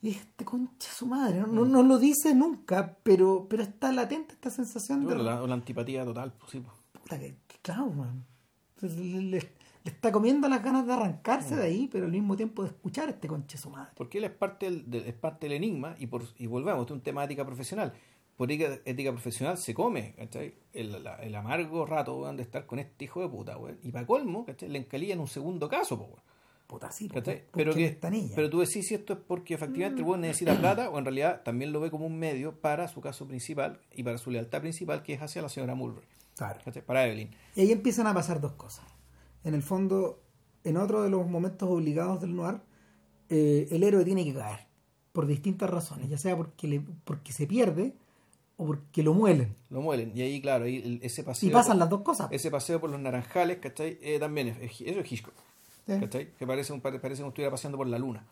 Y 0.00 0.10
este 0.10 0.44
concha 0.44 0.88
su 0.92 1.06
madre, 1.06 1.40
no, 1.40 1.48
no, 1.48 1.64
no 1.64 1.82
lo 1.82 1.98
dice 1.98 2.32
nunca, 2.32 2.96
pero, 3.02 3.48
pero 3.50 3.64
está 3.64 3.90
latente 3.92 4.34
esta 4.34 4.48
sensación 4.50 5.04
de 5.04 5.16
la, 5.16 5.40
la 5.44 5.54
antipatía 5.54 6.04
total, 6.04 6.32
pues, 6.38 6.52
sí. 6.52 6.60
pues. 6.60 6.72
puta 7.02 7.18
que. 7.18 7.36
Entonces, 8.76 8.96
le, 9.00 9.20
le- 9.22 9.52
le 9.84 9.90
está 9.92 10.12
comiendo 10.12 10.48
las 10.48 10.62
ganas 10.62 10.86
de 10.86 10.92
arrancarse 10.92 11.56
de 11.56 11.64
ahí, 11.64 11.88
pero 11.90 12.04
al 12.06 12.12
mismo 12.12 12.36
tiempo 12.36 12.62
de 12.62 12.68
escuchar 12.68 13.08
a 13.08 13.12
este 13.12 13.26
conche 13.26 13.56
su 13.58 13.70
madre. 13.70 13.90
Porque 13.96 14.18
él 14.18 14.24
es 14.24 14.30
parte 14.30 14.66
del, 14.66 14.88
de- 14.90 15.08
es 15.08 15.14
parte 15.14 15.46
del 15.48 15.56
enigma 15.56 15.96
y, 15.98 16.06
por, 16.06 16.22
y 16.36 16.46
volvemos, 16.46 16.80
esto 16.82 16.94
es 16.94 16.98
un 16.98 17.02
tema 17.02 17.22
de 17.22 17.26
ética 17.26 17.44
profesional. 17.44 17.92
Por 18.38 18.50
ética, 18.50 18.78
ética 18.86 19.10
profesional 19.12 19.58
se 19.58 19.74
come, 19.74 20.14
¿cachai? 20.16 20.54
El, 20.72 21.02
la- 21.04 21.16
el 21.16 21.34
amargo 21.34 21.84
rato 21.84 22.16
weón, 22.16 22.36
de 22.38 22.44
estar 22.44 22.64
con 22.64 22.78
este 22.78 23.04
hijo 23.04 23.20
de 23.20 23.28
puta, 23.28 23.58
weón. 23.58 23.78
Y 23.82 23.90
para 23.90 24.06
colmo, 24.06 24.46
¿cachai? 24.46 24.70
Le 24.70 24.78
encalía 24.78 25.12
en 25.12 25.20
un 25.20 25.26
segundo 25.28 25.68
caso, 25.68 25.96
weón. 25.96 26.22
Puta, 26.68 26.90
sí, 26.92 27.08
Pero, 27.10 27.22
que, 27.74 27.98
pero 28.36 28.50
tú 28.50 28.60
decís 28.60 28.86
si 28.88 28.94
esto 28.94 29.14
es 29.14 29.18
porque 29.26 29.54
efectivamente 29.54 30.02
el 30.02 30.06
weón 30.06 30.20
necesita 30.20 30.54
plata 30.58 30.88
o 30.90 30.98
en 30.98 31.04
realidad 31.06 31.42
también 31.42 31.72
lo 31.72 31.80
ve 31.80 31.90
como 31.90 32.06
un 32.06 32.18
medio 32.18 32.60
para 32.60 32.88
su 32.88 33.00
caso 33.00 33.26
principal 33.26 33.80
y 33.92 34.02
para 34.02 34.18
su 34.18 34.30
lealtad 34.30 34.60
principal 34.60 35.02
que 35.02 35.14
es 35.14 35.22
hacia 35.22 35.40
la 35.42 35.48
señora 35.48 35.74
Mulberry, 35.74 36.06
Claro. 36.36 36.60
¿cachai? 36.64 36.82
Para 36.84 37.06
Evelyn. 37.06 37.30
Y 37.56 37.62
ahí 37.62 37.72
empiezan 37.72 38.06
a 38.06 38.12
pasar 38.14 38.40
dos 38.40 38.52
cosas. 38.52 38.84
En 39.44 39.54
el 39.54 39.62
fondo, 39.62 40.22
en 40.62 40.76
otro 40.76 41.02
de 41.02 41.08
los 41.10 41.26
momentos 41.26 41.68
obligados 41.70 42.20
del 42.20 42.36
noir, 42.36 42.60
eh, 43.30 43.66
el 43.70 43.82
héroe 43.82 44.04
tiene 44.04 44.24
que 44.24 44.34
caer, 44.34 44.60
por 45.12 45.26
distintas 45.26 45.70
razones, 45.70 46.08
ya 46.10 46.18
sea 46.18 46.36
porque, 46.36 46.68
le, 46.68 46.80
porque 47.04 47.32
se 47.32 47.46
pierde 47.46 47.94
o 48.58 48.66
porque 48.66 49.02
lo 49.02 49.14
muelen. 49.14 49.56
Lo 49.70 49.80
muelen. 49.80 50.12
Y 50.14 50.20
ahí, 50.20 50.42
claro, 50.42 50.64
ahí 50.66 50.98
ese 51.02 51.24
paseo. 51.24 51.48
Y 51.48 51.52
pasan 51.52 51.78
las 51.78 51.88
dos 51.88 52.02
cosas. 52.02 52.28
Ese 52.30 52.50
paseo 52.50 52.78
por 52.80 52.90
los 52.90 53.00
naranjales, 53.00 53.58
¿cachai? 53.58 53.98
Eh, 54.02 54.18
también 54.18 54.48
es, 54.48 54.58
es- 54.58 54.80
eso 54.86 55.00
es 55.00 55.10
Hitchcock. 55.12 55.34
Sí, 55.86 55.98
¿cachai? 56.00 56.32
Que 56.34 56.46
parece, 56.46 56.72
un, 56.74 56.80
pare- 56.82 56.98
parece 56.98 57.22
como 57.22 57.30
estuviera 57.30 57.50
paseando 57.50 57.78
por 57.78 57.86
la 57.86 57.98
luna. 57.98 58.26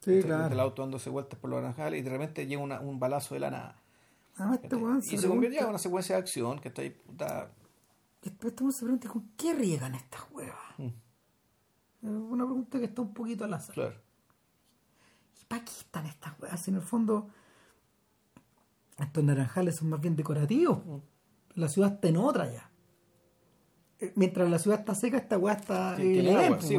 sí, 0.00 0.20
¿cachai? 0.22 0.40
El 0.42 0.48
claro. 0.48 0.62
auto 0.62 0.80
dándose 0.82 1.10
vueltas 1.10 1.38
por 1.38 1.50
los 1.50 1.60
naranjales 1.60 2.00
y 2.00 2.02
de 2.02 2.10
repente 2.10 2.46
llega 2.46 2.62
una- 2.62 2.80
un 2.80 2.98
balazo 2.98 3.34
de 3.34 3.40
la 3.40 3.50
nada. 3.50 3.76
Además, 4.36 4.60
este 4.62 4.74
weón 4.76 4.98
y 4.98 5.18
se 5.18 5.28
convierte 5.28 5.58
en 5.58 5.66
una 5.66 5.78
secuencia 5.78 6.14
de 6.16 6.20
acción, 6.22 6.58
¿cachai? 6.60 6.90
Puta, 6.90 7.50
Este 8.22 8.46
weón 8.64 8.72
se 8.72 8.80
pregunta 8.84 9.08
con 9.08 9.28
qué 9.36 9.52
riegan 9.54 9.94
estas 9.94 10.22
huevas. 10.32 10.56
Mm. 10.78 10.86
Es 10.86 12.10
una 12.10 12.44
pregunta 12.44 12.78
que 12.78 12.84
está 12.86 13.02
un 13.02 13.12
poquito 13.12 13.44
al 13.44 13.54
azar. 13.54 13.74
claro. 13.74 13.94
¿Y 15.40 15.44
para 15.46 15.64
qué 15.64 15.70
están 15.72 16.06
estas 16.06 16.38
huevas? 16.40 16.60
Si 16.62 16.70
en 16.70 16.76
el 16.76 16.82
fondo 16.82 17.28
estos 18.98 19.24
naranjales 19.24 19.76
son 19.76 19.88
más 19.90 20.00
bien 20.00 20.16
decorativos. 20.16 20.78
La 21.54 21.68
ciudad 21.68 21.94
está 21.94 22.08
en 22.08 22.16
otra 22.16 22.52
ya. 22.52 22.70
Eh, 24.00 24.12
Mientras 24.16 24.48
la 24.50 24.58
ciudad 24.58 24.80
está 24.80 24.94
seca, 24.94 25.16
esta 25.18 25.38
hueá 25.38 25.54
está 25.54 25.96
Sí, 25.96 26.18
eh, 26.18 26.34
agua, 26.36 26.60
sí. 26.60 26.74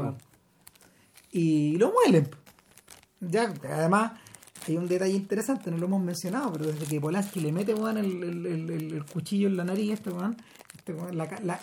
Y 1.32 1.78
lo 1.78 1.92
muelen. 1.92 2.30
Ya, 3.20 3.54
además, 3.70 4.14
hay 4.68 4.78
un 4.78 4.88
detalle 4.88 5.14
interesante, 5.14 5.72
no 5.72 5.78
lo 5.78 5.86
hemos 5.88 6.02
mencionado, 6.02 6.52
pero 6.54 6.68
desde 6.68 6.86
que 6.86 7.00
Polanski 7.02 7.40
le 7.40 7.52
mete 7.52 7.74
el, 7.98 8.24
el- 8.24 8.70
el- 8.70 9.06
cuchillo 9.06 9.48
en 9.48 9.58
la 9.58 9.64
nariz, 9.64 9.94
este 9.94 10.10
weón, 10.12 10.36
este 10.76 10.94
la, 11.16 11.26
la, 11.44 11.60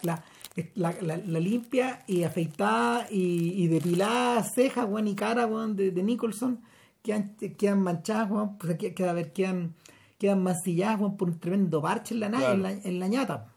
la, 0.75 0.95
la- 1.01 1.41
limpia 1.41 2.05
y 2.07 2.25
afeitada 2.25 3.07
y, 3.11 3.63
y 3.63 3.69
depilada 3.69 4.43
ceja 4.45 4.87
y 5.09 5.15
cara 5.15 5.47
weón, 5.47 5.77
de, 5.77 5.91
de 5.91 6.03
Nicholson 6.03 6.61
quedan, 7.03 7.37
quedan 7.37 7.83
manchadas, 7.83 8.29
pues, 8.59 8.77
que- 8.77 8.95
queda- 8.95 9.11
a 9.11 9.15
ver, 9.15 9.33
quedan, 9.33 9.75
quedan 10.23 10.41
mancilladas 10.43 11.01
por 11.19 11.29
un 11.29 11.39
tremendo 11.41 11.83
parche 11.83 12.15
en 12.15 12.21
la, 12.21 12.29
Claro. 12.31 12.55
en 12.55 12.63
la, 12.63 12.71
en 12.71 13.01
la 13.01 13.09
ñata, 13.09 13.49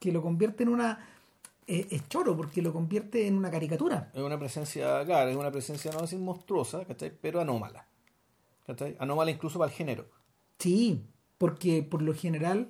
que 0.00 0.10
lo 0.10 0.20
convierte 0.20 0.64
en 0.64 0.70
una... 0.70 0.98
eh, 1.68 1.86
es 1.90 2.08
choro 2.08 2.36
porque 2.36 2.60
lo 2.60 2.72
convierte 2.72 3.28
en 3.28 3.36
una 3.36 3.50
caricatura. 3.52 4.10
Es 4.12 4.20
una 4.20 4.36
presencia, 4.36 5.04
claro, 5.04 5.30
es 5.30 5.36
una 5.36 5.52
presencia 5.52 5.92
no 5.92 6.00
decir 6.00 6.18
monstruosa, 6.18 6.84
¿cachai? 6.84 7.12
Pero 7.22 7.40
anómala. 7.40 7.86
¿cachai? 8.66 8.96
Anómala 8.98 9.30
incluso 9.30 9.58
para 9.60 9.70
el 9.70 9.76
género. 9.76 10.06
Sí, 10.58 11.04
porque 11.38 11.84
por 11.84 12.02
lo 12.02 12.14
general 12.14 12.68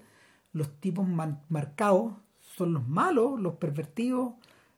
los 0.53 0.69
tipos 0.81 1.07
marcados 1.49 2.13
son 2.57 2.75
los 2.75 2.87
malos, 2.87 3.41
los 3.41 3.55
pervertidos, 3.55 4.33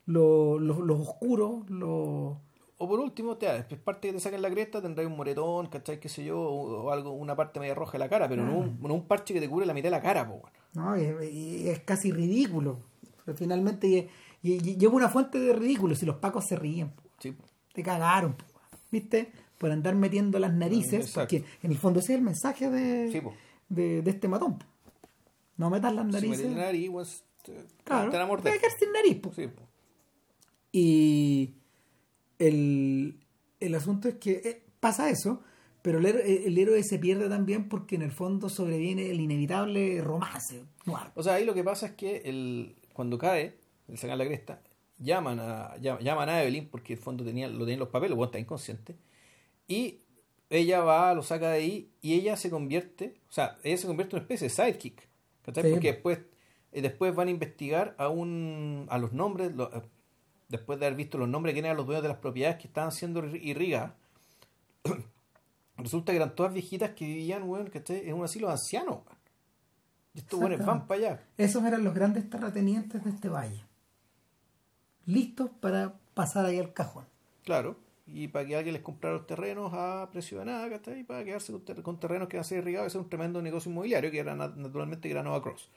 los, 0.07 0.61
los, 0.61 0.79
los 0.79 1.01
oscuros, 1.01 1.69
los... 1.69 2.37
O 2.83 2.89
por 2.89 2.99
último, 2.99 3.37
te, 3.37 3.47
es 3.57 3.79
parte 3.79 4.09
que 4.09 4.15
te 4.15 4.21
saquen 4.21 4.43
la 4.43 4.51
cresta, 4.51 4.83
tendrás 4.83 5.07
un 5.07 5.17
moretón, 5.17 5.67
¿cachai? 5.69 6.01
Qué 6.01 6.09
sé 6.09 6.25
yo, 6.25 6.41
o, 6.41 6.91
algo, 6.91 7.13
una 7.13 7.37
parte 7.37 7.61
media 7.61 7.75
roja 7.75 7.93
de 7.93 7.99
la 8.01 8.09
cara, 8.09 8.29
pero 8.29 8.45
no, 8.45 8.59
un, 8.59 8.79
no 8.83 8.95
un 8.95 9.07
parche 9.07 9.33
que 9.33 9.41
te 9.41 9.49
cubre 9.49 9.67
la 9.67 9.73
mitad 9.75 9.87
de 9.87 9.91
la 9.93 10.03
cara, 10.03 10.27
po, 10.27 10.35
weón. 10.43 10.53
¿no? 10.75 11.23
Y- 11.23 11.27
y 11.29 11.69
es, 11.69 11.81
casi 11.81 12.11
ridículo. 12.11 12.81
Pero 13.25 13.37
finalmente 13.39 13.87
y- 13.87 14.09
y- 14.43 14.77
lleva 14.77 14.95
una 14.95 15.09
fuente 15.09 15.39
de 15.39 15.53
ridículo 15.53 15.95
si 15.95 16.07
los 16.07 16.17
pacos 16.17 16.45
se 16.49 16.57
ríen. 16.57 16.91
po. 16.91 17.03
Sí. 17.21 17.37
Te 17.73 17.83
cagaron, 17.85 18.33
po, 18.35 18.45
¿viste? 18.91 19.31
Por 19.59 19.71
andar 19.71 19.95
metiendo 19.95 20.41
las 20.41 20.53
narices, 20.53 21.07
Exacto. 21.07 21.21
porque 21.37 21.45
en 21.63 21.71
el 21.71 21.79
fondo 21.79 22.01
ese 22.01 22.15
es 22.15 22.19
el 22.19 22.25
mensaje 22.25 22.69
de, 22.69 23.13
Sí, 23.13 23.21
de, 23.69 24.03
de 24.03 24.11
este 24.11 24.27
matón. 24.27 24.59
No 25.57 25.71
metas 25.71 25.95
las 25.95 26.07
Si 26.07 26.13
narices. 26.13 26.39
metes 26.41 26.57
la 26.57 26.65
nariz, 26.65 26.91
pues, 26.91 27.23
te, 27.45 27.53
claro, 27.85 28.11
te 28.11 28.17
van 28.17 28.23
a 28.23 28.29
te 28.29 28.29
morder. 28.29 28.53
vas 28.55 28.59
a 28.59 28.61
quedar 28.61 28.79
sin 28.79 28.93
nariz. 28.93 29.17
po. 29.21 29.33
Sí, 29.33 29.47
po. 29.47 29.63
Y 30.73 31.55
el, 32.49 33.21
el 33.61 33.75
asunto 33.75 34.09
es 34.09 34.15
que 34.17 34.33
eh, 34.45 34.63
pasa 34.81 35.11
eso, 35.11 35.43
pero 35.83 35.99
el, 35.99 36.07
héroe- 36.07 36.47
el 36.47 36.57
héroe 36.59 36.83
se 36.83 36.99
pierde 36.99 37.29
también 37.29 37.69
porque 37.69 37.97
en 37.97 38.03
el 38.03 38.13
fondo 38.13 38.49
sobreviene 38.49 39.11
el 39.11 39.21
inevitable 39.21 40.01
romance. 40.01 40.65
noir. 40.87 41.09
O 41.15 41.23
sea, 41.23 41.35
ahí 41.35 41.45
lo 41.45 41.55
que 41.55 41.65
pasa 41.65 41.87
es 41.87 41.93
que 41.93 42.23
el, 42.25 42.77
cuando 42.93 43.19
cae, 43.19 43.57
le 43.89 43.97
sacan 43.97 44.19
la 44.19 44.25
cresta, 44.27 44.63
llaman 44.99 45.41
a, 45.41 45.77
llam- 45.79 46.01
llaman 46.01 46.29
a 46.29 46.43
Evelyn, 46.43 46.69
porque 46.69 46.93
en 46.93 46.99
el 46.99 47.05
fondo 47.05 47.25
tenía, 47.25 47.49
lo 47.49 47.61
tenían 47.65 47.81
los 47.81 47.89
papeles, 47.89 48.17
bueno, 48.17 48.27
está 48.31 48.39
inconsciente, 48.39 48.97
y 49.67 49.99
ella 50.51 50.81
va, 50.81 51.15
lo 51.15 51.23
saca 51.23 51.49
de 51.51 51.57
ahí, 51.57 51.91
y 52.01 52.15
ella 52.15 52.37
se 52.37 52.51
convierte, 52.51 53.15
o 53.29 53.33
sea, 53.33 53.59
ella 53.65 53.77
se 53.79 53.87
convierte 53.87 54.15
en 54.17 54.21
una 54.21 54.25
especie 54.25 54.49
de 54.49 54.55
sidekick, 54.55 55.09
¿cachai? 55.43 55.65
Sí. 55.65 55.71
Porque 55.71 55.93
después, 55.93 56.19
eh, 56.73 56.83
después 56.83 57.15
van 57.15 57.29
a 57.29 57.31
investigar 57.31 57.95
a 57.99 58.09
un, 58.09 58.87
a 58.91 58.99
los 58.99 59.13
nombres, 59.13 59.53
lo- 59.57 59.75
eh, 59.75 59.83
después 60.53 60.79
de 60.79 60.87
haber 60.87 60.97
visto 60.97 61.19
los 61.19 61.29
nombres 61.29 61.55
que 61.55 61.59
eran 61.61 61.77
los 61.77 61.87
dueños 61.87 62.03
de 62.03 62.09
las 62.11 62.19
propiedades 62.19 62.59
que 62.59 62.69
estaban 62.69 62.93
siendo 62.93 63.23
irri- 63.25 63.41
irrigadas, 63.43 63.93
resulta 65.77 66.13
que 66.13 66.17
eran 66.17 66.35
todas 66.37 66.53
viejitas 66.53 66.91
que 66.91 67.05
vivían, 67.07 67.43
weón, 67.45 67.69
¿cachai? 67.71 68.09
En 68.09 68.15
un 68.15 68.25
asilo 68.25 68.47
de 68.47 68.53
ancianos. 68.53 68.99
Y 70.15 70.19
estos 70.21 70.39
weones 70.39 70.65
van 70.65 70.87
para 70.87 71.01
allá. 71.01 71.23
Esos 71.39 71.65
eran 71.65 71.83
los 71.85 71.95
grandes 71.95 72.29
terratenientes 72.29 73.03
de 73.03 73.11
este 73.11 73.29
valle. 73.29 73.65
Listos 75.07 75.51
para 75.61 75.95
pasar 76.15 76.45
ahí 76.47 76.59
al 76.59 76.73
cajón. 76.73 77.07
Claro, 77.45 77.77
y 78.07 78.29
para 78.29 78.47
que 78.47 78.55
alguien 78.57 78.75
les 78.75 78.83
comprara 78.83 79.17
los 79.17 79.27
terrenos 79.27 79.73
a 79.75 80.09
precio 80.13 80.39
de 80.39 80.45
nada, 80.45 80.69
¿cachai? 80.69 81.01
Y 81.01 81.05
para 81.05 81.25
quedarse 81.25 81.51
con, 81.53 81.65
ter- 81.65 81.83
con 81.83 81.99
terrenos 81.99 82.29
que 82.29 82.37
van 82.37 82.43
a 82.43 82.45
ser 82.45 82.59
irrigados, 82.59 82.89
ese 82.89 82.99
es 82.99 83.05
un 83.05 83.09
tremendo 83.09 83.41
negocio 83.43 83.71
inmobiliario 83.71 84.11
que 84.11 84.19
era 84.19 84.35
na- 84.37 84.49
naturalmente 84.55 85.09
que 85.09 85.13
era 85.13 85.23
Nova 85.23 85.43
Cross. 85.43 85.71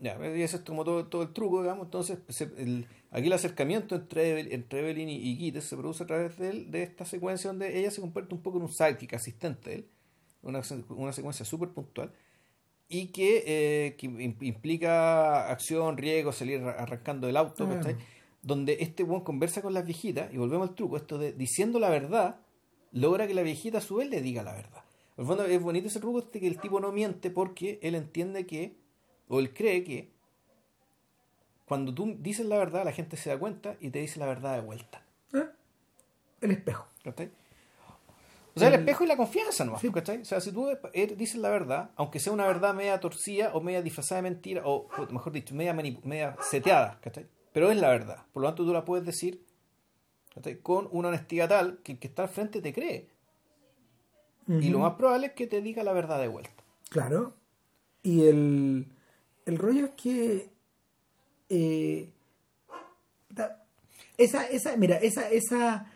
Ya, 0.00 0.18
y 0.34 0.40
ese 0.42 0.56
es 0.56 0.62
como 0.62 0.82
todo, 0.82 1.06
todo 1.06 1.22
el 1.22 1.32
truco, 1.34 1.60
digamos. 1.60 1.84
Entonces, 1.84 2.18
se- 2.28 2.50
el- 2.56 2.86
aquí 3.10 3.26
el 3.26 3.32
acercamiento 3.34 3.94
entre, 3.94 4.54
entre 4.54 4.80
Evelyn 4.80 5.08
y, 5.10 5.16
y 5.16 5.36
Gittes 5.36 5.64
se 5.64 5.76
produce 5.76 6.04
a 6.04 6.06
través 6.06 6.38
de, 6.38 6.48
él- 6.50 6.70
de 6.70 6.82
esta 6.82 7.04
secuencia 7.04 7.50
donde 7.50 7.78
ella 7.78 7.90
se 7.90 8.00
convierte 8.00 8.34
un 8.34 8.40
poco 8.40 8.56
en 8.56 8.62
un 8.64 8.72
sidekick, 8.72 9.12
asistente 9.14 9.68
de 9.70 9.76
él, 9.76 9.86
una, 10.42 10.62
una 10.88 11.12
secuencia 11.12 11.44
súper 11.44 11.68
puntual, 11.68 12.12
y 12.88 13.08
que, 13.08 13.44
eh, 13.46 13.96
que 13.96 14.08
im- 14.08 14.36
implica 14.42 15.50
acción, 15.50 15.96
riesgo, 15.98 16.32
salir 16.32 16.60
arra- 16.60 16.82
arrancando 16.82 17.26
del 17.26 17.36
auto. 17.36 17.66
¿cachai? 17.76 17.96
Donde 18.42 18.78
este 18.80 19.02
buen 19.02 19.20
conversa 19.20 19.60
con 19.60 19.74
las 19.74 19.84
viejitas, 19.84 20.32
y 20.32 20.38
volvemos 20.38 20.70
al 20.70 20.74
truco, 20.74 20.96
esto 20.96 21.18
de 21.18 21.34
diciendo 21.34 21.78
la 21.78 21.90
verdad, 21.90 22.40
logra 22.92 23.26
que 23.26 23.34
la 23.34 23.42
viejita 23.42 23.78
a 23.78 23.80
su 23.82 23.96
vez 23.96 24.08
le 24.08 24.22
diga 24.22 24.42
la 24.42 24.54
verdad. 24.54 24.82
El 25.18 25.26
fondo 25.26 25.44
es 25.44 25.60
bonito 25.60 25.88
ese 25.88 26.00
truco 26.00 26.22
de 26.22 26.40
que 26.40 26.46
el 26.46 26.58
tipo 26.58 26.80
no 26.80 26.90
miente 26.90 27.30
porque 27.30 27.78
él 27.82 27.94
entiende 27.94 28.46
que, 28.46 28.79
o 29.30 29.40
él 29.40 29.54
cree 29.54 29.82
que, 29.84 30.10
cuando 31.66 31.94
tú 31.94 32.16
dices 32.18 32.44
la 32.46 32.58
verdad, 32.58 32.84
la 32.84 32.92
gente 32.92 33.16
se 33.16 33.30
da 33.30 33.38
cuenta 33.38 33.76
y 33.80 33.90
te 33.90 34.00
dice 34.00 34.18
la 34.20 34.26
verdad 34.26 34.56
de 34.56 34.60
vuelta. 34.60 35.02
¿Eh? 35.32 35.46
El 36.42 36.50
espejo. 36.50 36.86
¿Cachai? 37.04 37.30
O 38.54 38.58
sea, 38.58 38.68
el, 38.68 38.74
El- 38.74 38.80
espejo 38.80 39.04
y 39.04 39.06
la 39.06 39.16
confianza 39.16 39.64
nomás, 39.64 39.80
Sí. 39.80 39.90
¿cachai? 39.90 40.20
O 40.20 40.24
sea, 40.24 40.40
si 40.40 40.50
tú 40.52 40.68
dices 41.16 41.36
la 41.40 41.48
verdad, 41.48 41.90
aunque 41.96 42.18
sea 42.18 42.32
una 42.32 42.46
verdad 42.46 42.74
media 42.74 42.98
torcida 43.00 43.52
o 43.54 43.60
media 43.60 43.80
disfrazada 43.82 44.16
de 44.20 44.22
mentira, 44.30 44.62
o 44.66 44.88
o 44.98 45.06
mejor 45.12 45.32
dicho, 45.32 45.54
media, 45.54 45.72
media 45.72 46.36
seteada, 46.42 46.98
¿cachai? 47.00 47.26
Pero 47.52 47.70
es 47.70 47.78
la 47.78 47.88
verdad. 47.88 48.24
Por 48.32 48.42
lo 48.42 48.48
tanto, 48.48 48.64
tú 48.64 48.72
la 48.72 48.84
puedes 48.84 49.06
decir 49.06 49.44
¿cachai? 50.34 50.58
con 50.58 50.88
una 50.90 51.08
honestidad 51.08 51.48
tal 51.48 51.78
que 51.84 51.92
el 51.92 51.98
que 52.00 52.08
está 52.08 52.22
al 52.24 52.28
frente 52.28 52.60
te 52.60 52.72
cree. 52.74 53.08
Y 54.48 54.68
lo 54.70 54.80
más 54.80 54.94
probable 54.94 55.28
es 55.28 55.32
que 55.34 55.46
te 55.46 55.60
diga 55.62 55.84
la 55.84 55.92
verdad 55.92 56.18
de 56.20 56.26
vuelta. 56.26 56.64
Claro. 56.88 57.34
Y 58.02 58.26
el, 58.26 58.86
el 59.46 59.58
rollo 59.58 59.86
es 59.86 59.90
que 59.92 60.48
eh, 61.48 62.10
esa, 64.18 64.46
esa, 64.46 64.76
mira, 64.76 64.96
esa, 64.96 65.28
esa, 65.30 65.86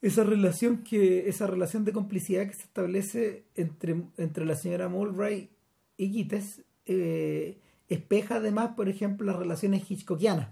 esa 0.00 0.24
relación 0.24 0.78
que, 0.82 1.28
esa 1.28 1.46
relación 1.46 1.84
de 1.84 1.92
complicidad 1.92 2.46
que 2.46 2.54
se 2.54 2.62
establece 2.62 3.44
entre, 3.54 3.96
entre 4.16 4.44
la 4.46 4.54
señora 4.56 4.88
Mulray 4.88 5.50
y 5.96 6.08
Gittes 6.10 6.62
eh, 6.86 7.58
espeja 7.88 8.36
además, 8.36 8.70
por 8.76 8.88
ejemplo, 8.88 9.26
las 9.26 9.36
relaciones 9.36 9.88
hitchcockianas 9.90 10.48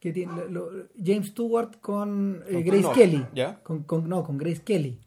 que 0.00 0.12
tiene 0.12 0.32
lo- 0.50 0.70
lo- 0.70 0.86
James 1.02 1.28
Stewart 1.28 1.80
con, 1.80 2.42
eh, 2.48 2.52
Con 2.54 2.64
Grace 2.64 2.88
Kelly. 2.94 3.26
Con, 3.62 3.82
con- 3.84 4.08
no, 4.08 4.22
con 4.24 4.38
Grace 4.38 4.62
Kelly. 4.62 4.98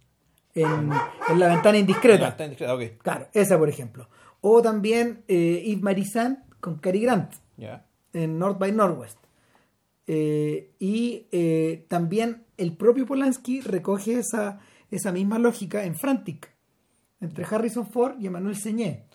En, 0.54 0.90
en 1.30 1.40
La 1.40 1.48
Ventana 1.48 1.78
Indiscreta. 1.78 2.28
está 2.30 2.44
indiscreta, 2.44 2.76
ok. 2.76 2.82
Claro, 3.02 3.28
esa 3.34 3.58
por 3.58 3.70
ejemplo. 3.70 4.10
O 4.42 4.62
también 4.62 5.24
eh, 5.28 5.64
Yves 5.66 5.82
Marissan 5.84 6.44
con 6.60 6.78
Cary 6.80 7.02
Grant 7.02 7.34
en 8.14 8.38
North 8.40 8.58
by 8.60 8.72
Northwest. 8.72 9.18
Eh, 10.08 10.72
y 10.80 11.28
eh, 11.32 11.86
también 11.88 12.44
el 12.58 12.76
propio 12.76 13.06
Polanski 13.06 13.62
recoge 13.62 14.16
esa, 14.20 14.60
esa 14.90 15.12
misma 15.12 15.40
lógica 15.40 15.84
en 15.86 15.96
Frantic, 15.96 16.52
entre 17.22 17.46
Harrison 17.46 17.86
Ford 17.88 18.20
y 18.20 18.28
Emmanuel 18.28 18.56
Señé. 18.56 19.06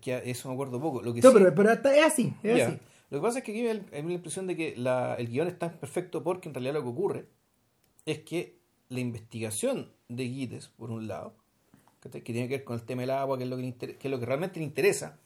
Que 0.00 0.22
eso 0.30 0.48
me 0.48 0.54
acuerdo 0.54 0.80
poco. 0.80 1.02
Lo 1.02 1.12
que 1.12 1.20
No, 1.22 1.30
sí- 1.30 1.36
pero, 1.38 1.54
pero 1.54 1.70
hasta- 1.70 1.94
es 1.96 2.04
así, 2.06 2.32
es 2.42 2.62
así. 2.68 2.78
Lo 3.10 3.18
que 3.18 3.22
pasa 3.22 3.38
es 3.38 3.44
que 3.44 3.50
aquí 3.52 3.62
me 3.62 3.74
da 3.74 4.02
la 4.02 4.12
impresión 4.12 4.46
de 4.46 4.56
que 4.56 4.74
la- 4.76 5.16
el 5.16 5.28
guion 5.28 5.48
está 5.48 5.70
perfecto 5.72 6.22
porque 6.22 6.48
en 6.48 6.54
realidad 6.54 6.74
lo 6.74 6.82
que 6.82 6.88
ocurre 6.88 7.26
es 8.06 8.20
que 8.20 8.60
la 8.88 9.00
investigación 9.00 9.90
de 10.08 10.24
Guides, 10.24 10.68
por 10.68 10.90
un 10.90 11.08
lado. 11.08 11.34
Que 12.00 12.20
tiene 12.20 12.48
que 12.48 12.56
ver 12.58 12.64
con 12.64 12.76
el 12.78 12.84
tema 12.84 13.02
del 13.02 13.10
agua, 13.10 13.36
que 13.36 13.44
es 13.44 13.50
lo 13.50 13.56
que, 13.56 13.96
es 14.00 14.10
lo 14.10 14.18
que 14.18 14.26
realmente 14.26 14.58
le 14.58 14.64
interesa, 14.64 15.18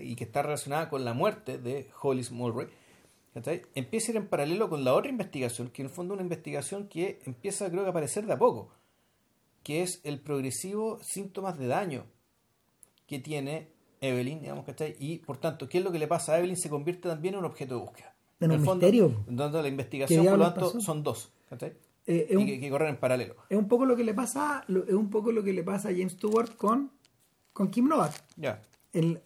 y 0.00 0.16
que 0.16 0.24
está 0.24 0.42
relacionada 0.42 0.88
con 0.88 1.04
la 1.04 1.12
muerte 1.12 1.58
de 1.58 1.90
Hollis 2.00 2.30
Mulray, 2.30 2.68
empieza 3.74 4.10
a 4.10 4.10
ir 4.12 4.16
en 4.16 4.28
paralelo 4.28 4.68
con 4.68 4.84
la 4.84 4.94
otra 4.94 5.10
investigación, 5.10 5.68
que 5.68 5.82
en 5.82 5.88
el 5.88 5.92
fondo 5.94 6.14
es 6.14 6.16
una 6.16 6.22
investigación 6.24 6.88
que 6.88 7.20
empieza 7.26 7.68
creo 7.68 7.82
que 7.82 7.88
a 7.88 7.90
aparecer 7.90 8.26
de 8.26 8.32
a 8.32 8.38
poco, 8.38 8.70
que 9.62 9.82
es 9.82 10.00
el 10.04 10.20
progresivo 10.20 10.98
síntomas 11.02 11.58
de 11.58 11.66
daño 11.66 12.04
que 13.06 13.18
tiene 13.18 13.68
Evelyn, 14.00 14.40
digamos, 14.40 14.64
¿cachai? 14.64 14.96
Y 14.98 15.18
por 15.18 15.38
tanto, 15.38 15.68
¿qué 15.68 15.78
es 15.78 15.84
lo 15.84 15.92
que 15.92 15.98
le 15.98 16.06
pasa 16.06 16.34
a 16.34 16.38
Evelyn? 16.38 16.56
Se 16.56 16.70
convierte 16.70 17.08
también 17.08 17.34
en 17.34 17.40
un 17.40 17.46
objeto 17.46 17.74
de 17.74 17.80
búsqueda. 17.80 18.14
En 18.40 18.50
un 18.50 18.58
el 18.58 18.64
fondo, 18.64 18.86
misterio. 18.86 19.24
en 19.28 19.36
donde 19.36 19.58
la 19.58 19.62
¿Qué 19.64 19.68
investigación, 19.68 20.24
por 20.26 20.38
lo 20.38 20.44
tanto, 20.44 20.60
pasó? 20.66 20.80
son 20.80 21.02
dos, 21.02 21.32
¿cachai? 21.48 21.74
Eh, 22.06 22.26
es, 22.28 22.32
Y 22.32 22.36
un, 22.36 22.46
que, 22.46 22.60
que 22.60 22.70
corren 22.70 22.90
en 22.90 22.96
paralelo. 22.96 23.36
es 23.48 23.56
un 23.56 23.66
poco 23.68 23.86
lo 23.86 23.96
que 23.96 24.04
le 24.04 24.12
pasa 24.14 24.64
lo- 24.68 24.84
es 24.84 24.92
un 24.94 25.08
poco 25.10 25.32
lo 25.32 25.42
que 25.42 25.52
le 25.52 25.62
pasa 25.62 25.88
a 25.88 25.92
James 25.92 26.12
Stewart 26.12 26.54
con, 26.56 26.90
con 27.52 27.70
Kim 27.70 27.88
Novak. 27.88 28.12
Ya. 28.36 28.60
en, 28.92 29.20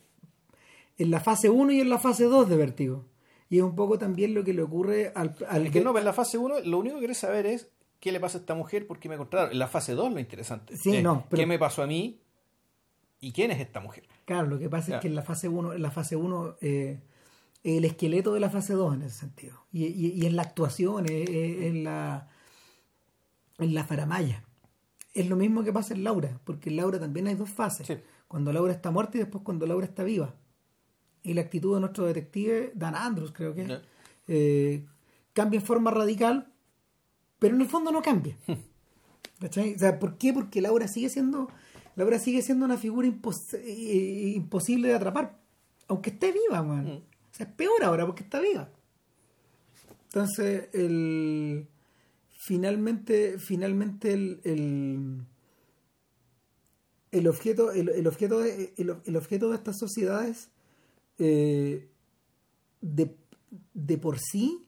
en 0.98 1.10
la 1.10 1.20
fase 1.20 1.48
1 1.50 1.72
y 1.72 1.80
en 1.80 1.88
la 1.90 1.98
fase 1.98 2.24
2 2.24 2.48
de 2.48 2.56
Vértigo. 2.56 3.04
Y 3.50 3.58
es 3.58 3.62
un 3.62 3.74
poco 3.74 3.98
también 3.98 4.34
lo 4.34 4.44
que 4.44 4.52
le 4.52 4.62
ocurre 4.62 5.10
al... 5.14 5.34
al 5.48 5.66
Es 5.66 5.72
que 5.72 5.80
no, 5.80 5.90
pero 5.92 6.00
en 6.00 6.04
la 6.04 6.12
fase 6.12 6.36
1, 6.38 6.60
lo 6.60 6.78
único 6.78 6.96
que 6.96 7.02
querés 7.02 7.18
saber 7.18 7.46
es 7.46 7.70
qué 8.00 8.12
le 8.12 8.20
pasa 8.20 8.38
a 8.38 8.40
esta 8.42 8.54
mujer, 8.54 8.86
por 8.86 8.98
qué 8.98 9.08
me 9.08 9.16
contrataron. 9.16 9.52
En 9.52 9.58
la 9.58 9.68
fase 9.68 9.92
2, 9.94 10.12
lo 10.12 10.20
interesante. 10.20 10.76
Sí, 10.76 10.96
es 10.96 11.02
no, 11.02 11.24
pero- 11.30 11.40
¿Qué 11.40 11.46
me 11.46 11.58
pasó 11.58 11.82
a 11.82 11.86
mí 11.86 12.20
y 13.20 13.32
quién 13.32 13.50
es 13.50 13.60
esta 13.60 13.80
mujer? 13.80 14.04
Claro, 14.24 14.46
lo 14.48 14.58
que 14.58 14.68
pasa 14.68 14.96
es 14.96 15.00
que 15.00 15.08
en 15.08 15.14
la 15.14 15.22
fase 15.22 15.48
1, 15.48 15.72
en 15.72 15.82
la 15.82 15.90
fase 15.90 16.14
1 16.16 16.56
eh, 16.60 17.00
el 17.64 17.84
esqueleto 17.84 18.34
de 18.34 18.40
la 18.40 18.50
fase 18.50 18.74
2 18.74 18.94
en 18.96 19.02
ese 19.02 19.18
sentido. 19.18 19.64
Y, 19.72 19.86
y, 19.86 20.12
y 20.12 20.26
en 20.26 20.36
la 20.36 20.42
actuación, 20.42 21.06
eh, 21.06 21.24
eh, 21.26 21.68
en 21.68 21.84
la 21.84 22.28
en 23.58 23.74
la 23.74 23.84
faramaya. 23.84 24.44
Es 25.14 25.28
lo 25.28 25.36
mismo 25.36 25.64
que 25.64 25.72
pasa 25.72 25.94
en 25.94 26.04
Laura, 26.04 26.40
porque 26.44 26.70
en 26.70 26.76
Laura 26.76 26.98
también 26.98 27.26
hay 27.26 27.34
dos 27.34 27.50
fases. 27.50 27.86
Sí. 27.86 27.96
Cuando 28.28 28.52
Laura 28.52 28.72
está 28.72 28.90
muerta 28.90 29.16
y 29.16 29.20
después 29.20 29.42
cuando 29.42 29.66
Laura 29.66 29.86
está 29.86 30.04
viva. 30.04 30.34
Y 31.22 31.34
la 31.34 31.40
actitud 31.42 31.74
de 31.74 31.80
nuestro 31.80 32.06
detective, 32.06 32.72
Dan 32.74 32.94
Andrews 32.94 33.32
creo 33.32 33.54
que 33.54 33.80
eh, 34.28 34.86
cambia 35.32 35.58
en 35.60 35.66
forma 35.66 35.90
radical, 35.90 36.52
pero 37.38 37.54
en 37.54 37.60
el 37.62 37.68
fondo 37.68 37.90
no 37.90 38.02
cambia. 38.02 38.36
¿Cachai? 39.40 39.74
O 39.74 39.78
sea, 39.78 39.98
¿por 39.98 40.18
qué? 40.18 40.32
Porque 40.32 40.60
Laura 40.60 40.88
sigue 40.88 41.08
siendo 41.08 41.48
Laura 41.96 42.18
sigue 42.20 42.42
siendo 42.42 42.64
una 42.64 42.76
figura 42.76 43.08
impos- 43.08 43.54
eh, 43.54 44.32
imposible 44.36 44.88
de 44.88 44.94
atrapar, 44.94 45.36
aunque 45.88 46.10
esté 46.10 46.30
viva, 46.32 46.62
man. 46.62 46.84
Mm. 46.84 46.96
O 46.98 47.34
sea, 47.34 47.46
es 47.46 47.52
peor 47.54 47.82
ahora 47.82 48.06
porque 48.06 48.22
está 48.22 48.40
viva. 48.40 48.68
Entonces, 50.04 50.68
el 50.72 51.66
finalmente 52.40 53.38
finalmente 53.38 54.12
el, 54.12 54.40
el, 54.44 55.26
el 57.10 57.26
objeto 57.26 57.72
el, 57.72 57.88
el 57.88 58.06
objeto 58.06 58.38
de, 58.38 58.74
el, 58.76 59.16
objeto 59.16 59.48
de 59.50 59.56
estas 59.56 59.76
sociedades 59.76 60.50
eh, 61.18 61.88
de, 62.80 63.16
de 63.74 63.98
por 63.98 64.18
sí 64.20 64.64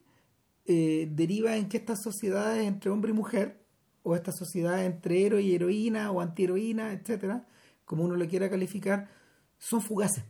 eh, 0.65 1.09
deriva 1.11 1.55
en 1.55 1.69
que 1.69 1.77
estas 1.77 1.99
sociedades 2.03 2.67
entre 2.67 2.91
hombre 2.91 3.11
y 3.11 3.15
mujer, 3.15 3.63
o 4.03 4.15
estas 4.15 4.35
sociedades 4.37 4.85
entre 4.85 5.25
héroe 5.25 5.41
y 5.41 5.55
heroína, 5.55 6.11
o 6.11 6.21
antiheroína, 6.21 6.93
etcétera, 6.93 7.47
como 7.85 8.03
uno 8.03 8.15
lo 8.15 8.27
quiera 8.27 8.49
calificar, 8.49 9.09
son 9.57 9.81
fugaces. 9.81 10.23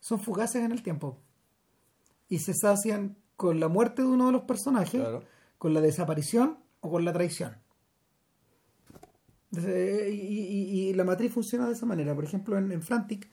Son 0.00 0.20
fugaces 0.20 0.62
en 0.62 0.72
el 0.72 0.82
tiempo. 0.82 1.18
Y 2.28 2.38
se 2.40 2.52
sacian 2.54 3.16
con 3.36 3.58
la 3.58 3.68
muerte 3.68 4.02
de 4.02 4.08
uno 4.08 4.26
de 4.26 4.32
los 4.32 4.42
personajes, 4.42 5.00
Claro. 5.00 5.22
con 5.58 5.72
la 5.72 5.80
desaparición 5.80 6.58
o 6.84 6.90
con 6.90 7.04
la 7.04 7.12
traición. 7.12 7.56
Entonces, 9.50 10.12
y, 10.12 10.16
y- 10.16 10.88
y 10.90 10.94
la 10.94 11.04
matriz 11.04 11.32
funciona 11.32 11.66
de 11.66 11.72
esa 11.72 11.86
manera. 11.86 12.14
Por 12.14 12.24
ejemplo, 12.24 12.58
en, 12.58 12.70
en 12.72 12.82
Frantic, 12.82 13.28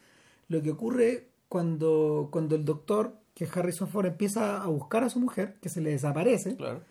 lo 0.48 0.62
que 0.62 0.72
ocurre 0.72 1.30
cuando, 1.50 2.30
cuando 2.32 2.56
el 2.56 2.64
doctor, 2.64 3.18
que 3.34 3.48
Harrison 3.54 3.88
Ford, 3.88 4.06
empieza 4.06 4.62
a 4.64 4.68
buscar 4.68 5.04
a 5.04 5.10
su 5.10 5.20
mujer, 5.20 5.58
que 5.62 5.70
se 5.70 5.82
le 5.82 5.90
desaparece 5.92 6.56
Claro. 6.56 6.84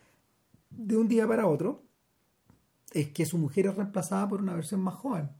de 0.70 0.96
un 0.96 1.08
día 1.08 1.26
para 1.26 1.46
otro, 1.46 1.82
es 2.92 3.08
que 3.10 3.24
su 3.24 3.38
mujer 3.38 3.66
es 3.66 3.76
reemplazada 3.76 4.28
por 4.28 4.40
una 4.42 4.54
versión 4.54 4.80
más 4.80 4.94
joven. 4.96 5.30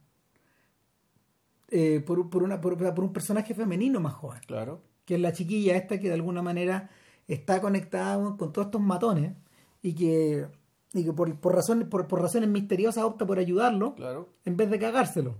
Eh, 1.73 2.01
por, 2.07 2.31
por 2.31 2.43
una, 2.43 2.61
por, 2.61 2.77
por 2.77 3.05
un 3.05 3.13
personaje 3.13 3.55
femenino 3.55 4.01
más 4.01 4.15
joven 4.15 4.41
Claro. 4.47 4.83
que 5.05 5.15
es 5.15 5.21
la 5.21 5.33
chiquilla 5.33 5.77
esta 5.77 6.01
que 6.01 6.09
de 6.09 6.15
alguna 6.15 6.43
manera 6.43 6.91
está 7.29 7.61
conectada 7.61 8.17
con, 8.17 8.37
con 8.37 8.53
todos 8.53 8.67
estos 8.67 8.81
matones 8.81 9.35
y 9.81 9.95
que, 9.95 10.49
y 10.93 11.05
que 11.05 11.13
por, 11.13 11.35
por, 11.41 11.55
razones, 11.55 11.87
por, 11.89 12.07
por 12.09 12.21
razones 12.21 12.49
misteriosas 12.49 13.05
opta 13.05 13.27
por 13.27 13.39
ayudarlo 13.39 13.95
Claro. 13.95 14.29
en 14.45 14.57
vez 14.57 14.71
de 14.71 14.79
cagárselo. 14.79 15.37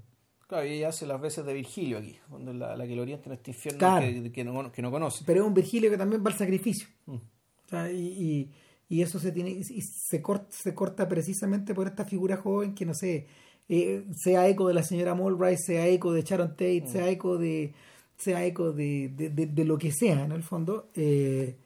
Claro, 0.47 0.67
y 0.67 0.71
ella 0.75 0.89
hace 0.89 1.07
las 1.07 1.21
veces 1.21 1.45
de 1.47 1.55
Virgilio 1.55 1.99
aquí, 1.99 2.17
donde 2.29 2.55
la, 2.55 2.77
la 2.77 2.87
que 2.87 2.97
lo 2.97 3.03
orienta 3.03 3.27
en 3.27 3.35
este 3.35 3.53
infierno 3.53 3.79
Claro. 3.79 4.07
que, 4.07 4.33
que 4.33 4.45
no, 4.45 4.73
que 4.73 4.83
no 4.83 4.91
conoce. 4.91 5.23
Pero 5.27 5.43
es 5.43 5.47
un 5.47 5.55
Virgilio 5.55 5.91
que 5.91 5.97
también 5.97 6.25
va 6.25 6.31
al 6.31 6.37
sacrificio. 6.39 6.89
Mm. 7.07 7.15
O 7.15 7.69
sea, 7.69 7.91
y, 7.93 7.97
y- 7.99 8.51
y 8.93 9.03
eso 9.03 9.21
se 9.21 9.31
tiene 9.31 9.51
y 9.51 9.63
se 9.83 10.21
corta, 10.21 10.49
se 10.51 10.75
corta 10.75 11.07
precisamente 11.09 11.73
por 11.75 11.87
esta 11.87 12.05
figura 12.05 12.37
joven 12.37 12.75
que 12.75 12.85
no 12.85 12.93
sé 12.93 13.29
eh, 13.69 14.05
sea 14.17 14.49
eco 14.49 14.67
de 14.67 14.75
la 14.75 14.83
señora 14.83 15.15
Mulray, 15.15 15.57
sea 15.59 15.87
eco 15.87 16.13
de 16.13 16.23
Sharon 16.23 16.51
Tate, 16.57 16.89
sea 16.89 17.09
eco 17.09 17.39
de 17.39 17.73
sea 18.17 18.45
eco 18.45 18.73
de, 18.73 19.13
de, 19.15 19.31
de- 19.31 19.47
de 19.47 19.65
lo 19.65 19.79
que 19.79 19.93
sea 19.93 20.25
en 20.25 20.33
el 20.33 20.43
fondo 20.43 20.89
eh, 20.97 21.57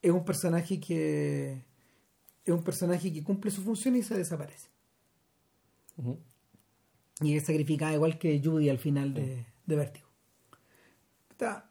es 0.00 0.10
un 0.12 0.24
personaje 0.24 0.78
que 0.78 1.64
es 2.50 2.56
un 2.56 2.64
personaje 2.64 3.12
que 3.12 3.22
cumple 3.22 3.50
su 3.50 3.62
función 3.62 3.96
y 3.96 4.02
se 4.02 4.16
desaparece. 4.16 4.68
Y 7.20 7.36
es 7.36 7.44
sacrificada 7.44 7.94
igual 7.94 8.18
que 8.18 8.40
Judy 8.42 8.68
al 8.68 8.78
final 8.78 9.12
de, 9.14 9.46
de 9.66 9.76
Vértigo. 9.76 10.08
Puta, 11.28 11.66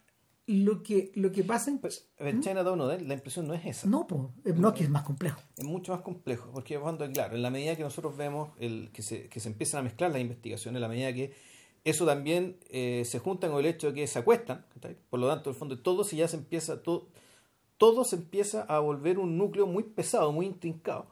lo 0.50 0.82
que 0.82 1.12
lo 1.16 1.32
que 1.32 1.44
pasa 1.44 1.70
en 1.70 1.78
Pues, 1.78 2.10
en 2.18 2.42
Chinatown 2.42 2.82
Odell, 2.82 3.08
la 3.08 3.14
impresión 3.14 3.48
no 3.48 3.54
es 3.54 3.66
esa. 3.66 3.88
no, 3.88 4.08
po, 4.08 4.34
eh, 4.46 4.54
no 4.56 4.74
que 4.74 4.84
es 4.84 4.90
más 4.90 5.04
complejo. 5.04 5.40
Es 5.56 5.64
mucho 5.64 5.92
más 5.92 6.02
complejo, 6.02 6.50
porque 6.52 6.80
cuando, 6.80 7.10
claro, 7.12 7.36
en 7.36 7.44
la 7.44 7.52
medida 7.52 7.76
que 7.76 7.84
nosotros 7.84 8.18
vemos 8.18 8.50
el, 8.60 8.90
que, 8.92 9.04
se, 9.04 9.30
que 9.30 9.40
se 9.40 9.50
empiezan 9.50 9.82
a 9.82 9.84
mezclar 9.84 10.12
las 10.12 10.22
investigaciones, 10.22 10.78
en 10.78 10.82
la 10.82 10.88
medida 10.88 11.14
que 11.14 11.34
eso 11.84 12.06
también 12.06 12.58
eh, 12.70 13.04
se 13.06 13.20
junta 13.20 13.48
con 13.48 13.60
el 13.60 13.68
hecho 13.68 13.88
de 13.88 13.94
que 13.94 14.08
se 14.08 14.20
acuestan, 14.20 14.66
por 15.10 15.20
lo 15.20 15.28
tanto, 15.28 15.50
en 15.50 15.54
el 15.54 15.60
fondo, 15.60 15.80
todo 15.80 16.04
se 16.04 16.16
ya 16.16 16.28
se 16.28 16.38
empieza, 16.38 16.82
todo, 16.82 17.10
todo 17.80 18.04
se 18.04 18.18
empieza 18.18 18.62
a 18.62 18.78
volver 18.78 19.18
un 19.18 19.40
núcleo 19.40 19.66
muy 19.66 19.82
pesado, 19.84 20.32
muy 20.32 20.46
intrincado, 20.46 21.08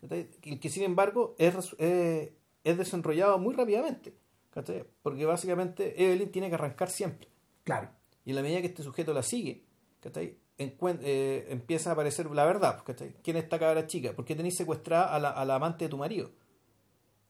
¿cachai? 0.00 0.30
que, 0.60 0.70
sin 0.70 0.84
embargo 0.84 1.34
es, 1.38 1.54
eh, 1.78 2.34
es 2.64 2.78
desenrollado 2.78 3.38
muy 3.38 3.54
rápidamente. 3.54 4.14
¿cachai? 4.50 4.84
Porque 5.02 5.26
básicamente 5.26 6.02
Evelyn 6.02 6.30
tiene 6.30 6.48
que 6.48 6.54
arrancar 6.54 6.88
siempre. 6.88 7.28
Claro. 7.64 7.90
Y 8.24 8.30
en 8.30 8.36
la 8.36 8.42
medida 8.42 8.60
que 8.60 8.68
este 8.68 8.84
sujeto 8.84 9.12
la 9.12 9.22
sigue, 9.24 9.64
¿cachai? 10.00 10.38
Eh, 10.56 11.46
empieza 11.50 11.90
a 11.90 11.92
aparecer 11.94 12.30
la 12.30 12.44
verdad, 12.44 12.82
¿cachai? 12.84 13.14
¿Quién 13.22 13.36
es 13.36 13.42
esta 13.42 13.58
cabra 13.58 13.88
chica? 13.88 14.12
¿Por 14.12 14.24
qué 14.24 14.36
tenéis 14.36 14.56
secuestrada 14.56 15.12
a 15.12 15.18
la, 15.18 15.30
a 15.30 15.44
la 15.44 15.56
amante 15.56 15.86
de 15.86 15.88
tu 15.88 15.96
marido? 15.98 16.30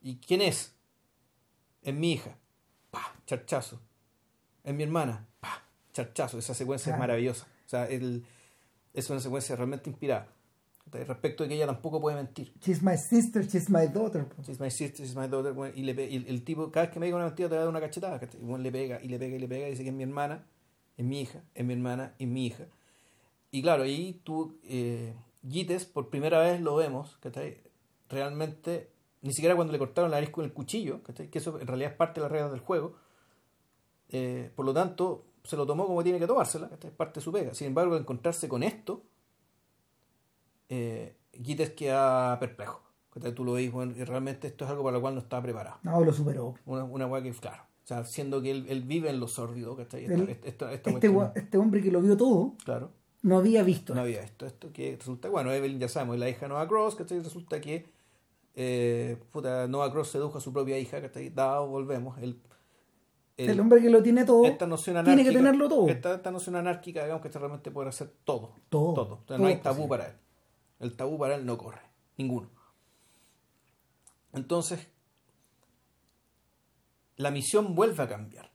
¿Y 0.02 0.16
quién 0.18 0.42
es? 0.42 0.76
Es 1.82 1.94
mi 1.94 2.12
hija. 2.12 2.36
¡Pah! 2.90 3.14
Charchazo. 3.26 3.80
Es 4.62 4.74
mi 4.74 4.82
hermana. 4.82 5.26
¡Pah! 5.40 5.62
Charchazo. 5.94 6.38
Esa 6.38 6.52
secuencia 6.52 6.92
es 6.92 6.98
maravillosa. 6.98 7.46
O 7.64 7.68
sea, 7.68 7.86
el- 7.86 8.26
es 8.94 9.10
una 9.10 9.20
secuencia 9.20 9.56
realmente 9.56 9.90
inspirada. 9.90 10.28
Respecto 10.92 11.42
de 11.42 11.48
que 11.48 11.56
ella 11.56 11.66
tampoco 11.66 12.00
puede 12.00 12.14
mentir. 12.16 12.52
She's 12.60 12.80
my 12.80 12.96
sister, 12.96 13.44
she's 13.44 13.68
my 13.68 13.88
daughter. 13.88 14.28
She's 14.46 14.60
my 14.60 14.70
sister, 14.70 15.04
she's 15.04 15.16
my 15.16 15.26
daughter. 15.26 15.52
bueno, 15.52 15.74
y, 15.76 15.82
le 15.82 15.92
y 16.06 16.16
el, 16.16 16.26
el 16.28 16.44
tipo, 16.44 16.70
cada 16.70 16.86
vez 16.86 16.92
que 16.92 17.00
me 17.00 17.06
diga 17.06 17.16
una 17.16 17.26
mentira, 17.26 17.48
te 17.48 17.56
va 17.56 17.62
a 17.62 17.64
dar 17.64 17.70
una 17.70 17.80
cachetada. 17.80 18.20
Y 18.22 18.44
bueno, 18.44 18.62
le 18.62 18.70
pega, 18.70 19.00
y 19.02 19.08
le 19.08 19.18
pega, 19.18 19.36
y 19.36 19.38
le 19.40 19.48
pega, 19.48 19.66
y 19.66 19.70
dice 19.70 19.82
que 19.82 19.88
es 19.88 19.94
mi 19.94 20.04
hermana, 20.04 20.46
es 20.96 21.04
mi 21.04 21.22
hija, 21.22 21.42
es 21.54 21.64
mi 21.64 21.72
hermana, 21.72 22.14
es 22.18 22.28
mi 22.28 22.46
hija. 22.46 22.66
Y 23.50 23.62
claro, 23.62 23.82
ahí 23.82 24.20
tú, 24.24 24.58
eh, 24.64 25.14
Gites, 25.48 25.84
por 25.84 26.10
primera 26.10 26.38
vez 26.40 26.60
lo 26.60 26.76
vemos, 26.76 27.16
¿cachai? 27.20 27.58
Realmente, 28.08 28.90
ni 29.22 29.32
siquiera 29.32 29.56
cuando 29.56 29.72
le 29.72 29.78
cortaron 29.78 30.10
la 30.10 30.18
nariz 30.18 30.30
con 30.30 30.44
el 30.44 30.52
cuchillo, 30.52 31.02
¿cachai? 31.02 31.28
Que 31.28 31.38
eso 31.38 31.58
en 31.58 31.66
realidad 31.66 31.92
es 31.92 31.96
parte 31.96 32.20
de 32.20 32.24
las 32.24 32.32
reglas 32.32 32.52
del 32.52 32.60
juego. 32.60 32.94
Eh, 34.10 34.50
por 34.54 34.64
lo 34.64 34.72
tanto, 34.72 35.24
se 35.44 35.56
lo 35.56 35.66
tomó 35.66 35.86
como 35.86 36.02
tiene 36.02 36.18
que 36.18 36.26
tomársela, 36.26 36.68
¿cachai? 36.70 36.90
Es 36.90 36.96
parte 36.96 37.20
de 37.20 37.24
su 37.24 37.30
pega. 37.30 37.54
Sin 37.54 37.66
embargo, 37.68 37.94
al 37.94 38.00
encontrarse 38.00 38.48
con 38.48 38.62
esto, 38.62 39.02
eh, 40.68 41.16
Gites 41.32 41.70
queda 41.70 42.38
perplejo. 42.38 42.80
Tú 43.36 43.44
lo 43.44 43.52
ves, 43.52 43.70
bueno, 43.70 43.92
y 43.96 44.02
realmente 44.02 44.48
esto 44.48 44.64
es 44.64 44.70
algo 44.70 44.82
para 44.82 44.96
lo 44.96 45.00
cual 45.00 45.14
no 45.14 45.20
estaba 45.20 45.42
preparado. 45.42 45.76
No, 45.84 46.04
lo 46.04 46.12
superó. 46.12 46.54
Una, 46.66 46.82
una 46.82 47.06
weá 47.06 47.22
que, 47.22 47.30
claro, 47.32 47.62
o 47.62 47.86
sea, 47.86 48.04
siendo 48.04 48.42
que 48.42 48.50
él, 48.50 48.66
él 48.68 48.82
vive 48.82 49.08
en 49.08 49.20
lo 49.20 49.28
sórdido, 49.28 49.76
¿cachai? 49.76 50.04
Esta- 50.06 50.14
esta- 50.32 50.32
esta- 50.48 50.72
esta 50.72 50.90
Este, 50.90 50.90
cuestión- 50.90 51.32
este 51.36 51.58
hombre 51.58 51.80
que 51.80 51.92
lo 51.92 52.00
vio 52.02 52.16
todo 52.16 52.54
Claro, 52.64 52.90
no 53.22 53.36
había 53.38 53.62
visto. 53.62 53.94
no 53.94 54.00
había 54.00 54.20
esto. 54.22 54.46
Esto 54.46 54.72
que 54.72 54.96
resulta, 54.96 55.28
bueno, 55.28 55.52
Evelyn 55.52 55.78
ya 55.78 55.88
sabemos, 55.88 56.14
es 56.16 56.20
la 56.20 56.28
hija 56.28 56.40
de 56.40 56.48
Nova 56.48 56.66
Cross, 56.66 56.96
¿cachai? 56.96 57.20
Resulta 57.20 57.60
que 57.60 57.86
eh, 58.56 59.16
puta, 59.32 59.68
Nova 59.68 59.90
Cross 59.92 60.08
sedujo 60.10 60.38
a 60.38 60.40
su 60.40 60.52
propia 60.52 60.76
hija, 60.78 61.00
¿cachai? 61.00 61.28
Dado, 61.30 61.68
volvemos. 61.68 62.18
El, 62.20 62.40
el- 63.36 63.50
el 63.50 63.60
hombre 63.60 63.80
que 63.82 63.90
lo 63.90 64.02
tiene 64.02 64.24
todo 64.24 64.44
esta 64.46 64.66
noción 64.66 65.04
tiene 65.04 65.24
que 65.24 65.32
tenerlo 65.32 65.68
todo. 65.68 65.88
Esta, 65.88 66.14
esta 66.14 66.30
noción 66.30 66.56
anárquica, 66.56 67.02
digamos 67.02 67.22
que 67.22 67.28
realmente 67.30 67.70
puede 67.70 67.88
hacer 67.88 68.12
todo. 68.24 68.54
Todo, 68.68 68.94
Todo. 68.94 69.18
Todo 69.26 69.38
no 69.38 69.46
hay 69.46 69.56
tabú 69.56 69.88
posible. 69.88 69.88
para 69.88 70.06
él. 70.10 70.16
El 70.80 70.96
tabú 70.96 71.18
para 71.18 71.34
él 71.36 71.44
no 71.46 71.56
corre. 71.58 71.80
Ninguno. 72.16 72.48
Entonces, 74.32 74.86
la 77.16 77.30
misión 77.30 77.74
vuelve 77.74 78.02
a 78.02 78.08
cambiar. 78.08 78.50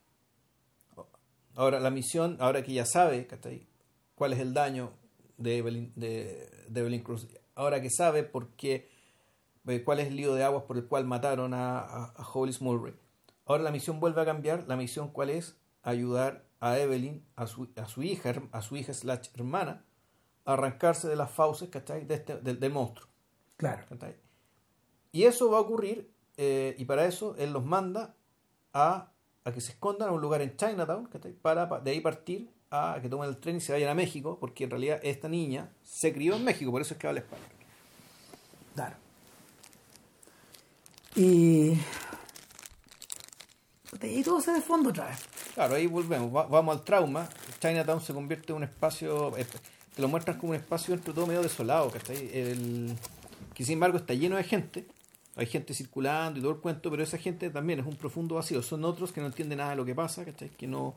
Ahora, 1.56 1.80
la 1.80 1.90
misión, 1.90 2.36
ahora 2.40 2.62
que 2.62 2.72
ya 2.72 2.86
sabe 2.86 3.26
¿cachai? 3.26 3.66
cuál 4.14 4.32
es 4.32 4.38
el 4.38 4.54
daño 4.54 4.92
de 5.36 5.58
Evelyn, 5.58 5.92
de, 5.96 6.48
de 6.68 6.80
Evelyn 6.80 7.02
Cruz, 7.02 7.26
ahora 7.54 7.80
que 7.82 7.90
sabe 7.90 8.22
por 8.22 8.50
qué, 8.50 8.88
eh, 9.66 9.82
cuál 9.84 10.00
es 10.00 10.08
el 10.08 10.16
lío 10.16 10.34
de 10.34 10.44
aguas 10.44 10.64
por 10.64 10.76
el 10.78 10.86
cual 10.86 11.04
mataron 11.06 11.52
a, 11.54 11.80
a, 11.80 12.04
a 12.16 12.28
Hollis 12.32 12.60
Mulray, 12.62 12.94
ahora 13.50 13.62
la 13.64 13.70
misión 13.70 14.00
vuelve 14.00 14.20
a 14.22 14.24
cambiar. 14.24 14.64
La 14.68 14.76
misión, 14.76 15.08
¿cuál 15.08 15.30
es? 15.30 15.56
Ayudar 15.82 16.44
a 16.60 16.78
Evelyn, 16.78 17.24
a 17.36 17.46
su, 17.46 17.68
a 17.76 17.86
su 17.86 18.02
hija, 18.02 18.34
a 18.52 18.62
su 18.62 18.76
hija 18.76 18.92
slash 18.92 19.28
hermana, 19.34 19.84
a 20.44 20.52
arrancarse 20.54 21.08
de 21.08 21.16
las 21.16 21.30
fauces 21.30 21.68
¿cachai? 21.70 22.04
De 22.04 22.14
este, 22.14 22.36
del- 22.38 22.60
del 22.60 22.72
monstruo. 22.72 23.08
Claro. 23.56 23.84
¿cachai? 23.88 24.16
Y 25.12 25.24
eso 25.24 25.50
va 25.50 25.58
a 25.58 25.60
ocurrir, 25.62 26.10
eh, 26.36 26.74
y 26.78 26.84
para 26.84 27.04
eso 27.06 27.34
él 27.38 27.52
los 27.52 27.64
manda 27.64 28.14
a, 28.72 29.10
a 29.44 29.52
que 29.52 29.60
se 29.60 29.72
escondan 29.72 30.08
a 30.10 30.12
un 30.12 30.20
lugar 30.20 30.40
en 30.42 30.56
Chinatown, 30.56 31.06
¿cachai? 31.06 31.32
para 31.32 31.68
pa- 31.68 31.80
de 31.80 31.90
ahí 31.90 32.00
partir 32.00 32.50
a 32.70 32.98
que 33.02 33.08
tomen 33.08 33.28
el 33.28 33.36
tren 33.38 33.56
y 33.56 33.60
se 33.60 33.72
vayan 33.72 33.90
a 33.90 33.94
México, 33.94 34.38
porque 34.38 34.64
en 34.64 34.70
realidad 34.70 35.00
esta 35.02 35.28
niña 35.28 35.72
se 35.82 36.12
crió 36.12 36.36
en 36.36 36.44
México, 36.44 36.70
por 36.70 36.80
eso 36.82 36.94
es 36.94 37.00
que 37.00 37.08
habla 37.08 37.20
español. 37.20 37.48
Claro. 38.76 38.96
Y. 41.16 41.72
Y 44.02 44.22
todo 44.22 44.40
se 44.40 44.52
de 44.52 44.60
fondo 44.60 44.90
otra 44.90 45.08
vez. 45.08 45.18
Claro, 45.54 45.74
ahí 45.74 45.86
volvemos, 45.86 46.34
va- 46.34 46.46
vamos 46.46 46.76
al 46.76 46.84
trauma. 46.84 47.28
Chinatown 47.60 48.00
se 48.00 48.12
convierte 48.14 48.52
en 48.52 48.56
un 48.58 48.64
espacio, 48.64 49.36
eh, 49.36 49.44
te 49.94 50.00
lo 50.02 50.08
muestran 50.08 50.38
como 50.38 50.50
un 50.50 50.56
espacio 50.56 50.94
entre 50.94 51.12
todo 51.12 51.26
medio 51.26 51.42
desolado, 51.42 51.90
¿cachai? 51.90 52.30
El, 52.32 52.94
que 53.54 53.64
sin 53.64 53.74
embargo 53.74 53.98
está 53.98 54.14
lleno 54.14 54.36
de 54.36 54.44
gente, 54.44 54.86
hay 55.36 55.46
gente 55.46 55.74
circulando 55.74 56.38
y 56.38 56.42
todo 56.42 56.52
el 56.52 56.58
cuento, 56.58 56.90
pero 56.90 57.02
esa 57.02 57.18
gente 57.18 57.50
también 57.50 57.80
es 57.80 57.86
un 57.86 57.96
profundo 57.96 58.36
vacío. 58.36 58.62
Son 58.62 58.84
otros 58.84 59.12
que 59.12 59.20
no 59.20 59.26
entienden 59.26 59.58
nada 59.58 59.70
de 59.70 59.76
lo 59.76 59.84
que 59.84 59.94
pasa, 59.94 60.24
¿cachai? 60.24 60.50
Que 60.50 60.66
no, 60.66 60.94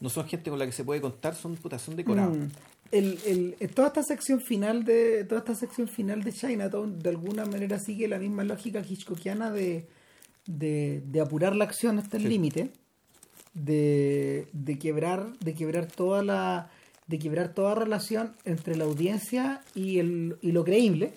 no 0.00 0.08
son 0.10 0.26
gente 0.28 0.50
con 0.50 0.58
la 0.58 0.66
que 0.66 0.72
se 0.72 0.84
puede 0.84 1.00
contar, 1.00 1.34
son 1.34 1.56
putas, 1.56 1.80
son 1.82 1.96
decorados. 1.96 2.36
Mm. 2.36 2.46
El, 2.92 3.18
el, 3.26 3.56
en 3.58 3.68
toda 3.70 3.88
esta 3.88 4.02
sección 4.04 4.40
final 4.40 4.84
de 4.84 5.24
toda 5.24 5.40
esta 5.40 5.54
sección 5.56 5.88
final 5.88 6.22
de 6.22 6.32
Chinatown 6.32 7.00
de 7.00 7.08
alguna 7.08 7.44
manera 7.44 7.80
sigue 7.80 8.06
la 8.06 8.18
misma 8.18 8.44
lógica 8.44 8.80
hitchcockiana 8.80 9.50
de, 9.50 9.88
de, 10.46 11.02
de 11.06 11.20
apurar 11.20 11.54
la 11.56 11.64
acción 11.64 11.98
hasta 11.98 12.16
el 12.16 12.24
Sí. 12.24 12.28
límite 12.28 12.70
de, 13.54 14.48
de 14.52 14.78
quebrar 14.78 15.32
de 15.38 15.54
quebrar 15.54 15.86
toda 15.86 16.22
la 16.22 16.70
de 17.06 17.18
quebrar 17.18 17.54
toda 17.54 17.74
relación 17.74 18.34
entre 18.44 18.76
la 18.76 18.84
audiencia 18.84 19.62
y 19.74 19.98
el 19.98 20.36
y 20.42 20.52
lo 20.52 20.64
creíble. 20.64 21.12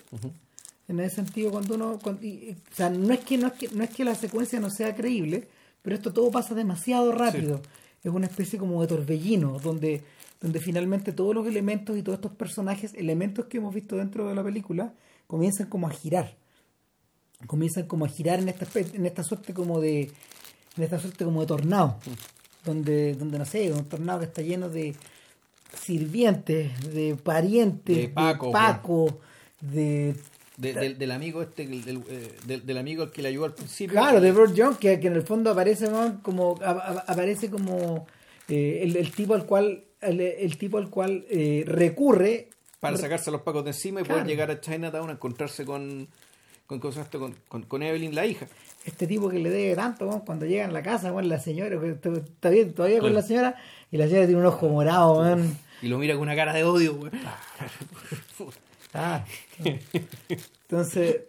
En 0.88 1.00
ese 1.00 1.16
sentido 1.16 1.50
cuando 1.50 1.74
uno 1.74 1.98
cuando- 2.02 2.22
y- 2.24 2.28
y- 2.28 2.56
o 2.72 2.74
sea 2.74 2.90
no 2.90 3.12
es 3.12 3.20
que 3.20 3.36
no 3.38 3.48
es 3.48 3.52
que 3.54 3.68
no 3.68 3.82
es 3.84 3.90
que 3.90 4.04
la 4.04 4.14
secuencia 4.14 4.58
no 4.60 4.70
sea 4.70 4.94
creíble 4.94 5.48
pero 5.82 5.96
esto 5.96 6.12
todo 6.12 6.30
pasa 6.30 6.54
demasiado 6.54 7.12
rápido. 7.12 7.60
Es 8.04 8.10
una 8.12 8.26
especie 8.26 8.58
como 8.58 8.80
de 8.80 8.88
torbellino 8.88 9.58
donde 9.58 10.02
donde 10.40 10.58
finalmente 10.60 11.12
todos 11.12 11.34
los 11.34 11.46
elementos 11.46 11.98
y 11.98 12.02
todos 12.02 12.16
estos 12.16 12.32
personajes 12.32 12.94
elementos 12.94 13.44
que 13.46 13.58
hemos 13.58 13.74
visto 13.74 13.96
dentro 13.96 14.26
de 14.26 14.34
la 14.34 14.42
película 14.42 14.94
comienzan 15.26 15.68
como 15.68 15.86
a 15.86 15.90
girar 15.90 16.34
comienzan 17.46 17.86
como 17.86 18.04
a 18.04 18.08
girar 18.08 18.38
en 18.40 18.48
esta 18.48 18.66
en 18.78 19.06
esta 19.06 19.22
suerte 19.24 19.52
como 19.54 19.80
de 19.80 20.10
en 20.76 20.82
esta 20.82 20.98
suerte 20.98 21.24
como 21.24 21.40
de 21.40 21.46
tornado 21.46 21.98
donde 22.64 23.14
donde 23.14 23.38
no 23.38 23.44
sé 23.44 23.72
un 23.72 23.84
tornado 23.86 24.20
que 24.20 24.26
está 24.26 24.42
lleno 24.42 24.68
de 24.68 24.94
sirvientes 25.74 26.92
de 26.94 27.16
parientes 27.16 27.96
De 27.96 28.08
Paco, 28.08 28.50
Paco, 28.50 29.20
de 29.60 30.14
De- 30.56 30.74
del, 30.74 30.98
del 30.98 31.10
amigo 31.12 31.42
este, 31.42 31.66
del, 31.66 31.84
del, 31.84 32.02
eh, 32.08 32.36
del- 32.46 32.66
del 32.66 32.78
amigo 32.78 33.02
al 33.04 33.10
que 33.10 33.22
le 33.22 33.28
ayudó 33.28 33.46
al 33.46 33.54
principio. 33.54 33.92
Claro, 33.92 34.20
de 34.20 34.30
Burt 34.32 34.52
Jones, 34.56 34.76
que, 34.78 35.00
que 35.00 35.06
en 35.06 35.14
el 35.14 35.22
fondo 35.22 35.50
aparece 35.50 35.88
¿no? 35.90 36.20
como 36.22 36.58
a- 36.62 36.70
a- 36.70 37.04
aparece 37.12 37.48
como 37.50 38.06
eh, 38.48 38.80
el, 38.82 38.96
el 38.96 39.10
tipo 39.12 39.34
al 39.34 39.46
cual 39.46 39.84
el, 40.02 40.20
el 40.20 40.58
tipo 40.58 40.76
al 40.78 40.90
cual 40.90 41.24
eh, 41.30 41.64
recurre 41.66 42.48
para 42.80 42.96
sacarse 42.96 43.28
a 43.30 43.32
los 43.32 43.42
pacos 43.42 43.62
de 43.64 43.70
encima 43.70 44.00
y 44.00 44.04
Claro. 44.04 44.20
poder 44.20 44.26
llegar 44.30 44.50
a 44.50 44.60
Chinatown 44.60 45.08
a 45.10 45.12
encontrarse 45.12 45.64
con 45.66 46.08
con, 46.78 46.78
con, 46.78 47.34
con, 47.48 47.62
con 47.64 47.82
Evelyn, 47.82 48.14
la 48.14 48.26
hija. 48.26 48.46
este 48.84 49.08
tipo 49.08 49.28
que 49.28 49.40
le 49.40 49.50
debe 49.50 49.74
tanto 49.74 50.06
¿no? 50.06 50.24
cuando 50.24 50.46
llega 50.46 50.66
a 50.66 50.70
la 50.70 50.82
casa, 50.82 51.10
bueno, 51.10 51.28
la 51.28 51.40
señora, 51.40 51.76
está- 51.84 52.48
bien, 52.48 52.72
todavía 52.74 53.00
con 53.00 53.12
la 53.12 53.22
señora, 53.22 53.56
y 53.90 53.96
la 53.96 54.06
señora 54.06 54.26
tiene 54.26 54.40
un 54.40 54.46
ojo 54.46 54.68
morado, 54.68 55.16
man. 55.20 55.58
Y 55.82 55.88
lo 55.88 55.98
mira 55.98 56.14
con 56.14 56.22
una 56.22 56.36
cara 56.36 56.52
de 56.52 56.62
odio. 56.62 57.10
Ah. 58.94 59.24
Entonces, 60.68 61.22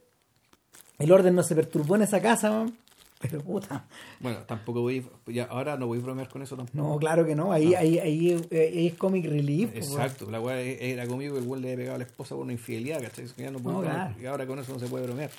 el 0.99 1.11
orden 1.11 1.34
no 1.34 1.41
se 1.41 1.55
perturbó 1.55 1.95
en 1.95 2.03
esa 2.03 2.22
casa, 2.22 2.51
man. 2.51 2.77
Pero 3.22 3.41
puta. 3.41 3.85
Bueno, 4.19 4.39
tampoco 4.48 4.81
voy, 4.81 5.06
ya, 5.27 5.45
ahora 5.45 5.77
no 5.77 5.88
voy 5.88 5.99
a 5.99 6.02
bromear 6.02 6.30
con 6.30 6.41
eso 6.41 6.56
tampoco. 6.57 6.77
No, 6.77 6.98
claro 6.98 7.26
que 7.26 7.35
no, 7.35 7.52
ahí, 7.52 7.73
ahí, 7.76 7.99
ahí, 7.99 8.41
eh, 8.49 8.72
ahí 8.73 8.88
es 8.88 8.95
comic 8.95 9.26
relief. 9.26 9.72
pues, 9.72 9.88
Exacto, 9.89 10.30
la 10.30 10.39
weá 10.39 10.60
era 10.60 11.07
conmigo 11.07 11.35
que 11.35 11.39
el 11.41 11.45
güey 11.45 11.61
le 11.61 11.68
había 11.69 11.77
pegado 11.77 11.95
a 11.95 11.99
la 11.99 12.06
esposa 12.06 12.35
por 12.35 12.43
una 12.43 12.53
infidelidad, 12.53 13.02
¿cachai? 13.02 13.27
Ya 13.38 13.52
no 13.52 13.60
puedo 13.60 13.77
No, 13.77 13.84
claro. 13.84 14.15
Y 14.22 14.26
ahora 14.26 14.45
con 14.45 14.60
eso 14.60 14.73
no 14.73 14.80
se 14.80 14.88
puede 14.88 15.06
bromear. 15.06 15.30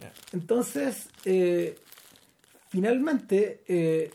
Ya. 0.00 0.12
Entonces, 0.32 1.08
eh, 1.24 1.78
finalmente, 2.68 3.62
eh, 3.68 4.10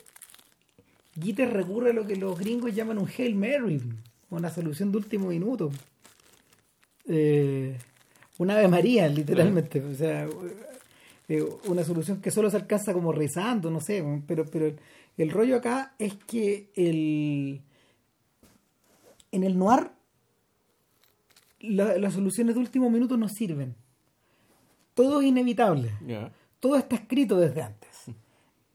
Gitter 1.21 1.51
recurre 1.51 1.91
a 1.91 1.93
lo 1.93 2.05
que 2.05 2.15
los 2.15 2.37
gringos 2.37 2.73
llaman 2.73 2.97
un 2.97 3.07
Hail 3.07 3.35
Mary, 3.35 3.81
una 4.29 4.49
solución 4.49 4.91
de 4.91 4.97
último 4.97 5.27
minuto. 5.27 5.71
Eh, 7.07 7.77
una 8.37 8.55
Ave 8.55 8.67
María, 8.67 9.07
literalmente. 9.07 9.81
O 9.81 9.95
sea, 9.95 10.27
eh, 11.29 11.43
una 11.67 11.83
solución 11.83 12.21
que 12.21 12.31
solo 12.31 12.49
se 12.49 12.57
alcanza 12.57 12.93
como 12.93 13.11
rezando, 13.11 13.69
no 13.69 13.79
sé. 13.81 14.03
Pero, 14.27 14.45
pero 14.45 14.65
el, 14.67 14.79
el 15.17 15.31
rollo 15.31 15.57
acá 15.57 15.93
es 15.99 16.15
que 16.15 16.69
el, 16.75 17.61
en 19.31 19.43
el 19.43 19.57
noir 19.57 19.91
la- 21.59 21.97
las 21.97 22.13
soluciones 22.13 22.55
de 22.55 22.61
último 22.61 22.89
minuto 22.89 23.17
no 23.17 23.27
sirven. 23.29 23.75
Todo 24.93 25.21
es 25.21 25.27
inevitable 25.27 25.91
todo 26.59 26.75
está 26.75 26.95
escrito 26.95 27.37
desde 27.37 27.61
antes. 27.61 27.89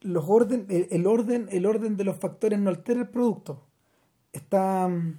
Los 0.03 0.25
orden, 0.29 0.67
el, 0.69 0.89
el 0.91 1.07
orden, 1.07 1.49
el 1.51 1.67
orden 1.67 1.97
de 1.97 2.05
los 2.05 2.19
factores 2.19 2.59
no 2.59 2.71
altera 2.71 3.01
el 3.01 3.09
producto. 3.09 3.65
Está 4.33 4.89
mm, 4.89 5.19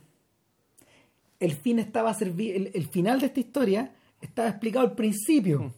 el 1.40 1.54
fin 1.56 1.80
estaba 1.80 2.12
el, 2.20 2.72
el 2.74 2.88
final 2.88 3.20
de 3.20 3.26
esta 3.28 3.40
historia 3.40 3.94
estaba 4.22 4.50
explicado 4.50 4.86
al 4.86 4.96
principio. 4.96 5.74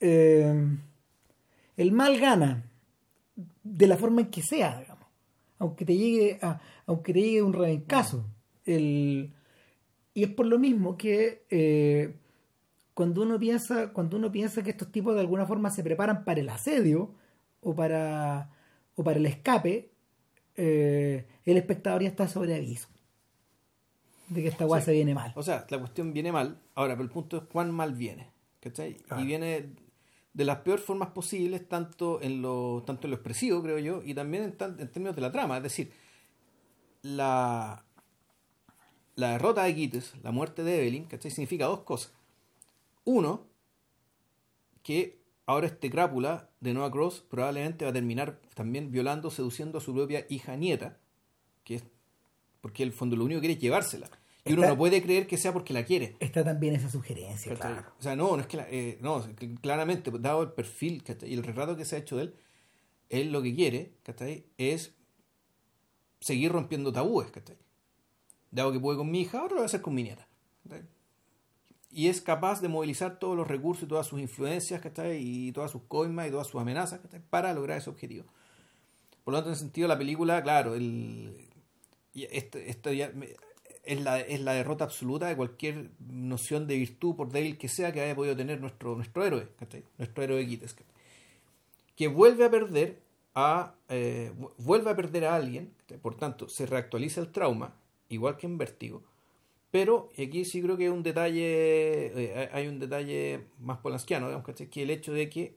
Eh, 0.00 0.76
el 1.76 1.92
mal 1.92 2.18
gana. 2.18 2.64
de 3.62 3.86
la 3.86 3.96
forma 3.96 4.22
en 4.22 4.30
que 4.30 4.42
sea, 4.42 4.80
digamos. 4.80 5.06
Aunque 5.58 5.84
te 5.84 5.96
llegue, 5.96 6.38
a, 6.42 6.60
aunque 6.86 7.12
te 7.12 7.20
llegue 7.20 7.42
un 7.42 7.52
rebencazo. 7.52 8.24
El, 8.64 9.32
y 10.14 10.24
es 10.24 10.30
por 10.30 10.46
lo 10.46 10.58
mismo 10.58 10.96
que 10.96 11.44
eh, 11.50 12.16
cuando 12.94 13.22
uno 13.22 13.38
piensa, 13.38 13.92
cuando 13.92 14.16
uno 14.16 14.32
piensa 14.32 14.62
que 14.62 14.70
estos 14.70 14.90
tipos 14.90 15.14
de 15.14 15.20
alguna 15.20 15.46
forma 15.46 15.70
se 15.70 15.84
preparan 15.84 16.24
para 16.24 16.40
el 16.40 16.48
asedio 16.48 17.14
o 17.62 17.74
para, 17.74 18.50
o 18.96 19.04
para 19.04 19.18
el 19.18 19.26
escape, 19.26 19.90
eh, 20.56 21.26
el 21.44 21.56
espectador 21.56 22.02
ya 22.02 22.08
está 22.08 22.26
sobre 22.26 22.56
aviso 22.56 22.88
de 24.28 24.42
que 24.42 24.48
esta 24.48 24.80
se 24.80 24.92
viene 24.92 25.14
mal. 25.14 25.32
O 25.34 25.42
sea, 25.42 25.66
la 25.68 25.78
cuestión 25.78 26.12
viene 26.12 26.32
mal. 26.32 26.58
Ahora, 26.74 26.94
pero 26.94 27.04
el 27.04 27.10
punto 27.10 27.36
es 27.38 27.42
cuán 27.44 27.70
mal 27.72 27.94
viene. 27.94 28.30
¿Cachai? 28.60 28.96
Claro. 28.96 29.22
Y 29.22 29.26
viene 29.26 29.70
de 30.32 30.44
las 30.44 30.58
peores 30.58 30.84
formas 30.84 31.10
posibles, 31.10 31.68
tanto 31.68 32.20
en 32.22 32.42
lo, 32.42 32.82
tanto 32.86 33.06
en 33.06 33.10
lo 33.10 33.16
expresivo, 33.16 33.62
creo 33.62 33.78
yo, 33.78 34.02
y 34.04 34.14
también 34.14 34.44
en, 34.44 34.56
tan- 34.56 34.78
en 34.78 34.90
términos 34.92 35.16
de 35.16 35.22
la 35.22 35.32
trama. 35.32 35.56
Es 35.56 35.62
decir, 35.64 35.92
la, 37.02 37.84
la 39.16 39.30
derrota 39.32 39.64
de 39.64 39.74
Gittes, 39.74 40.14
la 40.22 40.30
muerte 40.30 40.62
de 40.62 40.78
Evelyn, 40.78 41.06
¿cachai? 41.06 41.30
Significa 41.30 41.66
dos 41.66 41.80
cosas. 41.80 42.12
Uno, 43.04 43.46
que 44.82 45.18
ahora 45.46 45.66
este 45.66 45.90
crápula 45.90 46.50
de 46.60 46.74
Noah 46.74 46.90
Cross 46.90 47.24
probablemente 47.28 47.84
va 47.84 47.90
a 47.90 47.94
terminar 47.94 48.38
también 48.54 48.92
violando, 48.92 49.30
seduciendo 49.30 49.78
a 49.78 49.80
su 49.80 49.94
propia 49.94 50.26
hija 50.28 50.56
nieta, 50.56 50.98
que 51.64 51.76
es 51.76 51.84
porque 52.60 52.82
el 52.82 52.92
fondo 52.92 53.16
lo 53.16 53.24
único 53.24 53.40
que 53.40 53.46
quiere 53.46 53.54
es 53.54 53.60
llevársela. 53.60 54.10
Y 54.48 54.52
uno 54.54 54.62
Está- 54.62 54.72
no 54.74 54.78
puede 54.78 55.02
creer 55.02 55.26
que 55.26 55.36
sea 55.36 55.52
porque 55.52 55.72
la 55.72 55.84
quiere. 55.84 56.16
Está 56.20 56.42
también 56.44 56.74
esa 56.74 56.90
sugerencia, 56.90 57.52
¿cachai? 57.54 57.72
claro. 57.74 57.92
O 57.98 58.02
sea, 58.02 58.16
no, 58.16 58.36
no 58.36 58.40
es 58.42 58.46
que 58.48 58.56
la- 58.56 58.68
eh, 58.70 58.98
no, 59.00 59.24
claramente, 59.60 60.10
dado 60.18 60.42
el 60.42 60.52
perfil 60.52 61.02
¿cachai? 61.02 61.30
y 61.30 61.34
el 61.34 61.42
retrato 61.42 61.76
que 61.76 61.84
se 61.84 61.96
ha 61.96 61.98
hecho 61.98 62.16
de 62.16 62.24
él, 62.24 62.34
él 63.10 63.32
lo 63.32 63.42
que 63.42 63.54
quiere, 63.54 63.92
¿cachai? 64.02 64.46
Es 64.58 64.94
seguir 66.20 66.52
rompiendo 66.52 66.92
tabúes, 66.92 67.30
¿cachai? 67.30 67.56
Dado 68.50 68.72
que 68.72 68.80
puede 68.80 68.98
con 68.98 69.10
mi 69.10 69.20
hija, 69.20 69.38
ahora 69.40 69.50
lo 69.54 69.56
va 69.60 69.62
a 69.62 69.66
hacer 69.66 69.82
con 69.82 69.94
mi 69.94 70.02
nieta. 70.02 70.26
¿cachai? 70.68 70.84
Y 71.90 72.08
es 72.08 72.20
capaz 72.20 72.60
de 72.60 72.68
movilizar 72.68 73.18
todos 73.18 73.36
los 73.36 73.48
recursos 73.48 73.84
y 73.84 73.86
todas 73.86 74.06
sus 74.06 74.20
influencias, 74.20 74.80
¿cachai? 74.80 75.18
Y 75.22 75.52
todas 75.52 75.70
sus 75.70 75.82
coimas 75.88 76.28
y 76.28 76.30
todas 76.30 76.46
sus 76.46 76.60
amenazas, 76.60 77.00
¿cachai? 77.00 77.20
Para 77.30 77.52
lograr 77.54 77.78
ese 77.78 77.88
objetivo. 77.90 78.26
Por 79.24 79.32
lo 79.32 79.38
tanto, 79.38 79.50
en 79.50 79.54
ese 79.54 79.62
sentido, 79.64 79.88
la 79.88 79.96
película, 79.98 80.42
claro, 80.42 80.74
el, 80.74 81.48
y 82.14 82.24
esto, 82.24 82.58
esto 82.58 82.92
ya 82.92 83.10
me- 83.14 83.34
es, 83.92 84.00
la, 84.02 84.20
es 84.20 84.40
la 84.40 84.52
derrota 84.52 84.84
absoluta 84.84 85.26
de 85.28 85.36
cualquier 85.36 85.90
noción 86.10 86.66
de 86.66 86.76
virtud, 86.76 87.16
por 87.16 87.30
débil 87.30 87.58
que 87.58 87.68
sea, 87.68 87.92
que 87.92 88.00
haya 88.00 88.14
podido 88.14 88.36
tener 88.36 88.60
nuestro, 88.60 88.94
nuestro 88.96 89.24
héroe, 89.24 89.48
¿cachai? 89.58 89.82
Nuestro 89.98 90.22
héroe 90.24 90.46
¿cachai? 90.58 90.86
Que 91.96 92.08
vuelve 92.08 92.44
a 92.44 92.50
perder 92.50 93.00
a 93.34 93.74
eh, 93.88 94.32
vu- 94.38 94.52
vuelve 94.58 94.90
a 94.90 94.96
perder 94.96 95.24
a 95.26 95.34
alguien, 95.34 95.72
¿cachai? 95.80 95.98
por 95.98 96.14
tanto, 96.16 96.48
se 96.48 96.66
reactualiza 96.66 97.20
el 97.20 97.32
trauma, 97.32 97.74
igual 98.08 98.36
que 98.36 98.46
en 98.46 98.58
Vértigo, 98.58 99.02
pero 99.70 100.10
aquí 100.18 100.44
sí 100.44 100.62
creo 100.62 100.76
que 100.76 100.84
hay 100.84 100.88
un 100.90 101.02
detalle, 101.02 101.44
eh, 102.16 102.50
hay 102.52 102.66
un 102.68 102.78
detalle 102.78 103.46
más 103.60 103.78
polanskiano, 103.78 104.26
digamos, 104.26 104.46
¿cachai? 104.46 104.68
que 104.70 104.82
el 104.82 104.90
hecho 104.90 105.12
de 105.12 105.28
que 105.28 105.56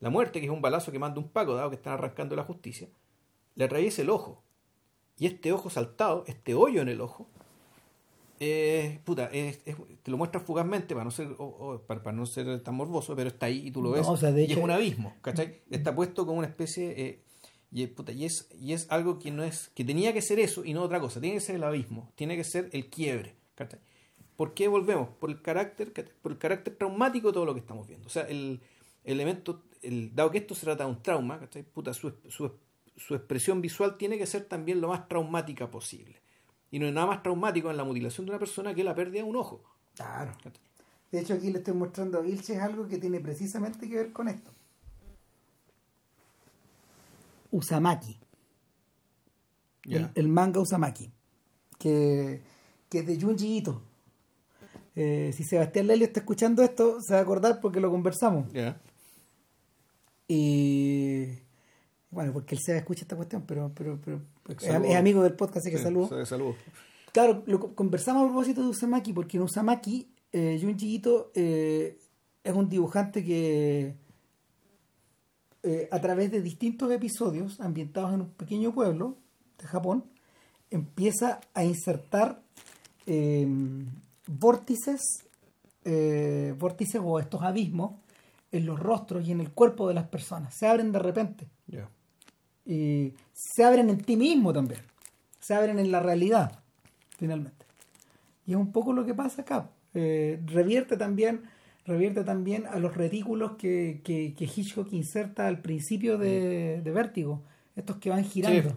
la 0.00 0.10
muerte, 0.10 0.40
que 0.40 0.46
es 0.46 0.52
un 0.52 0.62
balazo 0.62 0.90
que 0.92 0.98
manda 0.98 1.20
un 1.20 1.28
paco, 1.28 1.54
dado 1.54 1.70
que 1.70 1.76
están 1.76 1.92
arrancando 1.94 2.34
la 2.36 2.44
justicia, 2.44 2.88
le 3.54 3.64
atraviesa 3.64 4.02
el 4.02 4.10
ojo. 4.10 4.42
Y 5.18 5.26
este 5.26 5.52
ojo 5.52 5.70
saltado, 5.70 6.24
este 6.26 6.54
hoyo 6.54 6.82
en 6.82 6.88
el 6.88 7.00
ojo, 7.00 7.28
eh, 8.44 9.00
puta, 9.04 9.26
es- 9.32 9.60
es- 9.64 9.76
te 10.02 10.10
lo 10.10 10.16
muestra 10.16 10.40
fugazmente 10.40 10.94
para 10.94 11.04
no 11.04 11.10
ser 11.12 11.28
o- 11.38 11.44
o- 11.44 11.78
para, 11.82 12.02
para 12.02 12.16
no 12.16 12.26
ser 12.26 12.60
tan 12.62 12.74
morboso, 12.74 13.14
pero 13.14 13.28
está 13.28 13.46
ahí 13.46 13.68
y 13.68 13.70
tú 13.70 13.80
lo 13.82 13.90
No, 13.90 13.94
ves. 13.96 14.06
o 14.08 14.16
sea, 14.16 14.32
de 14.32 14.44
y 14.46 14.52
es 14.52 14.58
un 14.58 14.70
abismo, 14.70 15.14
¿cachai? 15.22 15.60
Está 15.70 15.94
puesto 15.94 16.26
como 16.26 16.38
una 16.38 16.48
especie 16.48 16.92
eh, 17.00 17.22
y, 17.70 17.86
puta, 17.86 18.10
y 18.12 18.24
es 18.24 18.48
y 18.60 18.72
es 18.72 18.90
algo 18.90 19.18
que 19.20 19.30
no 19.30 19.44
es 19.44 19.70
que 19.74 19.84
tenía 19.84 20.12
que 20.12 20.22
ser 20.22 20.40
eso 20.40 20.64
y 20.64 20.74
no 20.74 20.82
otra 20.82 20.98
cosa, 21.00 21.20
tiene 21.20 21.36
que 21.36 21.40
ser 21.40 21.54
el 21.56 21.62
abismo, 21.64 22.10
tiene 22.16 22.36
que 22.36 22.44
ser 22.44 22.68
el 22.72 22.90
quiebre, 22.90 23.36
¿cachai? 23.54 23.78
¿Por 24.36 24.54
qué 24.54 24.66
volvemos? 24.66 25.08
Por 25.20 25.30
el 25.30 25.40
carácter, 25.40 25.92
por 26.20 26.32
el 26.32 26.38
carácter 26.38 26.74
traumático 26.74 27.28
de 27.28 27.34
todo 27.34 27.44
lo 27.44 27.54
que 27.54 27.60
estamos 27.60 27.86
viendo. 27.86 28.06
O 28.08 28.10
sea, 28.10 28.24
el, 28.24 28.60
el 29.04 29.12
elemento, 29.14 29.62
el, 29.82 30.14
dado 30.14 30.30
que 30.32 30.38
esto 30.38 30.54
se 30.56 30.64
trata 30.66 30.84
de 30.84 30.90
un 30.90 31.00
trauma, 31.02 31.38
¿cachai? 31.38 31.62
Puta, 31.62 31.94
su, 31.94 32.12
su, 32.28 32.50
su 32.96 33.14
expresión 33.14 33.60
visual 33.60 33.96
tiene 33.96 34.18
que 34.18 34.26
ser 34.26 34.46
también 34.46 34.80
lo 34.80 34.88
más 34.88 35.06
traumática 35.06 35.70
posible. 35.70 36.16
Y 36.72 36.78
no 36.78 36.86
hay 36.86 36.92
nada 36.92 37.06
más 37.06 37.22
traumático 37.22 37.70
en 37.70 37.76
la 37.76 37.84
mutilación 37.84 38.26
de 38.26 38.32
una 38.32 38.38
persona 38.40 38.74
que 38.74 38.82
la 38.82 38.94
pérdida 38.94 39.22
de 39.22 39.28
un 39.28 39.36
ojo. 39.36 39.62
Claro. 39.94 40.32
De 41.12 41.20
hecho, 41.20 41.34
aquí 41.34 41.52
le 41.52 41.58
estoy 41.58 41.74
mostrando 41.74 42.18
a 42.18 42.22
Vilches 42.22 42.58
algo 42.58 42.88
que 42.88 42.96
tiene 42.96 43.20
precisamente 43.20 43.88
que 43.88 43.96
ver 43.96 44.12
con 44.12 44.26
esto. 44.28 44.50
Usamaki. 47.50 48.18
Ya. 49.84 49.98
El, 49.98 50.10
el 50.14 50.28
manga 50.28 50.60
Usamaki. 50.60 51.12
Que, 51.78 52.42
que 52.88 53.00
es 53.00 53.06
de 53.06 53.20
Junji 53.20 53.58
Ito. 53.58 53.82
Eh, 54.96 55.32
si 55.34 55.44
Sebastián 55.44 55.88
Lelio 55.88 56.06
está 56.06 56.20
escuchando 56.20 56.62
esto, 56.62 57.02
se 57.02 57.12
va 57.12 57.20
a 57.20 57.22
acordar 57.22 57.60
porque 57.60 57.80
lo 57.80 57.90
conversamos. 57.90 58.50
Ya. 58.50 58.80
Y 60.26 61.38
bueno, 62.10 62.32
porque 62.32 62.54
él 62.54 62.62
se 62.62 62.74
escucha 62.78 63.02
esta 63.02 63.16
cuestión, 63.16 63.44
pero, 63.46 63.70
pero, 63.74 64.00
pero 64.02 64.22
es, 64.48 64.96
amigo 64.96 65.22
del 65.22 65.34
podcast, 65.34 65.58
así 65.66 65.70
que 65.70 65.76
Sí, 65.78 65.84
saludos. 65.84 66.08
Claro, 67.12 67.42
lo 67.46 67.60
co- 67.60 67.74
conversamos 67.74 68.22
a 68.24 68.26
propósito 68.26 68.62
de 68.62 68.68
Usamaki, 68.68 69.12
porque 69.12 69.36
en 69.36 69.42
Usamaki, 69.44 70.08
eh, 70.32 70.58
Junji 70.60 70.94
Ito 70.94 71.30
eh, 71.34 71.98
es 72.42 72.52
un 72.54 72.68
dibujante 72.68 73.24
que 73.24 73.94
eh, 75.62 75.88
a 75.92 76.00
través 76.00 76.30
de 76.30 76.40
distintos 76.42 76.90
episodios 76.90 77.60
ambientados 77.60 78.12
en 78.14 78.22
un 78.22 78.30
pequeño 78.30 78.72
pueblo 78.74 79.16
de 79.58 79.66
Japón, 79.66 80.04
empieza 80.70 81.40
a 81.54 81.64
insertar 81.64 82.42
eh, 83.06 83.46
vórtices, 84.26 85.00
eh, 85.84 86.54
vórtices 86.58 87.00
o 87.04 87.20
estos 87.20 87.42
abismos 87.42 88.00
en 88.50 88.66
los 88.66 88.80
rostros 88.80 89.26
y 89.26 89.32
en 89.32 89.40
el 89.40 89.50
cuerpo 89.52 89.86
de 89.88 89.94
las 89.94 90.08
personas. 90.08 90.54
Se 90.56 90.66
abren 90.66 90.90
de 90.92 90.98
repente. 90.98 91.48
Y 92.64 93.14
se 93.32 93.64
abren 93.64 93.90
en 93.90 93.98
ti 93.98 94.16
mismo 94.16 94.52
también. 94.52 94.80
Se 95.40 95.54
abren 95.54 95.78
en 95.78 95.90
la 95.90 96.00
realidad, 96.00 96.60
finalmente. 97.18 97.66
Y 98.46 98.52
es 98.52 98.56
un 98.56 98.72
poco 98.72 98.92
lo 98.92 99.04
que 99.04 99.14
pasa 99.14 99.42
acá. 99.42 99.70
Eh, 99.94 100.40
revierte 100.46 100.96
también 100.96 101.42
revierte 101.84 102.22
también 102.24 102.66
a 102.66 102.78
los 102.78 102.96
retículos 102.96 103.56
que, 103.56 104.02
que, 104.04 104.34
que 104.34 104.44
Hitchcock 104.44 104.92
inserta 104.92 105.48
al 105.48 105.60
principio 105.60 106.16
de, 106.16 106.80
de 106.80 106.90
Vértigo. 106.92 107.42
Estos 107.74 107.96
que 107.96 108.10
van 108.10 108.24
girando. 108.24 108.70
Sí. 108.70 108.76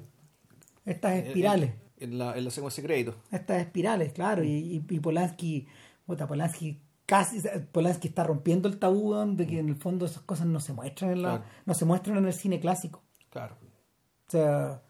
Estas 0.86 1.14
espirales. 1.18 1.72
En, 1.98 2.18
la, 2.18 2.36
en 2.38 2.44
la 2.44 2.52
secuencia 2.52 2.82
de 2.82 2.88
crédito. 2.88 3.16
Estas 3.32 3.62
espirales, 3.62 4.12
claro. 4.14 4.44
Y, 4.44 4.50
y, 4.50 4.86
y 4.90 5.00
Polanski, 5.00 5.68
puta, 6.06 6.28
Polanski 6.28 6.80
casi 7.06 7.40
Polanski 7.72 8.08
está 8.08 8.24
rompiendo 8.24 8.68
el 8.68 8.80
tabú 8.80 9.14
de 9.36 9.46
que 9.46 9.60
en 9.60 9.70
el 9.70 9.76
fondo 9.76 10.06
esas 10.08 10.24
cosas 10.24 10.48
no 10.48 10.60
se 10.60 10.74
muestran 10.74 11.12
en 11.12 11.22
la, 11.22 11.30
Claro. 11.38 11.44
no 11.66 11.74
se 11.76 11.86
muestran 11.86 12.18
en 12.18 12.26
el 12.26 12.34
cine 12.34 12.60
clásico. 12.60 13.04
Claro. 13.30 13.56
O 14.28 14.32
sea, 14.32 14.82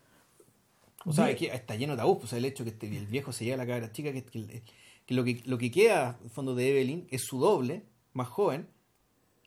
O 1.06 1.14
sea, 1.14 1.30
es 1.30 1.38
que 1.38 1.48
está 1.48 1.76
lleno 1.76 1.94
de 1.94 1.98
tabús. 1.98 2.24
O 2.24 2.28
sea, 2.28 2.38
el 2.38 2.46
hecho 2.46 2.64
que 2.64 2.72
este, 2.72 2.88
el 2.96 3.08
viejo 3.08 3.32
se 3.32 3.46
lleva 3.46 3.56
a 3.56 3.66
la 3.66 3.68
cabra 3.72 3.92
chica, 3.92 4.12
que, 4.12 4.24
que- 4.24 4.64
que 5.06 5.14
lo 5.14 5.24
que 5.24 5.44
lo 5.46 5.58
que 5.60 5.70
queda, 5.70 6.18
en 6.24 6.30
fondo, 6.32 6.56
de 6.56 6.70
Evelyn 6.72 7.08
es 7.12 7.22
su 7.24 7.40
doble, 7.40 7.84
más 8.14 8.28
joven, 8.28 8.68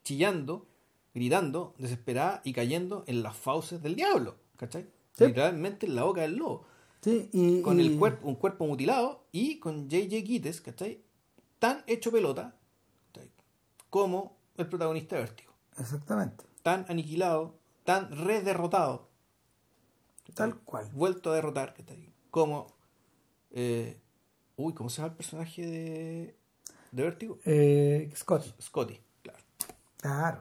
chillando, 0.05 0.67
gritando, 1.15 1.75
desesperada 1.79 2.41
y 2.45 2.53
cayendo 2.53 3.03
en 3.09 3.23
las 3.25 3.37
fauces 3.37 3.83
del 3.83 3.97
diablo. 3.97 4.37
¿Cachai? 4.57 4.87
Sí. 5.15 5.27
Literalmente 5.27 5.87
en 5.87 5.97
la 5.97 6.05
boca 6.05 6.21
del 6.23 6.37
lobo. 6.37 6.65
sí, 7.01 7.29
y, 7.33 7.61
Con 7.63 7.81
y- 7.81 7.87
el 7.87 7.99
cuerpo, 7.99 8.29
un 8.29 8.37
cuerpo 8.37 8.67
mutilado 8.67 9.25
y 9.33 9.59
con 9.59 9.91
J.J. 9.91 10.21
Gittes, 10.25 10.61
¿cachai? 10.61 11.01
Tan 11.59 11.83
hecho 11.89 12.13
pelota 12.13 12.55
¿cachai? 13.13 13.31
como 13.91 14.37
el 14.57 14.69
protagonista 14.69 15.17
de 15.17 15.23
Vértigo. 15.23 15.53
Exactamente. 15.77 16.45
Tan 16.63 16.87
aniquilado, 16.89 17.57
tan 17.85 18.11
rederrotado. 18.17 18.97
¿cachai? 18.99 19.08
Tal 20.35 20.57
cual. 20.61 20.89
Vuelto 20.93 21.33
a 21.33 21.35
derrotar, 21.35 21.75
¿cachai? 21.75 22.13
Como. 22.31 22.67
eh, 23.51 24.01
uy, 24.57 24.75
¿cómo 24.75 24.91
se 24.91 24.99
llama 24.99 25.11
el 25.13 25.17
personaje 25.17 25.67
de, 25.67 26.37
de 26.93 27.03
Vértigo? 27.03 27.39
Eh, 27.45 28.11
Scotty. 28.15 28.55
Scotty, 28.61 29.01
claro. 29.23 29.39
Claro. 29.99 30.41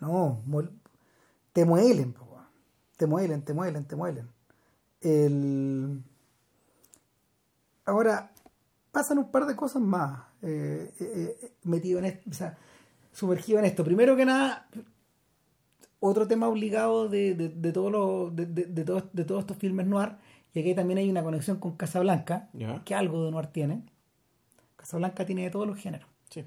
No, 0.00 0.42
te 1.52 1.64
muelen, 1.64 2.14
weón. 2.18 2.46
te 2.96 3.06
muelen, 3.06 3.42
te 3.42 3.54
muelen, 3.54 3.84
te 3.84 3.96
muelen. 3.96 4.28
El... 5.00 6.02
Ahora, 7.84 8.32
pasan 8.90 9.18
un 9.18 9.30
par 9.30 9.46
de 9.46 9.56
cosas 9.56 9.82
más 9.82 10.24
eh, 10.42 10.92
eh, 11.00 11.38
eh, 11.42 11.52
metido 11.64 11.98
en 11.98 12.06
esto, 12.06 12.30
o 12.30 12.34
sea, 12.34 12.58
sumergido 13.12 13.58
en 13.58 13.64
esto. 13.66 13.84
Primero 13.84 14.16
que 14.16 14.24
nada, 14.24 14.68
otro 16.04 16.26
tema 16.26 16.48
obligado 16.48 17.08
de, 17.08 17.34
de, 17.34 17.48
de 17.48 17.72
todos 17.72 17.92
los 17.92 18.34
de, 18.34 18.46
de, 18.46 18.64
de 18.66 18.84
todos, 18.84 19.04
de 19.12 19.24
todos 19.24 19.40
estos 19.42 19.56
filmes 19.56 19.86
noir, 19.86 20.16
y 20.52 20.60
aquí 20.60 20.74
también 20.74 20.98
hay 20.98 21.08
una 21.08 21.22
conexión 21.22 21.58
con 21.58 21.76
Casablanca, 21.76 22.50
Ya. 22.52 22.82
que 22.84 22.94
algo 22.94 23.24
de 23.24 23.30
noir 23.30 23.46
tiene. 23.46 23.84
Casablanca 24.76 25.24
tiene 25.24 25.44
de 25.44 25.50
todos 25.50 25.66
los 25.66 25.78
géneros. 25.78 26.08
Sí. 26.28 26.44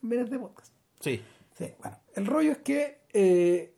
También 0.00 0.22
es 0.24 0.30
de 0.30 0.38
podcast. 0.38 0.72
Sí. 1.00 1.20
Sí, 1.56 1.66
bueno, 1.80 1.98
el 2.14 2.26
rollo 2.26 2.52
es 2.52 2.58
que 2.58 3.02
eh, 3.12 3.76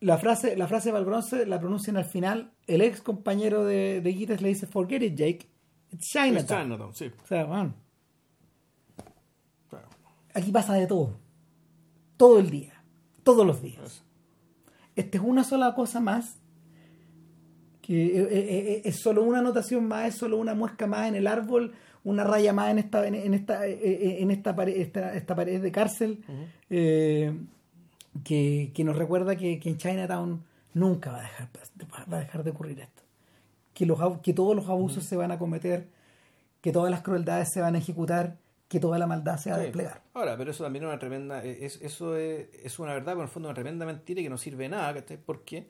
la 0.00 0.16
frase, 0.18 0.56
la 0.56 0.66
frase 0.68 0.92
Valbronce 0.92 1.44
la 1.44 1.58
pronuncian 1.58 1.96
al 1.96 2.04
final. 2.04 2.52
El 2.66 2.80
ex 2.82 3.02
compañero 3.02 3.64
de, 3.64 4.00
de 4.00 4.12
le 4.40 4.48
dice, 4.48 4.66
forget 4.66 5.02
it, 5.02 5.14
Jake. 5.16 5.48
It's 5.90 6.06
Chinatown. 6.08 6.36
Es 6.36 6.46
Chinatown, 6.46 6.94
sí. 6.94 7.10
O 7.22 7.26
sea, 7.26 7.44
Claro. 9.68 9.88
aquí 10.32 10.52
pasa 10.52 10.74
de 10.74 10.86
todo. 10.86 11.18
Todo 12.16 12.38
el 12.38 12.50
día. 12.50 12.75
Todos 13.26 13.44
los 13.46 13.60
días. 13.60 14.02
Esta 14.94 15.18
es 15.18 15.24
una 15.24 15.42
sola 15.44 15.74
cosa 15.74 16.00
más 16.00 16.36
que 17.82 18.06
eh, 18.06 18.20
eh, 18.22 18.28
eh, 18.30 18.82
es 18.84 18.96
solo 19.00 19.22
una 19.22 19.40
anotación 19.40 19.86
más, 19.86 20.08
es 20.08 20.14
solo 20.14 20.38
una 20.38 20.54
muesca 20.54 20.86
más 20.86 21.08
en 21.08 21.14
el 21.16 21.26
árbol, 21.26 21.72
una 22.04 22.24
raya 22.24 22.52
más 22.52 22.70
en 22.70 22.78
esta 22.78 23.06
en, 23.06 23.34
esta 23.34 23.66
en 23.66 24.30
esta 24.30 24.54
pared, 24.56 24.76
esta, 24.76 25.14
esta 25.14 25.34
pared 25.34 25.60
de 25.60 25.72
cárcel 25.72 26.24
eh, 26.70 27.36
que, 28.24 28.70
que 28.74 28.84
nos 28.84 28.96
recuerda 28.96 29.36
que, 29.36 29.58
que 29.60 29.68
en 29.70 29.76
Chinatown 29.76 30.42
nunca 30.74 31.10
va 31.12 31.18
a 31.18 31.22
dejar 31.22 31.48
va 32.12 32.16
a 32.18 32.20
dejar 32.20 32.42
de 32.44 32.50
ocurrir 32.50 32.80
esto. 32.80 33.02
Que 33.74 33.86
los 33.86 33.98
ab- 33.98 34.20
que 34.22 34.32
todos 34.32 34.54
los 34.56 34.68
abusos 34.68 35.04
se 35.04 35.16
van 35.16 35.30
a 35.32 35.38
cometer, 35.38 35.88
que 36.60 36.72
todas 36.72 36.90
las 36.90 37.02
crueldades 37.02 37.48
se 37.52 37.60
van 37.60 37.74
a 37.74 37.78
ejecutar, 37.78 38.36
que 38.68 38.80
toda 38.80 38.98
la 38.98 39.06
maldad 39.06 39.36
se 39.38 39.50
va 39.50 39.56
a 39.56 39.58
Sí. 39.60 39.64
desplegar. 39.66 40.02
Ahora, 40.14 40.36
pero 40.36 40.50
eso 40.50 40.64
también 40.64 40.84
es 40.84 40.88
una 40.88 40.98
tremenda. 40.98 41.44
Es, 41.44 41.80
eso 41.82 42.16
es, 42.16 42.48
es 42.52 42.78
una 42.78 42.92
verdad, 42.94 43.12
pero 43.12 43.20
en 43.20 43.26
el 43.26 43.28
fondo 43.28 43.48
una 43.48 43.54
tremenda 43.54 43.86
mentira 43.86 44.20
que 44.22 44.28
no 44.30 44.38
sirve 44.38 44.64
de 44.64 44.70
nada, 44.70 44.92
¿cachai? 44.94 45.18
Porque 45.24 45.68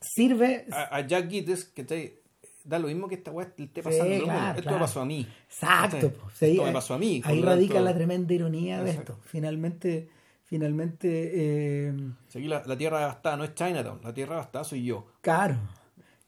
Sirve 0.00 0.66
a, 0.70 0.96
a 0.96 1.06
Jack 1.06 1.30
Gittes, 1.30 1.64
¿cachai? 1.74 2.14
Da 2.62 2.78
lo 2.78 2.88
mismo 2.88 3.08
que 3.08 3.14
esta 3.16 3.30
weá 3.30 3.46
esté 3.46 3.64
Sí, 3.64 3.82
pasando 3.82 4.04
mundo. 4.10 4.24
claro, 4.24 4.48
Esto 4.50 4.62
claro. 4.62 4.76
me 4.78 4.80
pasó 4.82 5.00
a 5.00 5.04
mí. 5.06 5.26
Exacto. 5.48 6.12
sí, 6.34 6.46
Esto 6.50 6.62
me 6.62 6.68
ahí- 6.68 6.74
pasó 6.74 6.94
a 6.94 6.98
mí. 6.98 7.22
Ahí 7.24 7.42
radica 7.42 7.74
tanto, 7.74 7.84
la 7.90 7.94
tremenda 7.94 8.32
ironía 8.34 8.82
de 8.82 8.90
Exacto. 8.90 9.12
esto. 9.14 9.24
Finalmente, 9.28 10.08
finalmente, 10.44 11.30
eh, 11.34 11.92
si 12.28 12.38
aquí 12.38 12.48
la, 12.48 12.62
la 12.66 12.76
tierra 12.76 13.00
devastada 13.00 13.36
no 13.36 13.44
es 13.44 13.54
Chinatown, 13.54 14.00
la 14.02 14.14
tierra 14.14 14.34
devastada 14.36 14.64
soy 14.64 14.84
yo. 14.84 15.06
claro, 15.20 15.56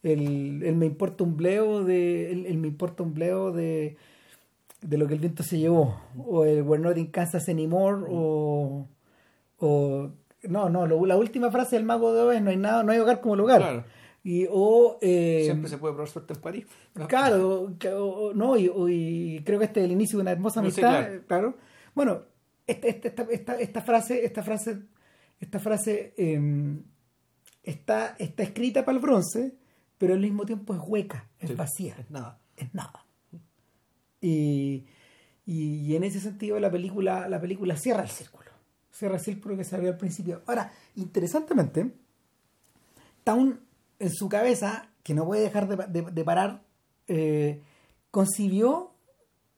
el, 0.03 0.63
el 0.63 0.77
me 0.77 0.87
importa 0.87 1.25
un 1.25 1.37
bleo 1.37 1.83
de, 1.85 2.31
el, 2.33 2.47
el 2.47 2.59
me 2.59 2.69
importa 2.69 3.03
un 3.03 3.13
bleo 3.15 3.51
de, 3.53 3.97
de 4.89 4.99
lo 4.99 5.07
que 5.07 5.15
el 5.15 5.21
viento 5.21 5.43
se 5.43 5.59
llevó, 5.59 6.01
o 6.17 6.45
el 6.45 6.63
We're 6.63 6.83
not 6.83 6.97
in 6.97 7.07
Kansas 7.11 7.49
anymore, 7.49 8.05
o, 8.09 8.89
o 9.59 10.11
no, 10.45 10.69
no, 10.69 10.87
lo- 10.87 11.05
la 11.07 11.17
última 11.17 11.51
frase 11.51 11.77
del 11.77 11.85
mago 11.85 12.13
de 12.13 12.23
Oz 12.23 12.35
es 12.37 12.43
no 12.43 12.51
hay 12.51 12.57
nada, 12.57 12.83
no 12.83 12.93
hay 12.93 12.99
hogar 12.99 13.21
como 13.21 13.37
lugar. 13.37 13.61
Claro. 13.61 13.85
Y, 14.23 14.47
o, 14.51 14.99
eh, 15.03 15.43
Siempre 15.45 15.69
se 15.71 15.79
puede 15.79 15.95
probar 15.95 16.09
suerte 16.11 16.35
en 16.35 16.41
París. 16.41 16.67
Claro, 17.09 17.75
que- 17.79 17.93
o- 17.93 18.33
no, 18.35 18.57
y, 18.57 18.71
y 18.89 19.43
creo 19.45 19.59
que 19.59 19.67
este 19.67 19.81
es 19.81 19.87
el 19.87 19.93
inicio 19.93 20.19
de 20.19 20.23
una 20.23 20.33
hermosa 20.33 20.61
No 20.61 20.67
amistad, 20.67 20.91
claro. 20.91 21.23
claro. 21.27 21.55
Bueno, 21.95 22.23
este- 22.67 22.89
este- 22.91 23.09
esta, 23.09 23.23
esta, 23.31 23.55
esta 23.61 23.81
frase, 23.83 24.25
esta 24.25 24.43
frase, 24.43 24.79
esta 25.41 25.59
frase 25.61 26.13
eh, 26.17 26.41
está, 27.63 28.17
está 28.19 28.43
escrita 28.43 28.85
para 28.85 28.97
el 28.97 29.03
bronce, 29.03 29.55
pero 29.99 30.15
al 30.15 30.21
mismo 30.21 30.45
tiempo 30.45 30.75
es 30.75 30.81
hueca, 30.85 31.29
es 31.39 31.51
Sí, 31.51 31.55
vacía, 31.55 31.97
Es 31.99 32.11
nada. 32.11 32.39
es 32.57 32.75
nada. 32.75 33.05
Y, 34.21 34.85
y, 35.45 35.77
y 35.87 35.97
en 35.97 36.05
ese 36.05 36.21
sentido 36.21 36.59
la 36.59 36.71
película, 36.71 37.29
la 37.29 37.41
película 37.41 37.77
cierra 37.77 38.03
el 38.03 38.09
círculo. 38.09 38.51
Cierra 38.91 39.17
el 39.17 39.21
círculo 39.21 39.57
que 39.57 39.65
se 39.65 39.75
abrió 39.77 39.91
al 39.91 39.99
principio. 39.99 40.43
Ahora, 40.47 40.73
interesantemente, 40.97 41.93
Town 43.25 43.61
en 43.99 44.11
su 44.13 44.29
cabeza, 44.29 44.91
que 45.03 45.15
no 45.15 45.25
puede 45.27 45.43
dejar 45.43 45.69
de, 45.69 46.03
de- 46.03 46.11
de 46.11 46.25
parar, 46.25 46.63
eh, 47.09 47.63
concibió, 48.11 48.93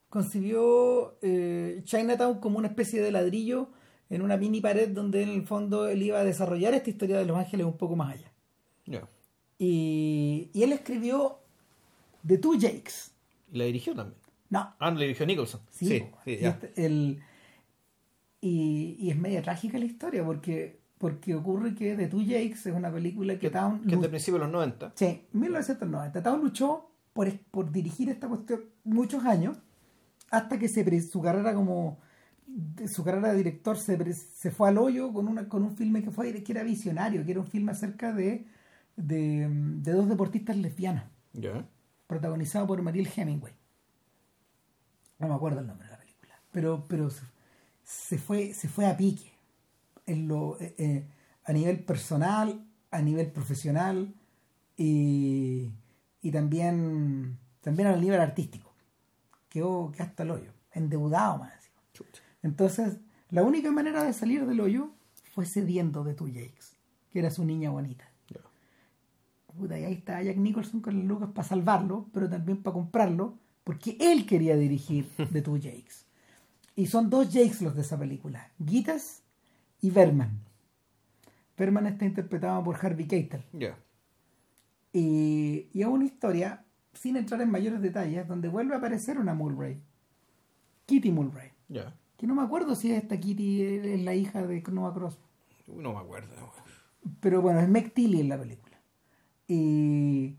concibió 0.09 1.19
eh, 1.23 1.83
Chinatown 1.85 2.41
como 2.41 2.59
una 2.59 2.69
especie 2.69 3.01
de 3.03 3.11
ladrillo 3.13 3.71
en 4.11 4.23
una 4.23 4.37
mini 4.37 4.61
pared 4.61 4.89
donde 4.91 5.23
en 5.23 5.29
el 5.31 5.47
fondo 5.47 5.87
él 5.89 6.03
iba 6.03 6.19
a 6.21 6.25
desarrollar 6.25 6.73
esta 6.75 6.91
historia 6.91 7.19
de 7.19 7.25
Los 7.27 7.37
Ángeles 7.37 7.67
un 7.67 7.77
poco 7.77 7.95
más 7.97 8.15
allá. 8.15 8.33
Y, 9.59 10.51
y 10.55 10.63
él 10.63 10.73
escribió 10.73 11.41
The 12.27 12.39
Two 12.39 12.55
Jakes. 12.61 13.11
Y 13.53 13.59
la 13.59 13.65
dirigió 13.65 13.95
también. 13.95 14.19
No, 14.51 14.75
Ah, 14.79 14.91
la 14.91 15.01
dirigió 15.01 15.27
Nicholson. 15.27 15.61
Sí, 15.71 15.87
Sí, 15.87 16.05
sí, 16.25 16.31
y, 16.33 16.37
ya. 16.39 16.49
este- 16.51 16.73
el- 16.87 17.21
y, 18.41 18.97
y 19.01 19.11
es 19.11 19.17
media 19.17 19.43
trágica 19.43 19.79
la 19.79 19.85
historia 19.85 20.25
porque, 20.25 20.81
porque 20.99 21.35
ocurre 21.35 21.75
que 21.75 21.95
The 21.97 22.07
Two 22.09 22.21
Jakes 22.21 22.67
es 22.69 22.75
una 22.75 22.91
película 22.91 23.39
que, 23.39 23.51
Town 23.51 23.81
que 23.81 23.89
es 23.89 23.95
lu- 23.95 24.03
de 24.03 24.09
principios 24.09 24.41
de 24.41 24.47
los 24.47 24.53
90. 24.53 24.93
Sí, 24.95 25.23
1990. 25.33 26.23
Town 26.23 26.41
luchó 26.41 26.91
por, 27.13 27.31
por 27.51 27.71
dirigir 27.73 28.09
esta 28.11 28.29
cuestión 28.29 28.61
muchos 28.85 29.25
años 29.25 29.59
hasta 30.31 30.59
que 30.59 30.69
se 30.69 31.01
su 31.03 31.21
carrera 31.21 31.55
como 31.55 31.99
de- 32.47 32.89
su 32.89 33.03
carrera 33.05 33.31
de 33.33 33.37
director 33.39 33.77
se, 33.77 34.13
se 34.15 34.51
fue 34.51 34.69
al 34.69 34.79
hoyo 34.79 35.13
con 35.13 35.29
una 35.29 35.49
con 35.49 35.63
un 35.63 35.77
filme 35.77 36.03
que 36.03 36.11
fue 36.11 36.33
que 36.43 36.53
era 36.53 36.63
visionario, 36.63 37.25
que 37.25 37.33
era 37.33 37.41
un 37.41 37.47
filme 37.47 37.73
acerca 37.73 38.13
de, 38.13 38.47
de, 38.97 39.49
de 39.51 39.93
dos 39.93 40.09
deportistas 40.09 40.57
lesbianas, 40.57 41.05
Ya. 41.33 41.67
protagonizado 42.07 42.67
por 42.67 42.81
Mariel 42.83 43.09
Hemingway. 43.15 43.53
No 45.19 45.29
me 45.29 45.35
acuerdo 45.35 45.61
el 45.61 45.67
nombre 45.67 45.87
de 45.87 45.93
la 45.93 45.99
película, 45.99 46.41
pero 46.53 46.87
pero 46.89 47.11
se, 47.85 48.19
fue 48.19 48.55
se 48.55 48.69
fue 48.69 48.87
a 48.87 48.97
pique 48.97 49.33
en 50.07 50.29
lo 50.29 50.61
eh, 50.61 50.75
eh, 50.79 51.09
a 51.45 51.53
nivel 51.53 51.85
personal, 51.85 52.65
a 52.91 53.03
nivel 53.03 53.31
profesional 53.33 54.15
y, 54.77 55.71
y 56.23 56.31
también 56.31 57.39
también 57.61 57.89
a 57.89 57.97
nivel 57.97 58.21
artístico. 58.21 58.73
Quedó 59.49 59.93
que 59.93 60.03
hasta 60.03 60.23
el 60.23 60.31
hoyo, 60.31 60.53
endeudado 60.73 61.39
más. 61.39 61.53
Entonces, 62.43 62.99
la 63.31 63.43
única 63.43 63.73
manera 63.73 64.05
de 64.05 64.13
salir 64.13 64.47
del 64.47 64.61
hoyo 64.61 64.91
fue 65.35 65.47
cediendo 65.47 66.05
de 66.05 66.15
tu 66.15 66.27
Jakes, 66.27 66.77
que 67.11 67.19
era 67.19 67.31
su 67.31 67.45
niña 67.45 67.71
bonita. 67.71 68.09
Puta, 69.59 69.77
y 69.77 69.85
ahí 69.85 69.95
está 69.95 70.23
Jack 70.23 70.37
Nicholson 70.37 70.81
con 70.81 70.97
las 70.97 71.05
lucas 71.05 71.31
para 71.35 71.49
salvarlo, 71.49 72.07
pero 72.13 72.31
también 72.31 72.63
para 72.63 72.75
comprarlo, 72.75 73.39
porque 73.69 73.99
él 74.01 74.25
quería 74.25 74.57
dirigir 74.57 75.11
The 75.31 75.43
Two 75.43 75.57
Jakes. 75.57 76.07
Y 76.75 76.87
son 76.87 77.11
dos 77.11 77.27
Jakes 77.27 77.61
los 77.61 77.75
de 77.75 77.83
esa 77.83 77.99
película, 77.99 78.51
Gitas 78.67 79.23
y 79.83 79.91
Berman. 79.91 80.41
Berman 81.55 81.87
está 81.87 82.07
interpretado 82.07 82.65
por 82.65 82.83
Harvey 82.83 83.07
Keitel. 83.07 83.45
Ya. 83.53 83.79
Y, 84.91 85.69
y 85.75 85.83
es 85.83 85.87
una 85.87 86.07
historia, 86.07 86.65
sin 86.95 87.19
entrar 87.19 87.43
en 87.43 87.51
mayores 87.51 87.83
detalles, 87.83 88.27
donde 88.27 88.49
vuelve 88.49 88.73
a 88.73 88.79
aparecer 88.79 89.19
una 89.19 89.35
Mulray. 89.35 89.83
Kitty 90.87 91.13
Mulray. 91.13 91.51
Ya. 91.69 91.95
Que 92.17 92.27
no 92.27 92.35
me 92.35 92.45
acuerdo 92.45 92.75
si 92.75 92.91
esta 92.91 93.21
Kitty 93.21 93.63
es 93.63 94.01
la 94.03 94.15
hija 94.15 94.47
de 94.47 94.63
Noah 94.63 94.95
Cross. 94.95 95.19
No 95.67 95.93
me 95.93 95.99
acuerdo. 95.99 96.35
Pero 97.21 97.43
bueno, 97.43 97.61
es 97.61 97.69
Meg 97.69 97.93
Tilly 97.93 98.23
en 98.23 98.31
la 98.31 98.39
película. 98.39 98.81
Y, 99.47 100.37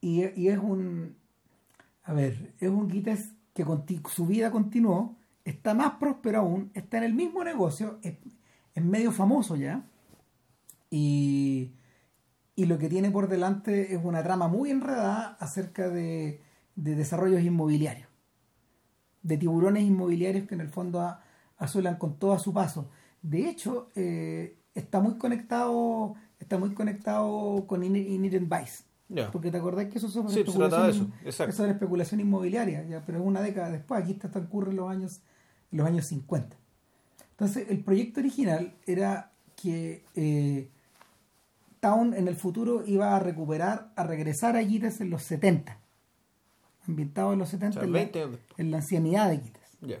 y, 0.00 0.24
y 0.40 0.48
es 0.48 0.58
un. 0.58 1.20
A 2.04 2.12
ver, 2.12 2.54
es 2.58 2.68
un 2.68 2.90
Gites 2.90 3.32
que 3.54 3.64
su 4.08 4.26
vida 4.26 4.50
continuó, 4.50 5.16
está 5.44 5.74
más 5.74 5.94
próspero 5.94 6.40
aún, 6.40 6.70
está 6.74 6.98
en 6.98 7.04
el 7.04 7.14
mismo 7.14 7.44
negocio, 7.44 7.98
es, 8.02 8.14
medio 8.82 9.12
famoso 9.12 9.56
ya. 9.56 9.84
Y, 10.90 11.72
y 12.56 12.66
lo 12.66 12.78
que 12.78 12.88
tiene 12.88 13.10
por 13.10 13.28
delante 13.28 13.94
es 13.94 14.00
una 14.04 14.22
trama 14.22 14.48
muy 14.48 14.70
enredada 14.70 15.36
acerca 15.40 15.88
de, 15.88 16.40
de 16.76 16.94
desarrollos 16.94 17.42
inmobiliarios. 17.42 18.08
De 19.22 19.36
tiburones 19.38 19.84
inmobiliarios 19.84 20.48
que 20.48 20.54
en 20.54 20.60
el 20.62 20.68
fondo 20.68 21.00
a- 21.00 21.22
azulan 21.56 21.96
con 21.96 22.18
todo 22.18 22.32
a 22.32 22.38
su 22.40 22.52
paso. 22.52 22.90
De 23.22 23.48
hecho, 23.48 23.90
eh, 23.94 24.56
está 24.74 25.00
muy 25.00 25.16
conectado 25.18 26.14
está 26.40 26.58
muy 26.58 26.74
conectado 26.74 27.66
con 27.68 27.84
In- 27.84 27.94
Inherent 27.96 28.50
Vice. 28.52 28.82
Porque 29.30 29.50
te 29.50 29.58
acordás 29.58 29.86
que 29.86 29.98
eso 29.98 30.06
es 30.06 30.12
sobre, 30.12 30.32
Sí, 30.32 30.40
especulación, 30.40 30.90
eso, 30.90 31.10
exacto. 31.24 31.50
es 31.50 31.56
sobre 31.56 31.72
especulación 31.72 32.20
inmobiliaria, 32.20 32.84
ya, 32.84 33.02
pero 33.04 33.18
es 33.18 33.24
una 33.24 33.42
década 33.42 33.70
después, 33.70 34.02
aquí 34.02 34.12
está 34.12 34.30
transcurre 34.30 34.70
en 34.70 34.76
los 34.76 34.90
años, 34.90 35.20
los 35.70 35.86
años 35.86 36.06
50. 36.06 36.56
Entonces, 37.32 37.66
el 37.68 37.82
proyecto 37.82 38.20
original 38.20 38.74
era 38.86 39.32
que 39.56 40.04
eh, 40.14 40.68
Town 41.80 42.14
en 42.14 42.28
el 42.28 42.36
futuro 42.36 42.84
iba 42.86 43.16
a 43.16 43.18
recuperar, 43.18 43.92
a 43.96 44.04
regresar 44.04 44.56
a 44.56 44.64
Gites 44.64 45.00
en 45.00 45.10
los 45.10 45.22
70, 45.24 45.78
ambientado 46.86 47.32
en 47.32 47.38
los 47.38 47.48
70 47.48 47.68
O 47.68 47.72
sea, 47.72 47.82
en, 47.86 47.92
la, 47.92 47.98
20 47.98 48.18
años 48.18 48.30
después. 48.32 48.60
en 48.60 48.70
la 48.70 48.76
ancianidad 48.78 49.30
de 49.30 49.38
Gites. 49.38 49.78
Ya. 49.80 49.98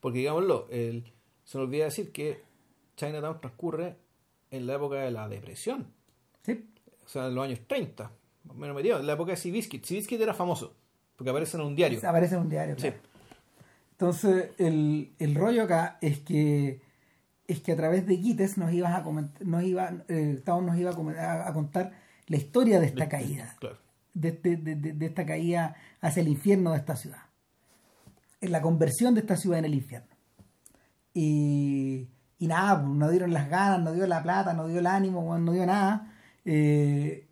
Porque 0.00 0.18
digámoslo, 0.18 0.68
el, 0.70 1.12
se 1.44 1.58
nos 1.58 1.66
olvida 1.66 1.84
decir 1.86 2.12
que 2.12 2.42
Chinatown 2.96 3.40
transcurre 3.40 3.96
en 4.50 4.66
la 4.66 4.74
época 4.74 4.96
de 4.96 5.10
la 5.10 5.28
depresión. 5.28 5.86
¿sí? 6.42 6.68
O 7.04 7.08
sea, 7.08 7.26
en 7.26 7.34
los 7.34 7.44
años 7.44 7.60
30. 7.66 8.10
Más 8.46 8.56
o 8.56 8.58
menos 8.58 8.76
metido. 8.76 8.98
En 9.00 9.06
la 9.06 9.12
época 9.14 9.32
de 9.32 9.36
Seabiscuit. 9.36 9.84
Seabiscuit 9.84 10.20
era 10.20 10.34
famoso. 10.34 10.74
Porque 11.16 11.30
aparece 11.30 11.56
en 11.56 11.62
un 11.64 11.74
diario. 11.76 11.98
Aparece 12.08 12.34
en 12.34 12.40
un 12.42 12.48
diario. 12.48 12.74
Sí. 12.76 12.82
claro. 12.88 12.96
Entonces, 13.92 14.50
el, 14.58 15.12
el 15.18 15.34
rollo 15.34 15.62
acá 15.64 15.98
es 16.00 16.20
que 16.20 16.80
es 17.48 17.60
que 17.60 17.72
a 17.72 17.76
través 17.76 18.06
de 18.06 18.16
Gites 18.16 18.58
nos 18.58 18.72
ibas 18.72 18.92
a 18.94 19.04
comentar, 19.04 19.46
nos 19.46 19.62
iba, 19.62 19.92
eh, 20.08 20.42
nos 20.46 20.76
iba 20.76 20.90
a, 20.90 21.52
contar 21.54 21.92
la 22.26 22.36
historia 22.36 22.80
de 22.80 22.86
esta 22.86 23.08
caída, 23.08 23.54
Claro. 23.60 23.78
de, 24.14 24.28
este- 24.30 24.56
de- 24.56 24.74
de- 24.74 24.92
de 24.94 25.06
esta 25.06 25.24
caída 25.24 25.76
hacia 26.00 26.22
el 26.22 26.28
infierno 26.28 26.72
de 26.72 26.78
esta 26.78 26.96
ciudad, 26.96 27.20
en 28.40 28.50
la 28.50 28.60
conversión 28.60 29.14
de 29.14 29.20
esta 29.20 29.36
ciudad 29.36 29.60
en 29.60 29.64
el 29.66 29.74
infierno. 29.74 30.08
Y, 31.14 32.08
y 32.38 32.46
nada, 32.48 32.82
pues, 32.82 32.92
no 32.94 33.10
dieron 33.10 33.32
las 33.32 33.48
ganas, 33.48 33.80
no 33.80 33.92
dio 33.92 34.06
la 34.06 34.22
plata, 34.22 34.52
no 34.52 34.66
dio 34.66 34.80
el 34.80 34.86
ánimo, 34.86 35.38
no 35.38 35.52
dio 35.52 35.64
nada. 35.66 36.12
Eh, 36.44 37.25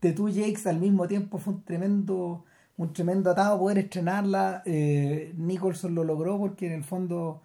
de 0.00 0.12
Two 0.12 0.28
Jakes 0.28 0.66
al 0.66 0.78
mismo 0.78 1.06
tiempo 1.08 1.38
fue 1.38 1.54
un 1.54 1.62
tremendo 1.62 2.44
un 2.78 2.92
tremendo 2.92 3.30
atado 3.30 3.58
poder 3.58 3.78
estrenarla. 3.78 4.62
Eh, 4.66 5.32
Nicholson 5.38 5.94
lo 5.94 6.04
logró 6.04 6.38
porque 6.38 6.66
en 6.66 6.72
el 6.74 6.84
fondo 6.84 7.40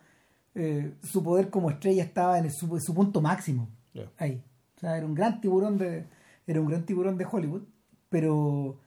eh, 0.56 0.94
su 1.04 1.24
poder 1.24 1.50
como 1.50 1.70
estrella 1.70 2.04
estaba 2.04 2.38
en 2.38 2.52
su, 2.52 2.78
su 2.80 2.94
punto 2.94 3.22
máximo. 3.22 3.70
Yeah. 3.94 4.12
Ahí. 4.18 4.44
O 4.76 4.80
sea, 4.82 4.98
era 4.98 5.06
un 5.06 5.14
gran 5.16 5.40
tiburón 5.40 5.78
de. 5.78 6.06
Era 6.48 6.60
un 6.60 6.68
gran 6.68 6.86
tiburón 6.86 7.18
de 7.18 7.26
Hollywood. 7.32 7.62
Pero 8.10 8.82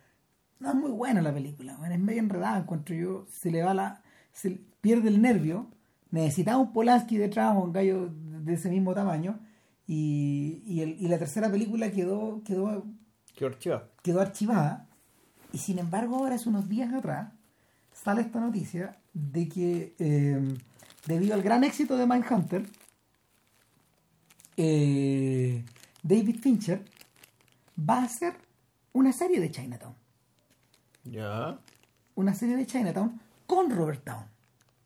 no 0.60 0.68
es 0.68 0.74
muy 0.74 0.90
buena 0.90 1.22
la 1.22 1.32
película. 1.32 1.78
es 1.90 1.98
medio 1.98 2.20
enredada, 2.20 2.58
encuentro 2.58 2.94
yo. 2.94 3.24
Se 3.30 3.50
le 3.50 3.62
va 3.62 3.72
la. 3.72 4.02
Se 4.32 4.60
pierde 4.82 5.08
el 5.08 5.22
nervio. 5.22 5.68
Necesitaba 6.10 6.58
un 6.58 6.72
Polanski 6.74 7.16
detrás, 7.16 7.56
un 7.56 7.72
gallo 7.72 8.10
de 8.10 8.52
ese 8.52 8.68
mismo 8.68 8.92
tamaño. 8.92 9.38
Y, 9.86 10.62
y, 10.66 10.80
el- 10.82 10.96
y 11.00 11.08
la 11.08 11.18
tercera 11.18 11.50
película 11.50 11.90
quedó, 11.90 12.42
quedó 12.44 12.84
Qué 13.34 13.44
archivado. 13.44 13.88
quedó 14.02 14.20
archivada 14.20 14.86
y 15.52 15.58
sin 15.58 15.78
embargo 15.78 16.16
ahora 16.16 16.36
hace 16.36 16.48
unos 16.48 16.68
días 16.68 16.92
atrás 16.92 17.32
sale 17.92 18.22
esta 18.22 18.40
noticia 18.40 18.96
de 19.12 19.48
que 19.48 19.94
eh, 19.98 20.58
debido 21.06 21.34
al 21.34 21.42
gran 21.42 21.64
éxito 21.64 21.96
de 21.96 22.06
Mindhunter 22.06 22.66
eh, 24.56 25.64
David 26.02 26.40
Fincher 26.40 26.84
va 27.78 28.00
a 28.00 28.04
hacer 28.04 28.34
una 28.92 29.12
serie 29.12 29.40
de 29.40 29.50
Chinatown 29.50 29.94
Ya, 31.04 31.58
una 32.14 32.34
serie 32.34 32.56
de 32.56 32.66
Chinatown 32.66 33.20
con 33.46 33.70
Robert 33.70 34.04
Town 34.04 34.24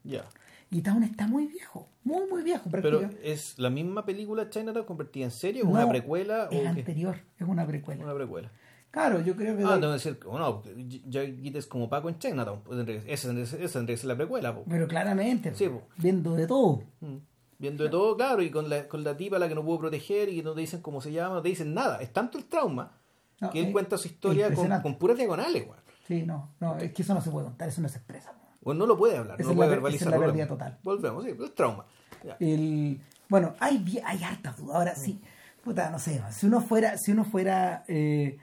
ya. 0.04 0.24
Y 0.70 0.82
Town 0.82 1.02
está 1.02 1.26
muy 1.26 1.46
viejo 1.46 1.88
muy 2.04 2.26
muy 2.28 2.42
viejo 2.42 2.68
Pero 2.70 3.08
es 3.22 3.58
la 3.58 3.70
misma 3.70 4.04
película 4.04 4.50
Chinatown 4.50 4.84
convertida 4.86 5.24
en 5.24 5.30
serie, 5.30 5.62
o 5.62 5.66
No, 5.66 5.70
una 5.72 5.88
precuela 5.88 6.48
o 6.50 6.54
es 6.54 6.60
qué? 6.60 6.68
anterior 6.68 7.16
es 7.38 7.46
una 7.48 7.66
precuela 7.66 8.04
Una 8.04 8.14
precuela. 8.14 8.50
claro 8.90 9.20
yo 9.20 9.34
creo 9.36 9.56
que 9.56 9.64
Ah, 9.64 9.74
de- 9.76 9.80
no, 9.80 9.92
decir, 9.92 10.18
oh, 10.26 10.38
no, 10.38 10.62
ya 11.08 11.24
quites 11.24 11.66
como 11.66 11.88
Paco 11.88 12.08
en 12.08 12.18
Chinatown. 12.18 12.60
Pues 12.62 12.84
que- 12.84 13.02
esa 13.12 13.28
tendría 13.28 13.44
que 13.58 13.68
ser- 13.68 13.86
que 13.86 14.06
la 14.06 14.16
precuela, 14.16 14.54
po. 14.54 14.64
pero 14.68 14.86
claramente 14.88 15.54
Sí, 15.54 15.68
po. 15.68 15.82
viendo 15.96 16.34
de 16.34 16.46
todo 16.46 16.82
Mm. 17.00 17.16
Viendo 17.60 17.82
de 17.82 17.90
todo, 17.90 18.16
claro, 18.16 18.40
y 18.40 18.50
con 18.52 18.68
la, 18.70 18.86
con 18.86 19.02
la 19.02 19.16
tipa 19.16 19.34
a 19.34 19.40
la 19.40 19.48
que 19.48 19.54
no 19.56 19.64
pudo 19.64 19.80
proteger 19.80 20.28
y 20.28 20.36
que 20.36 20.42
no 20.44 20.52
te 20.54 20.60
dicen 20.60 20.80
cómo 20.80 21.00
se 21.00 21.10
llama, 21.10 21.34
no 21.34 21.42
te 21.42 21.48
dicen 21.48 21.74
nada. 21.74 22.00
Es 22.00 22.12
tanto 22.12 22.38
el 22.38 22.44
trauma 22.44 22.92
No, 23.40 23.50
que 23.50 23.58
él 23.58 23.72
cuenta 23.72 23.98
su 23.98 24.06
historia 24.06 24.54
con, 24.54 24.68
con 24.80 24.94
puras 24.96 25.16
diagonales, 25.16 25.64
weón. 25.66 25.80
sí 26.06 26.22
no 26.22 26.54
no 26.60 26.76
es 26.78 26.92
que 26.92 27.02
eso 27.02 27.14
no 27.14 27.20
se 27.20 27.30
puede 27.32 27.46
contar 27.46 27.68
eso 27.68 27.80
no 27.80 27.88
se 27.88 27.98
expresa 27.98 28.32
Bueno, 28.60 28.80
no 28.80 28.86
lo 28.86 28.98
puede 28.98 29.16
hablar, 29.16 29.40
Esa 29.40 29.46
no 29.46 29.50
es 29.52 29.56
puede 29.56 29.68
la- 29.70 29.74
verbalizar. 29.76 30.00
esa 30.02 30.04
es 30.08 30.10
la 30.10 30.16
volvemos. 30.26 30.32
pérdida 30.36 30.48
total. 30.48 30.78
Volvemos, 30.82 31.24
sí, 31.24 31.30
el 31.30 31.52
trauma. 31.52 31.86
Ya. 32.24 32.36
el 32.40 33.00
bueno 33.28 33.54
hay 33.60 34.00
hay 34.04 34.24
hartas 34.24 34.56
dudas 34.56 34.74
ahora 34.76 34.94
sí 34.96 35.20
puta 35.62 35.88
no 35.90 36.00
sé 36.00 36.20
si 36.32 36.46
uno 36.46 36.60
fuera 36.60 36.96
si 36.98 37.12
uno 37.12 37.24
fuera 37.24 37.84
eh, 37.86 38.38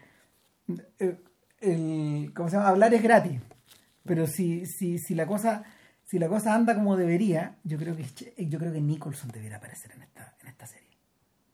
eh, 0.99 1.21
el 1.59 2.31
cómo 2.33 2.47
se 2.49 2.55
llama 2.55 2.69
hablar 2.69 2.93
es 2.93 3.03
gratis 3.03 3.41
pero 4.05 4.27
si 4.27 4.65
si 4.65 4.97
si 4.97 5.13
la 5.13 5.25
cosa 5.27 5.63
si 6.05 6.19
la 6.19 6.29
cosa 6.29 6.53
anda 6.55 6.73
como 6.75 6.95
debería 6.95 7.57
yo 7.65 7.77
creo 7.77 7.95
que 7.97 8.05
yo 8.47 8.59
creo 8.59 8.71
que 8.71 8.79
Nicholson 8.79 9.29
debería 9.31 9.57
aparecer 9.57 9.91
en 9.91 10.03
esta 10.03 10.37
en 10.41 10.47
esta 10.47 10.67
serie 10.67 10.89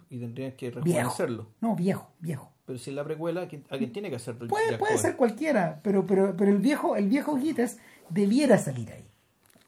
Y 0.10 0.20
tendrían 0.20 0.52
que 0.52 0.70
rejuvenecerlo. 0.70 1.48
no 1.62 1.76
viejo 1.76 2.12
viejo 2.20 2.52
Pero 2.66 2.78
si 2.78 2.92
es 2.92 2.96
la 2.96 3.04
precuela, 3.04 3.42
¿a 3.42 3.48
quién, 3.48 3.64
tiene 3.92 4.10
que 4.12 4.18
hacer 4.18 4.38
puede 4.38 4.78
puede 4.78 4.98
ser 5.00 5.16
cualquiera 5.16 5.80
pero 5.82 6.06
pero 6.06 6.36
pero 6.38 6.52
el 6.52 6.60
viejo 6.60 6.96
el 6.96 7.08
viejo 7.10 7.38
Gittes 7.40 7.80
debiera 8.12 8.58
salir 8.58 8.92
ahí 8.92 9.06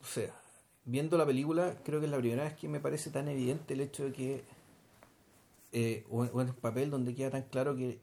O 0.02 0.06
sea, 0.06 0.34
viendo 0.86 1.18
la 1.18 1.26
película, 1.26 1.76
creo 1.84 2.00
que 2.00 2.06
es 2.06 2.12
la 2.12 2.18
primera 2.18 2.44
vez 2.44 2.54
que 2.54 2.68
me 2.68 2.80
parece 2.80 3.10
tan 3.10 3.28
evidente 3.28 3.74
el 3.74 3.82
hecho 3.82 4.04
de 4.06 4.12
que, 4.14 4.44
eh, 5.72 6.06
o, 6.10 6.26
en- 6.26 6.48
el 6.48 6.54
papel 6.56 6.90
donde 6.90 7.16
queda 7.16 7.32
tan 7.32 7.44
claro 7.44 7.76
que 7.76 8.00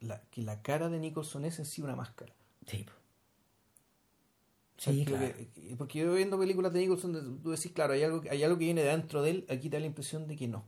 la, 0.00 0.20
que 0.30 0.42
la 0.42 0.62
cara 0.62 0.88
de 0.88 0.98
Nicholson 0.98 1.44
es 1.44 1.58
en 1.58 1.64
sí 1.66 1.82
una 1.82 1.96
máscara. 1.96 2.32
sí 2.66 2.86
O 4.76 4.80
sea, 4.80 4.92
Sí, 4.92 5.04
claro. 5.04 5.32
que- 5.54 5.76
porque 5.76 6.00
yo 6.00 6.12
viendo 6.14 6.38
películas 6.38 6.72
de 6.72 6.80
Nicholson, 6.80 7.40
tú 7.42 7.50
decís, 7.50 7.72
claro, 7.72 7.92
hay 7.94 8.02
algo, 8.02 8.22
hay 8.30 8.42
algo 8.42 8.58
que 8.58 8.64
viene 8.64 8.82
de 8.82 8.88
dentro 8.88 9.22
de 9.22 9.30
él, 9.30 9.46
aquí 9.48 9.68
te 9.70 9.76
da 9.76 9.80
la 9.80 9.86
impresión 9.86 10.26
de 10.26 10.36
que 10.36 10.48
no. 10.48 10.64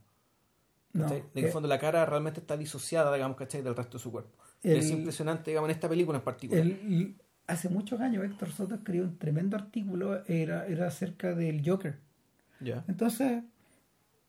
no 0.93 1.07
de 1.09 1.21
que 1.33 1.39
en 1.39 1.43
eh, 1.43 1.47
el 1.47 1.51
fondo 1.51 1.67
la 1.67 1.79
cara 1.79 2.05
realmente 2.05 2.39
está 2.39 2.57
disociada, 2.57 3.13
digamos, 3.13 3.37
¿cachai? 3.37 3.61
del 3.61 3.75
resto 3.75 3.97
de 3.97 4.03
su 4.03 4.11
cuerpo. 4.11 4.31
El- 4.63 4.77
es 4.79 4.89
impresionante, 4.91 5.51
digamos, 5.51 5.69
en 5.69 5.75
esta 5.75 5.87
película 5.89 6.17
en 6.17 6.23
particular. 6.23 6.63
El- 6.65 7.15
hace 7.47 7.69
muchos 7.69 7.99
años 8.01 8.23
Héctor 8.25 8.51
Soto 8.51 8.75
escribió 8.75 9.03
un 9.03 9.17
tremendo 9.17 9.55
artículo, 9.57 10.23
era, 10.27 10.67
era 10.67 10.87
acerca 10.87 11.33
del 11.33 11.61
Joker. 11.67 11.95
Ya. 12.59 12.83
Entonces, 12.87 13.43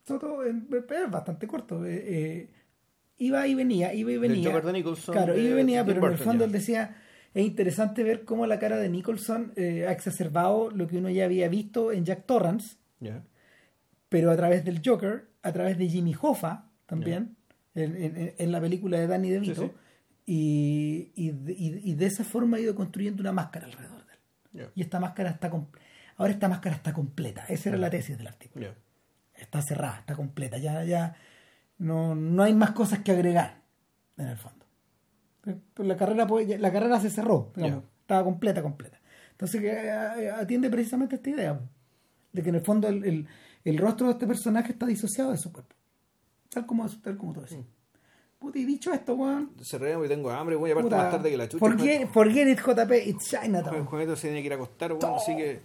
Soto 0.06 0.44
eh, 0.44 0.52
es 0.70 1.10
bastante 1.10 1.46
corto. 1.46 1.84
eh, 1.84 2.02
eh, 2.06 2.50
iba 3.18 3.46
y 3.46 3.54
venía, 3.54 3.92
iba 3.94 4.12
y 4.12 4.16
venía. 4.18 4.48
Joker 4.50 4.64
de 4.66 4.72
Nicholson, 4.72 5.12
Claro, 5.14 5.36
iba 5.38 5.50
y 5.50 5.52
venía, 5.54 5.84
Tim 5.84 5.94
pero 5.94 6.06
en 6.06 6.12
el 6.12 6.18
fondo 6.18 6.44
él 6.44 6.52
decía, 6.52 6.96
es 7.34 7.44
interesante 7.46 8.02
ver 8.04 8.24
cómo 8.24 8.46
la 8.46 8.58
cara 8.58 8.76
de 8.78 8.88
Nicholson 8.88 9.52
eh, 9.56 9.86
ha 9.86 9.92
exacerbado 9.92 10.70
lo 10.70 10.86
que 10.86 10.98
uno 10.98 11.10
ya 11.10 11.24
había 11.24 11.48
visto 11.48 11.92
en 11.92 12.04
Jack 12.04 12.24
Torrance, 12.26 12.76
Ya. 13.00 13.22
pero 14.08 14.30
a 14.30 14.36
través 14.36 14.64
del 14.64 14.80
Joker, 14.84 15.26
a 15.42 15.52
través 15.52 15.76
de 15.78 15.88
Jimmy 15.88 16.14
Hoffa 16.20 16.70
también, 16.86 17.36
en, 17.74 17.96
en- 17.96 18.34
en 18.38 18.52
la 18.52 18.60
película 18.60 18.98
de 18.98 19.06
Danny 19.06 19.30
DeVito, 19.30 19.62
Sí, 19.62 19.68
sí. 19.68 19.72
Y, 20.30 21.10
y, 21.14 21.30
de- 21.30 21.54
y- 21.56 21.94
de 21.94 22.04
esa 22.06 22.22
forma 22.22 22.58
ha 22.58 22.60
ido 22.60 22.74
construyendo 22.74 23.22
una 23.22 23.32
máscara 23.32 23.64
alrededor 23.64 24.04
de 24.06 24.12
él. 24.12 24.18
Y 24.74 24.82
esta 24.82 25.00
máscara 25.00 25.30
está 25.30 25.50
ahora 26.16 26.32
esta 26.32 26.48
máscara 26.50 26.76
está 26.76 26.92
completa. 26.92 27.46
Esa 27.48 27.70
era 27.70 27.78
la 27.78 27.88
tesis 27.88 28.18
del 28.18 28.26
artículo. 28.26 28.66
Está 29.34 29.62
cerrada, 29.62 30.00
está 30.00 30.14
completa. 30.14 30.58
Ya, 30.58 30.84
ya 30.84 31.16
no, 31.78 32.14
no 32.14 32.42
hay 32.42 32.52
más 32.52 32.72
cosas 32.72 32.98
que 32.98 33.12
agregar 33.12 33.62
en 34.18 34.26
el 34.26 34.36
fondo. 34.36 34.66
Pues 35.72 35.88
La 35.88 35.96
carrera, 35.96 36.26
la 36.58 36.72
carrera 36.72 37.00
se 37.00 37.08
cerró, 37.08 37.52
digamos. 37.56 37.84
Estaba 38.02 38.24
completa, 38.24 38.60
completa. 38.62 39.00
Entonces 39.30 39.60
que, 39.62 39.70
eh, 39.70 40.30
atiende 40.30 40.68
precisamente 40.68 41.14
esta 41.16 41.30
idea 41.30 41.58
de 42.34 42.42
que 42.42 42.48
en 42.50 42.54
el 42.56 42.60
fondo 42.62 42.88
el, 42.88 43.02
el- 43.04 43.26
el 43.64 43.78
rostro 43.78 44.08
de 44.08 44.12
este 44.12 44.26
personaje 44.26 44.72
está 44.72 44.84
disociado 44.84 45.30
de 45.30 45.38
su 45.38 45.52
cuerpo. 45.52 45.74
Tal 46.50 46.66
como, 46.66 46.86
tal 47.00 47.16
como 47.16 47.32
tú 47.32 47.40
decís. 47.40 47.58
Puta, 48.38 48.58
y 48.58 48.64
dicho 48.64 48.92
esto, 48.92 49.14
weón. 49.14 49.50
Cerremos 49.62 50.06
y 50.06 50.08
tengo 50.08 50.30
hambre, 50.30 50.54
voy 50.56 50.70
a 50.70 50.74
aparte 50.74 50.88
puta, 50.90 51.02
más 51.02 51.10
tarde 51.10 51.30
que 51.30 51.36
la 51.36 51.48
chucha. 51.48 51.58
forget, 51.66 52.08
forget 52.08 52.46
it, 52.48 52.58
JP, 52.60 52.92
it's 53.08 53.28
Chinatown. 53.30 53.84
Juanito 53.84 54.14
se 54.16 54.28
tiene 54.28 54.40
que 54.42 54.46
ir 54.46 54.52
a 54.52 54.56
acostar, 54.56 54.92
weón, 54.92 55.14
así 55.16 55.36
que. 55.36 55.60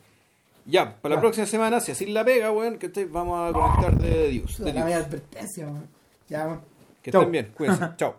Ya, 0.65 0.95
para 1.01 1.15
la 1.15 1.17
Ya. 1.17 1.21
próxima 1.21 1.45
semana, 1.45 1.79
si 1.81 1.91
así 1.91 2.05
la 2.07 2.23
pega, 2.25 2.51
weón, 2.51 2.77
que 2.79 2.87
vamos 3.05 3.49
a 3.49 3.53
conectar 3.53 3.97
de 3.99 4.29
Dios. 4.29 4.59
La 4.59 4.73
media 4.85 4.97
advertencia, 4.97 5.65
weón. 5.67 5.87
Ya, 6.29 6.45
weón. 6.47 6.61
Que 7.03 7.11
Chau. 7.11 7.21
estén 7.21 7.31
bien, 7.31 7.51
cuídense. 7.55 7.83
Chao. 7.97 8.15